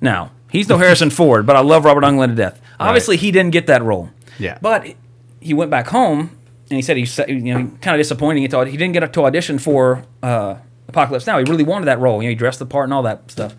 Now, 0.00 0.30
he's 0.50 0.68
no 0.68 0.76
Harrison 0.84 1.10
Ford, 1.10 1.46
but 1.46 1.56
I 1.56 1.60
love 1.60 1.84
Robert 1.84 2.04
Englund 2.04 2.28
to 2.28 2.34
death. 2.34 2.60
Obviously, 2.78 3.16
he 3.16 3.32
didn't 3.32 3.52
get 3.52 3.66
that 3.66 3.82
role. 3.82 4.10
Yeah. 4.38 4.58
But 4.60 4.94
he 5.40 5.54
went 5.54 5.70
back 5.70 5.88
home 5.88 6.36
and 6.70 6.76
he 6.76 6.82
said 6.82 6.96
he 6.96 7.06
sa- 7.06 7.26
you 7.26 7.40
know 7.40 7.70
kind 7.80 7.96
of 7.96 7.98
disappointing. 7.98 8.42
He 8.42 8.70
he 8.70 8.76
didn't 8.76 8.92
get 8.92 9.12
to 9.12 9.24
audition 9.24 9.58
for 9.58 10.04
uh, 10.22 10.56
Apocalypse 10.88 11.26
Now. 11.26 11.38
He 11.38 11.44
really 11.44 11.64
wanted 11.64 11.86
that 11.86 11.98
role. 11.98 12.22
You 12.22 12.28
know, 12.28 12.30
he 12.30 12.34
dressed 12.36 12.58
the 12.58 12.66
part 12.66 12.84
and 12.84 12.92
all 12.94 13.02
that 13.02 13.30
stuff. 13.30 13.54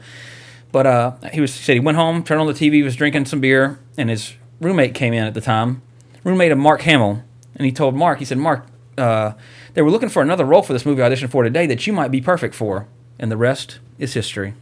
But 0.72 0.88
uh, 0.88 1.12
he 1.34 1.42
was 1.42 1.56
he 1.56 1.64
said 1.64 1.74
he 1.74 1.80
went 1.80 1.98
home, 1.98 2.24
turned 2.24 2.42
on 2.42 2.48
the 2.48 2.54
TV, 2.54 2.84
was 2.84 2.96
drinking 2.96 3.26
some 3.26 3.42
beer, 3.42 3.80
and 3.98 4.10
his 4.10 4.36
roommate 4.60 4.94
came 4.94 5.14
in 5.14 5.26
at 5.26 5.34
the 5.34 5.42
time, 5.42 5.82
roommate 6.24 6.52
of 6.52 6.58
Mark 6.58 6.82
Hamill, 6.82 7.24
and 7.56 7.66
he 7.66 7.72
told 7.72 7.96
Mark, 7.96 8.20
he 8.20 8.26
said, 8.26 8.38
Mark, 8.38 8.66
uh, 8.98 9.34
they 9.74 9.82
were 9.82 9.92
looking 9.92 10.10
for 10.10 10.22
another 10.22 10.46
role 10.46 10.62
for 10.62 10.74
this 10.74 10.86
movie 10.86 11.02
I 11.02 11.10
auditioned 11.10 11.32
for 11.32 11.44
today 11.44 11.66
that 11.68 11.86
you 11.88 11.94
might 11.94 12.12
be 12.12 12.22
perfect 12.22 12.56
for, 12.56 12.88
and 13.20 13.32
the 13.32 13.38
rest 13.38 13.80
is 13.98 14.14
history. 14.14 14.54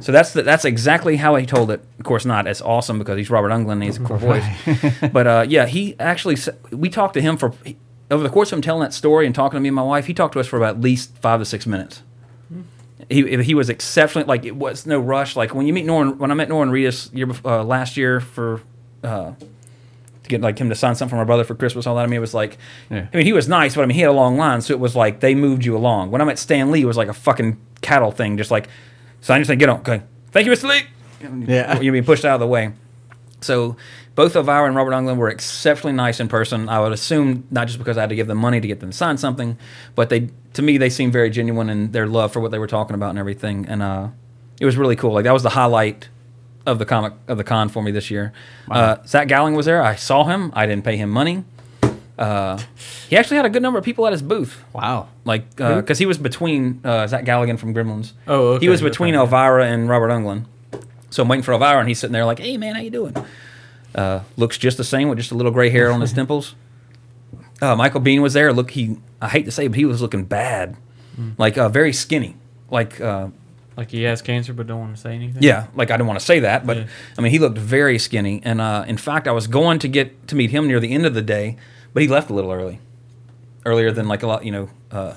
So 0.00 0.10
that's 0.10 0.32
the, 0.32 0.42
that's 0.42 0.64
exactly 0.64 1.16
how 1.16 1.36
he 1.36 1.46
told 1.46 1.70
it. 1.70 1.80
Of 2.00 2.04
course, 2.04 2.24
not 2.24 2.48
as 2.48 2.60
awesome 2.60 2.98
because 2.98 3.16
he's 3.16 3.30
Robert 3.30 3.50
Englund 3.50 3.74
and 3.74 3.84
he's 3.84 3.96
a 3.96 4.00
cool 4.00 4.16
voice. 4.16 4.44
but 5.12 5.26
uh, 5.26 5.46
yeah, 5.48 5.66
he 5.66 5.94
actually 6.00 6.36
we 6.72 6.88
talked 6.88 7.14
to 7.14 7.20
him 7.20 7.36
for 7.36 7.52
over 8.10 8.24
the 8.24 8.28
course 8.28 8.50
of 8.50 8.58
him 8.58 8.62
telling 8.62 8.82
that 8.82 8.92
story 8.92 9.24
and 9.24 9.34
talking 9.34 9.56
to 9.56 9.60
me 9.60 9.68
and 9.68 9.76
my 9.76 9.82
wife. 9.82 10.06
He 10.06 10.14
talked 10.14 10.32
to 10.34 10.40
us 10.40 10.48
for 10.48 10.56
about 10.56 10.76
at 10.76 10.80
least 10.80 11.16
five 11.18 11.38
to 11.40 11.44
six 11.44 11.64
minutes. 11.64 12.02
He 13.08 13.42
he 13.42 13.54
was 13.54 13.68
exceptionally 13.68 14.26
like 14.26 14.44
it 14.44 14.56
was 14.56 14.86
no 14.86 14.98
rush. 14.98 15.36
Like 15.36 15.54
when 15.54 15.66
you 15.66 15.72
meet 15.72 15.84
Norman, 15.86 16.18
when 16.18 16.30
I 16.30 16.34
met 16.34 16.48
Norman 16.48 16.74
Reedus 16.74 17.14
year 17.14 17.28
uh, 17.44 17.62
last 17.62 17.96
year 17.96 18.20
for. 18.20 18.60
Uh, 19.04 19.32
to 20.22 20.30
get 20.30 20.40
like 20.40 20.58
him 20.58 20.68
to 20.68 20.74
sign 20.74 20.96
something 20.96 21.10
for 21.10 21.16
my 21.16 21.22
brother 21.24 21.44
for 21.44 21.54
Christmas, 21.54 21.86
all 21.86 21.94
that. 21.94 22.02
I 22.02 22.06
mean, 22.06 22.16
it 22.16 22.20
was 22.20 22.34
like, 22.34 22.58
Yeah. 22.90 23.06
I 23.12 23.16
mean, 23.16 23.26
he 23.26 23.32
was 23.32 23.48
nice, 23.48 23.76
but 23.76 23.82
I 23.82 23.86
mean, 23.86 23.94
he 23.94 24.00
had 24.00 24.10
a 24.10 24.12
long 24.12 24.36
line, 24.36 24.60
so 24.60 24.74
it 24.74 24.80
was 24.80 24.96
like 24.96 25.20
they 25.20 25.36
moved 25.36 25.64
you 25.64 25.76
along. 25.76 26.10
When 26.10 26.20
I 26.20 26.24
met 26.24 26.36
Stan 26.36 26.72
Lee, 26.72 26.82
it 26.82 26.84
was 26.84 26.96
like 26.96 27.06
a 27.06 27.12
fucking 27.12 27.56
cattle 27.80 28.10
thing, 28.10 28.36
just 28.36 28.50
like 28.50 28.68
sign 29.20 29.38
your 29.38 29.44
thing, 29.46 29.58
get 29.58 29.68
on, 29.68 29.78
okay, 29.80 30.02
thank 30.32 30.44
you, 30.46 30.52
Mr. 30.52 30.68
Lee. 30.68 31.46
Yeah. 31.46 31.80
you're 31.80 31.92
being 31.92 32.04
pushed 32.04 32.24
out 32.24 32.34
of 32.34 32.40
the 32.40 32.46
way. 32.48 32.72
So 33.40 33.76
both 34.16 34.34
Elvira 34.34 34.66
and 34.66 34.74
Robert 34.74 34.90
Englund 34.92 35.16
were 35.18 35.28
exceptionally 35.28 35.94
nice 35.94 36.18
in 36.18 36.26
person. 36.26 36.68
I 36.68 36.80
would 36.80 36.92
assume 36.92 37.46
not 37.50 37.68
just 37.68 37.78
because 37.78 37.96
I 37.96 38.00
had 38.00 38.08
to 38.10 38.16
give 38.16 38.26
them 38.26 38.38
money 38.38 38.60
to 38.60 38.66
get 38.66 38.80
them 38.80 38.90
to 38.90 38.96
sign 38.96 39.18
something, 39.18 39.56
but 39.94 40.08
they 40.08 40.30
to 40.54 40.62
me 40.62 40.78
they 40.78 40.90
seemed 40.90 41.12
very 41.12 41.30
genuine 41.30 41.70
in 41.70 41.92
their 41.92 42.06
love 42.08 42.32
for 42.32 42.40
what 42.40 42.50
they 42.50 42.58
were 42.58 42.66
talking 42.66 42.94
about 42.94 43.10
and 43.10 43.18
everything. 43.18 43.66
And 43.68 43.82
uh, 43.82 44.08
it 44.60 44.64
was 44.64 44.76
really 44.76 44.96
cool. 44.96 45.12
Like 45.12 45.24
that 45.24 45.32
was 45.34 45.42
the 45.44 45.50
highlight 45.50 46.08
of 46.66 46.78
the 46.80 46.84
comic 46.86 47.12
of 47.28 47.36
the 47.38 47.44
con 47.44 47.68
for 47.68 47.82
me 47.82 47.92
this 47.92 48.10
year. 48.10 48.32
Uh, 48.70 48.96
Zach 49.06 49.28
Galligan 49.28 49.54
was 49.54 49.66
there. 49.66 49.82
I 49.82 49.94
saw 49.94 50.24
him. 50.24 50.50
I 50.54 50.66
didn't 50.66 50.84
pay 50.84 50.96
him 50.96 51.10
money. 51.10 51.44
Uh, 52.18 52.58
he 53.08 53.16
actually 53.16 53.36
had 53.36 53.44
a 53.44 53.50
good 53.50 53.62
number 53.62 53.78
of 53.78 53.84
people 53.84 54.06
at 54.06 54.12
his 54.12 54.22
booth. 54.22 54.64
Wow. 54.72 55.08
Like, 55.26 55.54
because 55.56 55.98
he 55.98 56.06
was 56.06 56.16
between 56.16 56.80
uh, 56.82 57.06
Zach 57.06 57.24
Galligan 57.26 57.58
from 57.58 57.74
Gremlins. 57.74 58.14
Oh, 58.26 58.54
okay, 58.54 58.64
He 58.64 58.68
was 58.70 58.80
between 58.80 59.14
okay. 59.14 59.20
Elvira 59.20 59.66
and 59.66 59.88
Robert 59.88 60.08
Englund. 60.08 60.46
So 61.10 61.22
I'm 61.22 61.28
waiting 61.28 61.42
for 61.42 61.52
Elvira, 61.52 61.78
and 61.78 61.88
he's 61.88 61.98
sitting 61.98 62.12
there 62.12 62.24
like, 62.24 62.40
"Hey, 62.40 62.56
man, 62.56 62.74
how 62.74 62.80
you 62.80 62.90
doing?" 62.90 63.14
Uh, 63.96 64.20
looks 64.36 64.58
just 64.58 64.76
the 64.76 64.84
same 64.84 65.08
with 65.08 65.18
just 65.18 65.30
a 65.32 65.34
little 65.34 65.50
gray 65.52 65.70
hair 65.70 65.90
on 65.90 66.00
his 66.02 66.12
temples. 66.20 66.54
Uh, 67.62 67.74
Michael 67.74 68.00
Biehn 68.02 68.20
was 68.20 68.34
there. 68.34 68.52
Look, 68.52 68.70
he 68.72 68.98
I 69.20 69.28
hate 69.28 69.46
to 69.46 69.50
say, 69.50 69.64
it, 69.64 69.68
but 69.70 69.78
he 69.78 69.86
was 69.86 70.02
looking 70.02 70.24
bad, 70.24 70.76
like 71.38 71.56
uh, 71.56 71.68
very 71.70 71.92
skinny. 71.94 72.36
Like, 72.70 73.00
uh, 73.00 73.28
Like 73.76 73.90
he 73.90 74.02
has 74.02 74.20
cancer 74.20 74.52
but 74.52 74.66
don't 74.66 74.80
want 74.80 74.94
to 74.96 75.00
say 75.00 75.14
anything. 75.14 75.42
yeah, 75.42 75.68
like 75.74 75.90
I 75.90 75.96
didn't 75.96 76.08
want 76.08 76.20
to 76.20 76.24
say 76.26 76.40
that, 76.40 76.66
but 76.66 76.76
Yeah. 76.76 76.86
I 77.16 77.20
mean, 77.22 77.32
he 77.32 77.38
looked 77.38 77.56
very 77.58 77.98
skinny. 77.98 78.42
And 78.44 78.60
uh, 78.60 78.84
in 78.86 78.98
fact, 78.98 79.26
I 79.26 79.32
was 79.32 79.46
going 79.46 79.78
to 79.80 79.88
get 79.88 80.28
to 80.28 80.34
meet 80.36 80.50
him 80.50 80.66
near 80.66 80.78
the 80.80 80.92
end 80.92 81.06
of 81.06 81.14
the 81.14 81.22
day, 81.22 81.56
but 81.94 82.02
he 82.02 82.08
left 82.08 82.28
a 82.28 82.34
little 82.34 82.52
early, 82.52 82.80
earlier 83.64 83.90
than 83.92 84.06
like 84.08 84.22
a 84.22 84.26
lot. 84.26 84.44
You 84.44 84.52
know, 84.52 84.68
uh, 84.92 85.14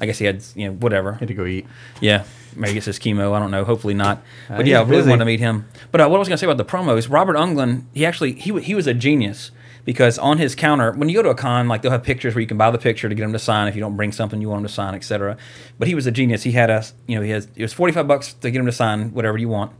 I 0.00 0.06
guess 0.06 0.18
he 0.18 0.24
had 0.24 0.42
you 0.54 0.68
know 0.68 0.72
whatever. 0.74 1.12
Had 1.14 1.28
to 1.28 1.34
go 1.34 1.44
eat. 1.44 1.66
Yeah, 2.00 2.24
maybe 2.56 2.76
it's 2.78 2.86
his 2.86 2.98
chemo. 2.98 3.32
I 3.32 3.38
don't 3.38 3.50
know. 3.50 3.64
Hopefully 3.64 3.94
not. 3.94 4.18
Uh, 4.48 4.56
But 4.58 4.66
yeah, 4.66 4.78
I 4.78 4.82
really 4.82 4.98
busy. 4.98 5.10
wanted 5.10 5.20
to 5.20 5.24
meet 5.26 5.40
him. 5.40 5.66
But 5.90 6.00
uh, 6.00 6.08
what 6.08 6.16
I 6.16 6.18
was 6.20 6.28
going 6.28 6.36
to 6.36 6.40
say 6.40 6.46
about 6.46 6.56
the 6.58 6.64
promos, 6.64 7.10
Robert 7.10 7.36
Englund, 7.36 7.84
he 7.94 8.04
actually 8.06 8.32
he 8.32 8.58
he 8.60 8.74
was 8.74 8.86
a 8.86 8.94
genius 8.94 9.50
because 9.84 10.18
on 10.18 10.38
his 10.38 10.54
counter, 10.54 10.92
when 10.92 11.08
you 11.08 11.14
go 11.16 11.22
to 11.22 11.30
a 11.30 11.34
con, 11.34 11.68
like 11.68 11.82
they'll 11.82 11.90
have 11.90 12.02
pictures 12.04 12.34
where 12.34 12.40
you 12.40 12.46
can 12.46 12.56
buy 12.56 12.70
the 12.70 12.78
picture 12.78 13.08
to 13.08 13.14
get 13.14 13.24
him 13.24 13.32
to 13.32 13.38
sign 13.38 13.66
if 13.68 13.74
you 13.74 13.80
don't 13.80 13.96
bring 13.96 14.12
something 14.12 14.40
you 14.40 14.48
want 14.48 14.60
him 14.60 14.66
to 14.66 14.72
sign, 14.72 14.94
etc. 14.94 15.36
But 15.78 15.88
he 15.88 15.94
was 15.94 16.06
a 16.06 16.10
genius. 16.12 16.42
He 16.44 16.52
had 16.52 16.70
us, 16.70 16.94
you 17.06 17.16
know, 17.16 17.22
he 17.22 17.30
has 17.30 17.48
it 17.56 17.62
was 17.62 17.72
forty 17.72 17.92
five 17.92 18.06
bucks 18.06 18.32
to 18.34 18.50
get 18.50 18.58
him 18.60 18.66
to 18.66 18.72
sign 18.72 19.12
whatever 19.12 19.38
you 19.38 19.48
want. 19.48 19.72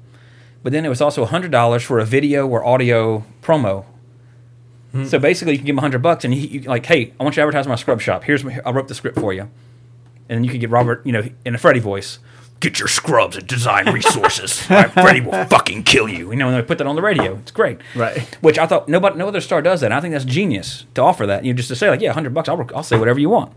But 0.63 0.73
then 0.73 0.85
it 0.85 0.89
was 0.89 1.01
also 1.01 1.25
hundred 1.25 1.51
dollars 1.51 1.83
for 1.83 1.99
a 1.99 2.05
video 2.05 2.47
or 2.47 2.65
audio 2.65 3.25
promo. 3.43 3.85
So 5.07 5.19
basically, 5.19 5.55
you 5.55 5.59
can 5.59 5.65
give 5.67 5.75
him 5.75 5.81
hundred 5.81 6.03
bucks, 6.03 6.23
and 6.23 6.35
he 6.35 6.47
you, 6.47 6.61
like, 6.63 6.85
hey, 6.85 7.15
I 7.19 7.23
want 7.25 7.35
you 7.35 7.41
to 7.41 7.47
advertise 7.47 7.67
my 7.67 7.77
scrub 7.77 8.03
shop. 8.03 8.25
Here's 8.25 8.45
my, 8.45 8.61
I 8.67 8.73
wrote 8.73 8.89
the 8.89 8.95
script 8.95 9.19
for 9.19 9.33
you 9.33 9.49
and 10.29 10.39
then 10.39 10.45
you 10.45 10.51
could 10.51 10.61
get 10.61 10.71
Robert, 10.71 11.05
you 11.05 11.13
know, 11.13 11.29
in 11.45 11.55
a 11.55 11.59
Freddy 11.59 11.81
voice. 11.81 12.19
Get 12.63 12.79
your 12.79 12.89
scrubs 12.89 13.37
and 13.37 13.47
design 13.47 13.93
resources. 13.93 14.59
Freddy 14.63 15.21
will 15.21 15.45
fucking 15.51 15.83
kill 15.83 16.09
you. 16.09 16.31
You 16.31 16.37
know, 16.37 16.49
and 16.49 16.57
they 16.57 16.63
put 16.63 16.79
that 16.79 16.87
on 16.87 16.95
the 16.97 17.03
radio. 17.03 17.35
It's 17.37 17.51
great. 17.51 17.79
Right. 17.95 18.21
Which 18.41 18.59
I 18.59 18.67
thought 18.67 18.89
nobody, 18.89 19.19
no 19.19 19.27
other 19.29 19.41
star 19.41 19.61
does 19.61 19.81
that. 19.81 19.87
And 19.87 19.95
I 19.95 20.01
think 20.01 20.13
that's 20.13 20.25
genius 20.25 20.87
to 20.95 21.03
offer 21.03 21.27
that. 21.27 21.45
You 21.45 21.53
know, 21.53 21.57
just 21.57 21.69
to 21.69 21.77
say 21.77 21.91
like, 21.91 22.01
yeah, 22.01 22.13
hundred 22.13 22.33
bucks, 22.35 22.49
I'll, 22.49 22.65
I'll 22.75 22.83
say 22.85 22.99
whatever 22.99 23.19
you 23.19 23.29
want. 23.31 23.53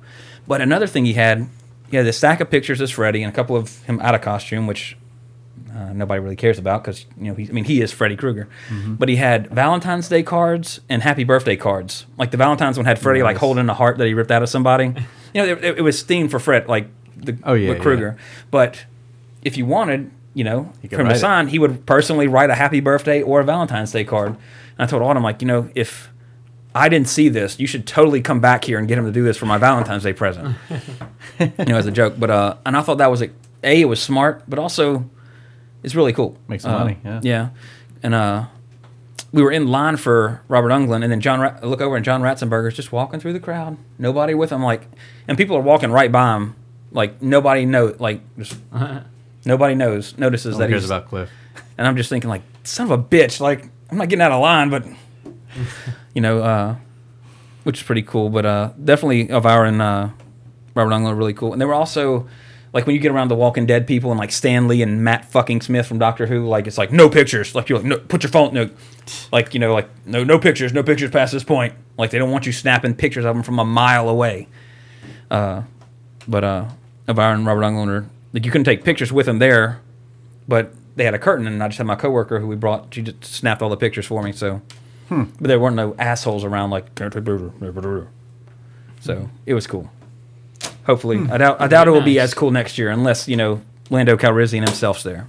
But 0.47 0.60
another 0.62 0.88
thing 0.88 1.06
he 1.06 1.14
had, 1.14 1.47
he 1.91 1.97
had 1.97 2.06
this 2.06 2.18
stack 2.18 2.39
of 2.41 2.49
pictures 2.49 2.82
of 2.82 2.91
Freddy 2.91 3.22
and 3.24 3.32
a 3.32 3.36
couple 3.36 3.56
of 3.56 3.84
him 3.84 3.99
out 4.01 4.16
of 4.16 4.22
costume, 4.22 4.66
which 4.68 4.97
uh, 5.76 5.93
nobody 5.93 6.20
really 6.20 6.36
cares 6.36 6.58
about 6.58 6.84
because 6.84 7.06
you 7.20 7.26
know, 7.26 7.36
he, 7.36 7.47
I 7.47 7.51
mean, 7.51 7.66
he 7.66 7.82
is 7.82 7.91
Freddy 7.91 8.16
Krueger. 8.16 8.47
But 8.88 9.08
he 9.10 9.18
had 9.18 9.49
Valentine's 9.51 10.10
Day 10.10 10.24
cards 10.24 10.80
and 10.89 11.03
Happy 11.03 11.24
Birthday 11.24 11.56
cards. 11.58 12.06
Like 12.18 12.32
the 12.32 12.38
Valentine's 12.38 12.78
one 12.78 12.86
had 12.86 12.97
Freddy 12.97 13.22
like 13.22 13.36
Nice. 13.36 13.41
holding 13.41 13.70
a 13.70 13.74
heart 13.76 13.97
that 13.99 14.08
he 14.08 14.14
ripped 14.16 14.32
out 14.32 14.41
of 14.41 14.49
somebody. 14.49 14.86
you 15.34 15.41
know, 15.41 15.45
it, 15.45 15.64
it 15.78 15.82
was 15.84 16.03
themed 16.03 16.32
for 16.32 16.39
Fred, 16.39 16.68
like 16.68 16.88
the 17.18 17.38
Oh, 17.43 17.53
yeah, 17.53 17.70
with 17.70 17.82
Krueger. 17.82 18.18
But 18.51 18.86
if 19.45 19.55
you 19.55 19.65
wanted, 19.65 20.11
you 20.33 20.43
know, 20.43 20.71
for 20.81 20.87
could 20.89 20.91
him 20.91 20.97
to 20.97 21.03
write 21.05 21.15
it. 21.15 21.19
sign, 21.19 21.47
he 21.47 21.59
would 21.59 21.85
personally 21.85 22.27
write 22.27 22.49
a 22.49 22.55
Happy 22.55 22.81
Birthday 22.81 23.21
or 23.21 23.39
a 23.39 23.43
Valentine's 23.45 23.93
Day 23.93 24.03
card. 24.03 24.29
And 24.31 24.39
I 24.79 24.85
told 24.85 25.01
Autumn, 25.01 25.23
like, 25.23 25.41
you 25.41 25.47
know, 25.47 25.69
if 25.75 26.09
I 26.73 26.89
didn't 26.89 27.07
see 27.07 27.29
this, 27.29 27.57
you 27.57 27.67
should 27.67 27.87
totally 27.87 28.21
come 28.21 28.41
back 28.41 28.65
here 28.65 28.77
and 28.77 28.85
get 28.87 28.97
him 28.97 29.05
to 29.05 29.11
do 29.13 29.23
this 29.23 29.37
for 29.37 29.45
my 29.45 29.57
Valentine's 29.57 30.03
Day 30.03 30.11
present. 30.11 30.57
you 31.39 31.65
know, 31.65 31.77
as 31.77 31.85
a 31.85 31.91
joke. 31.91 32.15
But 32.19 32.29
uh, 32.29 32.57
and 32.65 32.75
I 32.75 32.81
thought 32.81 32.97
that 32.97 33.09
was 33.09 33.21
a, 33.21 33.29
a 33.63 33.81
it 33.81 33.85
was 33.85 34.01
smart, 34.01 34.43
but 34.47 34.59
also 34.59 35.09
it's 35.83 35.95
really 35.95 36.11
cool. 36.11 36.37
Make 36.49 36.59
some 36.59 36.73
Uh, 36.75 36.79
money, 36.79 36.97
yeah. 37.05 37.19
Yeah, 37.23 37.49
and 38.03 38.13
uh, 38.13 38.45
we 39.31 39.41
were 39.43 39.51
in 39.51 39.67
line 39.67 39.95
for 39.97 40.41
Robert 40.49 40.69
Englund, 40.69 41.03
and 41.03 41.11
then 41.11 41.21
John 41.21 41.39
Ra- 41.39 41.57
I 41.61 41.65
look 41.67 41.79
over 41.79 41.95
and 41.95 42.03
John 42.03 42.21
Ratzenberger's 42.21 42.73
just 42.75 42.91
walking 42.91 43.19
through 43.21 43.33
the 43.33 43.39
crowd, 43.39 43.77
nobody 43.99 44.33
with 44.33 44.51
him, 44.51 44.61
like, 44.63 44.87
and 45.27 45.37
people 45.37 45.55
are 45.55 45.61
walking 45.61 45.91
right 45.91 46.11
by 46.11 46.35
him, 46.35 46.55
like 46.91 47.21
nobody 47.21 47.65
know, 47.65 47.95
like 47.99 48.19
just 48.37 48.57
nobody 49.45 49.75
knows 49.75 50.17
notices 50.17 50.55
No 50.55 50.59
that 50.59 50.69
cares 50.69 50.83
he's 50.83 50.89
about 50.89 51.07
Cliff. 51.07 51.29
and 51.77 51.87
I'm 51.87 51.95
just 51.95 52.09
thinking 52.09 52.29
like, 52.29 52.41
son 52.63 52.91
of 52.91 52.91
a 52.91 53.01
bitch, 53.01 53.39
like 53.39 53.69
I'm 53.89 53.97
not 53.97 54.09
getting 54.09 54.21
out 54.23 54.31
of 54.31 54.41
line, 54.41 54.69
but 54.69 54.85
you 56.13 56.21
know, 56.21 56.39
uh, 56.41 56.75
which 57.63 57.79
is 57.79 57.83
pretty 57.83 58.01
cool. 58.01 58.29
But 58.29 58.45
uh, 58.45 58.71
definitely 58.83 59.29
Elvira 59.29 59.67
and 59.67 59.81
uh, 59.81 60.09
Robert 60.73 60.91
Englund 60.91 61.11
are 61.11 61.15
really 61.15 61.33
cool, 61.33 61.53
and 61.53 61.61
they 61.61 61.65
were 61.65 61.73
also 61.73 62.27
like 62.73 62.85
when 62.85 62.93
you 62.93 63.01
get 63.01 63.11
around 63.11 63.29
the 63.29 63.35
Walking 63.35 63.65
Dead 63.65 63.87
people 63.87 64.11
and 64.11 64.19
like 64.19 64.31
Stan 64.31 64.67
Lee 64.67 64.81
and 64.81 65.01
Matt 65.03 65.31
fucking 65.31 65.61
Smith 65.61 65.87
from 65.87 65.97
Doctor 65.97 66.27
Who, 66.27 66.45
like 66.45 66.67
it's 66.67 66.77
like 66.77 66.91
no 66.91 67.09
pictures, 67.09 67.55
like 67.55 67.69
you're 67.69 67.79
like 67.79 67.87
no, 67.87 67.97
put 67.97 68.23
your 68.23 68.31
phone, 68.31 68.53
no, 68.53 68.69
like 69.31 69.53
you 69.53 69.59
know, 69.61 69.73
like 69.73 69.89
no, 70.05 70.23
no 70.23 70.37
pictures, 70.39 70.73
no 70.73 70.83
pictures 70.83 71.09
past 71.09 71.31
this 71.31 71.43
point. 71.43 71.73
Like 71.97 72.11
they 72.11 72.17
don't 72.17 72.31
want 72.31 72.45
you 72.45 72.51
snapping 72.51 72.95
pictures 72.95 73.23
of 73.23 73.33
them 73.33 73.43
from 73.43 73.59
a 73.59 73.65
mile 73.65 74.09
away. 74.09 74.47
Uh, 75.31 75.63
but 76.27 76.43
uh, 76.43 76.65
Elvira 77.07 77.33
and 77.33 77.45
Robert 77.45 77.61
Englund 77.61 77.87
are 77.87 78.09
like 78.36 78.45
you 78.45 78.51
couldn't 78.51 78.65
take 78.65 78.83
pictures 78.83 79.11
with 79.11 79.25
them 79.25 79.39
there, 79.39 79.79
but 80.47 80.73
they 80.95 81.05
had 81.05 81.13
a 81.15 81.19
curtain, 81.19 81.47
and 81.47 81.63
I 81.63 81.67
just 81.69 81.77
had 81.79 81.88
my 81.88 81.95
coworker 81.95 82.39
who 82.39 82.47
we 82.47 82.55
brought. 82.55 82.93
She 82.93 83.01
just 83.01 83.23
snapped 83.25 83.61
all 83.61 83.69
the 83.69 83.77
pictures 83.77 84.05
for 84.05 84.21
me. 84.21 84.31
So, 84.33 84.61
but 85.09 85.29
there 85.39 85.59
weren't 85.59 85.75
no 85.77 85.95
assholes 85.97 86.43
around 86.43 86.69
like. 86.69 86.93
So 88.99 89.29
it 89.45 89.53
was 89.53 89.67
cool. 89.67 89.89
Hopefully, 90.86 91.19
I 91.31 91.38
doubt 91.38 91.61
I 91.61 91.67
doubt 91.67 91.88
it 91.88 91.91
will 91.91 92.01
be 92.01 92.19
as 92.19 92.33
cool 92.33 92.51
next 92.51 92.77
year 92.77 92.91
unless 92.91 93.27
you 93.27 93.38
know 93.38 93.61
Lando 93.89 94.17
Calrissian 94.17 94.65
himself's 94.65 95.03
there. 95.03 95.27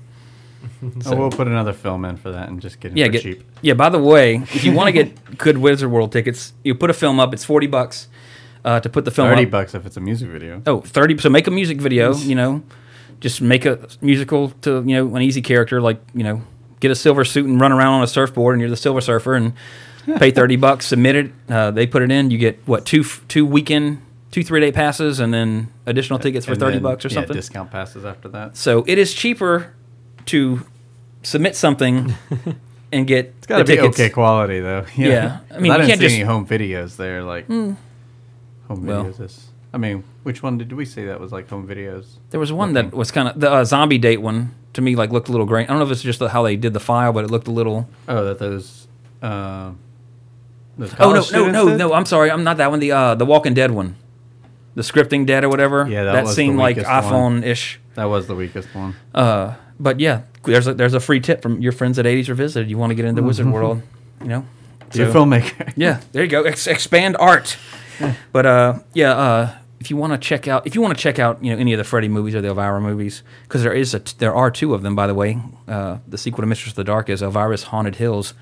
oh, 1.07 1.17
we'll 1.17 1.31
put 1.31 1.47
another 1.47 1.73
film 1.73 2.05
in 2.05 2.17
for 2.17 2.33
that 2.33 2.49
and 2.49 2.61
just 2.61 2.81
get 2.81 2.93
it 2.93 2.99
Yeah, 2.99 3.07
for 3.07 3.13
get, 3.13 3.23
cheap. 3.23 3.45
yeah. 3.63 3.75
By 3.75 3.89
the 3.89 3.99
way, 4.01 4.37
if 4.37 4.65
you 4.65 4.73
want 4.73 4.89
to 4.89 4.93
get 4.93 5.39
good 5.39 5.59
Wizard 5.59 5.91
World 5.91 6.11
tickets, 6.13 6.53
you 6.65 6.75
put 6.75 6.91
a 6.91 6.95
film 6.95 7.21
up. 7.21 7.33
It's 7.33 7.45
forty 7.45 7.67
bucks 7.69 8.09
uh, 8.65 8.81
to 8.81 8.89
put 8.89 9.05
the 9.05 9.11
film 9.11 9.29
Thirty 9.31 9.45
up. 9.45 9.51
bucks 9.51 9.75
if 9.75 9.87
it's 9.87 9.97
a 9.97 10.01
music 10.01 10.29
video. 10.29 10.61
Oh, 10.67 10.81
30. 10.81 11.19
So 11.19 11.29
make 11.31 11.47
a 11.47 11.51
music 11.51 11.81
video, 11.81 12.15
you 12.17 12.35
know, 12.35 12.63
just 13.21 13.41
make 13.41 13.65
a 13.65 13.89
musical 14.01 14.51
to, 14.63 14.83
you 14.87 14.95
know, 14.97 15.15
an 15.17 15.23
easy 15.23 15.43
character, 15.43 15.81
like, 15.81 16.01
you 16.15 16.23
know, 16.25 16.43
get 16.81 16.91
a 16.91 16.95
silver 16.95 17.25
suit 17.25 17.47
and 17.47 17.61
run 17.61 17.73
around 17.73 17.95
on 17.95 18.03
a 18.03 18.07
surfboard 18.07 18.55
and 18.55 18.61
you're 18.61 18.71
the 18.71 18.77
silver 18.77 19.01
surfer 19.01 19.35
and 19.35 19.55
pay 20.19 20.31
30 20.31 20.57
bucks, 20.57 20.87
submit 20.87 21.17
it. 21.17 21.33
Uh, 21.49 21.71
they 21.71 21.87
put 21.87 22.03
it 22.03 22.11
in. 22.13 22.31
You 22.31 22.39
get, 22.39 22.59
what, 22.67 22.85
two 22.85 23.03
two 23.29 23.45
weekend, 23.47 24.03
two 24.31 24.45
three 24.45 24.61
day 24.61 24.71
passes 24.73 25.19
and 25.21 25.33
then 25.33 25.73
additional 25.87 26.19
tickets 26.19 26.45
for 26.47 26.53
And 26.53 26.61
30 26.61 26.73
then, 26.75 26.83
bucks 26.83 27.05
or 27.05 27.09
yeah, 27.09 27.15
something. 27.15 27.35
discount 27.35 27.71
passes 27.71 28.05
after 28.05 28.29
that. 28.29 28.57
so 28.57 28.85
it 28.87 28.99
is 28.99 29.15
cheaper 29.15 29.73
to 30.27 30.67
submit 31.23 31.57
something 31.57 32.15
and 32.93 33.07
get 33.07 33.35
It's 33.39 33.47
got 33.47 33.59
to 33.59 33.65
be 33.65 33.77
tickets. 33.77 33.99
okay 33.99 34.11
quality 34.11 34.61
though. 34.61 34.85
Yeah. 34.97 35.41
I 35.51 35.55
I 35.55 35.59
mean, 35.59 35.63
mean, 35.63 35.65
you 35.65 35.73
I 35.73 35.77
didn't 35.79 35.89
can't 35.89 36.01
see 36.01 36.07
just- 36.07 36.15
any 36.17 36.25
home 36.25 36.47
videos 36.47 36.97
there. 36.97 37.23
Like 37.23 37.47
home 37.49 37.77
Well. 38.69 39.05
videos. 39.07 39.21
Is, 39.21 39.49
I 39.73 39.79
mean, 39.79 40.05
which 40.23 40.43
one 40.43 40.59
did 40.59 40.73
we 40.73 40.85
say 40.85 41.07
that 41.07 41.21
was 41.21 41.33
like 41.33 41.49
home 41.49 41.67
videos? 41.67 42.07
There 42.31 42.41
was 42.41 42.53
one 42.53 42.73
that 42.75 42.93
was 42.93 43.11
kind 43.11 43.29
of 43.29 43.39
the 43.41 43.51
uh, 43.51 43.65
zombie 43.65 43.99
date 43.99 44.23
one 44.23 44.55
to 44.73 44.81
me 44.81 44.97
like 44.97 45.11
looked 45.11 45.29
a 45.29 45.33
little 45.33 45.47
grain. 45.47 45.65
I 45.65 45.69
don't 45.69 45.79
know 45.79 45.85
if 45.87 45.91
it's 45.93 46.03
just 46.03 46.19
the, 46.19 46.29
how 46.29 46.43
they 46.43 46.57
did 46.57 46.73
the 46.73 46.81
file, 46.81 47.13
but 47.13 47.25
it 47.25 47.31
looked 47.31 47.49
a 47.49 47.53
little. 47.53 47.89
Oh, 48.09 48.25
that 48.25 48.39
those. 48.39 48.87
Uh, 49.23 49.73
those 50.79 50.95
Oh 50.99 51.13
no, 51.13 51.25
no, 51.33 51.51
no, 51.51 51.69
did? 51.71 51.79
no! 51.79 51.93
I'm 51.95 52.05
sorry, 52.05 52.31
I'm 52.31 52.45
not 52.45 52.59
that 52.59 52.71
one. 52.71 52.81
The 52.81 52.93
uh, 52.93 53.15
the 53.15 53.25
Walking 53.25 53.55
Dead 53.55 53.71
one, 53.71 53.97
the 54.75 54.83
scripting 54.83 55.25
dead 55.27 55.43
or 55.43 55.49
whatever. 55.49 55.87
Yeah, 55.89 56.05
that 56.05 56.23
was 56.25 56.31
the 56.31 56.35
seemed 56.37 56.59
like 56.59 56.77
iPhone 56.77 57.45
ish. 57.45 57.81
That 57.95 58.05
was 58.05 58.27
the 58.27 58.35
weakest 58.35 58.75
one. 58.75 58.95
Uh, 59.15 59.55
but 59.81 60.01
yeah, 60.01 60.23
there's 60.45 60.67
a, 60.67 60.75
there's 60.75 60.95
a 60.95 61.01
free 61.01 61.21
tip 61.21 61.43
from 61.43 61.61
your 61.61 61.73
friends 61.73 61.99
at 61.99 62.05
80s 62.05 62.29
Revisited. 62.29 62.69
You 62.71 62.79
want 62.79 62.91
to 62.91 62.95
get 62.95 63.07
into 63.07 63.23
Wizard 63.23 63.47
World, 63.53 63.83
you 64.21 64.29
know? 64.29 64.47
Be 64.93 65.03
a 65.03 65.07
filmmaker. 65.13 65.73
Yeah, 65.77 66.01
there 66.13 66.23
you 66.23 66.29
go. 66.31 66.43
Ex- 66.45 66.67
expand 66.67 67.17
art. 67.19 67.57
But 68.33 68.47
uh, 68.47 68.79
yeah, 68.95 69.13
uh, 69.13 69.55
if 69.81 69.91
you 69.91 69.97
want 69.97 70.13
to 70.13 70.19
check 70.19 70.49
out, 70.49 70.67
if 70.67 70.75
you 70.75 70.81
want 70.81 70.97
to 70.97 71.01
check 71.01 71.19
out, 71.19 71.43
you 71.45 71.53
know, 71.53 71.59
any 71.59 71.73
of 71.73 71.79
the 71.79 71.85
Freddy 71.85 72.09
movies 72.09 72.35
or 72.35 72.41
the 72.41 72.49
Elvira 72.49 72.81
movies, 72.81 73.23
because 73.45 73.63
there 73.63 73.73
is 73.73 73.95
a, 73.95 74.01
t- 74.01 74.15
there 74.19 74.35
are 74.35 74.51
two 74.51 74.75
of 74.75 74.83
them, 74.83 74.95
by 74.97 75.07
the 75.07 75.15
way. 75.15 75.39
Uh, 75.69 75.99
the 76.07 76.19
sequel 76.19 76.43
to 76.43 76.47
Mistress 76.47 76.73
of 76.73 76.77
the 76.77 76.85
Dark 76.85 77.09
is 77.09 77.23
Elvira's 77.23 77.65
Haunted 77.65 77.97
Hills, 77.97 78.35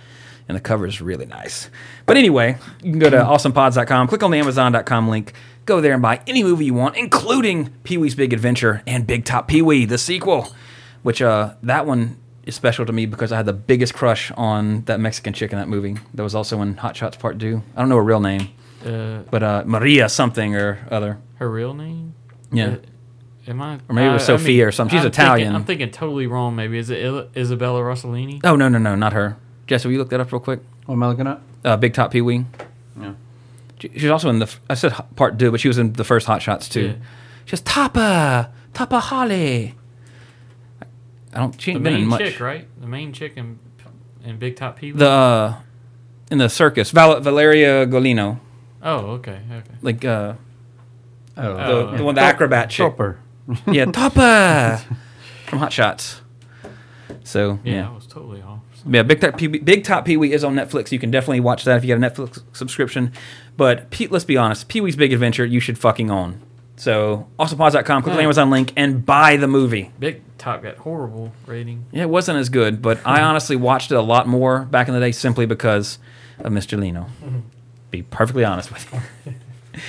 and 0.48 0.56
the 0.56 0.60
cover 0.60 0.86
is 0.86 1.00
really 1.00 1.26
nice. 1.26 1.70
But 2.06 2.16
anyway, 2.16 2.56
you 2.82 2.90
can 2.92 2.98
go 2.98 3.10
to 3.10 3.16
awesomepods.com, 3.16 4.08
click 4.08 4.22
on 4.22 4.30
the 4.30 4.38
Amazon.com 4.38 5.08
link, 5.08 5.32
go 5.66 5.80
there 5.80 5.92
and 5.92 6.02
buy 6.02 6.20
any 6.26 6.42
movie 6.42 6.66
you 6.66 6.74
want, 6.74 6.96
including 6.96 7.70
Pee 7.82 7.98
Wee's 7.98 8.14
Big 8.14 8.32
Adventure 8.32 8.82
and 8.86 9.06
Big 9.06 9.24
Top 9.24 9.48
Pee 9.48 9.62
Wee, 9.62 9.84
the 9.84 9.98
sequel, 9.98 10.52
which 11.02 11.20
uh, 11.20 11.54
that 11.62 11.86
one 11.86 12.18
is 12.44 12.54
special 12.54 12.84
to 12.86 12.92
me 12.92 13.06
because 13.06 13.32
I 13.32 13.36
had 13.36 13.46
the 13.46 13.52
biggest 13.54 13.94
crush 13.94 14.30
on 14.32 14.82
that 14.82 15.00
Mexican 15.00 15.32
chick 15.32 15.52
in 15.52 15.58
that 15.58 15.68
movie. 15.68 15.96
That 16.12 16.22
was 16.22 16.34
also 16.34 16.60
in 16.62 16.76
Hot 16.76 16.96
Shots 16.96 17.16
Part 17.16 17.38
Two. 17.38 17.62
I 17.74 17.80
don't 17.80 17.88
know 17.88 17.96
her 17.96 18.02
real 18.02 18.20
name, 18.20 18.48
Uh, 18.84 19.22
but 19.30 19.42
uh, 19.42 19.62
Maria 19.66 20.08
something 20.08 20.54
or 20.54 20.78
other. 20.90 21.18
her 21.36 21.50
real 21.50 21.74
name? 21.74 22.14
Yeah. 22.52 22.66
Uh, 22.66 22.76
Am 23.46 23.60
I? 23.60 23.74
Or 23.88 23.94
maybe 23.94 24.08
it 24.08 24.12
was 24.12 24.28
I- 24.28 24.34
I 24.34 24.36
Sophia 24.38 24.66
or 24.68 24.72
something. 24.72 24.96
She's 24.98 25.04
I'm 25.04 25.08
Italian. 25.10 25.38
Thinking, 25.48 25.56
I'm 25.56 25.64
thinking 25.66 25.90
totally 25.90 26.26
wrong. 26.26 26.56
Maybe 26.56 26.78
is 26.78 26.88
it 26.90 27.00
Il- 27.04 27.28
Isabella 27.36 27.80
Rossellini? 27.80 28.40
Oh 28.44 28.56
no 28.56 28.68
no 28.68 28.78
no 28.78 28.94
not 28.94 29.12
her. 29.12 29.36
Jess, 29.66 29.84
will 29.84 29.92
you 29.92 29.98
look 29.98 30.08
that 30.10 30.20
up 30.20 30.32
real 30.32 30.40
quick? 30.40 30.60
What 30.86 30.94
am 30.94 31.02
I 31.02 31.08
looking 31.08 31.26
at? 31.26 31.40
Uh, 31.64 31.76
Big 31.76 31.92
Top 31.94 32.10
Pee 32.10 32.20
Wee. 32.22 32.44
Yeah. 32.98 33.14
She, 33.80 33.88
she 33.96 34.02
was 34.06 34.10
also 34.12 34.30
in 34.30 34.38
the. 34.38 34.54
I 34.70 34.74
said 34.74 34.92
Part 35.16 35.38
Two, 35.38 35.50
but 35.50 35.60
she 35.60 35.68
was 35.68 35.76
in 35.78 35.92
the 35.92 36.04
first 36.04 36.26
Hot 36.26 36.40
Shots 36.40 36.68
too. 36.70 36.86
Yeah. 36.86 36.92
She 37.44 37.50
was 37.52 37.60
Tapa 37.62 38.50
Tapa 38.72 38.98
Holly. 39.00 39.74
I- 40.80 40.86
I 41.34 41.38
don't. 41.40 41.60
She 41.60 41.72
The 41.72 41.76
ain't 41.76 41.84
been 41.84 41.92
in 41.94 42.00
main 42.00 42.08
much. 42.08 42.20
chick, 42.20 42.40
right? 42.40 42.66
The 42.80 42.86
main 42.86 43.12
chick 43.12 43.34
in, 43.36 43.58
in 44.24 44.38
Big 44.38 44.56
Top 44.56 44.78
Pee 44.78 44.92
Wee? 44.92 44.98
The 44.98 45.08
uh, 45.08 45.56
in 46.30 46.38
the 46.38 46.48
circus, 46.48 46.90
Val- 46.92 47.20
Valeria 47.20 47.86
Golino, 47.86 48.38
oh, 48.84 48.98
okay, 49.16 49.40
okay. 49.50 49.74
like 49.82 50.04
uh, 50.04 50.34
Oh, 51.36 51.54
the, 51.56 51.64
Oh, 51.64 51.96
the 51.96 52.04
one, 52.04 52.14
the 52.14 52.20
acrobat 52.20 52.70
chick. 52.70 52.76
Chopper. 52.86 53.18
Yeah, 53.66 53.84
Tapa 53.92 54.80
from 55.46 55.58
Hot 55.58 55.72
Shots. 55.72 56.20
So 57.24 57.58
Yeah, 57.64 57.72
yeah. 57.74 57.90
I 57.90 57.94
was 57.94 58.06
totally 58.06 58.40
off. 58.42 58.60
Yeah, 58.86 59.02
Big 59.02 59.20
Top 59.20 59.36
Pee 59.38 59.48
Wee, 59.48 59.58
Big 59.58 59.82
Top 59.84 60.04
Pee 60.04 60.16
Wee 60.16 60.32
is 60.32 60.44
on 60.44 60.54
Netflix. 60.54 60.92
You 60.92 60.98
can 60.98 61.10
definitely 61.10 61.40
watch 61.40 61.64
that 61.64 61.76
if 61.78 61.84
you 61.84 61.92
have 61.94 62.02
a 62.02 62.06
Netflix 62.06 62.42
subscription. 62.52 63.12
But 63.56 63.90
Pete, 63.90 64.12
let's 64.12 64.24
be 64.26 64.36
honest, 64.36 64.68
Pee 64.68 64.80
Wee's 64.82 64.96
Big 64.96 65.12
Adventure 65.12 65.44
you 65.46 65.58
should 65.60 65.78
fucking 65.78 66.10
own. 66.10 66.40
So 66.76 67.26
awesomepods.com, 67.38 68.02
click 68.02 68.10
on 68.12 68.16
the 68.16 68.22
Yeah. 68.22 68.24
Amazon 68.24 68.50
link 68.50 68.72
and 68.76 69.04
buy 69.06 69.36
the 69.36 69.46
movie. 69.48 69.90
Big 69.98 70.22
Top 70.38 70.62
got 70.62 70.76
horrible 70.76 71.32
rating. 71.46 71.86
Yeah, 71.92 72.02
it 72.02 72.10
wasn't 72.10 72.38
as 72.38 72.48
good, 72.50 72.82
but 72.82 73.00
I 73.06 73.22
honestly 73.28 73.56
watched 73.56 73.90
it 73.90 73.94
a 73.94 74.02
lot 74.02 74.28
more 74.28 74.60
back 74.66 74.88
in 74.88 74.94
the 74.94 75.00
day 75.00 75.12
simply 75.12 75.46
because 75.46 75.98
of 76.40 76.52
Mr. 76.52 76.78
Lino. 76.78 77.06
Be 77.94 78.02
perfectly 78.02 78.44
honest 78.44 78.72
with 78.72 78.92
you. 79.24 79.34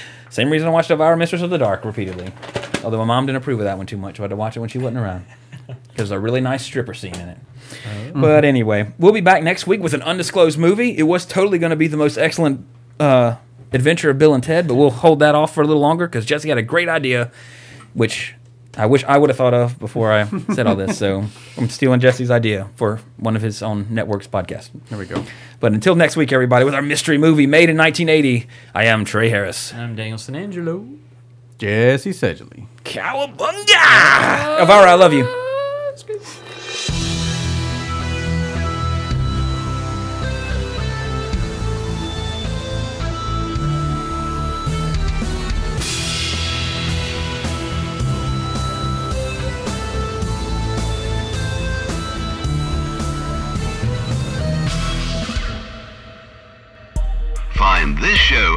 Same 0.29 0.51
reason 0.51 0.67
I 0.67 0.71
watched 0.71 0.91
Elvira 0.91 1.17
Mistress 1.17 1.41
of 1.41 1.49
the 1.49 1.57
Dark 1.57 1.83
repeatedly. 1.83 2.31
Although 2.83 2.99
my 2.99 3.05
mom 3.05 3.25
didn't 3.25 3.37
approve 3.37 3.57
of 3.57 3.65
that 3.65 3.77
one 3.79 3.87
too 3.87 3.97
much. 3.97 4.19
I 4.19 4.23
had 4.23 4.29
to 4.29 4.35
watch 4.35 4.55
it 4.55 4.59
when 4.59 4.69
she 4.69 4.77
wasn't 4.77 4.99
around. 4.99 5.25
Because 5.65 5.81
there's 5.95 6.11
a 6.11 6.19
really 6.19 6.39
nice 6.39 6.63
stripper 6.63 6.93
scene 6.93 7.15
in 7.15 7.29
it. 7.29 7.37
But 8.13 8.45
anyway, 8.45 8.93
we'll 8.99 9.11
be 9.11 9.21
back 9.21 9.41
next 9.41 9.65
week 9.65 9.81
with 9.81 9.95
an 9.95 10.03
undisclosed 10.03 10.59
movie. 10.59 10.95
It 10.95 11.03
was 11.07 11.25
totally 11.25 11.57
going 11.57 11.71
to 11.71 11.75
be 11.75 11.87
the 11.87 11.97
most 11.97 12.15
excellent 12.19 12.63
uh, 12.99 13.37
adventure 13.73 14.11
of 14.11 14.19
Bill 14.19 14.35
and 14.35 14.43
Ted, 14.43 14.67
but 14.67 14.75
we'll 14.75 14.91
hold 14.91 15.17
that 15.17 15.33
off 15.33 15.55
for 15.55 15.63
a 15.63 15.65
little 15.65 15.81
longer 15.81 16.05
because 16.05 16.27
Jesse 16.27 16.49
had 16.49 16.59
a 16.59 16.63
great 16.63 16.87
idea, 16.89 17.31
which 17.95 18.35
I 18.77 18.85
wish 18.87 19.03
I 19.05 19.17
would 19.17 19.29
have 19.29 19.37
thought 19.37 19.53
of 19.53 19.79
before 19.79 20.11
I 20.11 20.25
said 20.53 20.67
all 20.67 20.75
this. 20.75 20.97
So 20.97 21.23
I'm 21.57 21.69
stealing 21.69 21.99
Jesse's 21.99 22.29
idea 22.31 22.67
for 22.75 22.99
one 23.17 23.35
of 23.35 23.41
his 23.41 23.61
own 23.63 23.87
network's 23.89 24.27
podcast. 24.27 24.69
There 24.89 24.99
we 24.99 25.05
go. 25.05 25.23
But 25.59 25.73
until 25.73 25.95
next 25.95 26.17
week, 26.17 26.31
everybody, 26.33 26.65
with 26.65 26.75
our 26.75 26.81
mystery 26.81 27.17
movie 27.17 27.47
made 27.47 27.69
in 27.69 27.77
1980, 27.77 28.47
I 28.73 28.85
am 28.85 29.05
Trey 29.05 29.29
Harris. 29.29 29.73
I'm 29.73 29.95
Daniel 29.95 30.17
Santangelo. 30.17 30.99
Jesse 31.57 32.11
Seidule. 32.11 32.67
Cowabunga! 32.83 34.59
Elvira, 34.59 34.91
I 34.91 34.95
love 34.95 35.13
you. 35.13 35.25
Ah, 35.25 35.91